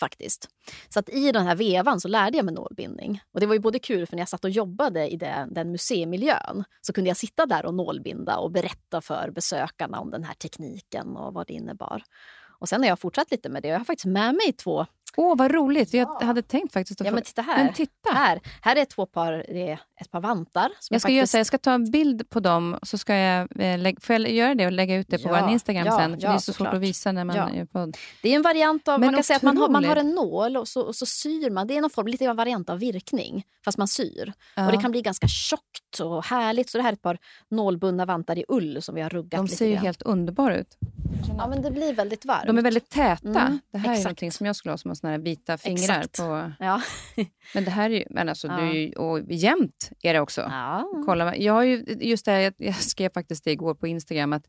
faktiskt. 0.00 0.48
Så 0.88 0.98
att 0.98 1.08
i 1.08 1.32
den 1.32 1.46
här 1.46 1.56
vevan 1.56 2.00
så 2.00 2.08
lärde 2.08 2.36
jag 2.36 2.44
mig 2.44 2.54
nålbindning. 2.54 3.20
Och 3.32 3.40
det 3.40 3.46
var 3.46 3.54
ju 3.54 3.60
både 3.60 3.78
kul 3.78 4.06
för 4.06 4.16
när 4.16 4.20
jag 4.20 4.28
satt 4.28 4.44
och 4.44 4.50
jobbade 4.50 5.08
i 5.08 5.16
det, 5.16 5.48
den 5.50 5.72
museimiljön 5.72 6.64
så 6.80 6.92
kunde 6.92 7.10
jag 7.10 7.16
sitta 7.16 7.46
där 7.46 7.66
och 7.66 7.74
nålbinda 7.74 8.36
och 8.36 8.50
berätta 8.50 9.00
för 9.00 9.30
besökarna 9.30 10.00
om 10.00 10.10
den 10.10 10.24
här 10.24 10.34
tekniken 10.34 11.16
och 11.16 11.34
vad 11.34 11.46
det 11.46 11.52
innebar. 11.52 12.02
Och 12.60 12.68
sen 12.68 12.80
har 12.80 12.88
jag 12.88 12.98
fortsatt 12.98 13.30
lite 13.30 13.48
med 13.48 13.62
det. 13.62 13.68
Jag 13.68 13.78
har 13.78 13.84
faktiskt 13.84 14.06
med 14.06 14.34
mig 14.34 14.52
två 14.52 14.86
Åh, 15.16 15.32
oh, 15.32 15.36
vad 15.36 15.50
roligt! 15.50 15.94
Jag 15.94 16.08
ja. 16.20 16.26
hade 16.26 16.42
tänkt 16.42 16.72
faktiskt 16.72 17.00
att 17.00 17.06
Ja, 17.06 17.12
men 17.12 17.22
titta 17.22 17.42
här. 17.42 17.64
Men 17.64 17.74
titta. 17.74 18.10
Här, 18.14 18.40
här 18.62 18.76
är 18.76 18.84
två 18.84 19.06
par, 19.06 19.32
det 19.32 19.70
är 19.70 19.80
ett 20.00 20.10
par 20.10 20.20
vantar. 20.20 20.62
jag, 20.62 20.70
ska 20.84 20.94
faktiskt... 20.94 21.16
göra 21.16 21.26
så, 21.26 21.36
jag 21.36 21.46
ska 21.46 21.58
ta 21.58 21.72
en 21.72 21.90
bild 21.90 22.30
på 22.30 22.40
dem, 22.40 22.78
så 22.82 22.98
ska 22.98 23.14
jag, 23.14 23.40
eh, 23.60 23.94
får 24.00 24.16
jag 24.16 24.30
göra 24.30 24.54
det 24.54 24.66
och 24.66 24.72
lägga 24.72 24.96
ut 24.96 25.08
det 25.08 25.18
på 25.18 25.28
ja. 25.28 25.40
vår 25.42 25.50
Instagram 25.50 25.86
ja, 25.86 25.98
sen? 25.98 26.10
För 26.10 26.28
Det 26.28 26.34
är 26.34 26.38
så 26.38 26.52
svårt 26.52 26.56
klart. 26.56 26.74
att 26.74 26.80
visa 26.80 27.12
när 27.12 27.24
man 27.24 27.36
ja. 27.36 27.50
är 27.50 27.64
på... 27.64 27.92
Det 28.22 28.28
är 28.28 28.36
en 28.36 28.42
variant 28.42 28.88
av, 28.88 29.00
men 29.00 29.06
man 29.06 29.14
kan 29.14 29.24
säga 29.24 29.36
att 29.36 29.42
man 29.42 29.56
har, 29.56 29.68
man 29.68 29.84
har 29.84 29.96
en 29.96 30.14
nål 30.14 30.56
och 30.56 30.68
så, 30.68 30.82
och 30.82 30.96
så 30.96 31.06
syr 31.06 31.50
man. 31.50 31.66
Det 31.66 31.76
är 31.76 31.80
någon 31.80 31.90
form, 31.90 32.06
lite 32.06 32.24
av 32.24 32.30
en 32.30 32.36
variant 32.36 32.70
av 32.70 32.78
virkning, 32.78 33.44
fast 33.64 33.78
man 33.78 33.88
syr. 33.88 34.32
Och 34.56 34.72
Det 34.72 34.78
kan 34.78 34.90
bli 34.90 35.02
ganska 35.02 35.28
tjockt 35.28 36.00
och 36.00 36.24
härligt. 36.24 36.70
Så 36.70 36.78
det 36.78 36.82
här 36.82 36.90
är 36.90 36.92
ett 36.92 37.02
par 37.02 37.18
nålbundna 37.48 38.06
vantar 38.06 38.38
i 38.38 38.44
ull 38.48 38.82
som 38.82 38.94
vi 38.94 39.00
har 39.00 39.10
ruggat 39.10 39.40
De 39.40 39.48
ser 39.48 39.66
ju 39.66 39.76
helt 39.76 40.02
underbara 40.02 40.56
ut. 40.56 40.76
Ja, 41.38 41.46
men 41.48 41.62
det 41.62 41.70
blir 41.70 41.92
väldigt 41.92 42.24
varmt. 42.24 42.46
De 42.46 42.58
är 42.58 42.62
väldigt 42.62 42.90
täta. 42.90 43.28
Mm, 43.28 43.60
det 43.72 43.78
här 43.78 43.92
exakt. 43.92 44.00
är 44.00 44.04
någonting 44.04 44.32
som 44.32 44.46
jag 44.46 44.56
skulle 44.56 44.72
ha 44.72 44.78
som 44.78 44.90
såna 45.00 45.10
här 45.10 45.18
vita 45.18 45.58
fingrar. 45.58 45.82
Exakt. 45.82 46.16
På. 46.16 46.52
Ja. 46.58 46.82
men 47.54 47.64
det 47.64 47.70
här 47.70 47.90
är 47.90 47.94
ju, 47.94 48.04
men 48.10 48.28
alltså, 48.28 48.46
ja. 48.46 48.56
du 48.56 48.82
är 48.82 48.98
och 48.98 49.20
jämnt 49.32 49.90
är 50.02 50.14
det 50.14 50.20
också. 50.20 50.40
Ja. 50.40 51.02
Kolla, 51.06 51.36
jag 51.36 51.52
har 51.52 51.62
ju, 51.62 51.84
just 52.00 52.24
det 52.24 52.32
här, 52.32 52.40
jag, 52.40 52.54
jag 52.56 52.74
skrev 52.74 53.12
faktiskt 53.12 53.44
det 53.44 53.50
igår 53.50 53.74
på 53.74 53.86
Instagram, 53.86 54.32
att 54.32 54.46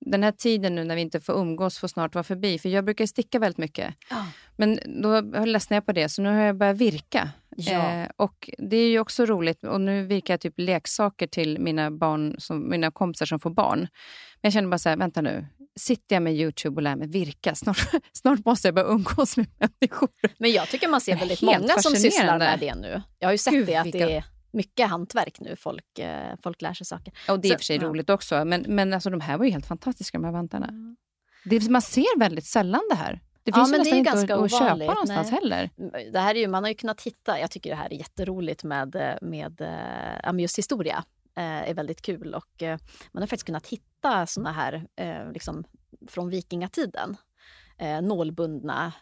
den 0.00 0.22
här 0.22 0.32
tiden 0.32 0.74
nu 0.74 0.84
när 0.84 0.94
vi 0.94 1.00
inte 1.00 1.20
får 1.20 1.32
umgås 1.32 1.78
får 1.78 1.88
snart 1.88 2.14
vara 2.14 2.24
förbi. 2.24 2.58
För 2.58 2.68
jag 2.68 2.84
brukar 2.84 3.06
sticka 3.06 3.38
väldigt 3.38 3.58
mycket. 3.58 3.94
Ja. 4.10 4.26
Men 4.56 4.78
då 5.02 5.20
ledsnade 5.44 5.76
jag 5.76 5.86
på 5.86 5.92
det, 5.92 6.08
så 6.08 6.22
nu 6.22 6.28
har 6.28 6.40
jag 6.40 6.56
börjat 6.56 6.76
virka. 6.76 7.30
Ja. 7.56 7.92
Eh, 7.92 8.08
och 8.16 8.50
Det 8.58 8.76
är 8.76 8.88
ju 8.88 9.00
också 9.00 9.24
roligt. 9.24 9.64
Och 9.64 9.80
Nu 9.80 10.06
virkar 10.06 10.34
jag 10.34 10.40
typ 10.40 10.54
leksaker 10.56 11.26
till 11.26 11.58
mina 11.58 11.90
barn, 11.90 12.34
som, 12.38 12.70
mina 12.70 12.90
kompisar 12.90 13.26
som 13.26 13.40
får 13.40 13.50
barn. 13.50 13.78
Men 13.78 13.88
jag 14.40 14.52
känner 14.52 14.68
bara 14.68 14.78
så 14.78 14.88
här, 14.88 14.96
vänta 14.96 15.20
nu 15.20 15.46
sitter 15.80 16.16
jag 16.16 16.22
med 16.22 16.34
Youtube 16.34 16.76
och 16.76 16.82
lär 16.82 16.96
mig 16.96 17.08
virka. 17.08 17.54
Snart, 17.54 17.78
snart 18.12 18.44
måste 18.44 18.68
jag 18.68 18.74
börja 18.74 18.88
umgås 18.88 19.36
med 19.36 19.46
människor. 19.58 20.08
Men 20.38 20.52
jag 20.52 20.68
tycker 20.68 20.88
man 20.88 21.00
ser 21.00 21.16
väldigt 21.16 21.42
många 21.42 21.78
som 21.78 21.96
sysslar 21.96 22.38
med 22.38 22.58
det 22.58 22.74
nu. 22.74 23.02
Jag 23.18 23.28
har 23.28 23.32
ju 23.32 23.38
sett 23.38 23.52
Gud, 23.52 23.66
det, 23.66 23.76
att 23.76 23.86
vilka... 23.86 24.06
det 24.06 24.16
är 24.16 24.24
mycket 24.52 24.88
hantverk 24.88 25.40
nu. 25.40 25.56
Folk, 25.56 25.98
eh, 25.98 26.34
folk 26.42 26.62
lär 26.62 26.74
sig 26.74 26.86
saker. 26.86 27.12
Och 27.28 27.40
det 27.40 27.48
är 27.48 27.52
i 27.52 27.54
och 27.54 27.60
för 27.60 27.64
sig 27.64 27.76
ja. 27.76 27.82
roligt 27.82 28.10
också. 28.10 28.44
Men, 28.44 28.64
men 28.68 28.92
alltså, 28.92 29.10
de 29.10 29.20
här 29.20 29.38
var 29.38 29.44
ju 29.44 29.50
helt 29.50 29.66
fantastiska, 29.66 30.18
de 30.18 30.24
här 30.24 30.32
vantarna. 30.32 30.68
Mm. 30.68 30.96
Det, 31.44 31.70
man 31.70 31.82
ser 31.82 32.18
väldigt 32.18 32.46
sällan 32.46 32.82
det 32.90 32.96
här. 32.96 33.20
Det 33.44 33.52
finns 33.52 33.68
ja, 33.68 33.74
ju 33.74 33.78
nästan 33.78 33.98
inte 33.98 34.34
att, 34.34 34.44
att 34.44 34.50
köpa 34.50 34.76
någonstans 34.76 35.30
Nej. 35.30 35.40
heller. 35.40 35.70
Det 36.12 36.18
här 36.18 36.34
är 36.34 36.38
ju, 36.38 36.48
man 36.48 36.64
har 36.64 36.68
ju 36.68 36.74
kunnat 36.74 37.02
hitta, 37.02 37.40
jag 37.40 37.50
tycker 37.50 37.70
det 37.70 37.76
här 37.76 37.92
är 37.92 37.96
jätteroligt 37.96 38.64
med, 38.64 39.18
med 39.22 39.60
äh, 40.24 40.40
just 40.40 40.58
historia. 40.58 41.04
Äh, 41.34 41.70
är 41.70 41.74
väldigt 41.74 42.02
kul 42.02 42.34
och 42.34 42.62
äh, 42.62 42.78
man 43.12 43.22
har 43.22 43.26
faktiskt 43.26 43.46
kunnat 43.46 43.66
hitta 43.66 44.26
såna 44.26 44.52
här 44.52 44.86
liksom, 45.32 45.64
från 46.08 46.30
vikingatiden. 46.30 47.16
nålbundna 48.02 48.92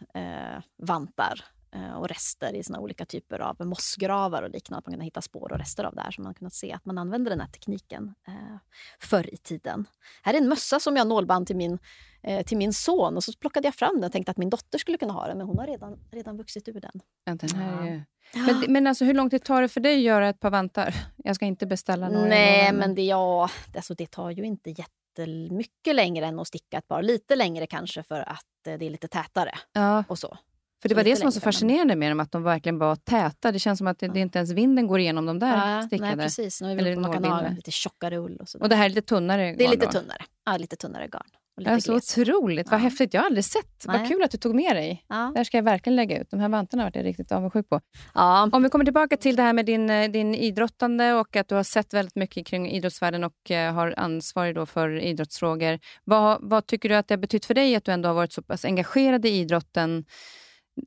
vantar 0.77 1.43
Eh, 1.75 1.93
och 1.93 2.07
rester 2.07 2.55
i 2.55 2.63
såna 2.63 2.79
olika 2.79 3.05
typer 3.05 3.39
av 3.39 3.65
mossgravar 3.65 4.43
och 4.43 4.49
liknande. 4.49 4.83
Man 4.85 4.93
kan 4.93 5.01
hitta 5.01 5.21
spår 5.21 5.51
och 5.51 5.59
rester 5.59 5.83
av 5.83 5.95
det 5.95 6.01
här. 6.01 6.11
Så 6.11 6.21
man 6.21 6.27
har 6.27 6.33
kunnat 6.33 6.53
se 6.53 6.73
att 6.73 6.85
man 6.85 6.97
använder 6.97 7.31
den 7.31 7.41
här 7.41 7.47
tekniken 7.47 8.13
eh, 8.27 8.57
förr 8.99 9.33
i 9.33 9.37
tiden. 9.37 9.85
Här 10.21 10.33
är 10.33 10.37
en 10.37 10.49
mössa 10.49 10.79
som 10.79 10.95
jag 10.95 11.07
nålband 11.07 11.47
till 11.47 11.55
min, 11.55 11.79
eh, 12.23 12.45
till 12.45 12.57
min 12.57 12.73
son 12.73 13.15
och 13.15 13.23
så 13.23 13.33
plockade 13.33 13.67
jag 13.67 13.75
fram 13.75 13.95
den 13.95 14.03
och 14.03 14.11
tänkte 14.11 14.31
att 14.31 14.37
min 14.37 14.49
dotter 14.49 14.77
skulle 14.77 14.97
kunna 14.97 15.13
ha 15.13 15.27
den, 15.27 15.37
men 15.37 15.47
hon 15.47 15.59
har 15.59 15.67
redan, 15.67 15.99
redan 16.11 16.37
vuxit 16.37 16.67
ur 16.67 16.81
den. 16.81 17.01
Ja, 17.25 17.35
den 17.35 17.49
här 17.49 17.87
är... 17.87 18.05
Men, 18.33 18.73
men 18.73 18.87
alltså, 18.87 19.05
hur 19.05 19.13
lång 19.13 19.29
tid 19.29 19.43
tar 19.43 19.61
det 19.61 19.67
för 19.67 19.81
dig 19.81 19.95
att 19.95 20.01
göra 20.01 20.29
ett 20.29 20.39
par 20.39 20.49
vantar? 20.49 20.95
Jag 21.17 21.35
ska 21.35 21.45
inte 21.45 21.65
beställa 21.65 22.09
några. 22.09 22.27
Nej, 22.27 22.73
men 22.73 22.95
det, 22.95 23.01
ja, 23.01 23.49
alltså, 23.75 23.93
det 23.93 24.11
tar 24.11 24.29
ju 24.29 24.43
inte 24.43 24.69
jättemycket 24.69 25.95
längre 25.95 26.25
än 26.25 26.39
att 26.39 26.47
sticka 26.47 26.77
ett 26.77 26.87
par. 26.87 27.01
Lite 27.01 27.35
längre 27.35 27.67
kanske 27.67 28.03
för 28.03 28.29
att 28.29 28.67
eh, 28.67 28.73
det 28.73 28.85
är 28.85 28.89
lite 28.89 29.07
tätare. 29.07 29.51
Ja. 29.73 30.03
och 30.07 30.19
så. 30.19 30.37
För 30.81 30.89
det 30.89 30.95
var 30.95 31.03
det 31.03 31.15
som 31.15 31.25
var 31.25 31.31
så 31.31 31.39
fascinerande 31.39 31.95
med 31.95 32.11
dem, 32.11 32.19
att 32.19 32.31
de 32.31 32.43
verkligen 32.43 32.77
var 32.77 32.95
täta. 32.95 33.51
Det 33.51 33.59
känns 33.59 33.77
som 33.77 33.87
att 33.87 33.99
det, 33.99 34.05
ja. 34.05 34.13
det 34.13 34.19
inte 34.19 34.37
ens 34.37 34.51
vinden 34.51 34.87
går 34.87 34.99
igenom 34.99 35.25
de 35.25 35.39
där 35.39 35.75
ja, 35.75 35.81
stickade. 35.81 36.15
Nej, 36.15 36.25
precis. 36.25 36.61
Nu 36.61 36.71
är 36.71 36.75
vi 36.75 36.81
Eller 36.81 36.95
man 36.95 37.13
kan 37.13 37.25
ha 37.25 37.49
lite 37.49 37.71
tjockare 37.71 38.17
ull. 38.17 38.37
Och, 38.41 38.61
och 38.61 38.69
det 38.69 38.75
här 38.75 38.85
är 38.85 38.89
lite 38.89 39.01
tunnare 39.01 39.47
garn? 39.47 39.57
Det 39.57 39.65
är 39.65 39.69
lite 39.69 39.87
tunnare. 39.87 40.23
Ja, 40.45 40.57
lite 40.57 40.75
tunnare 40.75 41.07
garn. 41.07 41.29
Lite 41.61 41.71
ja, 41.71 41.81
så 41.81 41.95
otroligt. 41.95 42.71
Vad 42.71 42.79
ja. 42.79 42.83
häftigt. 42.83 43.13
Jag 43.13 43.21
har 43.21 43.25
aldrig 43.25 43.45
sett. 43.45 43.85
Nej. 43.87 43.99
Vad 43.99 44.07
kul 44.07 44.23
att 44.23 44.31
du 44.31 44.37
tog 44.37 44.55
med 44.55 44.75
dig. 44.75 45.05
Ja. 45.07 45.31
Det 45.35 45.45
ska 45.45 45.57
jag 45.57 45.63
verkligen 45.63 45.95
lägga 45.95 46.21
ut. 46.21 46.31
De 46.31 46.39
här 46.39 46.49
vantarna 46.49 46.83
har 46.83 46.91
jag 46.93 47.05
riktigt 47.05 47.31
avundsjuk 47.31 47.69
på. 47.69 47.81
Ja. 48.13 48.49
Om 48.51 48.63
vi 48.63 48.69
kommer 48.69 48.85
tillbaka 48.85 49.17
till 49.17 49.35
det 49.35 49.43
här 49.43 49.53
med 49.53 49.65
din, 49.65 49.89
eh, 49.89 50.11
din 50.11 50.35
idrottande 50.35 51.13
och 51.13 51.35
att 51.35 51.47
du 51.47 51.55
har 51.55 51.63
sett 51.63 51.93
väldigt 51.93 52.15
mycket 52.15 52.47
kring 52.47 52.69
idrottsvärlden 52.69 53.23
och 53.23 53.51
uh, 53.51 53.57
har 53.57 53.93
ansvar 53.97 54.53
då 54.53 54.65
för 54.65 54.99
idrottsfrågor. 54.99 55.79
Vad, 56.03 56.37
vad 56.41 56.67
tycker 56.67 56.89
du 56.89 56.95
att 56.95 57.07
det 57.07 57.13
har 57.13 57.19
betytt 57.19 57.45
för 57.45 57.53
dig 57.53 57.75
att 57.75 57.85
du 57.85 57.91
ändå 57.91 58.09
har 58.09 58.13
varit 58.13 58.33
så 58.33 58.41
pass 58.41 58.65
engagerad 58.65 59.25
i 59.25 59.29
idrotten 59.29 60.05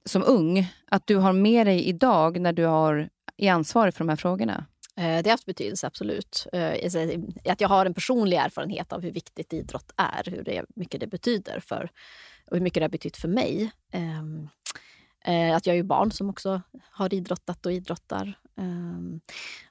som 0.04 0.24
ung? 0.26 0.66
Att 0.90 1.06
du 1.06 1.16
har 1.16 1.32
med 1.32 1.66
dig 1.66 1.84
idag 1.84 2.40
när 2.40 2.52
du 2.52 2.64
har, 2.64 3.08
är 3.36 3.52
ansvarig 3.52 3.94
för 3.94 3.98
de 3.98 4.08
här 4.08 4.16
frågorna? 4.16 4.66
Eh, 4.96 5.22
det 5.22 5.30
har 5.30 5.30
haft 5.30 5.46
betydelse, 5.46 5.86
absolut. 5.86 6.46
Eh, 6.52 6.92
att 7.44 7.60
jag 7.60 7.68
har 7.68 7.86
en 7.86 7.94
personlig 7.94 8.36
erfarenhet 8.36 8.92
av 8.92 9.02
hur 9.02 9.10
viktigt 9.10 9.52
idrott 9.52 9.92
är, 9.96 10.30
hur 10.30 10.42
det, 10.44 10.64
mycket 10.76 11.00
det 11.00 11.06
betyder 11.06 11.60
för, 11.60 11.90
och 12.50 12.56
hur 12.56 12.62
mycket 12.62 12.80
det 12.80 12.84
har 12.84 12.90
betytt 12.90 13.16
för 13.16 13.28
mig. 13.28 13.70
Ehm, 13.92 14.48
eh, 15.24 15.56
att 15.56 15.66
jag 15.66 15.76
är 15.76 15.82
barn 15.82 16.12
som 16.12 16.30
också 16.30 16.62
har 16.90 17.14
idrottat 17.14 17.66
och 17.66 17.72
idrottar. 17.72 18.38
Ehm, 18.56 19.20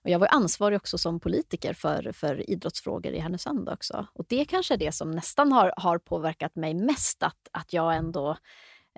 och 0.03 0.09
jag 0.09 0.19
var 0.19 0.27
ansvarig 0.31 0.77
också 0.77 0.97
som 0.97 1.19
politiker 1.19 1.73
för, 1.73 2.11
för 2.11 2.49
idrottsfrågor 2.49 3.13
i 3.13 3.19
Härnösand 3.19 3.69
också. 3.69 4.07
Och 4.13 4.25
det 4.29 4.45
kanske 4.45 4.73
är 4.73 4.77
det 4.77 4.91
som 4.91 5.11
nästan 5.11 5.51
har, 5.51 5.73
har 5.77 5.97
påverkat 5.97 6.55
mig 6.55 6.73
mest, 6.73 7.23
att, 7.23 7.47
att 7.51 7.73
jag 7.73 7.95
ändå 7.95 8.37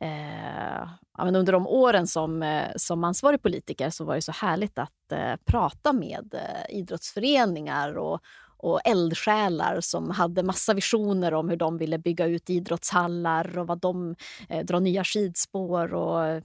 Eh, 0.02 0.90
ja, 1.18 1.28
under 1.28 1.52
de 1.52 1.68
åren 1.68 2.08
som, 2.08 2.44
eh, 2.44 2.72
som 2.76 3.04
ansvarig 3.04 3.42
politiker 3.42 3.90
så 3.90 4.04
var 4.04 4.16
det 4.16 4.22
så 4.22 4.32
härligt 4.32 4.78
att 4.78 5.12
eh, 5.12 5.36
prata 5.46 5.94
med 5.94 6.34
eh, 6.34 6.78
idrottsföreningar 6.78 7.98
och, 7.98 8.22
och 8.58 8.80
eldsjälar 8.86 9.82
som 9.82 10.10
hade 10.10 10.44
massa 10.44 10.74
visioner 10.74 11.34
om 11.34 11.50
hur 11.50 11.58
de 11.58 11.78
ville 11.78 11.98
bygga 11.98 12.26
ut 12.26 12.50
idrottshallar 12.50 13.58
och 13.58 13.68
vad 13.68 13.80
de 13.80 14.16
eh, 14.50 14.66
drar 14.66 14.80
nya 14.80 15.04
skidspår 15.04 15.94
och 15.94 16.26
eh, 16.26 16.44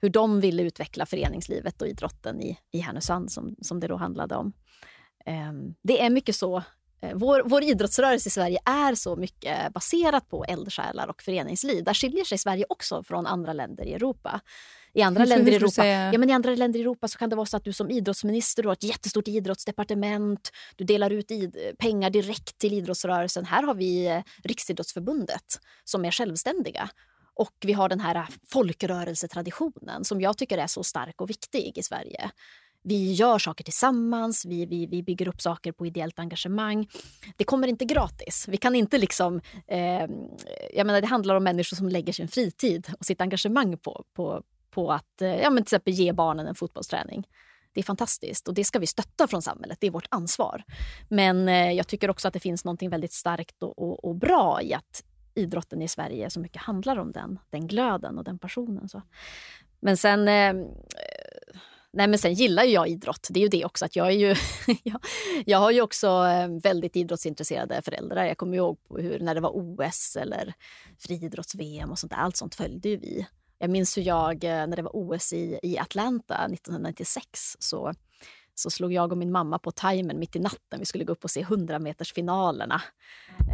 hur 0.00 0.10
de 0.10 0.40
ville 0.40 0.62
utveckla 0.62 1.06
föreningslivet 1.06 1.82
och 1.82 1.88
idrotten 1.88 2.40
i, 2.40 2.58
i 2.70 2.78
Härnösand 2.78 3.32
som, 3.32 3.56
som 3.60 3.80
det 3.80 3.88
då 3.88 3.96
handlade 3.96 4.34
om. 4.34 4.52
Eh, 5.24 5.52
det 5.82 6.02
är 6.02 6.10
mycket 6.10 6.36
så 6.36 6.62
vår, 7.14 7.42
vår 7.44 7.62
idrottsrörelse 7.62 8.28
i 8.28 8.30
Sverige 8.30 8.58
är 8.64 8.94
så 8.94 9.16
mycket 9.16 9.72
baserat 9.72 10.28
på 10.28 10.44
eldsjälar 10.44 11.08
och 11.08 11.22
föreningsliv. 11.22 11.84
Där 11.84 11.94
skiljer 11.94 12.24
sig 12.24 12.38
Sverige 12.38 12.64
också 12.68 13.02
från 13.02 13.26
andra 13.26 13.52
länder 13.52 13.84
i 13.84 13.92
Europa. 13.94 14.40
I 14.92 15.02
andra, 15.02 15.24
länder 15.24 15.52
i, 15.52 15.54
Europa, 15.54 15.86
ja, 15.86 16.18
men 16.18 16.30
I 16.30 16.32
andra 16.32 16.54
länder 16.54 16.78
i 16.78 16.82
Europa 16.82 17.08
så 17.08 17.18
kan 17.18 17.30
det 17.30 17.36
vara 17.36 17.46
så 17.46 17.56
att 17.56 17.64
du 17.64 17.72
som 17.72 17.90
idrottsminister 17.90 18.62
har 18.62 18.72
ett 18.72 18.82
jättestort 18.82 19.28
idrottsdepartement. 19.28 20.50
Du 20.76 20.84
delar 20.84 21.10
ut 21.10 21.30
pengar 21.78 22.10
direkt 22.10 22.58
till 22.58 22.72
idrottsrörelsen. 22.72 23.44
Här 23.44 23.62
har 23.62 23.74
vi 23.74 24.06
eh, 24.06 24.22
Riksidrottsförbundet 24.44 25.60
som 25.84 26.04
är 26.04 26.10
självständiga. 26.10 26.90
Och 27.34 27.54
vi 27.60 27.72
har 27.72 27.88
den 27.88 28.00
här 28.00 28.26
folkrörelsetraditionen 28.52 30.04
som 30.04 30.20
jag 30.20 30.38
tycker 30.38 30.58
är 30.58 30.66
så 30.66 30.84
stark 30.84 31.20
och 31.20 31.30
viktig 31.30 31.78
i 31.78 31.82
Sverige. 31.82 32.30
Vi 32.82 33.12
gör 33.12 33.38
saker 33.38 33.64
tillsammans, 33.64 34.44
vi, 34.44 34.66
vi, 34.66 34.86
vi 34.86 35.02
bygger 35.02 35.28
upp 35.28 35.40
saker 35.40 35.72
på 35.72 35.86
ideellt 35.86 36.18
engagemang. 36.18 36.88
Det 37.36 37.44
kommer 37.44 37.68
inte 37.68 37.84
gratis. 37.84 38.46
Vi 38.48 38.56
kan 38.56 38.74
inte 38.74 38.98
liksom... 38.98 39.40
Eh, 39.66 40.06
jag 40.74 40.86
menar, 40.86 41.00
det 41.00 41.06
handlar 41.06 41.34
om 41.34 41.44
människor 41.44 41.76
som 41.76 41.88
lägger 41.88 42.12
sin 42.12 42.28
fritid 42.28 42.88
och 42.98 43.06
sitt 43.06 43.20
engagemang 43.20 43.78
på, 43.78 44.04
på, 44.14 44.42
på 44.70 44.92
att 44.92 45.22
eh, 45.22 45.36
ja, 45.36 45.50
men 45.50 45.64
till 45.64 45.74
exempel 45.74 45.94
ge 45.94 46.12
barnen 46.12 46.46
en 46.46 46.54
fotbollsträning. 46.54 47.26
Det 47.72 47.80
är 47.80 47.84
fantastiskt 47.84 48.48
och 48.48 48.54
det 48.54 48.64
ska 48.64 48.78
vi 48.78 48.86
stötta 48.86 49.26
från 49.26 49.42
samhället. 49.42 49.78
Det 49.80 49.86
är 49.86 49.90
vårt 49.90 50.08
ansvar. 50.08 50.64
Men 51.08 51.48
eh, 51.48 51.72
jag 51.72 51.86
tycker 51.86 52.10
också 52.10 52.28
att 52.28 52.34
det 52.34 52.40
finns 52.40 52.64
något 52.64 52.82
väldigt 52.82 53.12
starkt 53.12 53.62
och, 53.62 53.78
och, 53.78 54.04
och, 54.04 54.16
bra 54.16 54.62
i 54.62 54.74
att 54.74 55.04
idrotten 55.34 55.82
i 55.82 55.88
Sverige 55.88 56.30
så 56.30 56.40
mycket 56.40 56.62
handlar 56.62 56.96
om 56.98 57.12
den, 57.12 57.38
den 57.50 57.66
glöden 57.66 58.18
och 58.18 58.24
den 58.24 58.38
passionen. 58.38 58.88
Så. 58.88 59.02
Men 59.80 59.96
sen 59.96 60.28
eh, 60.28 60.54
Nej, 61.92 62.08
men 62.08 62.18
sen 62.18 62.34
gillar 62.34 62.64
ju 62.64 62.70
jag 62.70 62.88
idrott. 62.88 63.28
Det 63.30 63.40
är 63.40 63.42
ju 63.42 63.48
det 63.48 63.64
också. 63.64 63.84
att 63.84 63.96
Jag, 63.96 64.06
är 64.06 64.10
ju, 64.10 64.34
jag, 64.82 65.00
jag 65.46 65.58
har 65.58 65.70
ju 65.70 65.80
också 65.82 66.06
eh, 66.06 66.48
väldigt 66.62 66.96
idrottsintresserade 66.96 67.82
föräldrar. 67.82 68.24
Jag 68.24 68.38
kommer 68.38 68.56
ihåg 68.56 68.78
hur, 68.90 69.20
när 69.20 69.34
det 69.34 69.40
var 69.40 69.50
OS 69.54 70.16
eller 70.16 70.54
friidrotts-VM 70.98 71.90
och 71.90 71.98
sånt 71.98 72.12
där. 72.12 72.18
Allt 72.18 72.36
sånt 72.36 72.54
följde 72.54 72.88
ju 72.88 72.96
vi. 72.96 73.26
Jag 73.58 73.70
minns 73.70 73.96
hur 73.96 74.02
jag, 74.02 74.44
eh, 74.44 74.66
när 74.66 74.76
det 74.76 74.82
var 74.82 74.90
OS 74.94 75.32
i, 75.32 75.58
i 75.62 75.78
Atlanta 75.78 76.34
1996, 76.34 77.56
så, 77.58 77.92
så 78.54 78.70
slog 78.70 78.92
jag 78.92 79.12
och 79.12 79.18
min 79.18 79.32
mamma 79.32 79.58
på 79.58 79.70
timern 79.70 80.18
mitt 80.18 80.36
i 80.36 80.38
natten. 80.38 80.78
Vi 80.78 80.84
skulle 80.84 81.04
gå 81.04 81.12
upp 81.12 81.24
och 81.24 81.30
se 81.30 81.42
100-metersfinalerna 81.42 82.80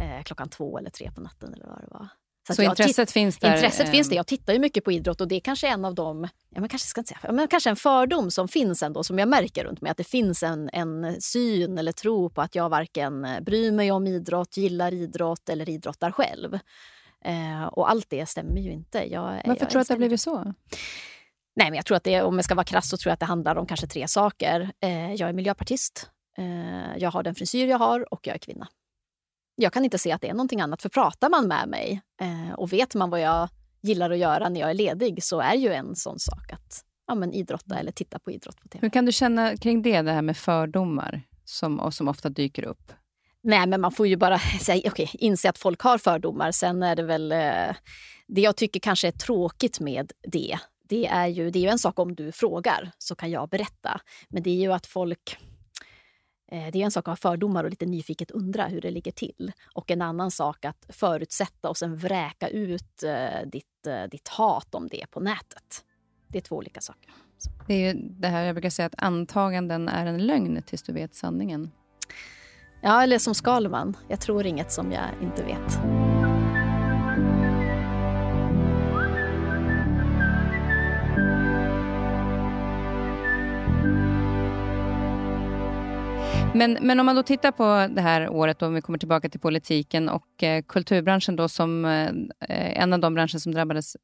eh, 0.01 0.23
klockan 0.23 0.49
två 0.49 0.77
eller 0.77 0.89
tre 0.89 1.11
på 1.11 1.21
natten 1.21 1.53
eller 1.53 1.67
vad 1.67 1.81
det 1.81 1.87
var. 1.89 2.07
Så, 2.47 2.53
så 2.53 2.61
intresset 2.61 3.11
finns 3.11 3.37
där? 3.37 3.53
Intresset 3.53 3.89
finns 3.89 4.09
det. 4.09 4.15
Jag 4.15 4.27
tittar 4.27 4.53
ju 4.53 4.59
mycket 4.59 4.83
på 4.83 4.91
idrott 4.91 5.21
och 5.21 5.27
det 5.27 5.35
är 5.35 5.39
kanske 5.39 5.67
en 5.67 5.85
av 5.85 5.95
de, 5.95 6.27
ja, 6.49 6.59
men 6.59 6.69
kanske 6.69 6.87
ska 6.87 7.01
inte 7.01 7.13
säga, 7.13 7.31
men 7.31 7.47
kanske 7.47 7.69
en 7.69 7.75
fördom 7.75 8.31
som 8.31 8.47
finns 8.47 8.83
ändå 8.83 9.03
som 9.03 9.19
jag 9.19 9.27
märker 9.27 9.63
runt 9.63 9.81
mig. 9.81 9.91
Att 9.91 9.97
det 9.97 10.03
finns 10.03 10.43
en, 10.43 10.69
en 10.73 11.21
syn 11.21 11.77
eller 11.77 11.91
tro 11.91 12.29
på 12.29 12.41
att 12.41 12.55
jag 12.55 12.69
varken 12.69 13.27
bryr 13.41 13.71
mig 13.71 13.91
om 13.91 14.07
idrott, 14.07 14.57
gillar 14.57 14.93
idrott 14.93 15.49
eller 15.49 15.69
idrottar 15.69 16.11
själv. 16.11 16.59
Eh, 17.25 17.65
och 17.65 17.89
allt 17.89 18.09
det 18.09 18.25
stämmer 18.25 18.61
ju 18.61 18.71
inte. 18.71 19.13
Jag, 19.13 19.21
Varför 19.21 19.49
jag 19.49 19.57
tror 19.59 19.69
du 19.69 19.79
att 19.79 19.87
det 19.87 19.93
har 19.93 19.97
blivit 19.97 20.21
så? 20.21 20.53
Nej, 21.55 21.69
men 21.69 21.73
jag 21.73 21.85
tror 21.85 21.97
att 21.97 22.03
det, 22.03 22.21
om 22.21 22.35
jag 22.35 22.45
ska 22.45 22.55
vara 22.55 22.65
krass 22.65 22.89
så 22.89 22.97
tror 22.97 23.09
jag 23.09 23.13
att 23.13 23.19
det 23.19 23.25
handlar 23.25 23.55
om 23.55 23.65
kanske 23.65 23.87
tre 23.87 24.07
saker. 24.07 24.71
Eh, 24.79 25.13
jag 25.13 25.29
är 25.29 25.33
miljöpartist, 25.33 26.09
eh, 26.37 26.97
jag 26.97 27.11
har 27.11 27.23
den 27.23 27.35
frisyr 27.35 27.67
jag 27.67 27.77
har 27.77 28.13
och 28.13 28.27
jag 28.27 28.35
är 28.35 28.39
kvinna 28.39 28.67
jag 29.55 29.73
kan 29.73 29.83
inte 29.85 29.97
se 29.97 30.11
att 30.11 30.21
det 30.21 30.29
är 30.29 30.33
någonting 30.33 30.61
annat. 30.61 30.81
För 30.81 30.89
pratar 30.89 31.29
man 31.29 31.47
med 31.47 31.69
mig 31.69 32.01
eh, 32.21 32.53
och 32.53 32.73
vet 32.73 32.95
man 32.95 33.09
vad 33.09 33.21
jag 33.21 33.49
gillar 33.81 34.09
att 34.09 34.17
göra 34.17 34.49
när 34.49 34.59
jag 34.59 34.69
är 34.69 34.73
ledig 34.73 35.23
så 35.23 35.39
är 35.39 35.53
ju 35.53 35.73
en 35.73 35.95
sån 35.95 36.19
sak 36.19 36.51
att 36.51 36.83
ja, 37.07 37.15
men 37.15 37.33
idrotta 37.33 37.79
eller 37.79 37.91
titta 37.91 38.19
på 38.19 38.31
idrott 38.31 38.61
på 38.61 38.67
TV. 38.67 38.85
Hur 38.85 38.89
kan 38.89 39.05
du 39.05 39.11
känna 39.11 39.57
kring 39.57 39.81
det, 39.81 40.01
det 40.01 40.11
här 40.11 40.21
med 40.21 40.37
fördomar 40.37 41.21
som, 41.45 41.79
och 41.79 41.93
som 41.93 42.07
ofta 42.07 42.29
dyker 42.29 42.63
upp? 42.63 42.91
Nej, 43.43 43.67
men 43.67 43.81
man 43.81 43.91
får 43.91 44.07
ju 44.07 44.17
bara 44.17 44.39
säga, 44.61 44.91
okay, 44.91 45.07
inse 45.13 45.49
att 45.49 45.57
folk 45.57 45.81
har 45.81 45.97
fördomar. 45.97 46.51
Sen 46.51 46.83
är 46.83 46.95
det 46.95 47.03
väl... 47.03 47.31
Eh, 47.31 47.75
det 48.27 48.41
jag 48.41 48.55
tycker 48.55 48.79
kanske 48.79 49.07
är 49.07 49.11
tråkigt 49.11 49.79
med 49.79 50.11
det, 50.31 50.59
det 50.89 51.07
är 51.07 51.27
ju, 51.27 51.51
det 51.51 51.59
är 51.59 51.61
ju 51.63 51.69
en 51.69 51.79
sak 51.79 51.99
om 51.99 52.15
du 52.15 52.31
frågar, 52.31 52.91
så 52.97 53.15
kan 53.15 53.31
jag 53.31 53.49
berätta. 53.49 54.01
Men 54.29 54.43
det 54.43 54.49
är 54.49 54.55
ju 54.61 54.73
att 54.73 54.85
folk 54.85 55.37
det 56.49 56.75
är 56.75 56.77
en 56.77 56.91
sak 56.91 57.07
att 57.07 57.11
ha 57.11 57.31
fördomar 57.31 57.63
och 57.63 57.69
lite 57.69 57.85
nyfiket 57.85 58.31
undra 58.31 58.67
hur 58.67 58.81
det 58.81 58.91
ligger 58.91 59.11
till. 59.11 59.51
Och 59.73 59.91
en 59.91 60.01
annan 60.01 60.31
sak 60.31 60.65
att 60.65 60.85
förutsätta 60.89 61.69
och 61.69 61.77
sen 61.77 61.95
vräka 61.95 62.47
ut 62.47 63.03
eh, 63.03 63.49
ditt, 63.49 63.87
eh, 63.87 64.03
ditt 64.11 64.27
hat 64.27 64.75
om 64.75 64.87
det 64.87 65.05
på 65.11 65.19
nätet. 65.19 65.83
Det 66.27 66.37
är 66.37 66.41
två 66.41 66.55
olika 66.55 66.81
saker. 66.81 67.11
Det 67.67 67.73
är 67.73 67.95
det 67.99 68.27
här 68.27 68.45
jag 68.45 68.55
brukar 68.55 68.69
säga 68.69 68.85
att 68.85 68.95
antaganden 68.97 69.89
är 69.89 70.05
en 70.05 70.25
lögn 70.25 70.61
tills 70.61 70.83
du 70.83 70.93
vet 70.93 71.15
sanningen. 71.15 71.71
Ja, 72.81 73.03
eller 73.03 73.19
som 73.19 73.35
Skalman. 73.35 73.97
Jag 74.09 74.21
tror 74.21 74.45
inget 74.45 74.71
som 74.71 74.91
jag 74.91 75.05
inte 75.21 75.43
vet. 75.43 76.04
Men, 86.55 86.77
men 86.81 86.99
om 86.99 87.05
man 87.05 87.15
då 87.15 87.23
tittar 87.23 87.51
på 87.51 87.87
det 87.95 88.01
här 88.01 88.29
året, 88.29 88.61
om 88.61 88.73
vi 88.73 88.81
kommer 88.81 88.99
tillbaka 88.99 89.29
till 89.29 89.39
politiken 89.39 90.09
och 90.09 90.43
eh, 90.43 90.63
kulturbranschen 90.67 91.35
då 91.35 91.49
som 91.49 91.85
eh, 91.85 92.79
en 92.81 92.93
av 92.93 92.99
de 92.99 93.13
branscher 93.13 93.37
som 93.37 93.51
drabbades 93.51 93.97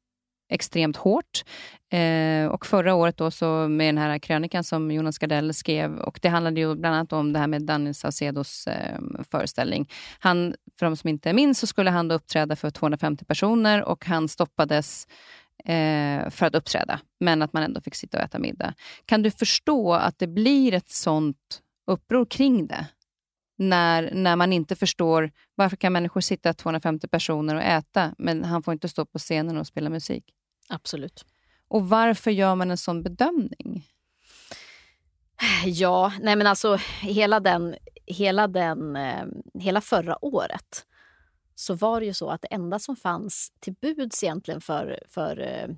extremt 0.50 0.96
hårt. 0.96 1.44
Eh, 1.92 2.46
och 2.46 2.66
förra 2.66 2.94
året 2.94 3.16
då 3.16 3.30
så 3.30 3.68
med 3.68 3.88
den 3.88 3.98
här 3.98 4.18
krönikan 4.18 4.64
som 4.64 4.90
Jonas 4.90 5.18
Gardell 5.18 5.54
skrev, 5.54 5.98
och 5.98 6.18
det 6.22 6.28
handlade 6.28 6.60
ju 6.60 6.74
bland 6.74 6.96
annat 6.96 7.12
om 7.12 7.32
det 7.32 7.38
här 7.38 7.46
med 7.46 7.62
Danny 7.62 7.94
Saucedos 7.94 8.66
eh, 8.66 9.00
föreställning. 9.30 9.88
Han, 10.18 10.54
för 10.78 10.86
de 10.86 10.96
som 10.96 11.08
inte 11.08 11.32
minns, 11.32 11.58
så 11.58 11.66
skulle 11.66 11.90
han 11.90 12.08
då 12.08 12.14
uppträda 12.14 12.56
för 12.56 12.70
250 12.70 13.24
personer 13.24 13.84
och 13.84 14.04
han 14.04 14.28
stoppades 14.28 15.06
eh, 15.64 16.30
för 16.30 16.46
att 16.46 16.54
uppträda, 16.54 17.00
men 17.20 17.42
att 17.42 17.52
man 17.52 17.62
ändå 17.62 17.80
fick 17.80 17.94
sitta 17.94 18.18
och 18.18 18.24
äta 18.24 18.38
middag. 18.38 18.74
Kan 19.06 19.22
du 19.22 19.30
förstå 19.30 19.92
att 19.92 20.18
det 20.18 20.26
blir 20.26 20.74
ett 20.74 20.90
sånt 20.90 21.61
uppror 21.86 22.26
kring 22.26 22.66
det. 22.66 22.86
När, 23.56 24.10
när 24.14 24.36
man 24.36 24.52
inte 24.52 24.76
förstår 24.76 25.30
varför 25.54 25.76
kan 25.76 25.92
människor 25.92 26.20
sitta 26.20 26.54
250 26.54 27.08
personer 27.08 27.54
och 27.54 27.62
äta, 27.62 28.14
men 28.18 28.44
han 28.44 28.62
får 28.62 28.72
inte 28.72 28.88
stå 28.88 29.06
på 29.06 29.18
scenen 29.18 29.56
och 29.56 29.66
spela 29.66 29.90
musik. 29.90 30.24
Absolut. 30.68 31.24
Och 31.68 31.88
varför 31.88 32.30
gör 32.30 32.54
man 32.54 32.70
en 32.70 32.78
sån 32.78 33.02
bedömning? 33.02 33.86
Ja, 35.66 36.12
nej 36.20 36.36
men 36.36 36.46
alltså 36.46 36.78
hela 37.00 37.40
den, 37.40 37.74
hela 38.06 38.48
den, 38.48 38.96
eh, 38.96 39.24
hela 39.54 39.80
förra 39.80 40.24
året 40.24 40.86
så 41.54 41.74
var 41.74 42.00
det 42.00 42.06
ju 42.06 42.14
så 42.14 42.30
att 42.30 42.42
det 42.42 42.48
enda 42.54 42.78
som 42.78 42.96
fanns 42.96 43.52
till 43.60 43.74
buds 43.80 44.22
egentligen 44.22 44.60
för, 44.60 45.02
för, 45.08 45.40
eh, 45.40 45.68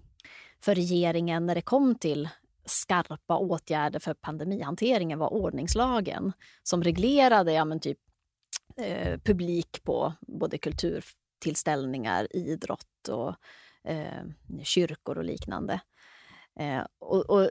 för 0.61 0.75
regeringen 0.75 1.47
när 1.47 1.55
det 1.55 1.63
kom 1.63 1.95
till 1.95 2.29
skarpa 2.65 3.39
åtgärder 3.39 3.99
för 3.99 4.15
pandemihanteringen 4.15 5.19
var 5.19 5.33
ordningslagen 5.33 6.33
som 6.63 6.83
reglerade 6.83 7.53
ja, 7.53 7.65
men 7.65 7.81
typ, 7.81 7.99
eh, 8.77 9.19
publik 9.19 9.85
på 9.85 10.13
både 10.21 10.59
kulturtillställningar, 10.59 12.37
idrott 12.37 13.09
och 13.09 13.35
eh, 13.91 14.25
kyrkor 14.63 15.19
och 15.19 15.25
liknande. 15.25 15.81
Eh, 16.61 16.83
och, 16.99 17.31
och, 17.31 17.51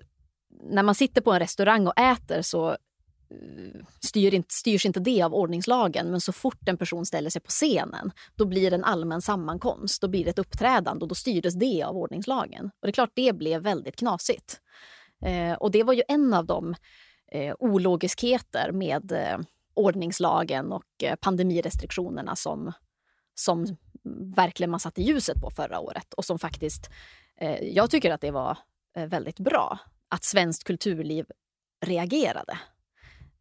när 0.64 0.84
man 0.84 0.96
sitter 0.96 1.22
på 1.22 1.32
en 1.32 1.40
restaurang 1.40 1.88
och 1.88 2.00
äter 2.00 2.42
så 2.42 2.70
eh, 2.72 3.86
styr 4.00 4.34
inte, 4.34 4.54
styrs 4.54 4.86
inte 4.86 5.00
det 5.00 5.22
av 5.22 5.34
ordningslagen, 5.34 6.12
men 6.12 6.22
så 6.22 6.32
fort 6.34 6.70
en 6.70 6.78
person 6.78 7.06
ställer 7.06 7.30
sig 7.30 7.42
på 7.42 7.50
scenen, 7.50 8.12
då 8.36 8.46
blir 8.46 8.72
det 8.72 8.76
en 8.76 8.84
allmän 8.84 9.22
sammankomst, 9.22 10.02
då 10.02 10.08
blir 10.08 10.24
det 10.24 10.30
ett 10.30 10.40
uppträdande 10.40 11.04
och 11.04 11.10
då 11.10 11.16
styrdes 11.16 11.54
det 11.54 11.84
av 11.84 11.98
ordningslagen. 11.98 12.66
Och 12.66 12.88
det 12.88 12.90
är 12.90 12.92
klart, 12.92 13.12
det 13.14 13.36
blev 13.36 13.62
väldigt 13.62 13.96
knasigt. 13.96 14.60
Eh, 15.26 15.54
och 15.54 15.72
det 15.72 15.84
var 15.84 15.94
ju 15.94 16.04
en 16.08 16.34
av 16.34 16.46
de 16.46 16.76
eh, 17.32 17.56
ologiskheter 17.60 18.72
med 18.72 19.12
eh, 19.12 19.38
ordningslagen 19.74 20.72
och 20.72 21.04
eh, 21.04 21.16
pandemirestriktionerna 21.16 22.36
som, 22.36 22.72
som 23.36 23.78
verkligen 24.36 24.72
man 24.72 24.80
satte 24.80 25.02
ljuset 25.02 25.42
på 25.42 25.50
förra 25.50 25.80
året 25.80 26.14
och 26.14 26.26
som 26.26 26.40
faktiskt, 26.40 26.90
eh, 27.40 27.64
jag 27.64 27.92
tycker 27.92 28.12
att 28.12 28.22
det 28.22 28.32
var 28.32 28.58
eh, 28.98 29.06
väldigt 29.06 29.40
bra 29.40 29.80
att 30.10 30.24
svenskt 30.24 30.64
kulturliv 30.64 31.26
reagerade. 31.86 32.58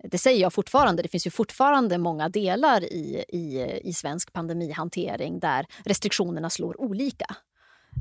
Det 0.05 0.18
säger 0.18 0.41
jag 0.41 0.53
fortfarande. 0.53 1.03
Det 1.03 1.09
finns 1.09 1.26
ju 1.26 1.30
fortfarande 1.30 1.99
många 1.99 2.28
delar 2.28 2.85
i, 2.85 3.24
i, 3.28 3.80
i 3.85 3.93
svensk 3.93 4.33
pandemihantering 4.33 5.41
där 5.41 5.66
restriktionerna 5.85 6.51
slår 6.51 6.80
olika. 6.80 7.37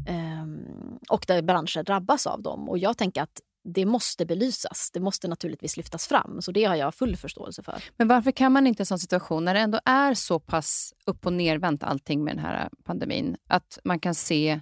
Um, 0.09 0.99
och 1.09 1.25
där 1.27 1.41
branscher 1.41 1.83
drabbas 1.83 2.27
av 2.27 2.41
dem. 2.41 2.69
Och 2.69 2.77
jag 2.77 2.97
tänker 2.97 3.21
att 3.21 3.41
det 3.63 3.85
måste 3.85 4.25
belysas. 4.25 4.91
Det 4.93 4.99
måste 4.99 5.27
naturligtvis 5.27 5.77
lyftas 5.77 6.07
fram. 6.07 6.41
Så 6.41 6.51
det 6.51 6.63
har 6.63 6.75
jag 6.75 6.95
full 6.95 7.15
förståelse 7.15 7.63
för. 7.63 7.83
Men 7.97 8.07
varför 8.07 8.31
kan 8.31 8.51
man 8.51 8.67
inte 8.67 8.81
i 8.81 8.83
en 8.83 8.85
sån 8.85 8.99
situation, 8.99 9.45
när 9.45 9.53
det 9.53 9.59
ändå 9.59 9.79
är 9.85 10.13
så 10.13 10.39
pass 10.39 10.93
upp 11.05 11.25
och 11.25 11.33
nervänt 11.33 11.83
allting 11.83 12.23
med 12.23 12.35
den 12.35 12.45
här 12.45 12.69
pandemin, 12.83 13.37
att 13.47 13.79
man 13.83 13.99
kan 13.99 14.15
se 14.15 14.59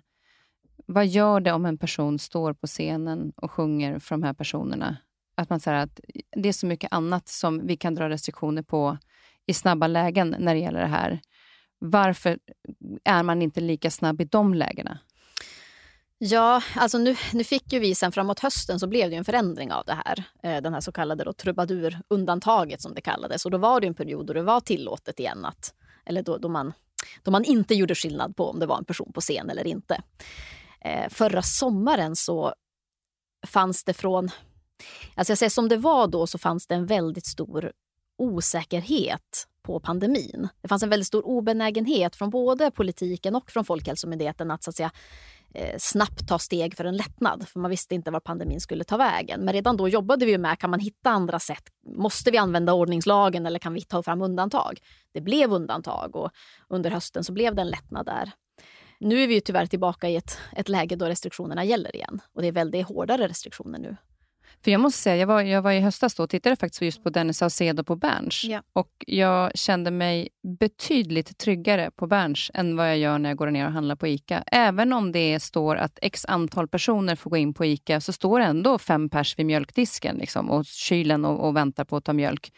vad 0.85 1.07
gör 1.07 1.39
det 1.39 1.51
om 1.51 1.65
en 1.65 1.77
person 1.77 2.19
står 2.19 2.53
på 2.53 2.67
scenen 2.67 3.31
och 3.35 3.51
sjunger 3.51 3.99
för 3.99 4.15
de 4.15 4.23
här 4.23 4.33
personerna? 4.33 4.97
Att 5.35 5.49
man 5.49 5.59
säger 5.59 5.77
att 5.77 5.99
det 6.35 6.49
är 6.49 6.53
så 6.53 6.65
mycket 6.65 6.93
annat 6.93 7.27
som 7.27 7.67
vi 7.67 7.77
kan 7.77 7.95
dra 7.95 8.09
restriktioner 8.09 8.61
på 8.61 8.97
i 9.45 9.53
snabba 9.53 9.87
lägen 9.87 10.35
när 10.39 10.53
det 10.53 10.59
gäller 10.59 10.79
det 10.79 10.87
här. 10.87 11.19
Varför 11.79 12.39
är 13.03 13.23
man 13.23 13.41
inte 13.41 13.61
lika 13.61 13.91
snabb 13.91 14.21
i 14.21 14.25
de 14.25 14.53
lägena? 14.53 14.99
Ja, 16.21 16.61
alltså 16.75 16.97
nu, 16.97 17.15
nu 17.33 17.43
fick 17.43 17.73
ju 17.73 17.79
vi 17.79 17.95
sen 17.95 18.11
framåt 18.11 18.39
hösten 18.39 18.79
så 18.79 18.87
blev 18.87 19.09
det 19.09 19.15
en 19.15 19.25
förändring 19.25 19.71
av 19.71 19.85
det 19.85 19.93
här. 20.05 20.23
Eh, 20.43 20.61
den 20.61 20.73
här 20.73 20.81
så 20.81 20.91
kallade 20.91 21.23
då 21.23 21.33
trubadurundantaget 21.33 22.81
som 22.81 22.93
det 22.93 23.01
kallades. 23.01 23.45
Och 23.45 23.51
då 23.51 23.57
var 23.57 23.81
det 23.81 23.87
en 23.87 23.93
period 23.93 24.25
då 24.25 24.33
det 24.33 24.41
var 24.41 24.59
tillåtet 24.59 25.19
igen 25.19 25.45
att, 25.45 25.73
eller 26.05 26.23
då, 26.23 26.37
då, 26.37 26.49
man, 26.49 26.73
då 27.23 27.31
man 27.31 27.43
inte 27.43 27.75
gjorde 27.75 27.95
skillnad 27.95 28.35
på 28.35 28.49
om 28.49 28.59
det 28.59 28.65
var 28.65 28.77
en 28.77 28.85
person 28.85 29.11
på 29.13 29.21
scen 29.21 29.49
eller 29.49 29.67
inte. 29.67 30.01
Eh, 30.81 31.09
förra 31.09 31.41
sommaren 31.41 32.15
så 32.15 32.53
fanns 33.47 33.83
det 33.83 33.93
från, 33.93 34.29
alltså 35.15 35.31
jag 35.31 35.37
säger 35.37 35.49
som 35.49 35.69
det 35.69 35.77
var 35.77 36.07
då 36.07 36.27
så 36.27 36.37
fanns 36.37 36.67
det 36.67 36.75
en 36.75 36.85
väldigt 36.85 37.25
stor 37.25 37.71
osäkerhet 38.17 39.47
på 39.69 39.79
pandemin. 39.79 40.47
Det 40.61 40.67
fanns 40.67 40.83
en 40.83 40.89
väldigt 40.89 41.07
stor 41.07 41.25
obenägenhet 41.25 42.15
från 42.15 42.29
både 42.29 42.71
politiken 42.71 43.35
och 43.35 43.51
från 43.51 43.65
Folkhälsomyndigheten 43.65 44.51
att, 44.51 44.63
så 44.63 44.69
att 44.69 44.75
säga, 44.75 44.91
eh, 45.53 45.75
snabbt 45.77 46.27
ta 46.27 46.39
steg 46.39 46.77
för 46.77 46.85
en 46.85 46.97
lättnad. 46.97 47.47
För 47.47 47.59
man 47.59 47.71
visste 47.71 47.95
inte 47.95 48.11
var 48.11 48.19
pandemin 48.19 48.61
skulle 48.61 48.83
ta 48.83 48.97
vägen. 48.97 49.41
Men 49.41 49.53
redan 49.53 49.77
då 49.77 49.89
jobbade 49.89 50.25
vi 50.25 50.37
med, 50.37 50.59
kan 50.59 50.69
man 50.69 50.79
hitta 50.79 51.09
andra 51.09 51.39
sätt? 51.39 51.63
Måste 51.97 52.31
vi 52.31 52.37
använda 52.37 52.73
ordningslagen 52.73 53.45
eller 53.45 53.59
kan 53.59 53.73
vi 53.73 53.81
ta 53.81 54.03
fram 54.03 54.21
undantag? 54.21 54.79
Det 55.13 55.21
blev 55.21 55.53
undantag 55.53 56.15
och 56.15 56.31
under 56.69 56.89
hösten 56.89 57.23
så 57.23 57.33
blev 57.33 57.55
det 57.55 57.61
en 57.61 57.69
lättnad 57.69 58.05
där. 58.05 58.31
Nu 58.99 59.23
är 59.23 59.27
vi 59.27 59.41
tyvärr 59.41 59.65
tillbaka 59.65 60.09
i 60.09 60.15
ett, 60.15 60.37
ett 60.55 60.69
läge 60.69 60.95
då 60.95 61.05
restriktionerna 61.05 61.63
gäller 61.65 61.95
igen. 61.95 62.21
Och 62.33 62.41
det 62.41 62.47
är 62.47 62.51
väldigt 62.51 62.87
hårdare 62.87 63.27
restriktioner 63.27 63.79
nu. 63.79 63.97
För 64.63 64.71
jag 64.71 64.81
måste 64.81 64.99
säga, 64.99 65.15
jag 65.15 65.27
var, 65.27 65.41
jag 65.41 65.61
var 65.61 65.71
i 65.71 65.79
höstas 65.79 66.15
då 66.15 66.23
och 66.23 66.29
tittade 66.29 66.55
faktiskt 66.55 66.81
just 66.81 67.03
på 67.03 67.09
Dennis 67.09 67.37
Saucedo 67.37 67.83
på 67.83 67.95
Berns. 67.95 68.43
Ja. 68.43 68.61
Och 68.73 68.91
jag 69.07 69.57
kände 69.57 69.91
mig 69.91 70.29
betydligt 70.59 71.37
tryggare 71.37 71.91
på 71.95 72.07
Berns 72.07 72.51
än 72.53 72.75
vad 72.75 72.89
jag 72.89 72.97
gör 72.97 73.19
när 73.19 73.29
jag 73.29 73.37
går 73.37 73.51
ner 73.51 73.65
och 73.65 73.71
handlar 73.71 73.95
på 73.95 74.07
ICA. 74.07 74.43
Även 74.45 74.93
om 74.93 75.11
det 75.11 75.39
står 75.39 75.75
att 75.75 75.99
x 76.01 76.25
antal 76.25 76.67
personer 76.67 77.15
får 77.15 77.29
gå 77.29 77.37
in 77.37 77.53
på 77.53 77.65
ICA, 77.65 78.01
så 78.01 78.13
står 78.13 78.39
det 78.39 78.45
ändå 78.45 78.77
fem 78.77 79.09
pers 79.09 79.39
vid 79.39 79.45
mjölkdisken 79.45 80.17
liksom, 80.17 80.49
och 80.49 80.65
kylen 80.65 81.25
och, 81.25 81.47
och 81.47 81.55
väntar 81.55 81.85
på 81.85 81.97
att 81.97 82.05
ta 82.05 82.13
mjölk. 82.13 82.51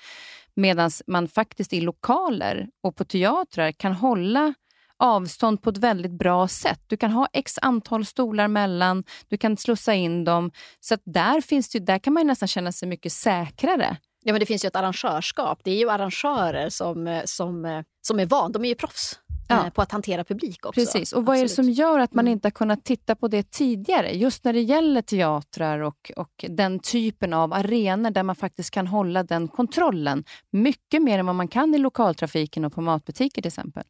Medan 0.55 0.91
man 1.07 1.27
faktiskt 1.27 1.73
i 1.73 1.81
lokaler 1.81 2.67
och 2.83 2.95
på 2.95 3.05
teatrar 3.05 3.71
kan 3.71 3.93
hålla 3.93 4.53
avstånd 5.01 5.61
på 5.61 5.69
ett 5.69 5.77
väldigt 5.77 6.11
bra 6.11 6.47
sätt. 6.47 6.79
Du 6.87 6.97
kan 6.97 7.11
ha 7.11 7.27
x 7.33 7.59
antal 7.61 8.05
stolar 8.05 8.47
mellan, 8.47 9.03
du 9.27 9.37
kan 9.37 9.57
slussa 9.57 9.93
in 9.93 10.23
dem. 10.23 10.51
Så 10.79 10.97
där, 11.05 11.41
finns 11.41 11.69
det, 11.69 11.79
där 11.79 11.99
kan 11.99 12.13
man 12.13 12.27
nästan 12.27 12.47
känna 12.47 12.71
sig 12.71 12.87
mycket 12.87 13.13
säkrare. 13.13 13.97
Ja, 14.23 14.33
men 14.33 14.39
det 14.39 14.45
finns 14.45 14.65
ju 14.65 14.67
ett 14.67 14.75
arrangörskap. 14.75 15.59
Det 15.63 15.71
är 15.71 15.77
ju 15.77 15.89
arrangörer 15.89 16.69
som, 16.69 17.21
som, 17.25 17.83
som 18.01 18.19
är 18.19 18.25
van, 18.25 18.51
de 18.51 18.65
är 18.65 18.69
ju 18.69 18.75
proffs 18.75 19.19
ja. 19.51 19.65
Eh, 19.65 19.69
på 19.69 19.81
att 19.81 19.91
hantera 19.91 20.23
publik 20.23 20.65
också. 20.65 20.81
Precis. 20.81 21.13
Och 21.13 21.25
vad 21.25 21.33
Absolut. 21.33 21.51
är 21.51 21.63
det 21.63 21.67
som 21.67 21.69
gör 21.69 21.99
att 21.99 22.13
man 22.13 22.25
mm. 22.25 22.31
inte 22.31 22.45
har 22.45 22.51
kunnat 22.51 22.83
titta 22.83 23.15
på 23.15 23.27
det 23.27 23.51
tidigare? 23.51 24.11
Just 24.11 24.43
när 24.43 24.53
det 24.53 24.61
gäller 24.61 25.01
teatrar 25.01 25.79
och, 25.79 26.11
och 26.15 26.45
den 26.49 26.79
typen 26.79 27.33
av 27.33 27.53
arenor 27.53 28.11
där 28.11 28.23
man 28.23 28.35
faktiskt 28.35 28.71
kan 28.71 28.87
hålla 28.87 29.23
den 29.23 29.47
kontrollen. 29.47 30.23
Mycket 30.51 31.01
mer 31.01 31.19
än 31.19 31.25
vad 31.25 31.35
man 31.35 31.47
kan 31.47 31.75
i 31.75 31.77
lokaltrafiken 31.77 32.65
och 32.65 32.73
på 32.73 32.81
matbutiker 32.81 33.41
till 33.41 33.49
exempel. 33.49 33.83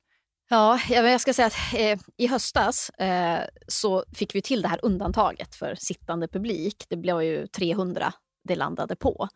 Ja, 0.54 0.80
jag 0.90 1.22
ska 1.22 1.34
säga 1.34 1.48
att 1.48 1.74
eh, 1.74 2.00
i 2.18 2.28
höstas 2.28 2.90
eh, 2.90 3.44
så 3.68 4.04
fick 4.14 4.36
vi 4.36 4.42
till 4.42 4.62
det 4.62 4.68
här 4.68 4.80
undantaget 4.84 5.56
för 5.56 5.76
sittande 5.76 6.28
publik. 6.28 6.86
Det 6.90 6.98
blev 6.98 7.22
ju 7.22 7.48
300 7.48 8.14
det 8.44 8.56
landade 8.56 8.96
på. 8.96 9.28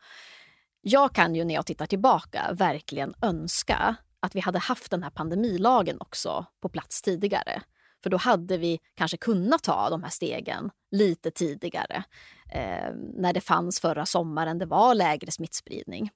Jag 0.82 1.16
kan 1.16 1.36
ju 1.36 1.44
när 1.44 1.54
jag 1.54 1.66
tittar 1.66 1.86
tillbaka 1.86 2.54
verkligen 2.54 3.14
önska 3.22 3.96
att 4.20 4.36
vi 4.36 4.40
hade 4.40 4.60
haft 4.60 4.92
den 4.92 5.04
här 5.04 5.10
pandemilagen 5.10 5.98
också 6.00 6.46
på 6.62 6.70
plats 6.70 7.02
tidigare. 7.02 7.62
För 8.04 8.10
då 8.10 8.18
hade 8.18 8.58
vi 8.58 8.80
kanske 8.96 9.18
kunnat 9.18 9.64
ta 9.64 9.90
de 9.90 10.04
här 10.04 10.10
stegen 10.10 10.72
lite 10.92 11.32
tidigare. 11.32 12.04
Eh, 12.52 12.94
när 13.14 13.34
det 13.34 13.42
fanns 13.42 13.80
förra 13.80 14.06
sommaren, 14.06 14.58
det 14.58 14.66
var 14.66 14.96
lägre 14.96 15.32
smittspridning. 15.32 16.10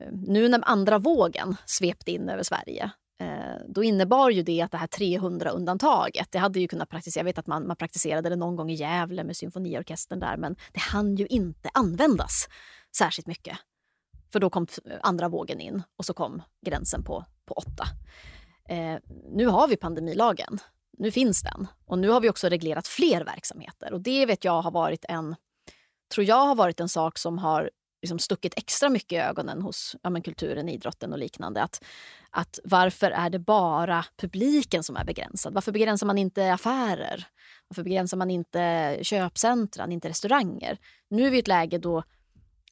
Eh, 0.00 0.08
nu 0.12 0.48
när 0.48 0.60
andra 0.64 0.98
vågen 0.98 1.56
svepte 1.66 2.10
in 2.10 2.28
över 2.28 2.42
Sverige 2.42 2.92
Eh, 3.18 3.56
då 3.68 3.82
innebar 3.82 4.30
ju 4.30 4.42
det 4.42 4.62
att 4.62 4.70
det 4.70 4.78
här 4.78 4.86
300-undantaget, 4.86 6.26
det 6.30 6.38
hade 6.38 6.60
ju 6.60 6.68
kunnat 6.68 6.88
praktiseras. 6.88 7.16
Jag 7.16 7.24
vet 7.24 7.38
att 7.38 7.46
man, 7.46 7.66
man 7.66 7.76
praktiserade 7.76 8.28
det 8.28 8.36
någon 8.36 8.56
gång 8.56 8.70
i 8.70 8.74
Gävle 8.74 9.24
med 9.24 9.36
symfoniorkestern 9.36 10.20
där, 10.20 10.36
men 10.36 10.56
det 10.72 10.80
hann 10.80 11.16
ju 11.16 11.26
inte 11.26 11.70
användas 11.74 12.48
särskilt 12.96 13.26
mycket. 13.26 13.58
För 14.32 14.40
då 14.40 14.50
kom 14.50 14.66
andra 15.00 15.28
vågen 15.28 15.60
in 15.60 15.82
och 15.96 16.04
så 16.04 16.14
kom 16.14 16.42
gränsen 16.66 17.04
på, 17.04 17.24
på 17.44 17.54
åtta. 17.54 17.84
Eh, 18.68 18.98
nu 19.30 19.46
har 19.46 19.68
vi 19.68 19.76
pandemilagen. 19.76 20.58
Nu 20.98 21.10
finns 21.10 21.42
den. 21.42 21.66
Och 21.84 21.98
nu 21.98 22.08
har 22.08 22.20
vi 22.20 22.30
också 22.30 22.48
reglerat 22.48 22.86
fler 22.86 23.24
verksamheter. 23.24 23.92
Och 23.92 24.00
det 24.00 24.26
vet 24.26 24.44
jag 24.44 24.62
har 24.62 24.70
varit 24.70 25.04
en, 25.08 25.36
tror 26.14 26.26
jag 26.26 26.46
har 26.46 26.54
varit 26.54 26.80
en 26.80 26.88
sak 26.88 27.18
som 27.18 27.38
har 27.38 27.70
liksom 28.02 28.18
stuckit 28.18 28.58
extra 28.58 28.88
mycket 28.88 29.12
i 29.12 29.16
ögonen 29.16 29.62
hos 29.62 29.96
ja, 30.02 30.10
men 30.10 30.22
kulturen, 30.22 30.68
idrotten 30.68 31.12
och 31.12 31.18
liknande. 31.18 31.62
Att, 31.62 31.84
att 32.30 32.58
varför 32.64 33.10
är 33.10 33.30
det 33.30 33.38
bara 33.38 34.04
publiken 34.16 34.82
som 34.82 34.96
är 34.96 35.04
begränsad? 35.04 35.54
Varför 35.54 35.72
begränsar 35.72 36.06
man 36.06 36.18
inte 36.18 36.52
affärer? 36.52 37.26
Varför 37.68 37.82
begränsar 37.82 38.16
man 38.16 38.30
inte 38.30 38.98
köpcentran, 39.02 39.92
inte 39.92 40.08
restauranger? 40.08 40.78
Nu 41.10 41.26
är 41.26 41.30
vi 41.30 41.36
i 41.36 41.40
ett 41.40 41.48
läge 41.48 41.78
då 41.78 42.02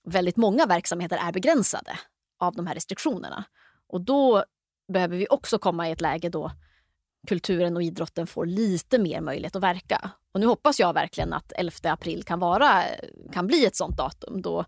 väldigt 0.04 0.36
många 0.36 0.66
verksamheter 0.66 1.18
är 1.22 1.32
begränsade 1.32 1.98
av 2.38 2.54
de 2.54 2.66
här 2.66 2.74
restriktionerna. 2.74 3.44
Och 3.88 4.00
då 4.00 4.44
behöver 4.92 5.16
vi 5.16 5.26
också 5.30 5.58
komma 5.58 5.88
i 5.88 5.92
ett 5.92 6.00
läge 6.00 6.28
då 6.28 6.52
kulturen 7.26 7.76
och 7.76 7.82
idrotten 7.82 8.26
får 8.26 8.46
lite 8.46 8.98
mer 8.98 9.20
möjlighet 9.20 9.56
att 9.56 9.62
verka. 9.62 10.10
Och 10.32 10.40
nu 10.40 10.46
hoppas 10.46 10.80
jag 10.80 10.92
verkligen 10.92 11.32
att 11.32 11.52
11 11.56 11.72
april 11.82 12.24
kan, 12.24 12.38
vara, 12.38 12.82
kan 13.32 13.46
bli 13.46 13.66
ett 13.66 13.76
sånt 13.76 13.96
datum 13.96 14.42
då, 14.42 14.64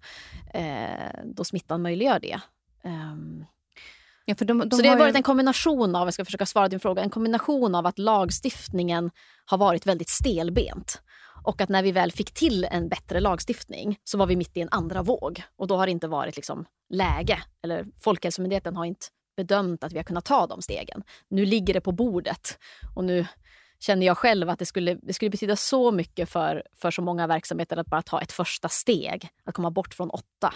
eh, 0.54 1.10
då 1.24 1.44
smittan 1.44 1.82
möjliggör 1.82 2.20
det. 2.20 2.40
Um, 2.84 3.44
ja, 4.24 4.34
de, 4.38 4.58
de 4.58 4.70
så 4.70 4.82
det 4.82 4.88
har 4.88 4.98
varit 4.98 5.16
en 5.16 5.22
kombination 5.22 5.96
av, 5.96 6.06
jag 6.06 6.14
ska 6.14 6.24
försöka 6.24 6.46
svara 6.46 6.68
din 6.68 6.80
fråga, 6.80 7.02
en 7.02 7.10
kombination 7.10 7.74
av 7.74 7.86
att 7.86 7.98
lagstiftningen 7.98 9.10
har 9.44 9.58
varit 9.58 9.86
väldigt 9.86 10.08
stelbent. 10.08 11.02
Och 11.44 11.60
att 11.60 11.68
när 11.68 11.82
vi 11.82 11.92
väl 11.92 12.12
fick 12.12 12.34
till 12.34 12.64
en 12.64 12.88
bättre 12.88 13.20
lagstiftning 13.20 13.98
så 14.04 14.18
var 14.18 14.26
vi 14.26 14.36
mitt 14.36 14.56
i 14.56 14.60
en 14.60 14.68
andra 14.70 15.02
våg. 15.02 15.42
Och 15.56 15.66
då 15.66 15.76
har 15.76 15.86
det 15.86 15.92
inte 15.92 16.08
varit 16.08 16.36
liksom 16.36 16.64
läge. 16.90 17.42
Eller 17.62 17.86
Folkhälsomyndigheten 18.00 18.76
har 18.76 18.84
inte 18.84 19.06
bedömt 19.38 19.84
att 19.84 19.92
vi 19.92 19.96
har 19.96 20.04
kunnat 20.04 20.24
ta 20.24 20.46
de 20.46 20.62
stegen. 20.62 21.02
Nu 21.28 21.46
ligger 21.46 21.74
det 21.74 21.80
på 21.80 21.92
bordet 21.92 22.58
och 22.94 23.04
nu 23.04 23.26
känner 23.80 24.06
jag 24.06 24.18
själv 24.18 24.50
att 24.50 24.58
det 24.58 24.66
skulle, 24.66 24.94
det 25.02 25.12
skulle 25.12 25.30
betyda 25.30 25.56
så 25.56 25.92
mycket 25.92 26.28
för, 26.28 26.62
för 26.74 26.90
så 26.90 27.02
många 27.02 27.26
verksamheter 27.26 27.76
att 27.76 27.86
bara 27.86 28.02
ta 28.02 28.20
ett 28.20 28.32
första 28.32 28.68
steg, 28.68 29.28
att 29.44 29.54
komma 29.54 29.70
bort 29.70 29.94
från 29.94 30.10
åtta 30.10 30.54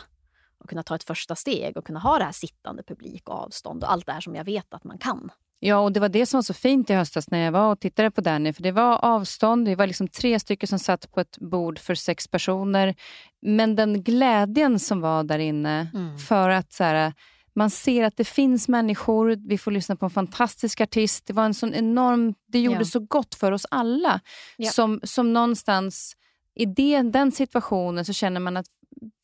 och 0.58 0.68
kunna 0.68 0.82
ta 0.82 0.94
ett 0.94 1.04
första 1.04 1.34
steg 1.34 1.76
och 1.76 1.86
kunna 1.86 2.00
ha 2.00 2.18
det 2.18 2.24
här 2.24 2.32
sittande 2.32 2.82
publik 2.82 3.28
och 3.28 3.34
avstånd 3.34 3.84
och 3.84 3.92
allt 3.92 4.06
det 4.06 4.12
här 4.12 4.20
som 4.20 4.34
jag 4.34 4.44
vet 4.44 4.74
att 4.74 4.84
man 4.84 4.98
kan. 4.98 5.30
Ja, 5.64 5.78
och 5.78 5.92
det 5.92 6.00
var 6.00 6.08
det 6.08 6.26
som 6.26 6.38
var 6.38 6.42
så 6.42 6.54
fint 6.54 6.90
i 6.90 6.94
höstas 6.94 7.30
när 7.30 7.38
jag 7.38 7.52
var 7.52 7.72
och 7.72 7.80
tittade 7.80 8.10
på 8.10 8.20
Danny. 8.20 8.52
För 8.52 8.62
det 8.62 8.72
var 8.72 9.04
avstånd, 9.04 9.68
vi 9.68 9.74
var 9.74 9.86
liksom 9.86 10.08
tre 10.08 10.40
stycken 10.40 10.66
som 10.66 10.78
satt 10.78 11.12
på 11.12 11.20
ett 11.20 11.38
bord 11.38 11.78
för 11.78 11.94
sex 11.94 12.28
personer. 12.28 12.94
Men 13.42 13.76
den 13.76 14.02
glädjen 14.02 14.78
som 14.78 15.00
var 15.00 15.24
där 15.24 15.38
inne 15.38 15.90
mm. 15.94 16.18
för 16.18 16.48
att 16.48 16.72
så 16.72 16.84
här, 16.84 17.12
man 17.54 17.70
ser 17.70 18.04
att 18.04 18.16
det 18.16 18.24
finns 18.24 18.68
människor, 18.68 19.36
vi 19.48 19.58
får 19.58 19.70
lyssna 19.70 19.96
på 19.96 20.06
en 20.06 20.10
fantastisk 20.10 20.80
artist. 20.80 21.26
Det 21.26 21.32
var 21.32 21.44
en 21.44 21.54
sån 21.54 21.74
enorm, 21.74 22.34
det 22.46 22.60
gjorde 22.60 22.78
ja. 22.78 22.84
så 22.84 23.00
gott 23.00 23.34
för 23.34 23.52
oss 23.52 23.66
alla. 23.70 24.20
Ja. 24.56 24.70
Som, 24.70 25.00
som 25.02 25.32
någonstans, 25.32 26.16
i 26.54 26.66
det, 26.66 27.02
den 27.02 27.32
situationen 27.32 28.04
så 28.04 28.12
känner 28.12 28.40
man 28.40 28.56
att 28.56 28.66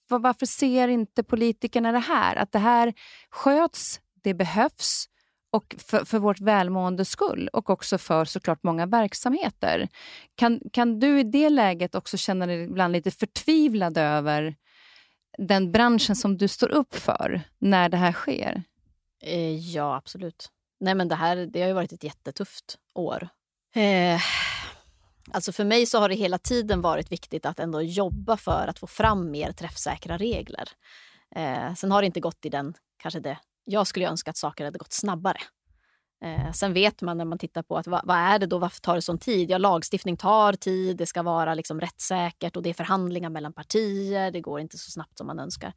varför 0.09 0.47
ser 0.47 0.89
inte 0.89 1.23
politikerna 1.23 1.93
det 1.93 1.99
här? 1.99 2.37
Att 2.37 2.53
det 2.53 2.59
här 2.59 2.95
sköts, 3.31 4.01
det 4.23 4.35
behövs 4.35 5.09
och 5.51 5.75
för, 5.79 6.05
för 6.05 6.19
vårt 6.19 6.41
välmående 6.41 7.05
skull 7.05 7.49
och 7.53 7.71
också 7.71 7.99
för 7.99 8.25
såklart 8.25 8.63
många 8.63 8.87
verksamheter. 8.87 9.89
Kan, 10.35 10.61
kan 10.73 11.01
du 11.01 11.21
i 11.21 11.23
det 11.23 11.51
läget 11.51 11.95
också 11.95 12.17
känna 12.17 12.47
dig 12.47 12.65
ibland 12.65 12.93
lite 12.93 13.11
förtvivlad 13.11 13.99
över 13.99 14.57
den 15.39 15.73
branschen 15.73 16.17
som 16.17 16.37
du 16.37 16.49
står 16.49 16.69
upp 16.69 16.95
för 16.95 17.41
när 17.59 17.89
det 17.89 17.97
här 17.97 18.13
sker? 18.13 18.63
Eh, 19.23 19.57
ja, 19.57 19.97
absolut. 19.97 20.51
Nej, 20.81 20.95
men 20.95 21.09
det, 21.09 21.15
här, 21.15 21.37
det 21.37 21.61
har 21.61 21.69
ju 21.69 21.75
varit 21.75 21.93
ett 21.93 22.05
jättetufft 22.05 22.79
år. 22.95 23.29
Eh, 23.75 24.21
alltså 25.33 25.53
för 25.53 25.65
mig 25.65 25.87
så 25.87 25.99
har 25.99 26.09
det 26.09 26.15
hela 26.15 26.39
tiden 26.39 26.81
varit 26.81 27.13
viktigt 27.13 27.47
att 27.47 27.61
ändå 27.61 27.83
jobba 27.83 28.37
för 28.37 28.67
att 28.69 28.79
få 28.79 28.87
fram 28.87 29.31
mer 29.31 29.53
träffsäkra 29.53 30.17
regler. 30.19 30.69
Eh, 31.35 31.75
sen 31.75 31.93
har 31.93 32.03
det 32.03 32.07
inte 32.07 32.21
gått 32.21 32.45
i 32.45 32.49
den, 32.49 32.75
kanske 32.97 33.21
det 33.21 33.39
jag 33.65 33.87
skulle 33.87 34.09
önska 34.09 34.31
att 34.31 34.37
saker 34.37 34.65
hade 34.65 34.79
gått 34.79 34.93
snabbare. 34.93 35.39
Eh, 36.25 36.53
sen 36.53 36.73
vet 36.73 37.03
man 37.03 37.19
när 37.19 37.25
man 37.25 37.39
tittar 37.39 37.63
på 37.63 37.77
att 37.77 37.87
vad, 37.87 38.01
vad, 38.05 38.17
är 38.17 38.39
det 38.39 38.47
då, 38.47 38.59
varför 38.59 38.81
tar 38.81 38.95
det 38.95 39.03
sån 39.03 39.19
tid? 39.19 39.51
Ja, 39.51 39.59
lagstiftning 39.59 40.17
tar 40.17 40.53
tid, 40.53 40.97
det 40.97 41.07
ska 41.07 41.23
vara 41.23 41.55
liksom 41.55 41.81
rättssäkert 41.81 42.57
och 42.57 42.63
det 42.63 42.71
är 42.71 42.75
förhandlingar 42.75 43.31
mellan 43.31 43.53
partier, 43.53 44.31
det 44.31 44.41
går 44.41 44.61
inte 44.61 44.79
så 44.79 44.91
snabbt 44.91 45.19
som 45.19 45.27
man 45.27 45.39
önskar. 45.39 45.73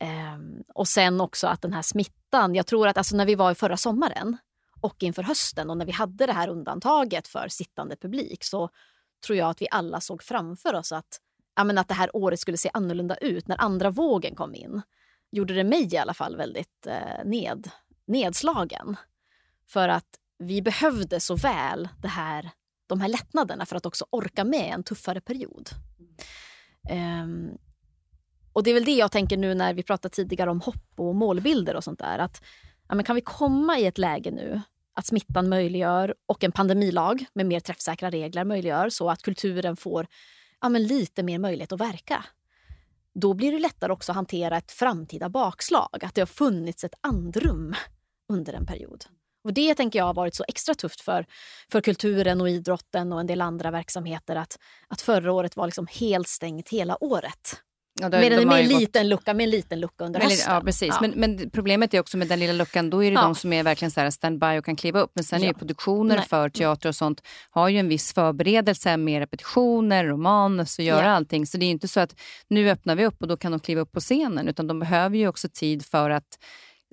Eh, 0.00 0.38
och 0.74 0.88
sen 0.88 1.20
också 1.20 1.46
att 1.46 1.62
den 1.62 1.72
här 1.72 1.82
smittan, 1.82 2.54
jag 2.54 2.66
tror 2.66 2.88
att 2.88 2.96
alltså 2.96 3.16
när 3.16 3.26
vi 3.26 3.34
var 3.34 3.52
i 3.52 3.54
förra 3.54 3.76
sommaren 3.76 4.36
och 4.80 5.02
inför 5.02 5.22
hösten 5.22 5.70
och 5.70 5.76
när 5.76 5.86
vi 5.86 5.92
hade 5.92 6.26
det 6.26 6.32
här 6.32 6.48
undantaget 6.48 7.28
för 7.28 7.48
sittande 7.48 7.96
publik 7.96 8.44
så 8.44 8.70
tror 9.26 9.38
jag 9.38 9.50
att 9.50 9.62
vi 9.62 9.68
alla 9.70 10.00
såg 10.00 10.22
framför 10.22 10.74
oss 10.74 10.92
att, 10.92 11.20
ja, 11.56 11.64
men 11.64 11.78
att 11.78 11.88
det 11.88 11.94
här 11.94 12.16
året 12.16 12.40
skulle 12.40 12.56
se 12.56 12.70
annorlunda 12.74 13.16
ut 13.16 13.48
när 13.48 13.60
andra 13.60 13.90
vågen 13.90 14.34
kom 14.34 14.54
in 14.54 14.82
gjorde 15.32 15.54
det 15.54 15.64
mig 15.64 15.94
i 15.94 15.98
alla 15.98 16.14
fall 16.14 16.36
väldigt 16.36 16.86
eh, 16.86 17.24
ned, 17.24 17.70
nedslagen. 18.06 18.96
För 19.72 19.88
att 19.88 20.06
vi 20.38 20.62
behövde 20.62 21.20
så 21.20 21.36
väl 21.36 21.88
det 22.02 22.08
här, 22.08 22.50
de 22.86 23.00
här 23.00 23.08
lättnaderna 23.08 23.66
för 23.66 23.76
att 23.76 23.86
också 23.86 24.06
orka 24.10 24.44
med 24.44 24.74
en 24.74 24.82
tuffare 24.82 25.20
period. 25.20 25.70
Um, 27.22 27.58
och 28.52 28.62
det 28.62 28.70
är 28.70 28.74
väl 28.74 28.84
det 28.84 28.94
jag 28.94 29.12
tänker 29.12 29.36
nu 29.36 29.54
när 29.54 29.74
vi 29.74 29.82
pratade 29.82 30.14
tidigare 30.14 30.50
om 30.50 30.60
hopp 30.60 30.92
och 30.96 31.14
målbilder 31.14 31.76
och 31.76 31.84
sånt 31.84 31.98
där. 31.98 32.18
Att, 32.18 32.42
ja, 32.88 32.94
men 32.94 33.04
kan 33.04 33.16
vi 33.16 33.22
komma 33.22 33.78
i 33.78 33.86
ett 33.86 33.98
läge 33.98 34.30
nu 34.30 34.60
att 34.94 35.06
smittan 35.06 35.48
möjliggör 35.48 36.14
och 36.26 36.44
en 36.44 36.52
pandemilag 36.52 37.24
med 37.32 37.46
mer 37.46 37.60
träffsäkra 37.60 38.10
regler 38.10 38.44
möjliggör 38.44 38.88
så 38.88 39.10
att 39.10 39.22
kulturen 39.22 39.76
får 39.76 40.06
ja, 40.60 40.68
men 40.68 40.86
lite 40.86 41.22
mer 41.22 41.38
möjlighet 41.38 41.72
att 41.72 41.80
verka 41.80 42.24
då 43.14 43.34
blir 43.34 43.52
det 43.52 43.58
lättare 43.58 43.92
också 43.92 44.12
att 44.12 44.16
hantera 44.16 44.56
ett 44.56 44.72
framtida 44.72 45.28
bakslag. 45.28 46.04
Att 46.04 46.14
det 46.14 46.20
har 46.20 46.26
funnits 46.26 46.84
ett 46.84 46.94
andrum 47.00 47.74
under 48.28 48.52
en 48.52 48.66
period. 48.66 49.04
Och 49.44 49.52
Det 49.52 49.74
tänker 49.74 49.98
jag 49.98 50.06
har 50.06 50.14
varit 50.14 50.34
så 50.34 50.44
extra 50.48 50.74
tufft 50.74 51.00
för, 51.00 51.26
för 51.72 51.80
kulturen 51.80 52.40
och 52.40 52.48
idrotten 52.48 53.12
och 53.12 53.20
en 53.20 53.26
del 53.26 53.40
andra 53.40 53.70
verksamheter. 53.70 54.36
Att, 54.36 54.58
att 54.88 55.00
förra 55.00 55.32
året 55.32 55.56
var 55.56 55.66
liksom 55.66 55.86
helt 55.90 56.28
stängt 56.28 56.68
hela 56.68 57.04
året. 57.04 57.62
Ja, 58.00 58.08
då, 58.08 58.18
med, 58.18 58.32
en, 58.32 58.48
med, 58.48 58.60
en 58.60 58.68
liten 58.68 59.02
gått... 59.02 59.10
lucka, 59.10 59.34
med 59.34 59.44
en 59.44 59.50
liten 59.50 59.80
lucka 59.80 60.04
under 60.04 60.20
hösten. 60.20 60.54
Ja, 60.54 60.60
precis. 60.60 60.88
Ja. 60.88 60.98
Men, 61.00 61.10
men, 61.10 61.50
problemet 61.50 61.94
är 61.94 62.00
också 62.00 62.16
med 62.16 62.28
den 62.28 62.38
lilla 62.38 62.52
luckan, 62.52 62.90
då 62.90 63.04
är 63.04 63.10
det 63.10 63.14
ja. 63.14 63.22
de 63.22 63.34
som 63.34 63.52
är 63.52 63.62
verkligen 63.62 63.90
så 63.90 64.00
här 64.00 64.10
standby 64.10 64.58
och 64.58 64.64
kan 64.64 64.76
kliva 64.76 65.00
upp. 65.00 65.10
Men 65.14 65.24
sen 65.24 65.44
är 65.44 65.52
produktioner 65.52 66.16
Nej. 66.16 66.26
för 66.28 66.48
teater 66.48 66.88
och 66.88 66.94
sånt 66.94 67.22
har 67.50 67.68
ju 67.68 67.78
en 67.78 67.88
viss 67.88 68.12
förberedelse 68.12 68.96
med 68.96 69.18
repetitioner 69.20 70.12
och 70.12 70.18
manus 70.18 70.78
och 70.78 70.84
göra 70.84 71.04
ja. 71.04 71.10
allting. 71.10 71.46
Så 71.46 71.58
det 71.58 71.66
är 71.66 71.70
inte 71.70 71.88
så 71.88 72.00
att 72.00 72.20
nu 72.48 72.70
öppnar 72.70 72.96
vi 72.96 73.06
upp 73.06 73.22
och 73.22 73.28
då 73.28 73.36
kan 73.36 73.52
de 73.52 73.60
kliva 73.60 73.80
upp 73.80 73.92
på 73.92 74.00
scenen. 74.00 74.48
Utan 74.48 74.66
de 74.66 74.78
behöver 74.78 75.16
ju 75.16 75.28
också 75.28 75.48
tid 75.52 75.86
för 75.86 76.10
att 76.10 76.38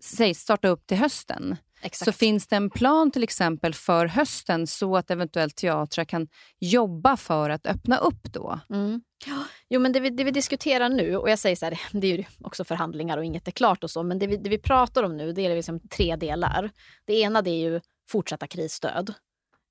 säg, 0.03 0.33
starta 0.33 0.67
upp 0.67 0.87
till 0.87 0.97
hösten. 0.97 1.55
Exakt. 1.81 2.05
Så 2.05 2.11
finns 2.11 2.47
det 2.47 2.55
en 2.55 2.69
plan 2.69 3.11
till 3.11 3.23
exempel 3.23 3.73
för 3.73 4.05
hösten 4.05 4.67
så 4.67 4.97
att 4.97 5.11
eventuellt 5.11 5.55
teatrar 5.55 6.05
kan 6.05 6.27
jobba 6.59 7.17
för 7.17 7.49
att 7.49 7.65
öppna 7.65 7.97
upp 7.97 8.23
då? 8.23 8.59
Mm. 8.69 9.01
Jo, 9.69 9.79
men 9.79 9.91
det 9.91 9.99
vi, 9.99 10.09
det 10.09 10.23
vi, 10.23 10.31
diskuterar 10.31 10.89
nu, 10.89 11.17
och 11.17 11.29
jag 11.29 11.39
säger 11.39 11.55
så 11.55 11.65
här, 11.65 11.79
det 11.91 12.07
är 12.07 12.17
ju 12.17 12.23
också 12.43 12.63
förhandlingar 12.63 13.17
och 13.17 13.25
inget 13.25 13.47
är 13.47 13.51
klart 13.51 13.83
och 13.83 13.91
så, 13.91 14.03
men 14.03 14.19
det 14.19 14.27
vi, 14.27 14.37
det 14.37 14.49
vi 14.49 14.57
pratar 14.57 15.03
om 15.03 15.17
nu 15.17 15.33
det 15.33 15.45
är 15.45 15.55
liksom 15.55 15.79
tre 15.79 16.15
delar. 16.15 16.71
Det 17.05 17.13
ena 17.13 17.41
det 17.41 17.51
är 17.51 17.69
ju 17.69 17.81
fortsatta 18.09 18.47
krisstöd. 18.47 19.13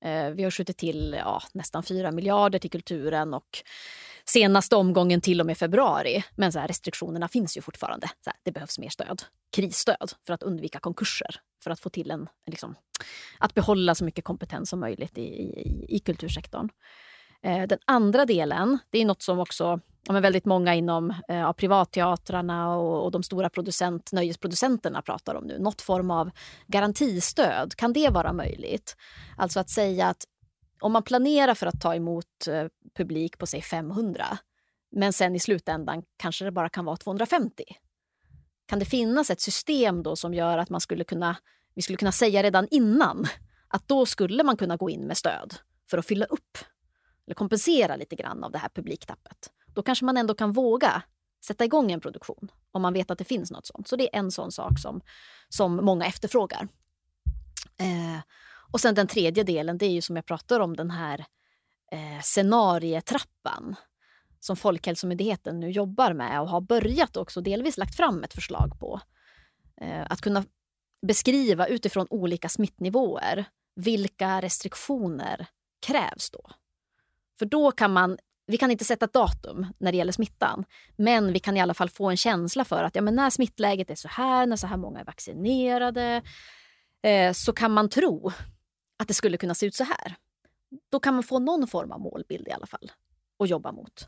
Eh, 0.05 0.29
vi 0.29 0.43
har 0.43 0.51
skjutit 0.51 0.77
till 0.77 1.15
ja, 1.19 1.41
nästan 1.53 1.83
4 1.83 2.11
miljarder 2.11 2.59
till 2.59 2.71
kulturen 2.71 3.33
och 3.33 3.63
senaste 4.29 4.75
omgången 4.75 5.21
till 5.21 5.39
och 5.39 5.45
med 5.45 5.57
februari. 5.57 6.23
Men 6.35 6.51
så 6.51 6.59
här, 6.59 6.67
restriktionerna 6.67 7.27
finns 7.27 7.57
ju 7.57 7.61
fortfarande. 7.61 8.07
Så 8.07 8.29
här, 8.29 8.39
det 8.43 8.51
behövs 8.51 8.79
mer 8.79 8.89
stöd. 8.89 9.23
Krisstöd 9.51 10.11
för 10.27 10.33
att 10.33 10.43
undvika 10.43 10.79
konkurser. 10.79 11.35
För 11.63 11.71
att 11.71 11.79
få 11.79 11.89
till 11.89 12.11
en, 12.11 12.29
liksom, 12.45 12.75
att 13.39 13.53
behålla 13.53 13.95
så 13.95 14.05
mycket 14.05 14.23
kompetens 14.23 14.69
som 14.69 14.79
möjligt 14.79 15.17
i, 15.17 15.21
i, 15.21 15.85
i 15.89 15.99
kultursektorn. 15.99 16.69
Eh, 17.43 17.67
den 17.67 17.79
andra 17.85 18.25
delen, 18.25 18.77
det 18.89 19.01
är 19.01 19.05
något 19.05 19.21
som 19.21 19.39
också 19.39 19.79
ja, 20.07 20.19
väldigt 20.19 20.45
många 20.45 20.75
inom 20.75 21.13
eh, 21.27 21.51
privatteatrarna 21.51 22.75
och, 22.75 23.05
och, 23.05 23.11
de 23.11 23.23
stora 23.23 23.49
producent, 23.49 24.11
nöjesproducenterna 24.11 25.01
pratar 25.01 25.35
om 25.35 25.43
nu. 25.43 25.59
Något 25.59 25.81
form 25.81 26.11
av 26.11 26.29
garantistöd, 26.67 27.75
kan 27.75 27.93
det 27.93 28.09
vara 28.09 28.33
möjligt? 28.33 28.95
Alltså 29.37 29.59
att 29.59 29.69
säga 29.69 30.07
att 30.07 30.25
om 30.79 30.91
man 30.91 31.03
planerar 31.03 31.53
för 31.53 31.67
att 31.67 31.81
ta 31.81 31.95
emot 31.95 32.47
eh, 32.47 32.67
publik 32.97 33.37
på 33.37 33.45
säg 33.45 33.61
500 33.61 34.37
men 34.91 35.13
sen 35.13 35.35
i 35.35 35.39
slutändan 35.39 36.03
kanske 36.17 36.45
det 36.45 36.51
bara 36.51 36.69
kan 36.69 36.85
vara 36.85 36.97
250. 36.97 37.63
Kan 38.65 38.79
det 38.79 38.85
finnas 38.85 39.29
ett 39.29 39.41
system 39.41 40.03
då 40.03 40.15
som 40.15 40.33
gör 40.33 40.57
att 40.57 40.69
man 40.69 40.81
skulle 40.81 41.03
kunna, 41.03 41.37
vi 41.73 41.81
skulle 41.81 41.97
kunna 41.97 42.11
säga 42.11 42.43
redan 42.43 42.67
innan 42.71 43.27
att 43.67 43.87
då 43.87 44.05
skulle 44.05 44.43
man 44.43 44.57
kunna 44.57 44.77
gå 44.77 44.89
in 44.89 45.01
med 45.01 45.17
stöd 45.17 45.55
för 45.89 45.97
att 45.97 46.05
fylla 46.05 46.25
upp 46.25 46.57
eller 47.25 47.35
kompensera 47.35 47.95
lite 47.95 48.15
grann 48.15 48.43
av 48.43 48.51
det 48.51 48.57
här 48.57 48.69
publiktappet. 48.69 49.51
Då 49.67 49.83
kanske 49.83 50.05
man 50.05 50.17
ändå 50.17 50.33
kan 50.33 50.51
våga 50.51 51.03
sätta 51.45 51.65
igång 51.65 51.91
en 51.91 52.01
produktion 52.01 52.51
om 52.71 52.81
man 52.81 52.93
vet 52.93 53.11
att 53.11 53.17
det 53.17 53.23
finns 53.23 53.51
något 53.51 53.65
sånt. 53.65 53.87
Så 53.87 53.95
det 53.95 54.15
är 54.15 54.19
en 54.19 54.31
sån 54.31 54.51
sak 54.51 54.79
som, 54.79 55.01
som 55.49 55.75
många 55.75 56.05
efterfrågar. 56.05 56.67
Eh, 57.77 58.21
och 58.71 58.81
sen 58.81 58.95
den 58.95 59.07
tredje 59.07 59.43
delen, 59.43 59.77
det 59.77 59.85
är 59.85 59.91
ju 59.91 60.01
som 60.01 60.15
jag 60.15 60.25
pratar 60.25 60.59
om 60.59 60.75
den 60.75 60.91
här 60.91 61.25
eh, 61.91 62.21
scenarietrappan 62.21 63.75
som 64.39 64.55
Folkhälsomyndigheten 64.55 65.59
nu 65.59 65.71
jobbar 65.71 66.13
med 66.13 66.41
och 66.41 66.49
har 66.49 66.61
börjat 66.61 67.17
också 67.17 67.41
delvis 67.41 67.77
lagt 67.77 67.95
fram 67.95 68.23
ett 68.23 68.33
förslag 68.33 68.79
på. 68.79 69.01
Eh, 69.81 70.05
att 70.09 70.21
kunna 70.21 70.43
beskriva 71.07 71.67
utifrån 71.67 72.07
olika 72.09 72.49
smittnivåer 72.49 73.45
vilka 73.75 74.41
restriktioner 74.41 75.47
krävs 75.85 76.29
då? 76.31 76.41
För 77.39 77.45
då 77.45 77.71
kan 77.71 77.93
man, 77.93 78.17
vi 78.47 78.57
kan 78.57 78.71
inte 78.71 78.85
sätta 78.85 79.05
ett 79.05 79.13
datum 79.13 79.67
när 79.77 79.91
det 79.91 79.97
gäller 79.97 80.11
smittan, 80.11 80.65
men 80.95 81.33
vi 81.33 81.39
kan 81.39 81.57
i 81.57 81.61
alla 81.61 81.73
fall 81.73 81.89
få 81.89 82.09
en 82.09 82.17
känsla 82.17 82.65
för 82.65 82.83
att 82.83 82.95
ja, 82.95 83.01
men 83.01 83.15
när 83.15 83.29
smittläget 83.29 83.89
är 83.89 83.95
så 83.95 84.07
här, 84.07 84.45
när 84.45 84.55
så 84.55 84.67
här 84.67 84.77
många 84.77 84.99
är 84.99 85.05
vaccinerade, 85.05 86.21
eh, 87.03 87.33
så 87.33 87.53
kan 87.53 87.71
man 87.71 87.89
tro 87.89 88.31
att 88.97 89.07
det 89.07 89.13
skulle 89.13 89.37
kunna 89.37 89.55
se 89.55 89.65
ut 89.65 89.75
så 89.75 89.83
här. 89.83 90.15
Då 90.89 90.99
kan 90.99 91.13
man 91.13 91.23
få 91.23 91.39
någon 91.39 91.67
form 91.67 91.91
av 91.91 91.99
målbild 91.99 92.47
i 92.47 92.51
alla 92.51 92.65
fall 92.65 92.91
att 93.39 93.49
jobba 93.49 93.71
mot. 93.71 94.07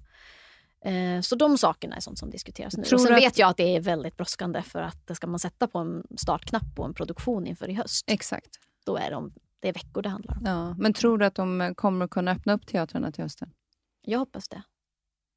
Eh, 0.85 1.21
så 1.21 1.35
de 1.35 1.57
sakerna 1.57 1.95
är 1.95 1.99
sånt 1.99 2.19
som 2.19 2.29
diskuteras 2.29 2.77
nu. 2.77 2.83
Tror 2.83 2.97
och 2.97 3.01
sen 3.01 3.13
att... 3.13 3.21
vet 3.21 3.37
jag 3.37 3.49
att 3.49 3.57
det 3.57 3.75
är 3.75 3.81
väldigt 3.81 4.17
brådskande 4.17 4.61
för 4.61 4.81
att 4.81 5.15
ska 5.15 5.27
man 5.27 5.39
sätta 5.39 5.67
på 5.67 5.79
en 5.79 6.03
startknapp 6.17 6.75
på 6.75 6.83
en 6.83 6.93
produktion 6.93 7.47
inför 7.47 7.69
i 7.69 7.73
höst. 7.73 8.05
Exakt. 8.07 8.59
Då 8.85 8.97
är 8.97 9.11
de, 9.11 9.33
det 9.59 9.69
är 9.69 9.73
veckor 9.73 10.01
det 10.01 10.09
handlar 10.09 10.37
om. 10.37 10.45
Ja, 10.45 10.73
men 10.73 10.93
tror 10.93 11.17
du 11.17 11.25
att 11.25 11.35
de 11.35 11.73
kommer 11.77 12.07
kunna 12.07 12.31
öppna 12.31 12.53
upp 12.53 12.67
teatrarna 12.67 13.11
till 13.11 13.23
hösten? 13.23 13.53
Jag 14.01 14.19
hoppas 14.19 14.47
det. 14.47 14.63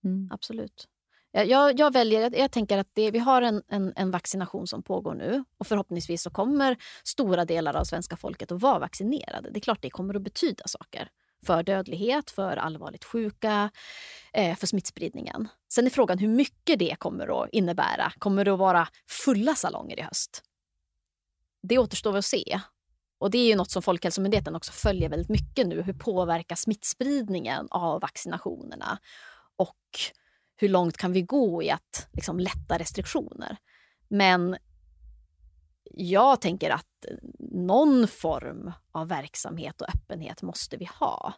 Mm. 0.04 0.28
Absolut. 0.32 0.88
Eh, 1.32 1.44
jag, 1.44 1.78
jag, 1.80 1.92
väljer, 1.92 2.20
jag, 2.20 2.38
jag 2.38 2.50
tänker 2.50 2.78
att 2.78 2.88
det, 2.92 3.10
vi 3.10 3.18
har 3.18 3.42
en, 3.42 3.62
en, 3.68 3.92
en, 3.96 4.10
vaccination 4.10 4.66
som 4.66 4.82
pågår 4.82 5.14
nu 5.14 5.44
och 5.58 5.66
förhoppningsvis 5.66 6.22
så 6.22 6.30
kommer 6.30 6.76
stora 7.04 7.44
delar 7.44 7.76
av 7.76 7.84
svenska 7.84 8.16
folket 8.16 8.52
att 8.52 8.62
vara 8.62 8.78
vaccinerade. 8.78 9.50
Det 9.50 9.58
är 9.58 9.60
klart 9.60 9.82
det 9.82 9.90
kommer 9.90 10.14
att 10.14 10.22
betyda 10.22 10.64
saker 10.66 11.08
för 11.46 11.62
dödlighet, 11.62 12.30
för 12.30 12.56
allvarligt 12.56 13.04
sjuka, 13.04 13.70
eh, 14.32 14.56
för 14.56 14.66
smittspridningen. 14.66 15.48
Sen 15.72 15.86
är 15.86 15.90
frågan 15.90 16.18
hur 16.18 16.28
mycket 16.28 16.78
det 16.78 16.96
kommer 16.98 17.42
att 17.42 17.48
innebära. 17.52 18.12
Kommer 18.18 18.44
det 18.44 18.52
att 18.52 18.58
vara 18.58 18.88
fulla 19.08 19.54
salonger 19.54 19.98
i 19.98 20.02
höst? 20.02 20.42
Det 21.62 21.78
återstår 21.78 22.16
att 22.16 22.24
se. 22.24 22.60
Och 23.18 23.30
det 23.30 23.38
är 23.38 23.48
ju 23.48 23.56
något 23.56 23.70
som 23.70 23.82
Folkhälsomyndigheten 23.82 24.56
också 24.56 24.72
följer 24.72 25.08
väldigt 25.08 25.28
mycket 25.28 25.66
nu. 25.66 25.82
Hur 25.82 25.92
påverkar 25.92 26.56
smittspridningen 26.56 27.68
av 27.70 28.00
vaccinationerna? 28.00 28.98
Och 29.56 29.76
hur 30.62 30.68
långt 30.68 30.96
kan 30.96 31.12
vi 31.12 31.22
gå 31.22 31.62
i 31.62 31.70
att 31.70 32.08
liksom, 32.12 32.40
lätta 32.40 32.78
restriktioner? 32.78 33.56
Men 34.08 34.56
jag 35.94 36.40
tänker 36.40 36.70
att 36.70 37.06
någon 37.38 38.08
form 38.08 38.72
av 38.92 39.08
verksamhet 39.08 39.80
och 39.80 39.88
öppenhet 39.88 40.42
måste 40.42 40.76
vi 40.76 40.88
ha. 41.00 41.34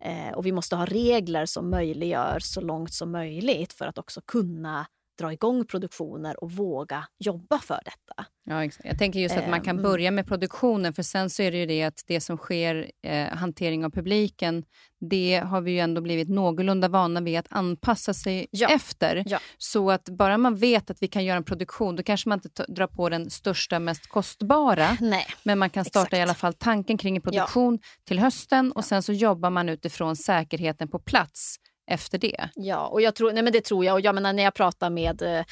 Eh, 0.00 0.32
och 0.32 0.46
vi 0.46 0.52
måste 0.52 0.76
ha 0.76 0.86
regler 0.86 1.46
som 1.46 1.70
möjliggör 1.70 2.38
så 2.40 2.60
långt 2.60 2.92
som 2.94 3.12
möjligt 3.12 3.72
för 3.72 3.86
att 3.86 3.98
också 3.98 4.20
kunna 4.20 4.86
dra 5.18 5.32
igång 5.32 5.66
produktioner 5.66 6.44
och 6.44 6.52
våga 6.52 7.06
jobba 7.18 7.58
för 7.58 7.80
detta. 7.84 8.30
Ja, 8.48 8.70
Jag 8.84 8.98
tänker 8.98 9.20
just 9.20 9.36
att 9.36 9.48
man 9.48 9.60
kan 9.60 9.76
ehm. 9.76 9.82
börja 9.82 10.10
med 10.10 10.26
produktionen 10.26 10.94
för 10.94 11.02
sen 11.02 11.30
så 11.30 11.42
är 11.42 11.52
det 11.52 11.58
ju 11.58 11.66
det 11.66 11.82
att 11.82 12.02
det 12.06 12.20
som 12.20 12.36
sker, 12.36 12.90
eh, 13.02 13.26
hantering 13.26 13.84
av 13.84 13.90
publiken, 13.90 14.64
det 15.00 15.42
har 15.44 15.60
vi 15.60 15.70
ju 15.70 15.78
ändå 15.78 16.00
blivit 16.00 16.28
någorlunda 16.28 16.88
vana 16.88 17.20
vid 17.20 17.38
att 17.38 17.46
anpassa 17.50 18.14
sig 18.14 18.46
ja. 18.50 18.68
efter. 18.68 19.24
Ja. 19.26 19.38
Så 19.58 19.90
att 19.90 20.04
bara 20.04 20.38
man 20.38 20.56
vet 20.56 20.90
att 20.90 21.02
vi 21.02 21.08
kan 21.08 21.24
göra 21.24 21.36
en 21.36 21.44
produktion, 21.44 21.96
då 21.96 22.02
kanske 22.02 22.28
man 22.28 22.40
inte 22.44 22.64
drar 22.68 22.86
på 22.86 23.08
den 23.08 23.30
största, 23.30 23.78
mest 23.78 24.06
kostbara. 24.08 24.96
Nej. 25.00 25.26
Men 25.42 25.58
man 25.58 25.70
kan 25.70 25.84
starta 25.84 26.06
Exakt. 26.06 26.18
i 26.18 26.20
alla 26.20 26.34
fall 26.34 26.54
tanken 26.54 26.98
kring 26.98 27.16
en 27.16 27.22
produktion 27.22 27.78
ja. 27.82 27.88
till 28.04 28.18
hösten 28.18 28.72
och 28.72 28.84
sen 28.84 29.02
så 29.02 29.12
jobbar 29.12 29.50
man 29.50 29.68
utifrån 29.68 30.16
säkerheten 30.16 30.88
på 30.88 30.98
plats 30.98 31.56
efter 31.86 32.18
det. 32.18 32.48
Ja, 32.54 32.86
och 32.86 33.00
jag 33.00 33.14
tror, 33.14 33.32
nej 33.32 33.42
men 33.42 33.52
det 33.52 33.64
tror 33.64 33.84
jag. 33.84 33.94
Och 33.94 34.00
jag 34.00 34.14
menar, 34.14 34.32
när 34.32 34.42
jag 34.42 34.54
pratar 34.54 34.90
med 34.90 35.22
eh, 35.22 35.44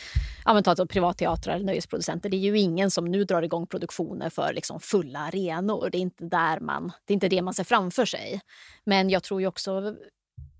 ja, 0.44 0.86
privatteatrar 0.88 1.54
eller 1.54 1.66
nöjesproducenter, 1.66 2.28
det 2.28 2.36
är 2.36 2.38
ju 2.38 2.58
ingen 2.58 2.90
som 2.90 3.04
nu 3.04 3.24
drar 3.24 3.42
igång 3.42 3.66
produktioner 3.66 4.30
för 4.30 4.52
liksom 4.52 4.80
fulla 4.80 5.18
arenor. 5.18 5.88
Det 5.90 5.98
är 5.98 6.00
inte, 6.00 6.24
där 6.24 6.60
man, 6.60 6.92
det 7.04 7.12
är 7.12 7.14
inte 7.14 7.28
det 7.28 7.42
man 7.42 7.54
ser 7.54 7.64
framför 7.64 8.04
sig. 8.04 8.40
Men 8.84 9.10
jag 9.10 9.22
tror 9.22 9.40
ju 9.40 9.46
också 9.46 9.94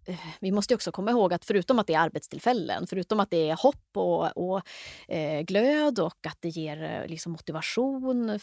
eh, 0.07 0.19
vi 0.41 0.53
måste 0.53 0.75
också 0.75 0.93
komma 0.93 1.11
ihåg 1.11 1.33
att 1.33 1.45
förutom 1.45 1.79
att 1.79 1.87
det 1.87 1.95
är 1.95 2.01
arbetstillfällen, 2.01 2.87
förutom 2.87 3.21
att 3.21 3.31
det 3.31 3.51
är 3.51 3.57
hopp 3.63 3.97
och, 3.97 4.37
och 4.37 4.63
eh, 5.09 5.41
glöd 5.41 5.99
och 5.99 6.27
att 6.27 6.39
det 6.41 6.49
ger 6.49 6.83
eh, 6.83 7.07
liksom 7.09 7.33
motivation 7.33 8.39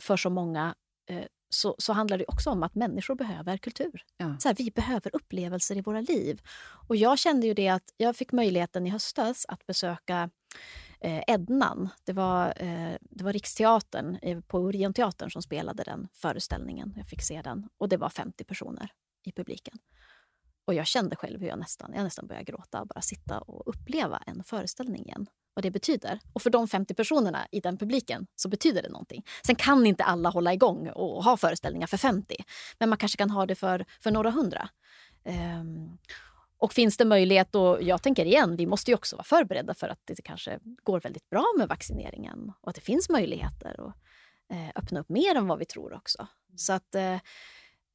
för 0.00 0.16
så 0.16 0.30
många 0.30 0.74
eh, 1.10 1.24
så, 1.50 1.74
så 1.78 1.92
handlar 1.92 2.18
det 2.18 2.24
också 2.28 2.50
om 2.50 2.62
att 2.62 2.74
människor 2.74 3.14
behöver 3.14 3.56
kultur. 3.56 4.04
Ja. 4.16 4.36
Så 4.38 4.48
här, 4.48 4.56
vi 4.58 4.70
behöver 4.70 5.16
upplevelser 5.16 5.76
i 5.76 5.80
våra 5.80 6.00
liv. 6.00 6.42
Och 6.88 6.96
jag 6.96 7.18
kände 7.18 7.46
ju 7.46 7.54
det 7.54 7.68
att 7.68 7.94
jag 7.96 8.16
fick 8.16 8.32
möjligheten 8.32 8.86
i 8.86 8.90
höstas 8.90 9.46
att 9.48 9.66
besöka 9.66 10.30
eh, 11.00 11.22
Ednan. 11.26 11.88
Det 12.04 12.12
var, 12.12 12.46
eh, 12.56 12.96
det 13.00 13.24
var 13.24 13.32
Riksteatern 13.32 14.18
eh, 14.22 14.40
på 14.40 14.58
Orionteatern 14.58 15.30
som 15.30 15.42
spelade 15.42 15.82
den 15.82 16.08
föreställningen. 16.12 16.94
Jag 16.96 17.08
fick 17.08 17.22
se 17.22 17.42
den 17.42 17.68
och 17.78 17.88
det 17.88 17.96
var 17.96 18.08
50 18.08 18.44
personer 18.44 18.92
i 19.24 19.32
publiken. 19.32 19.78
Och 20.68 20.74
jag 20.74 20.86
kände 20.86 21.16
själv 21.16 21.40
hur 21.40 21.48
jag 21.48 21.58
nästan, 21.58 21.92
jag 21.94 22.04
nästan 22.04 22.26
började 22.26 22.44
gråta 22.44 22.84
bara 22.84 23.00
sitta 23.00 23.38
och 23.38 23.62
uppleva 23.66 24.22
en 24.26 24.44
föreställning 24.44 25.04
igen 25.04 25.26
vad 25.54 25.62
det 25.64 25.70
betyder. 25.70 26.20
Och 26.32 26.42
för 26.42 26.50
de 26.50 26.68
50 26.68 26.94
personerna 26.94 27.46
i 27.50 27.60
den 27.60 27.78
publiken 27.78 28.26
så 28.36 28.48
betyder 28.48 28.82
det 28.82 28.88
någonting. 28.88 29.24
Sen 29.46 29.56
kan 29.56 29.86
inte 29.86 30.04
alla 30.04 30.28
hålla 30.28 30.52
igång 30.54 30.88
och 30.88 31.24
ha 31.24 31.36
föreställningar 31.36 31.86
för 31.86 31.96
50. 31.96 32.36
Men 32.78 32.88
man 32.88 32.98
kanske 32.98 33.18
kan 33.18 33.30
ha 33.30 33.46
det 33.46 33.54
för, 33.54 33.84
för 34.00 34.10
några 34.10 34.30
hundra. 34.30 34.68
Um, 35.24 35.98
och 36.58 36.72
finns 36.72 36.96
det 36.96 37.04
möjlighet, 37.04 37.54
och 37.54 37.82
jag 37.82 38.02
tänker 38.02 38.24
igen, 38.24 38.56
vi 38.56 38.66
måste 38.66 38.90
ju 38.90 38.94
också 38.94 39.16
vara 39.16 39.24
förberedda 39.24 39.74
för 39.74 39.88
att 39.88 40.00
det 40.04 40.22
kanske 40.22 40.58
går 40.82 41.00
väldigt 41.00 41.30
bra 41.30 41.44
med 41.58 41.68
vaccineringen 41.68 42.52
och 42.60 42.68
att 42.68 42.74
det 42.74 42.80
finns 42.80 43.08
möjligheter 43.08 43.88
att 43.88 43.94
eh, 44.52 44.68
öppna 44.74 45.00
upp 45.00 45.08
mer 45.08 45.34
än 45.34 45.46
vad 45.46 45.58
vi 45.58 45.64
tror 45.64 45.94
också. 45.94 46.26
Så 46.56 46.72
att 46.72 46.94
eh, 46.94 47.18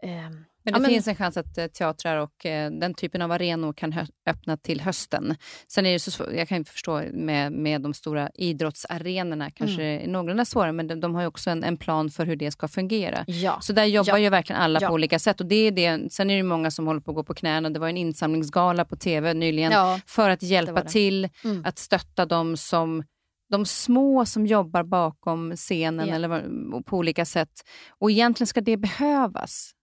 Ehm, 0.04 0.46
men 0.64 0.74
det 0.74 0.78
ja, 0.78 0.82
men... 0.82 0.92
finns 0.92 1.08
en 1.08 1.16
chans 1.16 1.38
att 1.38 1.58
eh, 1.58 1.68
teatrar 1.68 2.18
och 2.18 2.46
eh, 2.46 2.72
den 2.72 2.94
typen 2.94 3.22
av 3.22 3.32
arenor 3.32 3.74
kan 3.74 3.94
öppna 4.26 4.58
till 4.58 4.82
hösten. 4.82 5.36
Sen 5.68 5.86
är 5.86 5.94
det 5.94 6.00
så 6.00 6.24
jag 6.36 6.48
kan 6.48 6.66
förstå 6.66 7.02
med, 7.14 7.52
med 7.52 7.82
de 7.82 7.94
stora 7.94 8.30
idrottsarenorna 8.34 9.52
kanske 9.52 9.84
mm. 9.84 10.04
är 10.04 10.12
någorlunda 10.12 10.46
svårare, 10.46 10.72
men 10.72 10.88
de, 10.88 11.00
de 11.00 11.16
har 11.16 11.22
ju 11.22 11.28
också 11.28 11.50
en, 11.50 11.64
en, 11.64 11.78
plan 11.78 12.10
för 12.10 12.26
hur 12.26 12.36
det 12.36 12.52
ska 12.52 12.68
fungera. 12.68 13.24
Ja. 13.28 13.58
Så 13.62 13.74
där 13.74 13.86
jobbar 13.86 14.14
ja. 14.14 14.20
ju 14.20 14.30
verkligen 14.30 14.62
alla 14.62 14.82
ja. 14.82 14.88
på 14.88 14.94
olika 14.94 15.20
sätt. 15.20 15.42
Och 15.42 15.46
det 15.48 15.56
är 15.56 15.72
det. 15.72 16.14
Sen 16.14 16.30
är 16.30 16.38
det 16.38 16.44
många 16.44 16.72
som 16.72 16.88
håller 16.88 17.02
på 17.02 17.12
att 17.12 17.16
gå 17.16 17.24
på 17.24 17.34
knäna. 17.34 17.70
Det 17.70 17.80
var 17.80 17.90
en 17.90 17.98
insamlingsgala 17.98 18.86
på 18.86 18.96
tv 18.96 19.34
nyligen 19.34 19.74
för 20.08 20.30
att 20.30 20.44
hjälpa 20.44 20.74
det 20.74 20.82
det. 20.82 20.90
till 20.90 21.30
mm. 21.44 21.66
att 21.66 21.80
stötta 21.80 22.26
dem 22.26 22.58
som 22.58 23.04
de 23.50 23.66
små 23.66 24.26
som 24.26 24.46
jobbar 24.46 24.84
bakom 24.84 25.56
scenen 25.56 26.08
yeah. 26.08 26.16
eller 26.16 26.82
på 26.82 26.98
olika 26.98 27.26
sätt. 27.26 27.62
Och 28.00 28.12
egentligen 28.12 28.48
ska 28.48 28.62
det 28.62 28.78
behövas. 28.78 29.74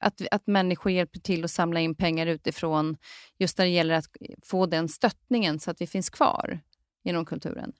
Att, 0.00 0.22
att 0.30 0.46
människor 0.46 0.92
hjälper 0.92 1.20
till 1.20 1.44
att 1.44 1.50
samla 1.50 1.80
in 1.80 1.94
pengar 1.94 2.26
utifrån 2.26 2.96
just 3.38 3.58
när 3.58 3.64
det 3.64 3.70
gäller 3.70 3.94
att 3.94 4.06
få 4.42 4.66
den 4.66 4.88
stöttningen 4.88 5.60
så 5.60 5.70
att 5.70 5.80
vi 5.80 5.86
finns 5.86 6.10
kvar 6.10 6.60
inom 7.04 7.24
kulturen. 7.24 7.72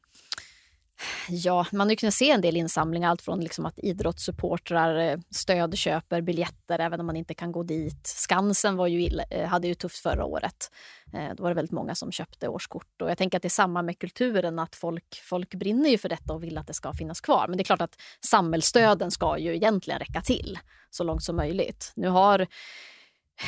Ja, 1.28 1.66
man 1.72 1.88
har 1.88 1.94
kunnat 1.94 2.14
se 2.14 2.30
en 2.30 2.40
del 2.40 2.56
insamlingar. 2.56 3.10
Allt 3.10 3.22
från 3.22 3.40
liksom 3.40 3.66
att 3.66 3.78
idrottssupportrar 3.78 4.98
eh, 4.98 5.18
stödköper 5.30 6.20
biljetter 6.20 6.78
även 6.78 7.00
om 7.00 7.06
man 7.06 7.16
inte 7.16 7.34
kan 7.34 7.52
gå 7.52 7.62
dit. 7.62 8.06
Skansen 8.06 8.76
var 8.76 8.86
ju, 8.86 9.02
illa, 9.02 9.22
eh, 9.30 9.48
hade 9.48 9.68
ju 9.68 9.74
tufft 9.74 9.98
förra 9.98 10.24
året. 10.24 10.70
Eh, 11.14 11.34
då 11.36 11.42
var 11.42 11.50
det 11.50 11.54
väldigt 11.54 11.72
många 11.72 11.94
som 11.94 12.12
köpte 12.12 12.48
årskort. 12.48 13.02
Och 13.02 13.10
jag 13.10 13.18
tänker 13.18 13.38
att 13.38 13.42
det 13.42 13.48
är 13.48 13.50
samma 13.50 13.82
med 13.82 13.98
kulturen. 13.98 14.58
att 14.58 14.76
folk, 14.76 15.20
folk 15.22 15.54
brinner 15.54 15.90
ju 15.90 15.98
för 15.98 16.08
detta 16.08 16.32
och 16.32 16.42
vill 16.42 16.58
att 16.58 16.66
det 16.66 16.74
ska 16.74 16.92
finnas 16.92 17.20
kvar. 17.20 17.44
Men 17.48 17.56
det 17.56 17.62
är 17.62 17.64
klart 17.64 17.82
att 17.82 17.96
samhällsstöden 18.24 19.10
ska 19.10 19.38
ju 19.38 19.54
egentligen 19.54 20.00
räcka 20.00 20.20
till 20.20 20.58
så 20.90 21.04
långt 21.04 21.22
som 21.22 21.36
möjligt. 21.36 21.92
Nu 21.96 22.08
har 22.08 22.46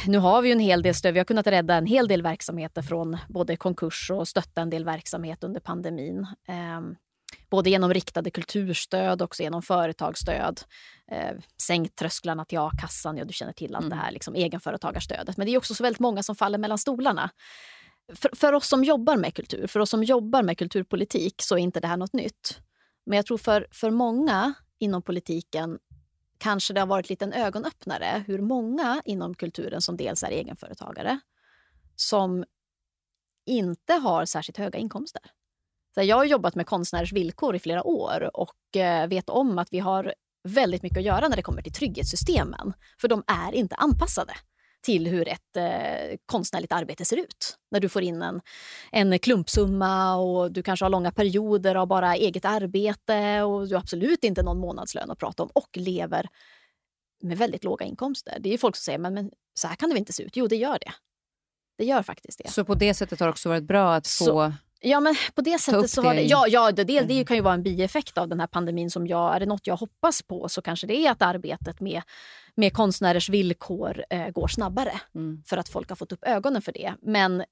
nu 0.06 0.18
har 0.18 0.42
vi 0.42 0.52
en 0.52 0.60
hel 0.60 0.82
del 0.82 0.94
stöd. 0.94 1.12
Vi 1.12 1.20
har 1.20 1.24
kunnat 1.24 1.46
rädda 1.46 1.74
en 1.74 1.86
hel 1.86 2.08
del 2.08 2.22
verksamheter 2.22 2.82
från 2.82 3.18
både 3.28 3.56
konkurs 3.56 4.10
och 4.10 4.28
stötta 4.28 4.60
en 4.60 4.70
del 4.70 4.84
verksamhet 4.84 5.44
under 5.44 5.60
pandemin. 5.60 6.26
Ehm, 6.48 6.96
Både 7.50 7.70
genom 7.70 7.94
riktade 7.94 8.30
kulturstöd 8.30 9.22
och 9.22 9.26
också 9.26 9.42
genom 9.42 9.62
företagsstöd. 9.62 10.60
Eh, 11.12 11.36
sänkt 11.62 11.96
trösklarna 11.96 12.44
till 12.44 12.58
a-kassan, 12.58 13.16
ja 13.16 13.24
du 13.24 13.32
känner 13.32 13.52
till 13.52 13.74
allt 13.74 13.86
mm. 13.86 13.98
det 13.98 14.04
här 14.04 14.12
liksom, 14.12 14.34
egenföretagarstödet. 14.34 15.36
Men 15.36 15.46
det 15.46 15.54
är 15.54 15.58
också 15.58 15.74
så 15.74 15.82
väldigt 15.82 16.00
många 16.00 16.22
som 16.22 16.36
faller 16.36 16.58
mellan 16.58 16.78
stolarna. 16.78 17.30
För, 18.14 18.30
för, 18.36 18.52
oss 18.52 18.68
som 18.68 18.84
jobbar 18.84 19.16
med 19.16 19.34
kultur, 19.34 19.66
för 19.66 19.80
oss 19.80 19.90
som 19.90 20.04
jobbar 20.04 20.42
med 20.42 20.58
kulturpolitik 20.58 21.42
så 21.42 21.54
är 21.54 21.58
inte 21.58 21.80
det 21.80 21.86
här 21.86 21.96
något 21.96 22.12
nytt. 22.12 22.60
Men 23.06 23.16
jag 23.16 23.26
tror 23.26 23.38
för, 23.38 23.66
för 23.70 23.90
många 23.90 24.54
inom 24.78 25.02
politiken 25.02 25.78
kanske 26.38 26.74
det 26.74 26.80
har 26.80 26.86
varit 26.86 27.08
lite 27.08 27.24
en 27.24 27.32
ögonöppnare 27.32 28.24
hur 28.26 28.38
många 28.38 29.02
inom 29.04 29.34
kulturen 29.34 29.80
som 29.80 29.96
dels 29.96 30.22
är 30.22 30.30
egenföretagare 30.30 31.20
som 31.96 32.44
inte 33.46 33.92
har 33.92 34.24
särskilt 34.24 34.56
höga 34.58 34.78
inkomster. 34.78 35.22
Så 35.94 36.02
jag 36.02 36.16
har 36.16 36.24
jobbat 36.24 36.54
med 36.54 36.66
konstnärers 36.66 37.12
villkor 37.12 37.56
i 37.56 37.58
flera 37.58 37.82
år 37.82 38.30
och 38.36 38.76
eh, 38.76 39.08
vet 39.08 39.28
om 39.28 39.58
att 39.58 39.68
vi 39.70 39.78
har 39.78 40.14
väldigt 40.48 40.82
mycket 40.82 40.98
att 40.98 41.04
göra 41.04 41.28
när 41.28 41.36
det 41.36 41.42
kommer 41.42 41.62
till 41.62 41.72
trygghetssystemen. 41.72 42.72
För 43.00 43.08
de 43.08 43.22
är 43.26 43.54
inte 43.54 43.74
anpassade 43.74 44.32
till 44.82 45.06
hur 45.06 45.28
ett 45.28 45.56
eh, 45.56 46.16
konstnärligt 46.26 46.72
arbete 46.72 47.04
ser 47.04 47.16
ut. 47.16 47.58
När 47.70 47.80
du 47.80 47.88
får 47.88 48.02
in 48.02 48.22
en, 48.22 48.40
en 48.92 49.18
klumpsumma 49.18 50.16
och 50.16 50.52
du 50.52 50.62
kanske 50.62 50.84
har 50.84 50.90
långa 50.90 51.12
perioder 51.12 51.74
av 51.74 51.86
bara 51.86 52.16
eget 52.16 52.44
arbete 52.44 53.42
och 53.42 53.68
du 53.68 53.74
har 53.74 53.80
absolut 53.80 54.24
inte 54.24 54.42
någon 54.42 54.58
månadslön 54.58 55.10
att 55.10 55.18
prata 55.18 55.42
om 55.42 55.50
och 55.54 55.76
lever 55.76 56.28
med 57.22 57.38
väldigt 57.38 57.64
låga 57.64 57.86
inkomster. 57.86 58.36
Det 58.40 58.54
är 58.54 58.58
folk 58.58 58.76
som 58.76 58.82
säger 58.82 58.98
men, 58.98 59.14
men 59.14 59.30
så 59.54 59.68
här 59.68 59.76
kan 59.76 59.88
det 59.88 59.94
väl 59.94 60.00
inte 60.00 60.12
se 60.12 60.22
ut? 60.22 60.36
Jo, 60.36 60.46
det 60.46 60.56
gör 60.56 60.78
det. 60.78 60.92
Det 61.78 61.84
gör 61.84 62.02
faktiskt 62.02 62.40
det. 62.44 62.50
Så 62.50 62.64
på 62.64 62.74
det 62.74 62.94
sättet 62.94 63.20
har 63.20 63.26
det 63.26 63.30
också 63.30 63.48
varit 63.48 63.64
bra 63.64 63.94
att 63.94 64.06
få 64.06 64.24
så, 64.24 64.52
Ja, 64.82 65.00
men 65.00 65.14
på 65.34 65.40
det 65.40 65.58
sättet 65.58 65.90
så 65.90 66.02
har 66.02 66.14
det... 66.14 66.22
Ja, 66.22 66.46
ja 66.48 66.72
det, 66.72 66.84
det, 66.84 67.00
det 67.00 67.24
kan 67.24 67.36
ju 67.36 67.42
vara 67.42 67.54
en 67.54 67.62
bieffekt 67.62 68.18
av 68.18 68.28
den 68.28 68.40
här 68.40 68.46
pandemin. 68.46 68.90
som 68.90 69.06
jag, 69.06 69.36
Är 69.36 69.40
det 69.40 69.46
något 69.46 69.66
jag 69.66 69.76
hoppas 69.76 70.22
på 70.22 70.48
så 70.48 70.62
kanske 70.62 70.86
det 70.86 71.06
är 71.06 71.10
att 71.10 71.22
arbetet 71.22 71.80
med, 71.80 72.02
med 72.54 72.72
konstnärers 72.72 73.28
villkor 73.28 74.04
eh, 74.10 74.28
går 74.28 74.48
snabbare. 74.48 75.00
Mm. 75.14 75.42
För 75.46 75.56
att 75.56 75.68
folk 75.68 75.88
har 75.88 75.96
fått 75.96 76.12
upp 76.12 76.24
ögonen 76.24 76.62
för 76.62 76.72
det. 76.72 76.94
Men 77.02 77.40
eh, 77.40 77.46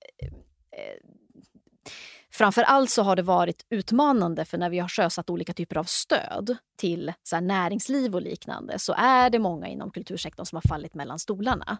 framför 2.33 2.63
allt 2.63 2.91
så 2.91 3.03
har 3.03 3.17
det 3.17 3.23
varit 3.23 3.67
utmanande 3.71 4.45
för 4.45 4.59
när 4.59 4.71
vi 4.71 4.79
har 4.79 4.89
sjösatt 4.89 5.31
olika 5.31 5.53
typer 5.53 5.77
av 5.77 5.85
stöd 5.85 6.57
till 6.77 7.13
så 7.23 7.41
näringsliv 7.41 8.15
och 8.15 8.23
liknande 8.23 8.79
så 8.79 8.95
är 8.99 9.31
det 9.31 9.39
många 9.39 9.69
inom 9.69 9.91
kultursektorn 9.91 10.47
som 10.47 10.57
har 10.57 10.69
fallit 10.69 10.95
mellan 10.95 11.19
stolarna 11.19 11.79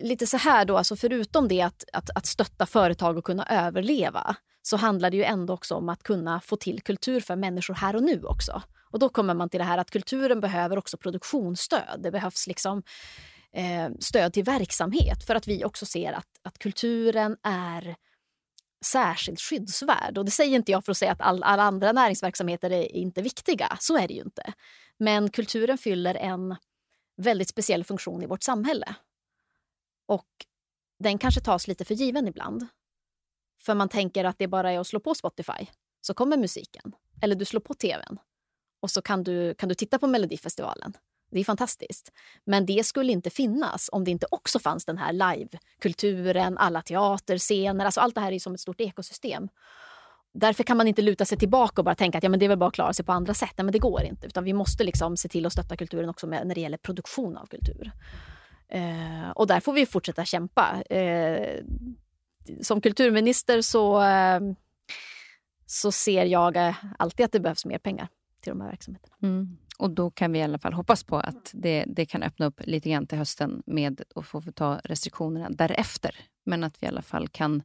lite 0.00 0.26
så 0.26 0.36
här 0.36 0.64
då, 0.64 0.78
alltså 0.78 0.96
förutom 0.96 1.48
det 1.48 1.62
att, 1.62 1.84
att, 1.92 2.10
att 2.14 2.26
stötta 2.26 2.66
företag 2.66 3.18
och 3.18 3.24
kunna 3.24 3.46
överleva 3.50 4.36
så 4.62 4.76
handlar 4.76 5.10
det 5.10 5.16
ju 5.16 5.24
ändå 5.24 5.54
också 5.54 5.74
om 5.74 5.88
att 5.88 6.02
kunna 6.02 6.40
få 6.40 6.56
till 6.56 6.82
kultur 6.82 7.20
för 7.20 7.36
människor 7.36 7.74
här 7.74 7.96
och 7.96 8.02
nu 8.02 8.22
också. 8.24 8.62
Och 8.90 8.98
då 8.98 9.08
kommer 9.08 9.34
man 9.34 9.48
till 9.48 9.58
det 9.58 9.64
här 9.64 9.78
att 9.78 9.90
kulturen 9.90 10.40
behöver 10.40 10.78
också 10.78 10.96
produktionsstöd. 10.96 12.00
Det 12.02 12.10
behövs 12.10 12.46
liksom 12.46 12.82
eh, 13.52 13.90
stöd 14.00 14.32
till 14.32 14.44
verksamhet 14.44 15.26
för 15.26 15.34
att 15.34 15.48
vi 15.48 15.64
också 15.64 15.86
ser 15.86 16.12
att, 16.12 16.28
att 16.42 16.58
kulturen 16.58 17.36
är 17.42 17.96
särskilt 18.84 19.40
skyddsvärd. 19.40 20.18
Och 20.18 20.24
det 20.24 20.30
säger 20.30 20.56
inte 20.56 20.72
jag 20.72 20.84
för 20.84 20.92
att 20.92 20.98
säga 20.98 21.12
att 21.12 21.20
all, 21.20 21.42
alla 21.42 21.62
andra 21.62 21.92
näringsverksamheter 21.92 22.70
är 22.70 22.96
inte 22.96 23.22
viktiga. 23.22 23.76
Så 23.80 23.98
är 23.98 24.08
det 24.08 24.14
ju 24.14 24.22
inte. 24.22 24.52
Men 24.98 25.30
kulturen 25.30 25.78
fyller 25.78 26.14
en 26.14 26.56
väldigt 27.16 27.48
speciell 27.48 27.84
funktion 27.84 28.22
i 28.22 28.26
vårt 28.26 28.42
samhälle. 28.42 28.94
Och 30.06 30.28
den 30.98 31.18
kanske 31.18 31.40
tas 31.40 31.68
lite 31.68 31.84
för 31.84 31.94
given 31.94 32.28
ibland. 32.28 32.66
För 33.60 33.74
man 33.74 33.88
tänker 33.88 34.24
att 34.24 34.38
det 34.38 34.48
bara 34.48 34.72
är 34.72 34.78
att 34.78 34.86
slå 34.86 35.00
på 35.00 35.14
Spotify, 35.14 35.66
så 36.00 36.14
kommer 36.14 36.36
musiken. 36.36 36.92
Eller 37.22 37.34
du 37.34 37.44
slår 37.44 37.60
på 37.60 37.74
tvn 37.74 38.18
och 38.80 38.90
så 38.90 39.02
kan 39.02 39.24
du, 39.24 39.54
kan 39.54 39.68
du 39.68 39.74
titta 39.74 39.98
på 39.98 40.06
Melodifestivalen. 40.06 40.92
Det 41.30 41.40
är 41.40 41.44
fantastiskt. 41.44 42.12
Men 42.44 42.66
det 42.66 42.86
skulle 42.86 43.12
inte 43.12 43.30
finnas 43.30 43.88
om 43.92 44.04
det 44.04 44.10
inte 44.10 44.26
också 44.30 44.58
fanns 44.58 44.84
den 44.84 44.98
här 44.98 45.12
livekulturen, 45.12 46.58
alla 46.58 46.82
teaterscener. 46.82 47.84
Alltså 47.84 48.00
allt 48.00 48.14
det 48.14 48.20
här 48.20 48.32
är 48.32 48.38
som 48.38 48.54
ett 48.54 48.60
stort 48.60 48.80
ekosystem. 48.80 49.48
Därför 50.34 50.64
kan 50.64 50.76
man 50.76 50.88
inte 50.88 51.02
luta 51.02 51.24
sig 51.24 51.38
tillbaka 51.38 51.80
och 51.80 51.84
bara 51.84 51.94
tänka 51.94 52.18
att 52.18 52.24
ja, 52.24 52.30
men 52.30 52.40
det 52.40 52.46
är 52.46 52.48
väl 52.48 52.58
bara 52.58 52.68
att 52.68 52.74
klara 52.74 52.92
sig 52.92 53.04
på 53.04 53.12
andra 53.12 53.34
sätt. 53.34 53.52
Nej, 53.56 53.64
men 53.64 53.72
det 53.72 53.78
går 53.78 54.02
inte. 54.02 54.26
Utan 54.26 54.44
vi 54.44 54.52
måste 54.52 54.84
liksom 54.84 55.16
se 55.16 55.28
till 55.28 55.46
att 55.46 55.52
stötta 55.52 55.76
kulturen 55.76 56.08
också 56.08 56.26
med, 56.26 56.46
när 56.46 56.54
det 56.54 56.60
gäller 56.60 56.78
produktion 56.78 57.36
av 57.36 57.46
kultur. 57.46 57.92
Eh, 58.74 59.30
och 59.30 59.46
där 59.46 59.60
får 59.60 59.72
vi 59.72 59.86
fortsätta 59.86 60.24
kämpa. 60.24 60.82
Eh, 60.90 61.64
som 62.60 62.80
kulturminister 62.80 63.62
så, 63.62 64.02
eh, 64.02 64.40
så 65.66 65.92
ser 65.92 66.24
jag 66.24 66.56
eh, 66.56 66.74
alltid 66.98 67.26
att 67.26 67.32
det 67.32 67.40
behövs 67.40 67.64
mer 67.64 67.78
pengar 67.78 68.08
till 68.40 68.50
de 68.50 68.60
här 68.60 68.68
verksamheterna. 68.68 69.16
Mm. 69.22 69.56
Och 69.78 69.90
då 69.90 70.10
kan 70.10 70.32
vi 70.32 70.38
i 70.38 70.42
alla 70.42 70.58
fall 70.58 70.72
hoppas 70.72 71.04
på 71.04 71.16
att 71.16 71.50
det, 71.54 71.84
det 71.86 72.06
kan 72.06 72.22
öppna 72.22 72.46
upp 72.46 72.60
lite 72.64 72.90
grann 72.90 73.06
till 73.06 73.18
hösten 73.18 73.62
med 73.66 74.02
att 74.14 74.26
få 74.26 74.40
ta 74.40 74.80
restriktionerna 74.84 75.50
därefter. 75.50 76.16
Men 76.44 76.64
att 76.64 76.82
vi 76.82 76.84
i 76.84 76.88
alla 76.88 77.02
fall 77.02 77.28
kan 77.28 77.62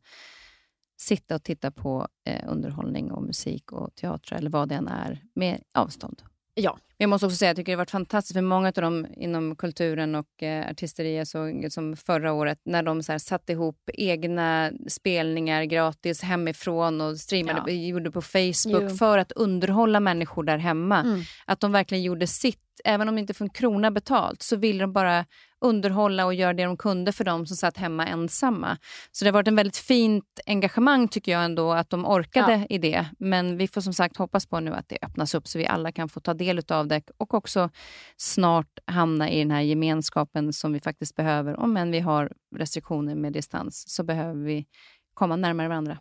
sitta 0.97 1.35
och 1.35 1.43
titta 1.43 1.71
på 1.71 2.07
eh, 2.25 2.43
underhållning 2.47 3.11
och 3.11 3.23
musik 3.23 3.71
och 3.71 3.95
teater 3.95 4.35
eller 4.35 4.49
vad 4.49 4.69
det 4.69 4.75
än 4.75 4.87
är 4.87 5.23
med 5.33 5.63
avstånd. 5.73 6.21
Ja. 6.53 6.77
Jag 6.99 7.09
måste 7.09 7.25
också 7.25 7.35
säga 7.35 7.51
att 7.51 7.57
jag 7.57 7.63
tycker 7.63 7.71
det 7.71 7.75
har 7.75 7.81
varit 7.81 7.91
fantastiskt 7.91 8.33
för 8.33 8.41
många 8.41 8.67
av 8.67 8.73
dem 8.73 9.07
inom 9.17 9.55
kulturen 9.55 10.15
och 10.15 10.43
eh, 10.43 10.69
artisteriet 10.69 11.27
som 11.73 11.95
förra 11.95 12.33
året 12.33 12.59
när 12.65 12.83
de 12.83 13.03
så 13.03 13.11
här, 13.11 13.19
satte 13.19 13.51
ihop 13.51 13.89
egna 13.93 14.71
spelningar 14.87 15.63
gratis 15.63 16.21
hemifrån 16.21 17.01
och 17.01 17.17
streamade, 17.17 17.71
ja. 17.71 17.87
gjorde 17.87 18.11
på 18.11 18.21
Facebook 18.21 18.83
jo. 18.83 18.89
för 18.89 19.17
att 19.17 19.31
underhålla 19.31 19.99
människor 19.99 20.43
där 20.43 20.57
hemma. 20.57 20.99
Mm. 20.99 21.21
Att 21.45 21.59
de 21.59 21.71
verkligen 21.71 22.03
gjorde 22.03 22.27
sitt 22.27 22.59
även 22.83 23.09
om 23.09 23.15
de 23.15 23.21
inte 23.21 23.33
får 23.33 23.45
en 23.45 23.49
krona 23.49 23.91
betalt, 23.91 24.41
så 24.41 24.55
ville 24.55 24.83
de 24.83 24.93
bara 24.93 25.25
underhålla 25.61 26.25
och 26.25 26.33
göra 26.33 26.53
det 26.53 26.63
de 26.63 26.77
kunde 26.77 27.11
för 27.11 27.23
dem 27.23 27.45
som 27.45 27.57
satt 27.57 27.77
hemma 27.77 28.05
ensamma. 28.05 28.77
Så 29.11 29.25
det 29.25 29.29
har 29.29 29.33
varit 29.33 29.47
en 29.47 29.55
väldigt 29.55 29.77
fint 29.77 30.39
engagemang 30.45 31.07
tycker 31.07 31.31
jag 31.31 31.45
ändå, 31.45 31.71
att 31.71 31.89
de 31.89 32.05
orkade 32.05 32.53
ja. 32.53 32.65
i 32.69 32.77
det. 32.77 33.05
Men 33.19 33.57
vi 33.57 33.67
får 33.67 33.81
som 33.81 33.93
sagt 33.93 34.17
hoppas 34.17 34.45
på 34.45 34.59
nu 34.59 34.73
att 34.73 34.89
det 34.89 34.97
öppnas 35.01 35.35
upp 35.35 35.47
så 35.47 35.57
vi 35.57 35.67
alla 35.67 35.91
kan 35.91 36.09
få 36.09 36.19
ta 36.19 36.33
del 36.33 36.61
av 36.67 36.86
det 36.88 37.01
och 37.17 37.33
också 37.33 37.69
snart 38.17 38.79
hamna 38.85 39.29
i 39.29 39.39
den 39.39 39.51
här 39.51 39.61
gemenskapen 39.61 40.53
som 40.53 40.73
vi 40.73 40.79
faktiskt 40.79 41.15
behöver. 41.15 41.59
Om 41.59 41.77
än 41.77 41.91
vi 41.91 41.99
har 41.99 42.31
restriktioner 42.55 43.15
med 43.15 43.33
distans 43.33 43.83
så 43.88 44.03
behöver 44.03 44.43
vi 44.43 44.65
komma 45.13 45.35
närmare 45.35 45.67
varandra. 45.67 45.97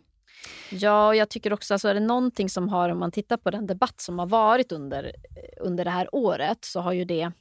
Ja, 0.71 1.07
och 1.07 1.15
jag 1.15 1.29
tycker 1.29 1.53
också, 1.53 1.73
alltså 1.73 1.87
är 1.87 1.93
det 1.93 1.99
någonting 1.99 2.49
som 2.49 2.69
har, 2.69 2.89
om 2.89 2.99
man 2.99 3.11
tittar 3.11 3.37
på 3.37 3.51
den 3.51 3.67
debatt 3.67 4.01
som 4.01 4.19
har 4.19 4.25
varit 4.25 4.71
under, 4.71 5.11
under 5.59 5.85
det 5.85 5.91
här 5.91 6.15
året, 6.15 6.65
så 6.65 6.79
har 6.79 6.93
ju 6.93 7.05
det, 7.05 7.31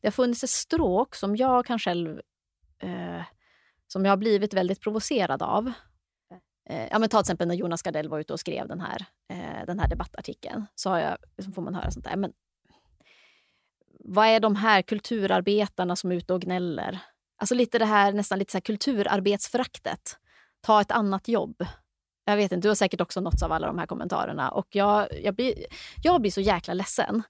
det 0.00 0.06
har 0.06 0.12
funnits 0.12 0.44
ett 0.44 0.50
stråk 0.50 1.14
som 1.14 1.36
jag 1.36 1.66
kan 1.66 1.78
själv, 1.78 2.20
eh, 2.82 3.22
som 3.86 4.04
jag 4.04 4.12
har 4.12 4.16
blivit 4.16 4.54
väldigt 4.54 4.80
provocerad 4.80 5.42
av. 5.42 5.72
Eh, 6.68 6.88
ja, 6.90 6.98
men 6.98 7.08
ta 7.08 7.18
till 7.18 7.24
exempel 7.24 7.48
när 7.48 7.54
Jonas 7.54 7.82
Gardell 7.82 8.08
var 8.08 8.20
ute 8.20 8.32
och 8.32 8.40
skrev 8.40 8.68
den 8.68 8.80
här, 8.80 9.06
eh, 9.32 9.66
den 9.66 9.78
här 9.78 9.88
debattartikeln, 9.88 10.66
så, 10.74 10.90
har 10.90 10.98
jag, 10.98 11.16
liksom 11.36 11.52
får 11.52 11.62
man 11.62 11.74
höra 11.74 11.90
sånt 11.90 12.04
där. 12.04 12.16
Men, 12.16 12.32
vad 14.08 14.26
är 14.26 14.40
de 14.40 14.56
här 14.56 14.82
kulturarbetarna 14.82 15.96
som 15.96 16.12
är 16.12 16.16
ute 16.16 16.34
och 16.34 16.40
gnäller? 16.40 16.98
Alltså 17.38 17.54
lite 17.54 17.78
det 17.78 17.84
här 17.84 18.12
nästan 18.12 18.38
lite 18.38 18.52
så 18.52 18.56
här 18.56 18.62
kulturarbetsföraktet. 18.62 20.16
Ta 20.60 20.80
ett 20.80 20.90
annat 20.90 21.28
jobb. 21.28 21.66
Jag 22.24 22.36
vet 22.36 22.52
inte, 22.52 22.66
du 22.66 22.70
har 22.70 22.74
säkert 22.74 23.00
också 23.00 23.20
nåtts 23.20 23.42
av 23.42 23.52
alla 23.52 23.66
de 23.66 23.78
här 23.78 23.86
kommentarerna. 23.86 24.50
Och 24.50 24.66
jag, 24.70 25.08
jag, 25.22 25.34
blir, 25.34 25.54
jag 26.02 26.20
blir 26.20 26.30
så 26.30 26.40
jäkla 26.40 26.74
ledsen. 26.74 27.22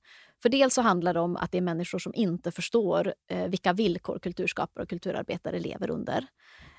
För 0.43 0.49
dels 0.49 0.74
så 0.74 0.83
handlar 0.83 1.14
det 1.14 1.20
om 1.20 1.37
att 1.37 1.53
det 1.53 1.59
är 1.59 1.62
människor 1.62 1.99
som 1.99 2.14
inte 2.14 2.53
förstår 2.53 3.14
eh, 3.31 3.49
vilka 3.49 3.72
villkor 3.72 4.18
kulturskapare 4.18 4.83
och 4.83 4.89
kulturarbetare 4.89 5.59
lever 5.59 5.91
under. 5.91 6.27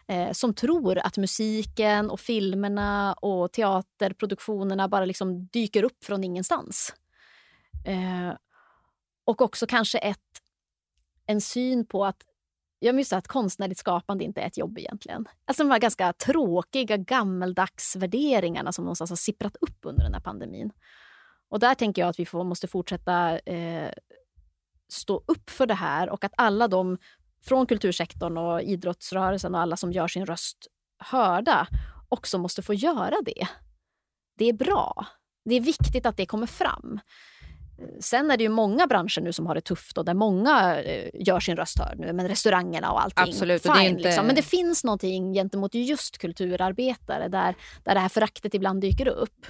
Eh, 0.08 0.32
som 0.32 0.54
tror 0.54 0.98
att 0.98 1.18
musiken 1.18 2.10
och 2.10 2.20
filmerna 2.20 3.14
och 3.14 3.52
teaterproduktionerna 3.52 4.88
bara 4.88 5.06
liksom 5.06 5.48
dyker 5.48 5.84
upp 5.84 6.04
från 6.04 6.24
ingenstans. 6.24 6.94
Eh, 7.86 8.34
och 9.28 9.42
också 9.42 9.68
kanske 9.68 9.98
ett, 9.98 10.42
en 11.26 11.42
syn 11.42 11.86
på 11.86 12.06
att 12.06 12.24
jag 12.80 12.96
minns 12.96 13.14
att 13.14 13.28
konstnärligt 13.28 13.80
skapande 13.80 14.24
inte 14.24 14.42
är 14.42 14.48
ett 14.48 14.58
jobb 14.58 14.78
egentligen. 14.78 15.28
Alltså 15.46 15.64
de 15.64 15.72
här 15.72 15.80
ganska 15.80 16.14
tråkiga 16.14 16.98
gammeldags 16.98 17.96
värderingarna 17.96 18.72
som 18.72 18.86
någonstans 18.86 19.12
har 19.12 19.18
sipprat 19.18 19.56
upp 19.56 19.80
under 19.82 20.04
den 20.04 20.14
här 20.14 20.22
pandemin. 20.22 20.72
Och 21.50 21.60
där 21.60 21.76
tänker 21.76 22.02
jag 22.02 22.10
att 22.10 22.20
vi 22.20 22.26
får, 22.26 22.44
måste 22.44 22.68
fortsätta 22.68 23.40
eh, 23.40 23.92
stå 24.90 25.24
upp 25.26 25.50
för 25.50 25.66
det 25.66 25.74
här 25.74 26.10
och 26.10 26.24
att 26.24 26.34
alla 26.38 26.68
de 26.68 26.98
från 27.42 27.66
kultursektorn 27.66 28.38
och 28.38 28.62
idrottsrörelsen 28.62 29.56
och 29.56 29.62
alla 29.62 29.78
som 29.78 29.92
gör 29.92 30.08
sin 30.08 30.26
röst 30.26 30.68
hörda 30.98 31.68
också 32.10 32.38
måste 32.38 32.62
få 32.62 32.74
göra 32.74 33.16
det. 33.26 33.48
Det 34.38 34.46
är 34.46 34.54
bra. 34.54 35.06
Det 35.46 35.56
är 35.56 35.62
viktigt 35.62 36.06
att 36.06 36.18
det 36.18 36.26
kommer 36.26 36.48
fram. 36.48 37.00
Sen 38.00 38.32
är 38.32 38.38
det 38.38 38.44
ju 38.44 38.50
många 38.50 38.88
branscher 38.88 39.22
nu 39.22 39.34
som 39.34 39.46
har 39.46 39.56
det 39.56 39.62
tufft 39.62 39.98
och 39.98 40.06
där 40.06 40.14
många 40.14 40.82
eh, 40.82 41.10
gör 41.14 41.40
sin 41.40 41.56
röst 41.56 41.80
hörd 41.80 42.00
nu. 42.00 42.14
Men 42.14 42.28
restaurangerna 42.28 42.92
och 42.92 43.04
allting. 43.04 43.24
Absolut. 43.24 43.62
Fine, 43.62 43.74
det 43.74 43.86
inte... 43.86 44.04
liksom. 44.04 44.26
Men 44.26 44.36
det 44.36 44.42
finns 44.42 44.84
någonting 44.84 45.34
gentemot 45.34 45.74
just 45.74 46.18
kulturarbetare 46.18 47.28
där, 47.28 47.56
där 47.84 47.94
det 47.94 48.00
här 48.00 48.10
föraktet 48.10 48.54
ibland 48.54 48.82
dyker 48.82 49.08
upp. 49.08 49.46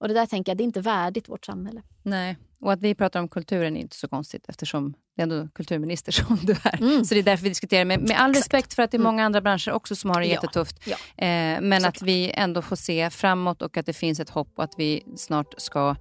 Och 0.00 0.08
det 0.08 0.14
där 0.14 0.26
tänker 0.26 0.52
jag, 0.52 0.56
det 0.56 0.62
är 0.62 0.66
inte 0.66 0.80
värdigt 0.80 1.28
vårt 1.28 1.44
samhälle. 1.44 1.82
Nej, 2.02 2.36
och 2.62 2.72
att 2.72 2.82
vi 2.82 2.94
pratar 2.94 3.20
om 3.20 3.28
kulturen 3.28 3.76
är 3.76 3.80
inte 3.80 3.96
så 3.96 4.08
konstigt 4.08 4.44
eftersom 4.48 4.94
det 5.16 5.22
är 5.22 5.22
ändå 5.22 5.48
kulturminister 5.54 6.12
som 6.22 6.38
du 6.42 6.52
är. 6.64 6.82
Mm. 6.82 7.04
Så 7.04 7.14
det 7.14 7.20
är 7.20 7.24
därför 7.24 7.42
vi 7.42 7.48
diskuterar. 7.48 7.84
Med, 7.84 8.00
med 8.00 8.20
all 8.20 8.30
Exakt. 8.30 8.44
respekt 8.44 8.74
för 8.74 8.82
att 8.82 8.90
det 8.90 8.96
är 8.96 8.98
mm. 8.98 9.12
många 9.12 9.24
andra 9.24 9.40
branscher 9.40 9.72
också 9.72 9.96
som 9.96 10.10
har 10.10 10.20
det 10.20 10.26
ja. 10.26 10.32
jättetufft. 10.32 10.76
Ja. 10.84 10.96
Eh, 11.26 11.60
men 11.60 11.80
så 11.80 11.88
att 11.88 11.94
klart. 11.94 12.08
vi 12.08 12.30
ändå 12.34 12.62
får 12.62 12.76
se 12.76 13.10
framåt 13.10 13.62
och 13.62 13.76
att 13.76 13.86
det 13.86 13.92
finns 13.92 14.20
ett 14.20 14.30
hopp 14.30 14.52
och 14.56 14.64
att 14.64 14.74
vi 14.78 15.02
snart 15.16 15.54
ska 15.58 15.96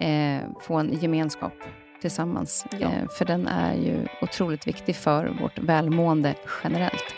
eh, 0.00 0.42
få 0.60 0.74
en 0.74 0.98
gemenskap 1.00 1.52
tillsammans. 2.00 2.64
Ja. 2.70 2.78
Eh, 2.78 3.08
för 3.08 3.24
den 3.24 3.46
är 3.46 3.74
ju 3.74 4.06
otroligt 4.22 4.66
viktig 4.66 4.96
för 4.96 5.36
vårt 5.40 5.58
välmående 5.58 6.34
generellt. 6.64 7.14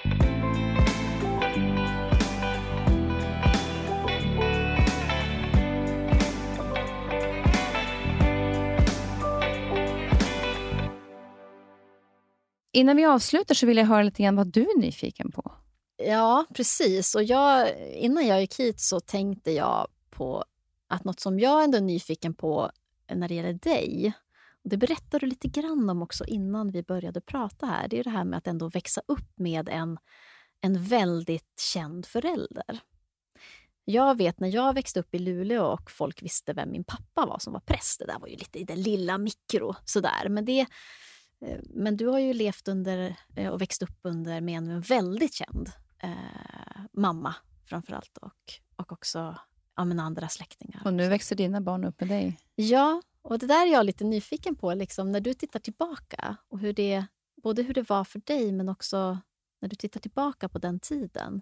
Innan 12.72 12.96
vi 12.96 13.04
avslutar 13.04 13.54
så 13.54 13.66
vill 13.66 13.76
jag 13.76 13.86
höra 13.86 14.02
lite 14.02 14.22
grann 14.22 14.36
vad 14.36 14.52
du 14.52 14.60
är 14.60 14.78
nyfiken 14.78 15.32
på. 15.32 15.52
Ja, 15.96 16.46
precis. 16.54 17.14
Och 17.14 17.22
jag, 17.22 17.68
innan 17.94 18.26
jag 18.26 18.40
gick 18.40 18.60
hit 18.60 18.80
så 18.80 19.00
tänkte 19.00 19.50
jag 19.50 19.86
på 20.10 20.44
att 20.90 21.04
något 21.04 21.20
som 21.20 21.40
jag 21.40 21.64
ändå 21.64 21.78
är 21.78 21.82
nyfiken 21.82 22.34
på 22.34 22.70
när 23.14 23.28
det 23.28 23.34
gäller 23.34 23.52
dig, 23.52 24.12
och 24.64 24.70
det 24.70 24.76
berättade 24.76 25.18
du 25.18 25.26
lite 25.26 25.48
grann 25.48 25.90
om 25.90 26.02
också 26.02 26.24
innan 26.24 26.70
vi 26.70 26.82
började 26.82 27.20
prata 27.20 27.66
här, 27.66 27.88
det 27.88 27.98
är 27.98 28.04
det 28.04 28.10
här 28.10 28.24
med 28.24 28.36
att 28.36 28.46
ändå 28.46 28.68
växa 28.68 29.00
upp 29.06 29.38
med 29.38 29.68
en, 29.68 29.98
en 30.60 30.84
väldigt 30.84 31.60
känd 31.72 32.06
förälder. 32.06 32.80
Jag 33.84 34.18
vet 34.18 34.40
när 34.40 34.48
jag 34.48 34.74
växte 34.74 35.00
upp 35.00 35.14
i 35.14 35.18
Luleå 35.18 35.64
och 35.64 35.90
folk 35.90 36.22
visste 36.22 36.52
vem 36.52 36.70
min 36.70 36.84
pappa 36.84 37.26
var 37.26 37.38
som 37.38 37.52
var 37.52 37.60
präst. 37.60 37.98
Det 37.98 38.06
där 38.06 38.18
var 38.18 38.28
ju 38.28 38.36
lite 38.36 38.58
i 38.58 38.64
den 38.64 38.82
lilla 38.82 39.18
mikro. 39.18 39.74
Sådär. 39.84 40.28
Men, 40.28 40.44
det, 40.44 40.60
eh, 41.40 41.60
men 41.70 41.96
du 41.96 42.06
har 42.06 42.18
ju 42.18 42.32
levt 42.32 42.68
under 42.68 43.16
eh, 43.36 43.48
och 43.48 43.60
växt 43.60 43.82
upp 43.82 43.98
under 44.02 44.40
med 44.40 44.56
en 44.56 44.80
väldigt 44.80 45.34
känd 45.34 45.70
eh, 46.02 46.80
mamma 46.92 47.34
framförallt 47.66 48.16
och, 48.16 48.52
och 48.76 48.92
också 48.92 49.36
ja, 49.80 49.84
men 49.84 50.00
andra 50.00 50.28
släktingar. 50.28 50.82
Och 50.84 50.94
nu 50.94 51.08
växer 51.08 51.36
dina 51.36 51.60
barn 51.60 51.84
upp 51.84 52.00
med 52.00 52.08
dig. 52.08 52.38
Ja, 52.54 53.02
och 53.22 53.38
det 53.38 53.46
där 53.46 53.66
är 53.66 53.72
jag 53.72 53.86
lite 53.86 54.04
nyfiken 54.04 54.54
på. 54.54 54.74
Liksom, 54.74 55.12
när 55.12 55.20
du 55.20 55.34
tittar 55.34 55.60
tillbaka, 55.60 56.36
och 56.48 56.58
hur 56.58 56.72
det, 56.72 57.04
både 57.42 57.62
hur 57.62 57.74
det 57.74 57.88
var 57.88 58.04
för 58.04 58.20
dig 58.24 58.52
men 58.52 58.68
också 58.68 59.18
när 59.60 59.68
du 59.68 59.76
tittar 59.76 60.00
tillbaka 60.00 60.48
på 60.48 60.58
den 60.58 60.80
tiden. 60.80 61.40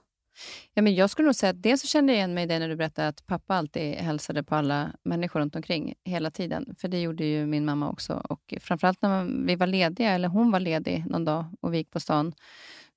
Ja, 0.75 0.83
men 0.83 0.95
jag 0.95 1.11
skulle 1.11 1.27
nog 1.27 1.35
säga 1.35 1.51
att 1.51 1.63
dels 1.63 1.81
så 1.81 1.87
kände 1.87 2.13
jag 2.13 2.19
igen 2.19 2.35
mig 2.35 2.45
i 2.45 2.47
det 2.47 2.59
när 2.59 2.69
du 2.69 2.77
berättade 2.77 3.09
att 3.09 3.27
pappa 3.27 3.55
alltid 3.55 3.95
hälsade 3.95 4.43
på 4.43 4.55
alla 4.55 4.93
människor 5.03 5.41
runt 5.41 5.57
omkring 5.57 5.95
hela 6.05 6.31
tiden. 6.31 6.75
För 6.79 6.89
det 6.89 7.01
gjorde 7.01 7.25
ju 7.25 7.47
min 7.47 7.65
mamma 7.65 7.91
också. 7.91 8.23
Och 8.29 8.55
framförallt 8.61 9.03
när 9.03 9.47
vi 9.47 9.57
var 9.57 9.67
lediga, 9.67 10.11
eller 10.11 10.29
hon 10.29 10.51
var 10.51 10.61
ledig 10.61 11.05
någon 11.07 11.25
dag 11.25 11.45
och 11.61 11.75
vi 11.75 11.79
gick 11.79 11.91
på 11.91 12.01
stan, 12.01 12.33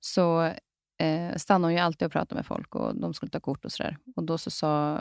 så 0.00 0.52
eh, 1.02 1.36
stannade 1.36 1.66
hon 1.66 1.72
ju 1.72 1.78
alltid 1.78 2.06
och 2.06 2.12
pratade 2.12 2.34
med 2.34 2.46
folk 2.46 2.74
och 2.74 2.96
de 2.96 3.14
skulle 3.14 3.30
ta 3.30 3.40
kort 3.40 3.64
och 3.64 3.72
sådär. 3.72 3.96
Och 4.16 4.24
då 4.24 4.38
så 4.38 4.50
sa 4.50 5.00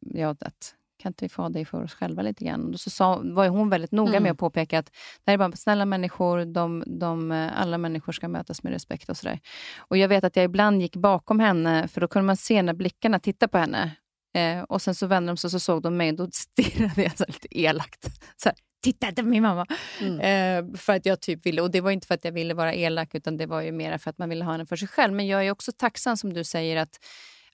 jag 0.00 0.36
att 0.40 0.74
kan 0.98 1.10
inte 1.10 1.24
vi 1.24 1.28
få 1.28 1.42
ha 1.42 1.48
dig 1.48 1.64
för 1.64 1.82
oss 1.82 1.94
själva 1.94 2.22
lite 2.22 2.44
grann? 2.44 2.64
Och 2.64 2.70
då 2.70 2.78
så 2.78 2.90
sa, 2.90 3.20
var 3.24 3.48
hon 3.48 3.70
väldigt 3.70 3.92
noga 3.92 4.10
mm. 4.10 4.22
med 4.22 4.32
att 4.32 4.38
påpeka 4.38 4.78
att 4.78 4.86
det 5.24 5.30
här 5.30 5.32
är 5.32 5.38
bara 5.38 5.52
snälla 5.52 5.84
människor, 5.84 6.44
de, 6.44 6.84
de, 6.86 7.48
alla 7.56 7.78
människor 7.78 8.12
ska 8.12 8.28
mötas 8.28 8.62
med 8.62 8.72
respekt 8.72 9.08
och 9.08 9.16
sådär. 9.16 9.40
Och 9.78 9.96
jag 9.96 10.08
vet 10.08 10.24
att 10.24 10.36
jag 10.36 10.44
ibland 10.44 10.82
gick 10.82 10.96
bakom 10.96 11.40
henne, 11.40 11.88
för 11.88 12.00
då 12.00 12.08
kunde 12.08 12.26
man 12.26 12.36
se 12.36 12.62
när 12.62 12.74
blickarna 12.74 13.18
tittade 13.18 13.50
på 13.50 13.58
henne. 13.58 13.96
Eh, 14.34 14.62
och 14.62 14.82
sen 14.82 14.94
så 14.94 15.06
vände 15.06 15.30
de 15.30 15.36
sig 15.36 15.48
och 15.48 15.52
så 15.52 15.60
såg 15.60 15.82
de 15.82 15.96
mig 15.96 16.10
och 16.10 16.16
då 16.16 16.28
stirrade 16.32 17.02
jag 17.02 17.18
så 17.18 17.24
lite 17.28 17.58
elakt. 17.60 18.04
Så 18.36 18.48
här, 18.48 18.58
titta 18.82 19.08
inte 19.08 19.22
på 19.22 19.28
min 19.28 19.42
mamma. 19.42 19.66
Mm. 20.00 20.20
Eh, 20.20 20.78
för 20.78 20.92
att 20.92 21.06
jag 21.06 21.20
typ 21.20 21.46
ville, 21.46 21.62
och 21.62 21.70
det 21.70 21.80
var 21.80 21.90
inte 21.90 22.06
för 22.06 22.14
att 22.14 22.24
jag 22.24 22.32
ville 22.32 22.54
vara 22.54 22.74
elak, 22.74 23.14
utan 23.14 23.36
det 23.36 23.46
var 23.46 23.60
ju 23.60 23.72
mer 23.72 23.98
för 23.98 24.10
att 24.10 24.18
man 24.18 24.28
ville 24.28 24.44
ha 24.44 24.52
henne 24.52 24.66
för 24.66 24.76
sig 24.76 24.88
själv. 24.88 25.14
Men 25.14 25.26
jag 25.26 25.46
är 25.46 25.50
också 25.50 25.72
tacksam, 25.72 26.16
som 26.16 26.32
du 26.32 26.44
säger, 26.44 26.76
att 26.76 26.98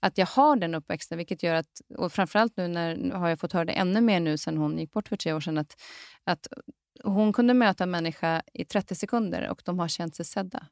att 0.05 0.19
jag 0.19 0.27
har 0.27 0.57
den 0.57 0.75
uppväxten. 0.75 1.19
Vilket 1.19 1.43
gör 1.43 1.55
att, 1.55 1.81
och 1.99 2.13
framförallt 2.13 2.57
nu 2.57 2.69
när, 2.69 3.11
har 3.11 3.29
jag 3.29 3.41
fått 3.41 3.53
höra 3.53 3.65
det 3.65 3.73
ännu 3.73 4.01
mer 4.01 4.21
nu 4.21 4.39
sen 4.39 4.57
hon 4.57 4.79
gick 4.79 4.93
bort 4.93 5.09
för 5.09 5.17
tre 5.17 5.33
år 5.33 5.41
sedan, 5.41 5.59
att, 5.59 5.77
att 6.25 6.47
hon 7.03 7.33
kunde 7.33 7.55
möta 7.55 7.85
en 7.85 7.91
människa 7.91 8.43
i 8.53 8.65
30 8.65 8.95
sekunder 8.95 9.49
och 9.49 9.63
de 9.65 9.79
har 9.79 9.89
känt 9.89 10.17
sig 10.17 10.25
sedda. 10.25 10.67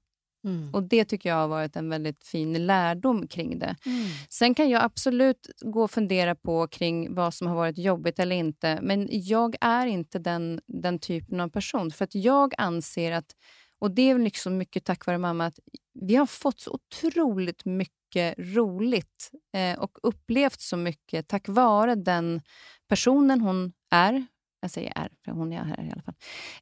Mm. 0.44 0.74
Och 0.74 0.82
Det 0.82 1.04
tycker 1.04 1.28
jag 1.28 1.36
har 1.36 1.48
varit 1.48 1.76
en 1.76 1.88
väldigt 1.88 2.24
fin 2.24 2.66
lärdom 2.66 3.28
kring 3.28 3.58
det. 3.58 3.76
Mm. 3.86 4.08
Sen 4.28 4.54
kan 4.54 4.70
jag 4.70 4.82
absolut 4.82 5.50
gå 5.60 5.82
och 5.82 5.90
fundera 5.90 6.34
på 6.34 6.66
kring 6.66 7.14
vad 7.14 7.34
som 7.34 7.46
har 7.46 7.54
varit 7.56 7.78
jobbigt 7.78 8.18
eller 8.18 8.36
inte. 8.36 8.78
Men 8.82 9.08
jag 9.10 9.56
är 9.60 9.86
inte 9.86 10.18
den, 10.18 10.60
den 10.66 10.98
typen 10.98 11.40
av 11.40 11.48
person. 11.48 11.90
För 11.90 12.04
att 12.04 12.14
jag 12.14 12.54
anser 12.58 13.12
att, 13.12 13.36
och 13.78 13.90
det 13.90 14.10
är 14.10 14.18
liksom 14.18 14.58
mycket 14.58 14.84
tack 14.84 15.06
vare 15.06 15.18
mamma, 15.18 15.46
att 15.46 15.58
vi 15.94 16.16
har 16.16 16.26
fått 16.26 16.60
så 16.60 16.70
otroligt 16.70 17.64
mycket 17.64 18.34
roligt 18.38 19.30
eh, 19.56 19.78
och 19.78 19.98
upplevt 20.02 20.60
så 20.60 20.76
mycket 20.76 21.28
tack 21.28 21.48
vare 21.48 21.94
den 21.94 22.42
personen 22.88 23.40
hon 23.40 23.72
är. 23.90 24.26
Jag 24.60 24.70
säger 24.70 24.92
är, 24.96 25.10
för 25.24 25.32
hon 25.32 25.52
är 25.52 25.64
här 25.64 25.84
i 25.88 25.92
alla 25.92 26.02
fall. 26.02 26.14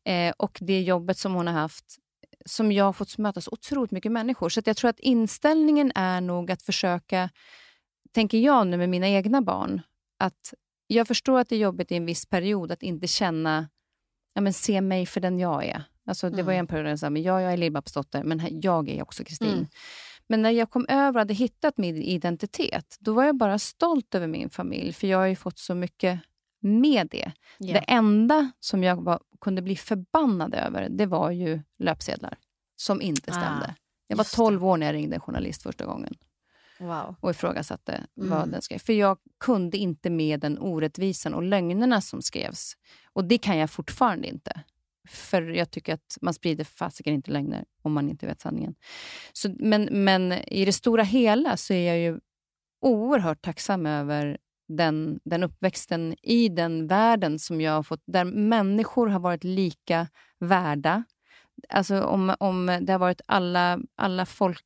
Eh, 0.04 0.32
och 0.38 0.58
det 0.60 0.80
jobbet 0.80 1.18
som 1.18 1.34
hon 1.34 1.46
har 1.46 1.54
haft 1.54 1.96
som 2.44 2.72
jag 2.72 2.84
har 2.84 2.92
fått 2.92 3.18
möta 3.18 3.40
så 3.40 3.50
otroligt 3.52 3.90
mycket 3.90 4.12
människor. 4.12 4.48
Så 4.48 4.60
jag 4.64 4.76
tror 4.76 4.88
att 4.88 5.00
inställningen 5.00 5.92
är 5.94 6.20
nog 6.20 6.50
att 6.50 6.62
försöka, 6.62 7.30
tänker 8.12 8.38
jag 8.38 8.66
nu 8.66 8.76
med 8.76 8.88
mina 8.88 9.08
egna 9.08 9.42
barn, 9.42 9.80
att 10.18 10.54
jag 10.86 11.08
förstår 11.08 11.38
att 11.38 11.48
det 11.48 11.56
är 11.56 11.60
jobbigt 11.60 11.92
i 11.92 11.96
en 11.96 12.06
viss 12.06 12.26
period 12.26 12.72
att 12.72 12.82
inte 12.82 13.06
känna, 13.06 13.68
ja, 14.34 14.40
men 14.40 14.52
se 14.52 14.80
mig 14.80 15.06
för 15.06 15.20
den 15.20 15.38
jag 15.38 15.64
är. 15.64 15.82
Alltså, 16.06 16.30
det 16.30 16.34
mm. 16.34 16.46
var 16.46 16.52
en 16.52 16.66
period 16.66 16.84
där 16.84 16.90
jag 16.90 16.98
sa, 16.98 17.10
men 17.10 17.22
ja, 17.22 17.40
jag 17.40 17.52
är 17.52 17.56
Lill-Babs 17.56 18.22
men 18.24 18.60
jag 18.60 18.88
är 18.88 19.02
också 19.02 19.24
Kristin. 19.24 19.52
Mm. 19.52 19.66
Men 20.26 20.42
när 20.42 20.50
jag 20.50 20.70
kom 20.70 20.86
över 20.88 21.12
och 21.12 21.20
hade 21.20 21.34
hittat 21.34 21.78
min 21.78 21.96
identitet, 21.96 22.96
då 23.00 23.12
var 23.12 23.24
jag 23.24 23.36
bara 23.36 23.58
stolt 23.58 24.14
över 24.14 24.26
min 24.26 24.50
familj, 24.50 24.92
för 24.92 25.06
jag 25.06 25.18
har 25.18 25.26
ju 25.26 25.36
fått 25.36 25.58
så 25.58 25.74
mycket 25.74 26.20
med 26.60 27.08
det. 27.10 27.16
Yeah. 27.16 27.32
Det 27.58 27.78
enda 27.78 28.52
som 28.60 28.82
jag 28.82 29.02
var, 29.02 29.20
kunde 29.40 29.62
bli 29.62 29.76
förbannad 29.76 30.54
över, 30.54 30.88
det 30.88 31.06
var 31.06 31.30
ju 31.30 31.62
löpsedlar 31.78 32.38
som 32.76 33.02
inte 33.02 33.30
ah, 33.30 33.34
stämde. 33.34 33.66
Ah, 33.66 33.74
jag 34.06 34.16
var 34.16 34.36
12 34.36 34.64
år 34.64 34.76
när 34.76 34.86
jag 34.86 34.94
ringde 34.94 35.16
en 35.16 35.20
journalist 35.20 35.62
första 35.62 35.86
gången 35.86 36.14
wow. 36.80 37.16
och 37.20 37.30
ifrågasatte 37.30 37.92
mm. 38.16 38.30
vad 38.30 38.48
den 38.48 38.62
skrev. 38.62 38.78
För 38.78 38.92
jag 38.92 39.18
kunde 39.40 39.78
inte 39.78 40.10
med 40.10 40.40
den 40.40 40.58
orättvisan 40.58 41.34
och 41.34 41.42
lögnerna 41.42 42.00
som 42.00 42.22
skrevs. 42.22 42.76
Och 43.12 43.24
det 43.24 43.38
kan 43.38 43.58
jag 43.58 43.70
fortfarande 43.70 44.28
inte. 44.28 44.62
För 45.08 45.42
jag 45.42 45.70
tycker 45.70 45.94
att 45.94 46.18
man 46.20 46.34
sprider 46.34 46.64
fasiken 46.64 47.14
inte 47.14 47.30
lögner 47.30 47.64
om 47.82 47.92
man 47.92 48.10
inte 48.10 48.26
vet 48.26 48.40
sanningen. 48.40 48.74
Så, 49.32 49.54
men, 49.58 50.04
men 50.04 50.32
i 50.32 50.64
det 50.64 50.72
stora 50.72 51.02
hela 51.02 51.56
så 51.56 51.72
är 51.72 51.88
jag 51.88 51.98
ju 51.98 52.20
oerhört 52.80 53.42
tacksam 53.42 53.86
över 53.86 54.38
den, 54.76 55.20
den 55.24 55.42
uppväxten 55.42 56.14
i 56.22 56.48
den 56.48 56.86
världen 56.86 57.38
som 57.38 57.60
jag 57.60 57.72
har 57.72 57.82
fått, 57.82 58.02
där 58.06 58.24
människor 58.24 59.06
har 59.06 59.20
varit 59.20 59.44
lika 59.44 60.08
värda. 60.38 61.04
Alltså 61.68 62.02
om, 62.02 62.34
om 62.40 62.78
det 62.80 62.92
har 62.92 62.98
varit 62.98 63.20
alla, 63.26 63.78
alla 63.96 64.26
folk, 64.26 64.64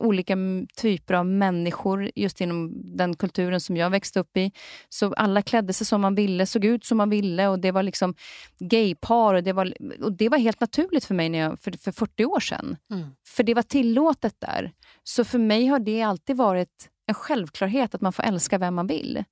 olika 0.00 0.36
typer 0.76 1.14
av 1.14 1.26
människor 1.26 2.10
just 2.14 2.40
inom 2.40 2.72
den 2.96 3.16
kulturen 3.16 3.60
som 3.60 3.76
jag 3.76 3.90
växte 3.90 4.20
upp 4.20 4.36
i. 4.36 4.52
Så 4.88 5.14
alla 5.14 5.42
klädde 5.42 5.72
sig 5.72 5.86
som 5.86 6.00
man 6.00 6.14
ville, 6.14 6.46
såg 6.46 6.64
ut 6.64 6.84
som 6.84 6.98
man 6.98 7.10
ville 7.10 7.48
och 7.48 7.58
det 7.58 7.70
var 7.70 7.82
liksom 7.82 8.14
gaypar 8.58 9.34
och 9.34 9.42
det 9.42 9.52
var, 9.52 9.74
och 10.02 10.12
det 10.12 10.28
var 10.28 10.38
helt 10.38 10.60
naturligt 10.60 11.04
för 11.04 11.14
mig 11.14 11.28
när 11.28 11.38
jag, 11.38 11.60
för, 11.60 11.72
för 11.72 11.92
40 11.92 12.24
år 12.24 12.40
sedan. 12.40 12.76
Mm. 12.90 13.06
För 13.26 13.42
det 13.42 13.54
var 13.54 13.62
tillåtet 13.62 14.34
där. 14.38 14.72
Så 15.02 15.24
för 15.24 15.38
mig 15.38 15.66
har 15.66 15.78
det 15.78 16.02
alltid 16.02 16.36
varit 16.36 16.90
en 17.06 17.14
självklarhet 17.14 17.94
att 17.94 18.00
man 18.00 18.12
får 18.12 18.22
älska 18.22 18.58
vem 18.58 18.74
man 18.74 18.86
vill 18.86 19.24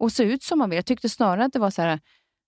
och 0.00 0.12
se 0.12 0.22
ut 0.22 0.42
som 0.42 0.58
man 0.58 0.70
vill. 0.70 0.76
Jag 0.76 0.86
tyckte 0.86 1.08
snarare 1.08 1.44
att 1.44 1.52
det 1.52 1.58
var 1.58 1.70
så 1.70 1.82
här, 1.82 2.00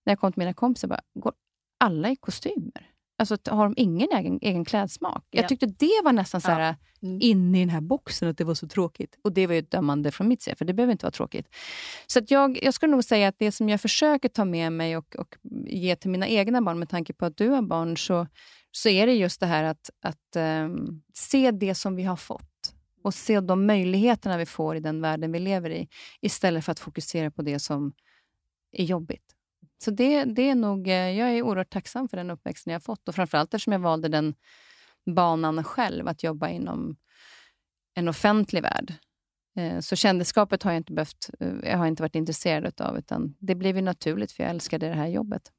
när 0.07 0.11
jag 0.11 0.19
kom 0.19 0.33
till 0.33 0.39
mina 0.39 0.55
kompisar, 0.55 0.89
bara, 0.89 1.01
går 1.15 1.33
alla 1.81 2.11
i 2.11 2.17
kostymer? 2.17 2.89
Alltså, 3.19 3.37
har 3.47 3.65
de 3.65 3.75
ingen 3.77 4.09
egen, 4.13 4.39
egen 4.43 4.65
klädsmak? 4.65 5.25
Jag 5.31 5.49
tyckte 5.49 5.67
det 5.67 6.01
var 6.05 6.13
nästan 6.13 6.41
så 6.41 6.51
här, 6.51 6.61
ja. 6.61 7.09
mm. 7.09 7.19
inne 7.21 7.59
i 7.59 7.61
den 7.61 7.71
här 7.71 7.81
boxen, 7.81 8.29
att 8.29 8.39
det 8.39 8.45
var 8.45 8.55
så 8.55 8.69
tråkigt. 8.69 9.19
Och 9.23 9.33
Det 9.33 9.47
var 9.47 9.55
ju 9.55 9.61
dömande 9.61 10.11
från 10.11 10.29
mitt 10.29 10.43
sida, 10.43 10.57
för 10.57 10.65
det 10.65 10.75
behöver 10.75 10.93
inte 10.93 11.05
vara 11.05 11.13
tråkigt. 11.13 11.49
Så 12.07 12.19
att 12.19 12.31
jag, 12.31 12.65
jag 12.65 12.75
skulle 12.75 12.93
nog 12.93 13.05
säga 13.05 13.29
att 13.29 13.39
det 13.39 13.53
som 13.53 13.69
jag 13.69 13.81
försöker 13.81 14.29
ta 14.29 14.45
med 14.45 14.73
mig 14.73 14.97
och, 14.97 15.17
och 15.17 15.37
ge 15.67 15.97
till 15.97 16.11
mina 16.11 16.29
egna 16.29 16.63
barn, 16.63 16.79
med 16.79 16.89
tanke 16.89 17.13
på 17.13 17.27
att 17.27 17.37
du 17.37 17.49
har 17.49 17.63
barn, 17.63 17.97
så, 17.97 18.27
så 18.71 18.89
är 18.89 19.07
det 19.07 19.13
just 19.13 19.41
det 19.41 19.47
här 19.47 19.65
att, 19.65 19.91
att 20.03 20.37
um, 20.37 21.03
se 21.15 21.51
det 21.51 21.75
som 21.75 21.97
vi 21.97 22.03
har 22.03 22.17
fått 22.17 22.52
och 23.05 23.15
se 23.15 23.41
de 23.41 23.67
möjligheterna 23.67 24.37
vi 24.37 24.47
får 24.47 24.77
i 24.77 24.81
den 24.81 25.01
världen 25.01 25.33
vi 25.33 25.39
lever 25.39 25.71
i, 25.71 25.89
istället 26.21 26.65
för 26.65 26.73
att 26.73 26.81
fokusera 26.81 27.31
på 27.31 27.43
det 27.43 27.59
som 27.59 27.93
är 28.73 28.85
jobbigt. 28.85 29.37
Så 29.85 29.91
det, 29.91 30.25
det 30.25 30.51
är 30.51 30.55
nog, 30.55 30.89
eh, 30.89 31.11
jag 31.11 31.29
är 31.31 31.43
oerhört 31.43 31.71
tacksam 31.71 32.09
för 32.09 32.17
den 32.17 32.31
uppväxten 32.31 32.73
jag 32.73 32.81
har 32.81 32.83
fått 32.83 33.09
och 33.09 33.15
framförallt 33.15 33.55
eftersom 33.55 33.73
jag 33.73 33.81
valde 33.81 34.09
den 34.09 34.35
banan 35.07 35.65
själv, 35.65 36.09
att 36.09 36.23
jobba 36.23 36.49
inom 36.49 36.97
en 37.95 38.09
offentlig 38.09 38.63
värld. 38.63 38.95
Eh, 39.57 39.81
så 39.81 39.97
kändisskapet 39.97 40.63
har 40.63 40.71
jag 40.71 40.77
inte, 40.81 40.93
behövt, 40.93 41.31
eh, 41.41 41.55
jag 41.63 41.79
har 41.79 41.87
inte 41.87 42.03
varit 42.03 42.15
intresserad 42.15 42.81
av, 42.81 42.99
utan 42.99 43.35
det 43.39 43.55
blev 43.55 43.77
ju 43.77 43.83
naturligt 43.83 44.33
för 44.33 44.43
jag 44.43 44.51
älskade 44.51 44.89
det 44.89 44.95
här 44.95 45.07
jobbet. 45.07 45.53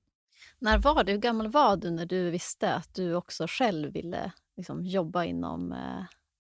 När 0.59 0.77
var 0.77 1.03
du, 1.03 1.11
hur 1.11 1.19
gammal 1.19 1.51
var 1.51 1.77
du 1.77 1.91
när 1.91 2.05
du 2.05 2.29
visste 2.29 2.73
att 2.73 2.95
du 2.95 3.15
också 3.15 3.45
själv 3.49 3.93
ville 3.93 4.31
liksom, 4.57 4.85
jobba 4.85 5.25
inom 5.25 5.75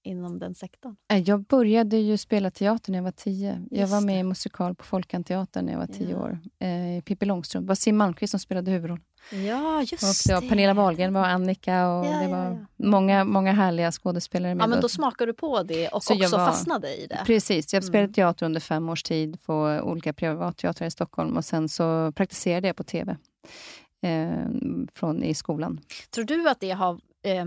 inom 0.03 0.39
den 0.39 0.55
sektorn? 0.55 0.95
Äh, 1.11 1.19
jag 1.19 1.43
började 1.43 1.97
ju 1.97 2.17
spela 2.17 2.51
teater 2.51 2.91
när 2.91 2.99
jag 2.99 3.03
var 3.03 3.11
tio. 3.11 3.51
Just 3.51 3.67
jag 3.71 3.87
var 3.87 4.01
med 4.01 4.15
det. 4.15 4.19
i 4.19 4.23
musikal 4.23 4.75
på 4.75 4.83
Folkanteatern 4.83 5.65
när 5.65 5.73
jag 5.73 5.79
var 5.79 5.87
tio 5.87 6.11
ja. 6.11 6.17
år. 6.17 6.39
Eh, 6.59 7.03
Pippi 7.03 7.25
Långstrump. 7.25 7.65
Det 7.65 7.67
var 7.67 7.75
Siw 7.75 7.97
Malmkvist 7.97 8.31
som 8.31 8.39
spelade 8.39 8.71
huvudrollen. 8.71 9.03
Ja, 9.31 9.81
just 9.81 10.03
och 10.03 10.31
det. 10.33 10.41
Var 10.41 10.49
Pernilla 10.49 10.73
Wahlgren 10.73 11.13
var 11.13 11.23
Annika 11.23 11.89
och 11.89 12.05
ja, 12.05 12.19
det 12.19 12.27
var 12.27 12.45
ja, 12.45 12.65
många, 12.75 13.23
många 13.23 13.51
härliga 13.51 13.91
skådespelare 13.91 14.55
med. 14.55 14.63
Ja, 14.63 14.67
men 14.67 14.81
då 14.81 14.89
smakade 14.89 15.31
du 15.31 15.33
på 15.33 15.63
det 15.63 15.87
och 15.87 16.03
Så 16.03 16.13
också 16.13 16.37
var, 16.37 16.45
fastnade 16.45 16.95
i 16.95 17.07
det. 17.07 17.19
Precis. 17.25 17.73
Jag 17.73 17.83
spelade 17.83 18.03
mm. 18.03 18.13
teater 18.13 18.45
under 18.45 18.61
fem 18.61 18.89
års 18.89 19.03
tid 19.03 19.41
på 19.45 19.79
olika 19.83 20.13
privatteatrar 20.13 20.87
i 20.87 20.91
Stockholm 20.91 21.37
och 21.37 21.45
sen 21.45 21.69
så 21.69 22.11
praktiserade 22.11 22.67
jag 22.67 22.75
på 22.75 22.83
TV 22.83 23.17
eh, 24.01 24.29
från, 24.93 25.23
i 25.23 25.33
skolan. 25.33 25.79
Tror 26.09 26.25
du 26.25 26.49
att 26.49 26.59
det 26.59 26.71
har 26.71 26.99
eh, 27.23 27.45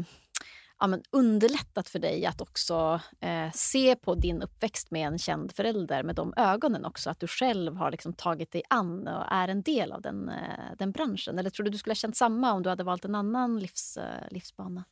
ja, 0.80 0.86
men 0.86 1.02
underlättat 1.10 1.88
för 1.88 1.98
dig 1.98 2.26
att 2.26 2.40
också 2.40 3.00
eh, 3.20 3.50
se 3.54 3.96
på 3.96 4.14
din 4.14 4.42
uppväxt 4.42 4.90
med 4.90 5.06
en 5.06 5.18
känd 5.18 5.52
förälder 5.52 6.02
med 6.02 6.14
de 6.14 6.34
ögonen 6.36 6.84
också? 6.84 7.10
Att 7.10 7.20
du 7.20 7.26
själv 7.26 7.76
har 7.76 7.90
liksom 7.90 8.12
tagit 8.12 8.52
dig 8.52 8.62
an 8.70 9.08
och 9.08 9.24
är 9.32 9.48
en 9.48 9.62
del 9.62 9.92
av 9.92 10.02
den, 10.02 10.28
eh, 10.28 10.76
den 10.78 10.92
branschen? 10.92 11.38
Eller 11.38 11.50
tror 11.50 11.64
du 11.64 11.70
du 11.70 11.78
skulle 11.78 11.90
ha 11.90 11.96
känt 11.96 12.16
samma 12.16 12.52
om 12.52 12.62
du 12.62 12.68
hade 12.68 12.84
valt 12.84 13.04
en 13.04 13.14
annan 13.14 13.58
livs, 13.58 13.96
eh, 13.96 14.28
livsbana? 14.30 14.84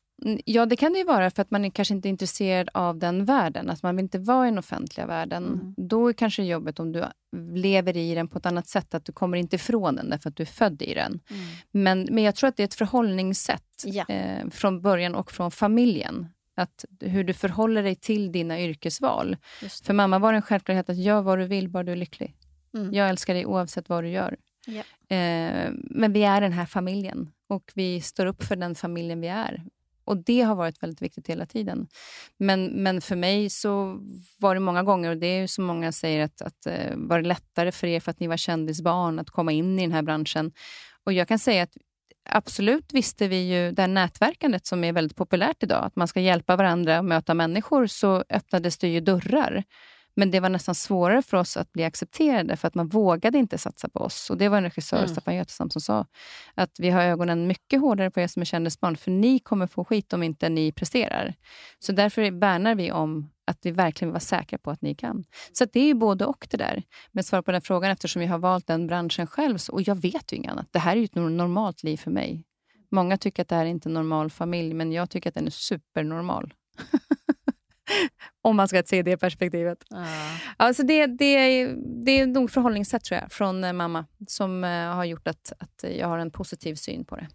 Ja, 0.45 0.67
det 0.67 0.77
kan 0.77 0.93
det 0.93 0.99
ju 0.99 1.05
vara 1.05 1.31
för 1.31 1.43
att 1.43 1.51
man 1.51 1.65
är 1.65 1.71
kanske 1.71 1.95
inte 1.95 2.09
är 2.09 2.11
intresserad 2.11 2.69
av 2.75 2.99
den 2.99 3.25
världen. 3.25 3.71
Att 3.71 3.83
man 3.83 3.97
vill 3.97 4.03
inte 4.03 4.19
vara 4.19 4.47
i 4.47 4.51
den 4.51 4.59
offentliga 4.59 5.07
världen. 5.07 5.47
Mm. 5.47 5.75
Då 5.77 6.09
är 6.09 6.13
kanske 6.13 6.43
jobbet 6.43 6.81
om 6.81 6.93
du 6.93 7.05
lever 7.55 7.97
i 7.97 8.15
den 8.15 8.29
på 8.29 8.39
ett 8.39 8.47
annat 8.47 8.69
sätt, 8.69 8.95
att 8.95 9.05
du 9.05 9.13
kommer 9.13 9.37
inte 9.37 9.57
ifrån 9.57 9.97
den 9.97 10.11
därför 10.11 10.29
att 10.29 10.37
du 10.37 10.43
är 10.43 10.47
född 10.47 10.83
i 10.83 10.95
den. 10.95 11.21
Mm. 11.31 11.43
Men, 11.71 12.09
men 12.11 12.25
jag 12.25 12.35
tror 12.35 12.49
att 12.49 12.57
det 12.57 12.63
är 12.63 12.65
ett 12.65 12.75
förhållningssätt 12.75 13.85
ja. 13.85 14.05
eh, 14.09 14.49
från 14.51 14.83
början 14.83 15.15
och 15.15 15.33
från 15.33 15.51
familjen. 15.51 16.29
Att 16.57 16.85
hur 17.01 17.25
du 17.25 17.33
förhåller 17.33 17.83
dig 17.83 17.95
till 17.95 18.33
dina 18.33 18.61
yrkesval. 18.61 19.37
För 19.85 19.93
mamma 19.93 20.19
var 20.19 20.33
en 20.33 20.43
självklarhet 20.43 20.91
att 20.91 20.97
gör 20.97 21.23
vad 21.23 21.39
du 21.39 21.47
vill, 21.47 21.69
bara 21.69 21.83
du 21.83 21.93
är 21.93 21.97
lycklig. 21.97 22.35
Mm. 22.75 22.95
Jag 22.95 23.09
älskar 23.09 23.35
dig 23.35 23.47
oavsett 23.47 23.89
vad 23.89 24.05
du 24.05 24.09
gör. 24.11 24.37
Ja. 24.67 24.83
Eh, 25.17 25.71
men 25.75 26.13
vi 26.13 26.23
är 26.23 26.41
den 26.41 26.53
här 26.53 26.67
familjen 26.67 27.31
och 27.49 27.73
vi 27.75 28.01
står 28.01 28.27
upp 28.27 28.43
för 28.43 28.57
den 28.57 28.75
familjen 28.75 29.21
vi 29.21 29.29
är. 29.29 29.65
Och 30.05 30.25
Det 30.25 30.41
har 30.41 30.55
varit 30.55 30.83
väldigt 30.83 31.03
viktigt 31.03 31.29
hela 31.29 31.47
tiden. 31.47 31.87
Men, 32.39 32.83
men 32.83 33.01
för 33.01 33.17
mig 33.17 33.51
så 33.51 34.01
var 34.39 34.55
det 34.55 34.61
många 34.61 34.83
gånger, 34.83 35.11
och 35.11 35.17
det 35.17 35.27
är 35.27 35.47
som 35.47 35.65
många 35.65 35.93
säger, 35.93 36.25
att, 36.25 36.43
att 36.43 36.67
eh, 36.67 36.97
var 36.97 37.23
det 37.23 37.29
lättare 37.29 37.73
för 37.73 37.87
er 37.87 38.01
för 38.01 38.11
att 38.11 38.21
ni 38.21 38.27
var 38.27 38.37
kändisbarn 38.37 39.19
att 39.19 39.31
komma 39.31 39.53
in 39.53 39.79
i 39.79 39.83
den 39.83 39.93
här 39.93 40.03
branschen? 40.03 40.53
Och 41.05 41.13
Jag 41.13 41.29
kan 41.29 41.39
säga 41.39 41.63
att 41.63 41.77
absolut 42.29 42.93
visste 42.93 43.29
vi 43.29 43.37
ju 43.37 43.73
det 43.73 43.83
här 43.83 43.89
nätverkandet 43.89 44.67
som 44.67 44.85
är 44.85 44.93
väldigt 44.93 45.17
populärt 45.17 45.63
idag, 45.63 45.85
att 45.85 45.97
man 45.97 46.09
ska 46.09 46.21
hjälpa 46.21 46.57
varandra 46.57 46.99
och 46.99 47.05
möta 47.05 47.35
människor, 47.35 47.87
så 47.87 48.25
öppnades 48.31 48.79
det 48.79 48.89
ju 48.89 49.01
dörrar. 49.01 49.65
Men 50.17 50.31
det 50.31 50.41
var 50.41 50.49
nästan 50.49 50.75
svårare 50.75 51.23
för 51.23 51.37
oss 51.37 51.57
att 51.57 51.73
bli 51.73 51.85
accepterade, 51.85 52.57
för 52.57 52.69
att 52.69 52.75
man 52.75 52.89
vågade 52.89 53.39
inte 53.39 53.59
satsa 53.59 53.89
på 53.89 54.01
oss. 54.01 54.31
Och 54.31 54.39
Det 54.39 54.49
var 54.49 54.57
en 54.57 54.65
regissör, 54.65 54.97
mm. 54.97 55.09
Staffan 55.09 55.37
Götestam, 55.37 55.71
som 55.71 55.81
sa 55.81 56.07
att 56.55 56.71
vi 56.79 56.91
har 56.91 57.03
ögonen 57.03 57.47
mycket 57.47 57.81
hårdare 57.81 58.11
på 58.11 58.21
er 58.21 58.27
som 58.27 58.41
är 58.41 58.47
kändisbarn, 58.47 58.97
för 58.97 59.11
ni 59.11 59.39
kommer 59.39 59.67
få 59.67 59.85
skit 59.85 60.13
om 60.13 60.23
inte 60.23 60.49
ni 60.49 60.73
presterar. 60.73 61.35
Så 61.79 61.93
därför 61.93 62.31
värnar 62.31 62.75
vi 62.75 62.93
om 62.93 63.31
att 63.47 63.59
vi 63.63 63.71
verkligen 63.71 64.13
vara 64.13 64.21
säkra 64.21 64.59
på 64.59 64.71
att 64.71 64.83
ni 64.83 64.95
kan. 64.95 65.25
Så 65.53 65.65
det 65.73 65.81
är 65.81 65.87
ju 65.87 65.95
både 65.95 66.25
och 66.25 66.47
det 66.51 66.57
där. 66.57 66.83
Men 67.13 67.25
svar 67.25 67.43
på 67.43 67.53
den 67.53 67.63
frågan, 67.63 67.91
eftersom 67.91 68.23
jag 68.23 68.29
har 68.29 68.39
valt 68.39 68.67
den 68.67 68.87
branschen 68.87 69.27
själv, 69.27 69.59
och 69.71 69.83
jag 69.83 69.95
vet 70.03 70.33
ju 70.33 70.37
inget 70.37 70.53
annat. 70.53 70.69
Det 70.71 70.79
här 70.79 70.93
är 70.93 70.97
ju 70.97 71.05
ett 71.05 71.15
normalt 71.15 71.83
liv 71.83 71.97
för 71.97 72.11
mig. 72.11 72.45
Många 72.91 73.17
tycker 73.17 73.43
att 73.43 73.49
det 73.49 73.55
här 73.55 73.65
är 73.65 73.69
inte 73.69 73.89
är 73.89 73.91
en 73.91 73.95
normal 73.95 74.31
familj, 74.31 74.75
men 74.75 74.93
jag 74.93 75.11
tycker 75.11 75.31
att 75.31 75.35
den 75.35 75.47
är 75.47 75.51
supernormal. 75.51 76.55
Om 78.43 78.57
man 78.57 78.69
ska 78.69 78.83
se 78.87 79.03
det 79.03 79.17
perspektivet. 79.17 79.85
Ja. 79.91 80.07
Alltså 80.57 80.83
det, 80.83 81.07
det, 81.07 81.67
det 82.05 82.21
är 82.21 82.27
nog 82.27 82.51
förhållningssätt 82.51 83.05
tror 83.05 83.21
jag, 83.21 83.33
från 83.33 83.65
eh, 83.65 83.73
mamma 83.73 84.07
som 84.27 84.65
eh, 84.65 84.71
har 84.71 85.05
gjort 85.05 85.29
att, 85.29 85.53
att 85.59 85.85
jag 85.99 86.09
har 86.09 86.19
en 86.19 86.31
positiv 86.31 86.75
syn 86.75 87.05
på 87.05 87.17
det. 87.17 87.29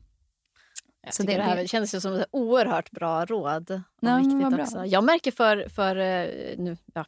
Jag 1.01 1.13
så 1.13 1.23
det, 1.23 1.35
det, 1.35 1.41
här 1.41 1.55
det 1.55 1.67
känns 1.67 2.01
som 2.01 2.13
ett 2.13 2.27
oerhört 2.31 2.91
bra 2.91 3.25
råd. 3.25 3.81
Ja, 3.99 4.17
viktigt 4.17 4.59
också. 4.59 4.85
Jag 4.85 5.03
märker 5.03 5.31
för, 5.31 5.69
för 5.69 5.95
eh, 5.95 6.57
nu, 6.57 6.77
ja, 6.93 7.05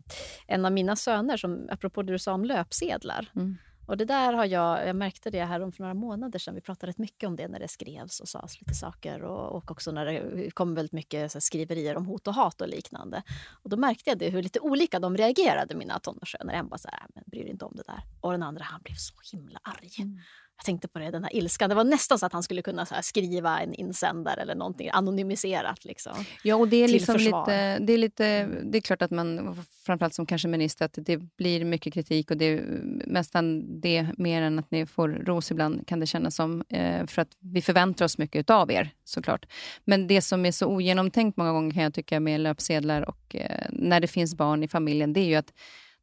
en 0.48 0.66
av 0.66 0.72
mina 0.72 0.96
söner, 0.96 1.38
som, 1.38 1.68
apropå 1.72 2.02
det 2.02 2.12
du 2.14 2.20
sa 2.20 2.34
om 2.34 2.46
löpsedlar. 2.46 3.32
Mm. 3.36 3.58
Och 3.92 3.98
det 3.98 4.06
där 4.06 4.34
har 4.34 4.46
jag, 4.46 4.88
jag 4.88 4.96
märkte 4.96 5.30
det 5.30 5.46
här 5.46 5.72
för 5.72 5.84
några 5.84 5.94
månader 5.94 6.40
sedan. 6.40 6.56
Vi 6.56 6.62
pratade 6.62 6.90
rätt 6.90 6.98
mycket 6.98 7.28
om 7.28 7.36
det 7.36 7.48
när 7.48 7.60
det 7.60 7.68
skrevs 7.68 8.20
och 8.20 8.30
sades 8.30 8.62
lite 8.62 8.74
saker. 8.74 9.24
Och, 9.24 9.56
och 9.56 9.72
också 9.72 9.92
när 9.92 10.06
det 10.06 10.52
kom 10.52 10.76
väldigt 10.76 10.92
mycket 10.92 11.32
så 11.32 11.42
skriverier 11.42 11.98
om 11.98 12.06
hot 12.06 12.28
och 12.28 12.34
hat 12.34 12.62
och 12.62 12.68
liknande. 12.68 13.24
Och 13.52 13.70
då 13.70 13.78
märkte 13.78 14.10
jag 14.10 14.18
det, 14.18 14.30
hur 14.30 14.44
lite 14.44 14.60
olika 14.60 15.00
de 15.00 15.18
reagerade, 15.18 15.76
mina 15.76 16.00
tonårssöner. 16.00 16.54
En 16.54 16.68
bara 16.68 16.78
så 16.78 16.88
här, 16.92 17.00
äh, 17.00 17.06
men 17.16 17.24
bryr 17.28 17.46
inte 17.46 17.66
om 17.66 17.76
det 17.76 17.84
där. 17.88 18.04
Och 18.22 18.32
den 18.32 18.44
andra, 18.44 18.64
han 18.64 18.82
blev 18.82 18.96
så 18.96 19.14
himla 19.32 19.60
arg. 19.64 19.92
Mm. 20.00 20.20
Jag 20.62 20.66
tänkte 20.66 20.88
på 20.88 21.00
det, 21.00 21.12
den 21.12 21.24
här 21.24 21.36
ilskan. 21.36 21.70
Det 21.70 21.76
var 21.76 21.84
nästan 21.84 22.20
så 22.20 22.26
att 22.26 22.34
han 22.34 22.44
skulle 22.44 22.62
kunna 22.62 22.86
skriva 22.86 23.60
en 23.60 23.74
insändare 23.74 24.42
eller 24.42 24.56
någonting 24.56 24.90
anonymiserat. 24.94 25.86
Liksom, 25.86 26.14
ja, 26.44 26.56
och 26.56 26.68
det 26.68 26.78
är, 26.78 26.88
liksom 26.88 27.16
lite, 27.16 27.80
det, 27.80 27.94
är 27.94 27.98
lite, 27.98 28.46
det 28.64 28.78
är 28.78 28.82
klart 28.82 29.02
att 29.02 29.12
man, 29.12 29.58
framförallt 29.86 30.14
som 30.14 30.26
kanske 30.26 30.48
minister, 30.48 30.86
att 30.86 30.98
det 30.98 31.18
blir 31.18 31.66
mycket 31.66 31.94
kritik 31.94 32.32
och 32.32 32.38
det 32.38 32.46
är 32.46 32.82
nästan 33.06 33.64
det 33.82 34.08
mer 34.18 34.42
än 34.42 34.60
att 34.60 34.72
ni 34.72 34.86
får 34.86 35.10
ros 35.10 35.52
ibland, 35.52 35.88
kan 35.88 36.00
det 36.00 36.08
kännas 36.08 36.36
som. 36.36 36.64
Eh, 36.70 37.06
för 37.06 37.22
att 37.22 37.32
vi 37.40 37.62
förväntar 37.62 38.06
oss 38.06 38.18
mycket 38.18 38.50
av 38.50 38.72
er, 38.72 38.90
såklart. 39.04 39.46
Men 39.86 40.08
det 40.08 40.22
som 40.22 40.46
är 40.46 40.52
så 40.52 40.68
ogenomtänkt 40.68 41.38
många 41.38 41.52
gånger 41.52 41.72
kan 41.72 41.84
jag 41.84 41.94
tycka 41.94 42.20
med 42.20 42.40
löpsedlar 42.40 43.10
och 43.10 43.36
eh, 43.36 43.66
när 43.70 44.00
det 44.00 44.08
finns 44.08 44.36
barn 44.36 44.64
i 44.64 44.68
familjen, 44.68 45.14
det 45.14 45.20
är 45.20 45.26
ju 45.26 45.36
att 45.36 45.54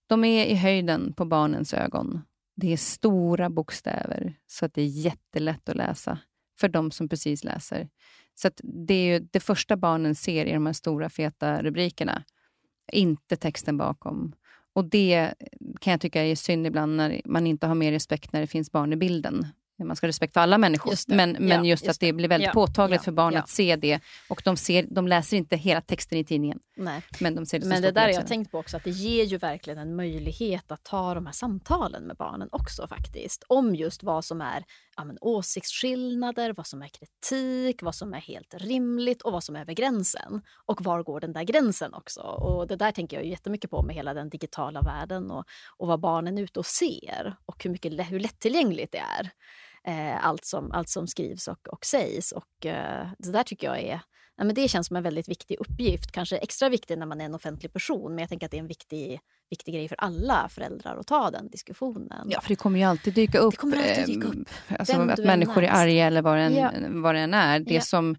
de 0.07 0.25
är 0.25 0.45
i 0.45 0.55
höjden 0.55 1.13
på 1.13 1.25
barnens 1.25 1.75
ögon. 1.75 2.23
Det 2.61 2.73
är 2.73 2.77
stora 2.77 3.51
bokstäver, 3.51 4.35
så 4.47 4.65
att 4.65 4.75
det 4.75 4.83
är 4.83 4.87
jättelätt 4.87 5.69
att 5.69 5.77
läsa 5.77 6.19
för 6.61 6.69
de 6.69 6.91
som 6.91 7.09
precis 7.09 7.45
läser. 7.45 7.89
Så 8.35 8.51
det 8.63 8.95
är 8.95 9.13
ju 9.13 9.29
det 9.31 9.41
första 9.41 9.77
barnen 9.77 10.15
ser 10.15 10.47
i 10.47 10.53
de 10.53 10.67
här 10.67 10.73
stora 10.73 11.11
feta 11.11 11.63
rubrikerna, 11.63 12.25
inte 12.93 13.37
texten 13.37 13.77
bakom. 13.77 14.33
Och 14.73 14.85
Det 14.85 15.35
kan 15.81 15.91
jag 15.91 16.01
tycka 16.01 16.25
är 16.25 16.35
synd 16.35 16.67
ibland 16.67 16.97
när 16.97 17.21
man 17.25 17.47
inte 17.47 17.67
har 17.67 17.75
mer 17.75 17.93
respekt 17.93 18.33
när 18.33 18.41
det 18.41 18.47
finns 18.47 18.73
barn 18.73 18.93
i 18.93 18.97
bilden 18.97 19.47
man 19.85 19.97
ska 19.97 20.07
ha 20.07 20.09
respekt 20.09 20.33
för 20.35 20.41
alla 20.41 20.59
människor, 20.59 20.93
just 20.93 21.09
men, 21.09 21.33
men 21.33 21.49
ja, 21.49 21.65
just, 21.65 21.85
just 21.85 21.97
att 21.97 22.01
det, 22.01 22.07
det 22.07 22.13
blir 22.13 22.29
väldigt 22.29 22.47
ja, 22.47 22.53
påtagligt 22.53 23.01
ja, 23.01 23.05
för 23.05 23.13
barn 23.13 23.37
att 23.37 23.49
se 23.49 23.77
det. 23.77 24.01
Och 24.29 24.43
de, 24.45 24.57
ser, 24.57 24.87
de 24.91 25.09
läser 25.09 25.37
inte 25.37 25.57
hela 25.57 25.81
texten 25.81 26.19
i 26.19 26.25
tidningen. 26.25 26.59
Nej. 26.77 27.03
Men 27.21 27.35
de 27.35 27.47
ser 27.47 27.59
det 27.59 27.67
Men 27.67 27.83
det 27.83 27.91
där 27.91 28.03
har 28.03 28.09
jag 28.09 28.27
tänkt 28.27 28.51
på 28.51 28.59
också, 28.59 28.77
att 28.77 28.85
det 28.85 28.91
ger 28.91 29.25
ju 29.25 29.39
verkligen 29.39 29.79
en 29.79 29.97
möjlighet 29.97 30.73
att 30.73 30.85
ta 30.85 31.15
de 31.15 31.27
här 31.27 31.33
samtalen 31.33 32.05
med 32.05 32.17
barnen 32.17 32.49
också 32.53 32.89
faktiskt. 32.89 33.45
Om 33.49 33.75
just 33.75 34.03
vad 34.03 34.25
som 34.25 34.41
är 34.41 34.65
ja, 34.99 35.05
men, 35.05 35.19
åsiktsskillnader, 35.21 36.53
vad 36.57 36.67
som 36.67 36.83
är 36.83 36.89
kritik, 36.89 37.83
vad 37.83 37.95
som 37.95 38.15
är 38.15 38.21
helt 38.21 38.55
rimligt 38.55 39.23
och 39.23 39.33
vad 39.33 39.45
som 39.45 39.57
är 39.57 39.61
över 39.61 39.73
gränsen. 39.73 40.43
Och 40.67 40.85
var 40.85 41.03
går 41.03 41.21
den 41.21 41.33
där 41.33 41.43
gränsen 41.43 41.95
också? 41.95 42.21
Och 42.21 42.67
det 42.67 42.77
där 42.77 42.93
tänker 42.93 43.17
jag 43.17 43.27
jättemycket 43.27 43.71
på 43.71 43.83
med 43.83 43.97
hela 43.97 44.15
den 44.15 44.29
digitala 44.29 44.83
världen 44.83 45.31
och, 45.31 45.45
och 45.77 45.89
vad 45.89 46.01
barnen 46.01 46.39
är 46.39 46.43
ute 46.43 46.59
och 46.59 46.67
ser 46.67 47.37
och 47.47 47.65
hur, 47.65 47.71
mycket, 47.71 48.11
hur 48.11 48.21
lättillgängligt 48.21 48.93
det 48.93 48.99
är 48.99 49.31
eh, 49.89 50.27
allt, 50.27 50.45
som, 50.45 50.73
allt 50.73 50.89
som 50.89 51.07
skrivs 51.07 51.49
och, 51.49 51.69
och 51.69 51.87
sägs. 51.87 52.33
Och, 52.33 52.67
eh, 52.67 53.09
det 53.19 53.33
där 53.33 53.43
tycker 53.43 53.67
jag 53.67 53.81
är 53.81 54.01
ja, 54.39 54.45
men 54.45 54.55
det 54.55 54.69
känns 54.69 54.87
som 54.87 54.97
en 54.97 55.03
väldigt 55.03 55.29
viktig 55.29 55.57
uppgift. 55.61 56.13
Kanske 56.13 56.37
extra 56.37 56.69
viktig 56.69 56.99
när 56.99 57.07
man 57.07 57.21
är 57.21 57.25
en 57.25 57.35
offentlig 57.35 57.73
person, 57.73 58.15
men 58.15 58.19
jag 58.19 58.29
tänker 58.29 58.47
att 58.47 58.51
det 58.51 58.57
är 58.57 58.63
en 58.63 58.67
viktig, 58.67 59.21
viktig 59.51 59.75
grej 59.75 59.89
för 59.89 59.97
alla 59.97 60.49
föräldrar 60.49 60.97
att 60.97 61.07
ta 61.07 61.31
den 61.31 61.49
diskussionen. 61.49 62.27
Ja, 62.31 62.41
för 62.41 62.49
det 62.49 62.57
kommer 62.57 62.79
ju 62.79 62.85
alltid 62.85 63.15
dyka 63.15 63.39
upp, 63.39 63.51
det 63.51 63.57
kommer 63.57 63.77
alltid 63.77 64.07
dyka 64.07 64.29
upp. 64.29 64.49
Eh, 64.69 64.77
alltså, 64.79 65.01
att 65.01 65.25
människor 65.25 65.65
är 65.65 65.71
arga 65.71 66.07
eller 66.07 66.23
vad 66.23 66.37
det 66.37 66.43
än, 66.43 66.55
ja. 66.55 66.71
vad 66.89 67.15
det 67.15 67.21
än 67.21 67.35
är. 67.35 67.61
Det, 67.61 67.75
ja. 67.75 67.81
som, 67.81 68.17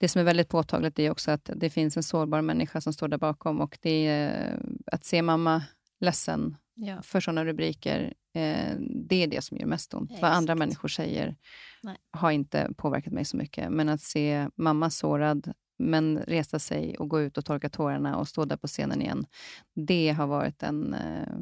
det 0.00 0.08
som 0.08 0.20
är 0.20 0.24
väldigt 0.24 0.48
påtagligt 0.48 0.98
är 0.98 1.10
också 1.10 1.30
att 1.30 1.50
det 1.54 1.70
finns 1.70 1.96
en 1.96 2.02
sårbar 2.02 2.40
människa 2.40 2.80
som 2.80 2.92
står 2.92 3.08
där 3.08 3.18
bakom 3.18 3.60
och 3.60 3.78
det 3.82 4.06
är 4.06 4.58
att 4.86 5.04
se 5.04 5.22
mamma 5.22 5.62
ledsen 6.00 6.56
ja. 6.74 7.02
för 7.02 7.20
sådana 7.20 7.44
rubriker, 7.44 8.14
eh, 8.34 8.76
det 8.78 9.22
är 9.22 9.26
det 9.26 9.44
som 9.44 9.56
gör 9.56 9.66
mest 9.66 9.94
ont. 9.94 10.12
Vad 10.20 10.30
andra 10.30 10.54
människor 10.54 10.88
säger 10.88 11.36
Nej. 11.82 11.96
har 12.10 12.30
inte 12.30 12.70
påverkat 12.76 13.12
mig 13.12 13.24
så 13.24 13.36
mycket. 13.36 13.72
Men 13.72 13.88
att 13.88 14.00
se 14.00 14.48
mamma 14.56 14.90
sårad, 14.90 15.52
men 15.78 16.18
resa 16.18 16.58
sig 16.58 16.96
och 16.98 17.08
gå 17.08 17.20
ut 17.20 17.38
och 17.38 17.44
torka 17.44 17.68
tårarna 17.68 18.16
och 18.16 18.28
stå 18.28 18.44
där 18.44 18.56
på 18.56 18.66
scenen 18.66 19.02
igen, 19.02 19.26
det 19.74 20.10
har 20.10 20.26
varit 20.26 20.62
en... 20.62 20.94
Eh, 20.94 21.38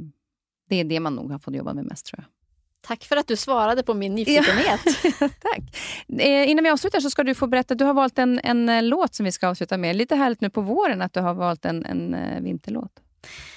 det 0.69 0.77
är 0.77 0.85
det 0.85 1.01
man 1.01 1.15
nog 1.15 1.31
har 1.31 1.39
fått 1.39 1.55
jobba 1.55 1.75
med 1.75 1.85
mest, 1.85 2.07
tror 2.07 2.25
jag. 2.25 2.27
Tack 2.83 3.05
för 3.05 3.17
att 3.17 3.27
du 3.27 3.37
svarade 3.37 3.83
på 3.83 3.95
min 3.95 4.15
nyfikenhet. 4.15 4.81
Ja, 5.03 5.29
tack. 5.41 5.77
Eh, 6.21 6.51
innan 6.51 6.65
vi 6.65 6.71
avslutar 6.71 7.01
så 7.01 7.11
ska 7.11 7.23
du 7.23 7.35
få 7.35 7.47
berätta, 7.47 7.75
du 7.75 7.85
har 7.85 7.95
valt 7.95 8.19
en, 8.19 8.41
en 8.45 8.69
eh, 8.69 8.83
låt 8.83 9.15
som 9.15 9.25
vi 9.25 9.33
ska 9.33 9.49
avsluta 9.49 9.77
med. 9.77 9.97
Lite 9.97 10.17
härligt 10.17 10.41
nu 10.41 10.51
på 10.51 10.61
våren 10.61 11.03
att 11.03 11.13
du 11.13 11.21
har 11.21 11.35
valt 11.35 11.65
en, 11.65 11.85
en 11.85 12.15
uh, 12.15 12.41
vinterlåt. 12.41 12.93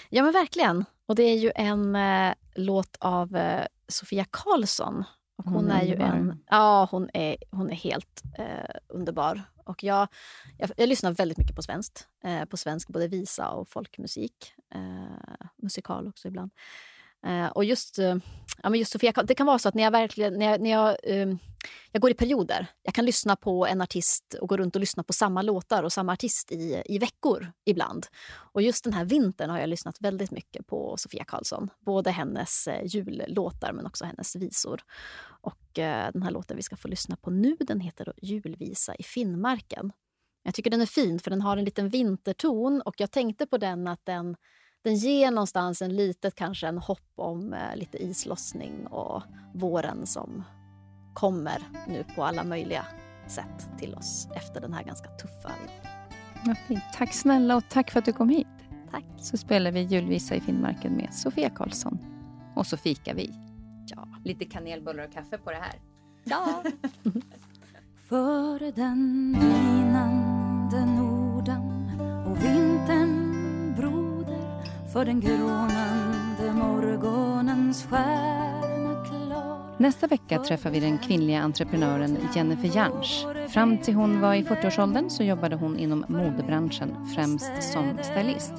Ja, 0.09 0.23
men 0.23 0.33
verkligen. 0.33 0.85
Och 1.05 1.15
det 1.15 1.23
är 1.23 1.37
ju 1.37 1.51
en 1.55 1.95
eh, 1.95 2.33
låt 2.55 2.97
av 2.99 3.35
eh, 3.35 3.65
Sofia 3.87 4.25
Karlsson. 4.29 5.03
Och 5.37 5.45
hon, 5.45 5.53
hon 5.53 5.71
är, 5.71 5.81
är 5.81 5.85
ju 5.85 5.95
en... 5.95 6.43
Ja, 6.49 6.87
hon 6.91 7.09
är, 7.13 7.37
hon 7.51 7.69
är 7.69 7.75
helt 7.75 8.21
eh, 8.37 8.75
underbar. 8.87 9.41
Och 9.65 9.83
jag, 9.83 10.07
jag, 10.57 10.71
jag, 10.77 10.89
lyssnar 10.89 11.11
väldigt 11.11 11.37
mycket 11.37 11.55
på 11.55 11.63
svenskt. 11.63 12.07
Eh, 12.23 12.45
på 12.45 12.57
svensk 12.57 12.87
både 12.87 13.07
visa 13.07 13.49
och 13.49 13.69
folkmusik. 13.69 14.53
Eh, 14.75 15.47
musikal 15.57 16.07
också 16.07 16.27
ibland. 16.27 16.51
Eh, 17.25 17.47
och 17.47 17.65
just, 17.65 17.99
eh, 17.99 18.15
ja, 18.63 18.69
men 18.69 18.79
just 18.79 18.91
Sofia, 18.91 19.11
det 19.11 19.35
kan 19.35 19.47
vara 19.47 19.59
så 19.59 19.69
att 19.69 19.75
när 19.75 19.83
jag 19.83 19.91
verkligen, 19.91 20.33
när 20.33 20.51
jag, 20.51 20.61
när 20.61 20.69
jag, 20.69 20.97
eh, 21.03 21.35
jag 21.91 22.01
går 22.01 22.11
i 22.11 22.13
perioder. 22.13 22.67
Jag 22.83 22.93
kan 22.93 23.05
lyssna 23.05 23.35
på 23.35 23.67
en 23.67 23.81
artist 23.81 24.35
och 24.41 24.49
gå 24.49 24.57
runt 24.57 24.75
och 24.75 24.79
lyssna 24.79 25.03
på 25.03 25.13
samma 25.13 25.41
låtar 25.41 25.83
och 25.83 25.93
samma 25.93 26.13
artist 26.13 26.51
i, 26.51 26.83
i 26.85 26.97
veckor 26.97 27.51
ibland. 27.65 28.07
Och 28.53 28.61
just 28.61 28.83
den 28.83 28.93
här 28.93 29.05
vintern 29.05 29.49
har 29.49 29.59
jag 29.59 29.69
lyssnat 29.69 30.01
väldigt 30.01 30.31
mycket 30.31 30.67
på 30.67 30.97
Sofia 30.97 31.23
Karlsson. 31.23 31.69
Både 31.79 32.11
hennes 32.11 32.67
eh, 32.67 32.85
jullåtar 32.85 33.73
men 33.73 33.85
också 33.85 34.05
hennes 34.05 34.35
visor. 34.35 34.81
Och 35.41 35.79
eh, 35.79 36.11
den 36.13 36.23
här 36.23 36.31
låten 36.31 36.57
vi 36.57 36.63
ska 36.63 36.75
få 36.75 36.87
lyssna 36.87 37.15
på 37.15 37.31
nu 37.31 37.55
den 37.59 37.79
heter 37.79 38.13
Julvisa 38.21 38.95
i 38.95 39.03
Finnmarken. 39.03 39.91
Jag 40.43 40.53
tycker 40.53 40.69
den 40.69 40.81
är 40.81 40.85
fin 40.85 41.19
för 41.19 41.31
den 41.31 41.41
har 41.41 41.57
en 41.57 41.65
liten 41.65 41.89
vinterton 41.89 42.81
och 42.85 42.95
jag 42.97 43.11
tänkte 43.11 43.47
på 43.47 43.57
den 43.57 43.87
att 43.87 44.05
den 44.05 44.35
den 44.83 44.95
ger 44.95 45.31
någonstans 45.31 45.81
en 45.81 45.95
litet 45.95 46.35
kanske 46.35 46.67
en 46.67 46.77
hopp 46.77 47.11
om 47.15 47.53
eh, 47.53 47.75
lite 47.75 48.03
islossning 48.03 48.87
och 48.87 49.23
våren 49.53 50.05
som 50.05 50.43
kommer 51.13 51.57
nu 51.87 52.03
på 52.15 52.23
alla 52.23 52.43
möjliga 52.43 52.85
sätt 53.27 53.69
till 53.77 53.95
oss 53.95 54.27
efter 54.35 54.61
den 54.61 54.73
här 54.73 54.83
ganska 54.83 55.09
tuffa 55.09 55.51
vintern. 56.47 56.81
Tack 56.93 57.13
snälla 57.13 57.55
och 57.55 57.63
tack 57.69 57.91
för 57.91 57.99
att 57.99 58.05
du 58.05 58.13
kom 58.13 58.29
hit. 58.29 58.47
Tack. 58.91 59.05
Så 59.17 59.37
spelar 59.37 59.71
vi 59.71 59.81
julvisa 59.81 60.35
i 60.35 60.41
Finnmarken 60.41 60.93
med 60.93 61.13
Sofia 61.13 61.49
Karlsson. 61.49 61.97
Och 62.55 62.67
så 62.67 62.77
fikar 62.77 63.13
vi. 63.13 63.33
Ja. 63.87 64.07
Lite 64.23 64.45
kanelbullar 64.45 65.07
och 65.07 65.13
kaffe 65.13 65.37
på 65.37 65.51
det 65.51 65.57
här. 65.57 65.79
Ja. 66.23 66.63
Före 68.09 68.71
den 68.71 69.33
vinande 69.39 70.85
Norden 70.85 72.01
och 72.27 72.43
vintern 72.43 72.72
för 74.93 75.05
den 75.05 75.19
grånande 75.19 76.53
morgonens 76.53 77.85
stjärna 77.89 79.05
klar 79.05 79.57
Nästa 79.77 80.07
vecka 80.07 80.39
träffar 80.39 80.69
vi 80.69 80.79
den 80.79 80.97
kvinnliga 80.97 81.41
entreprenören 81.41 82.17
Jennifer 82.35 82.77
Jansch. 82.77 83.25
Fram 83.49 83.77
till 83.77 83.93
hon 83.93 84.21
var 84.21 84.33
i 84.33 84.43
40-årsåldern 84.43 85.09
så 85.09 85.23
jobbade 85.23 85.55
hon 85.55 85.77
inom 85.77 86.05
modebranschen, 86.07 86.95
främst 87.15 87.63
som 87.73 87.97
stylist. 88.01 88.53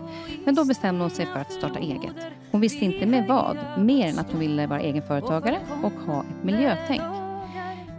Men 0.44 0.54
då 0.54 0.64
bestämde 0.64 1.04
hon 1.04 1.10
sig 1.10 1.26
för 1.26 1.40
att 1.40 1.52
starta 1.52 1.78
eget. 1.78 2.16
Hon 2.50 2.60
visste 2.60 2.84
inte 2.84 3.06
med 3.06 3.28
vad, 3.28 3.56
mer 3.78 4.06
än 4.06 4.18
att 4.18 4.30
hon 4.30 4.40
ville 4.40 4.66
vara 4.66 4.80
egenföretagare 4.80 5.58
och 5.82 5.92
ha 5.92 6.20
ett 6.20 6.44
miljötänk. 6.44 7.23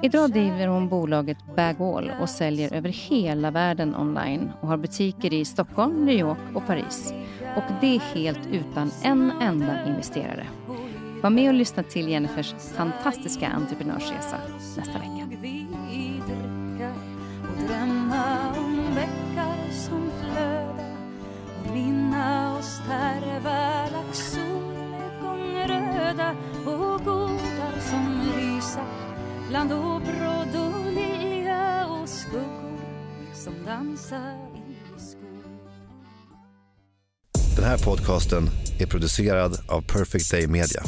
Idag 0.06 0.32
driver 0.32 0.68
hon 0.68 0.90
bolaget 0.90 1.38
Bagall 1.56 2.11
och 2.22 2.30
säljer 2.30 2.73
över 2.73 2.90
hela 2.90 3.52
världen 3.52 3.95
online 3.95 4.52
och 4.61 4.68
har 4.68 4.77
butiker 4.77 5.34
i 5.34 5.45
Stockholm, 5.45 6.06
New 6.06 6.19
York 6.19 6.38
och 6.53 6.68
Paris. 6.68 7.14
Och 7.56 7.64
det 7.82 8.02
helt 8.14 8.48
utan 8.52 8.91
en 9.03 9.32
enda 9.41 9.88
investerare. 9.88 10.48
Var 11.23 11.30
med 11.30 11.48
och 11.48 11.53
lyssna 11.53 11.84
till 11.84 12.10
Jennifers 12.10 12.53
fantastiska 12.76 13.48
entreprenörsresa 13.48 14.38
nästa 14.77 14.94
vecka. 14.94 15.27
Minna 21.73 22.57
oss 22.57 22.82
röda 25.68 26.36
och 26.65 27.06
gårdar 27.06 27.80
som 27.80 28.22
lysa 28.38 29.05
bland 29.56 29.73
åbrå 29.73 30.61
och 30.61 30.91
lilja 30.91 31.88
och 31.88 32.10
skuggor 32.10 32.80
som 33.34 33.53
dansar 33.65 34.38
i 34.56 34.99
skog. 34.99 35.52
Den 37.56 37.65
här 37.65 37.77
podcasten 37.77 38.49
är 38.80 38.86
producerad 38.86 39.57
av 39.68 39.82
Perfect 39.82 40.32
Day 40.32 40.48
Media. 40.48 40.84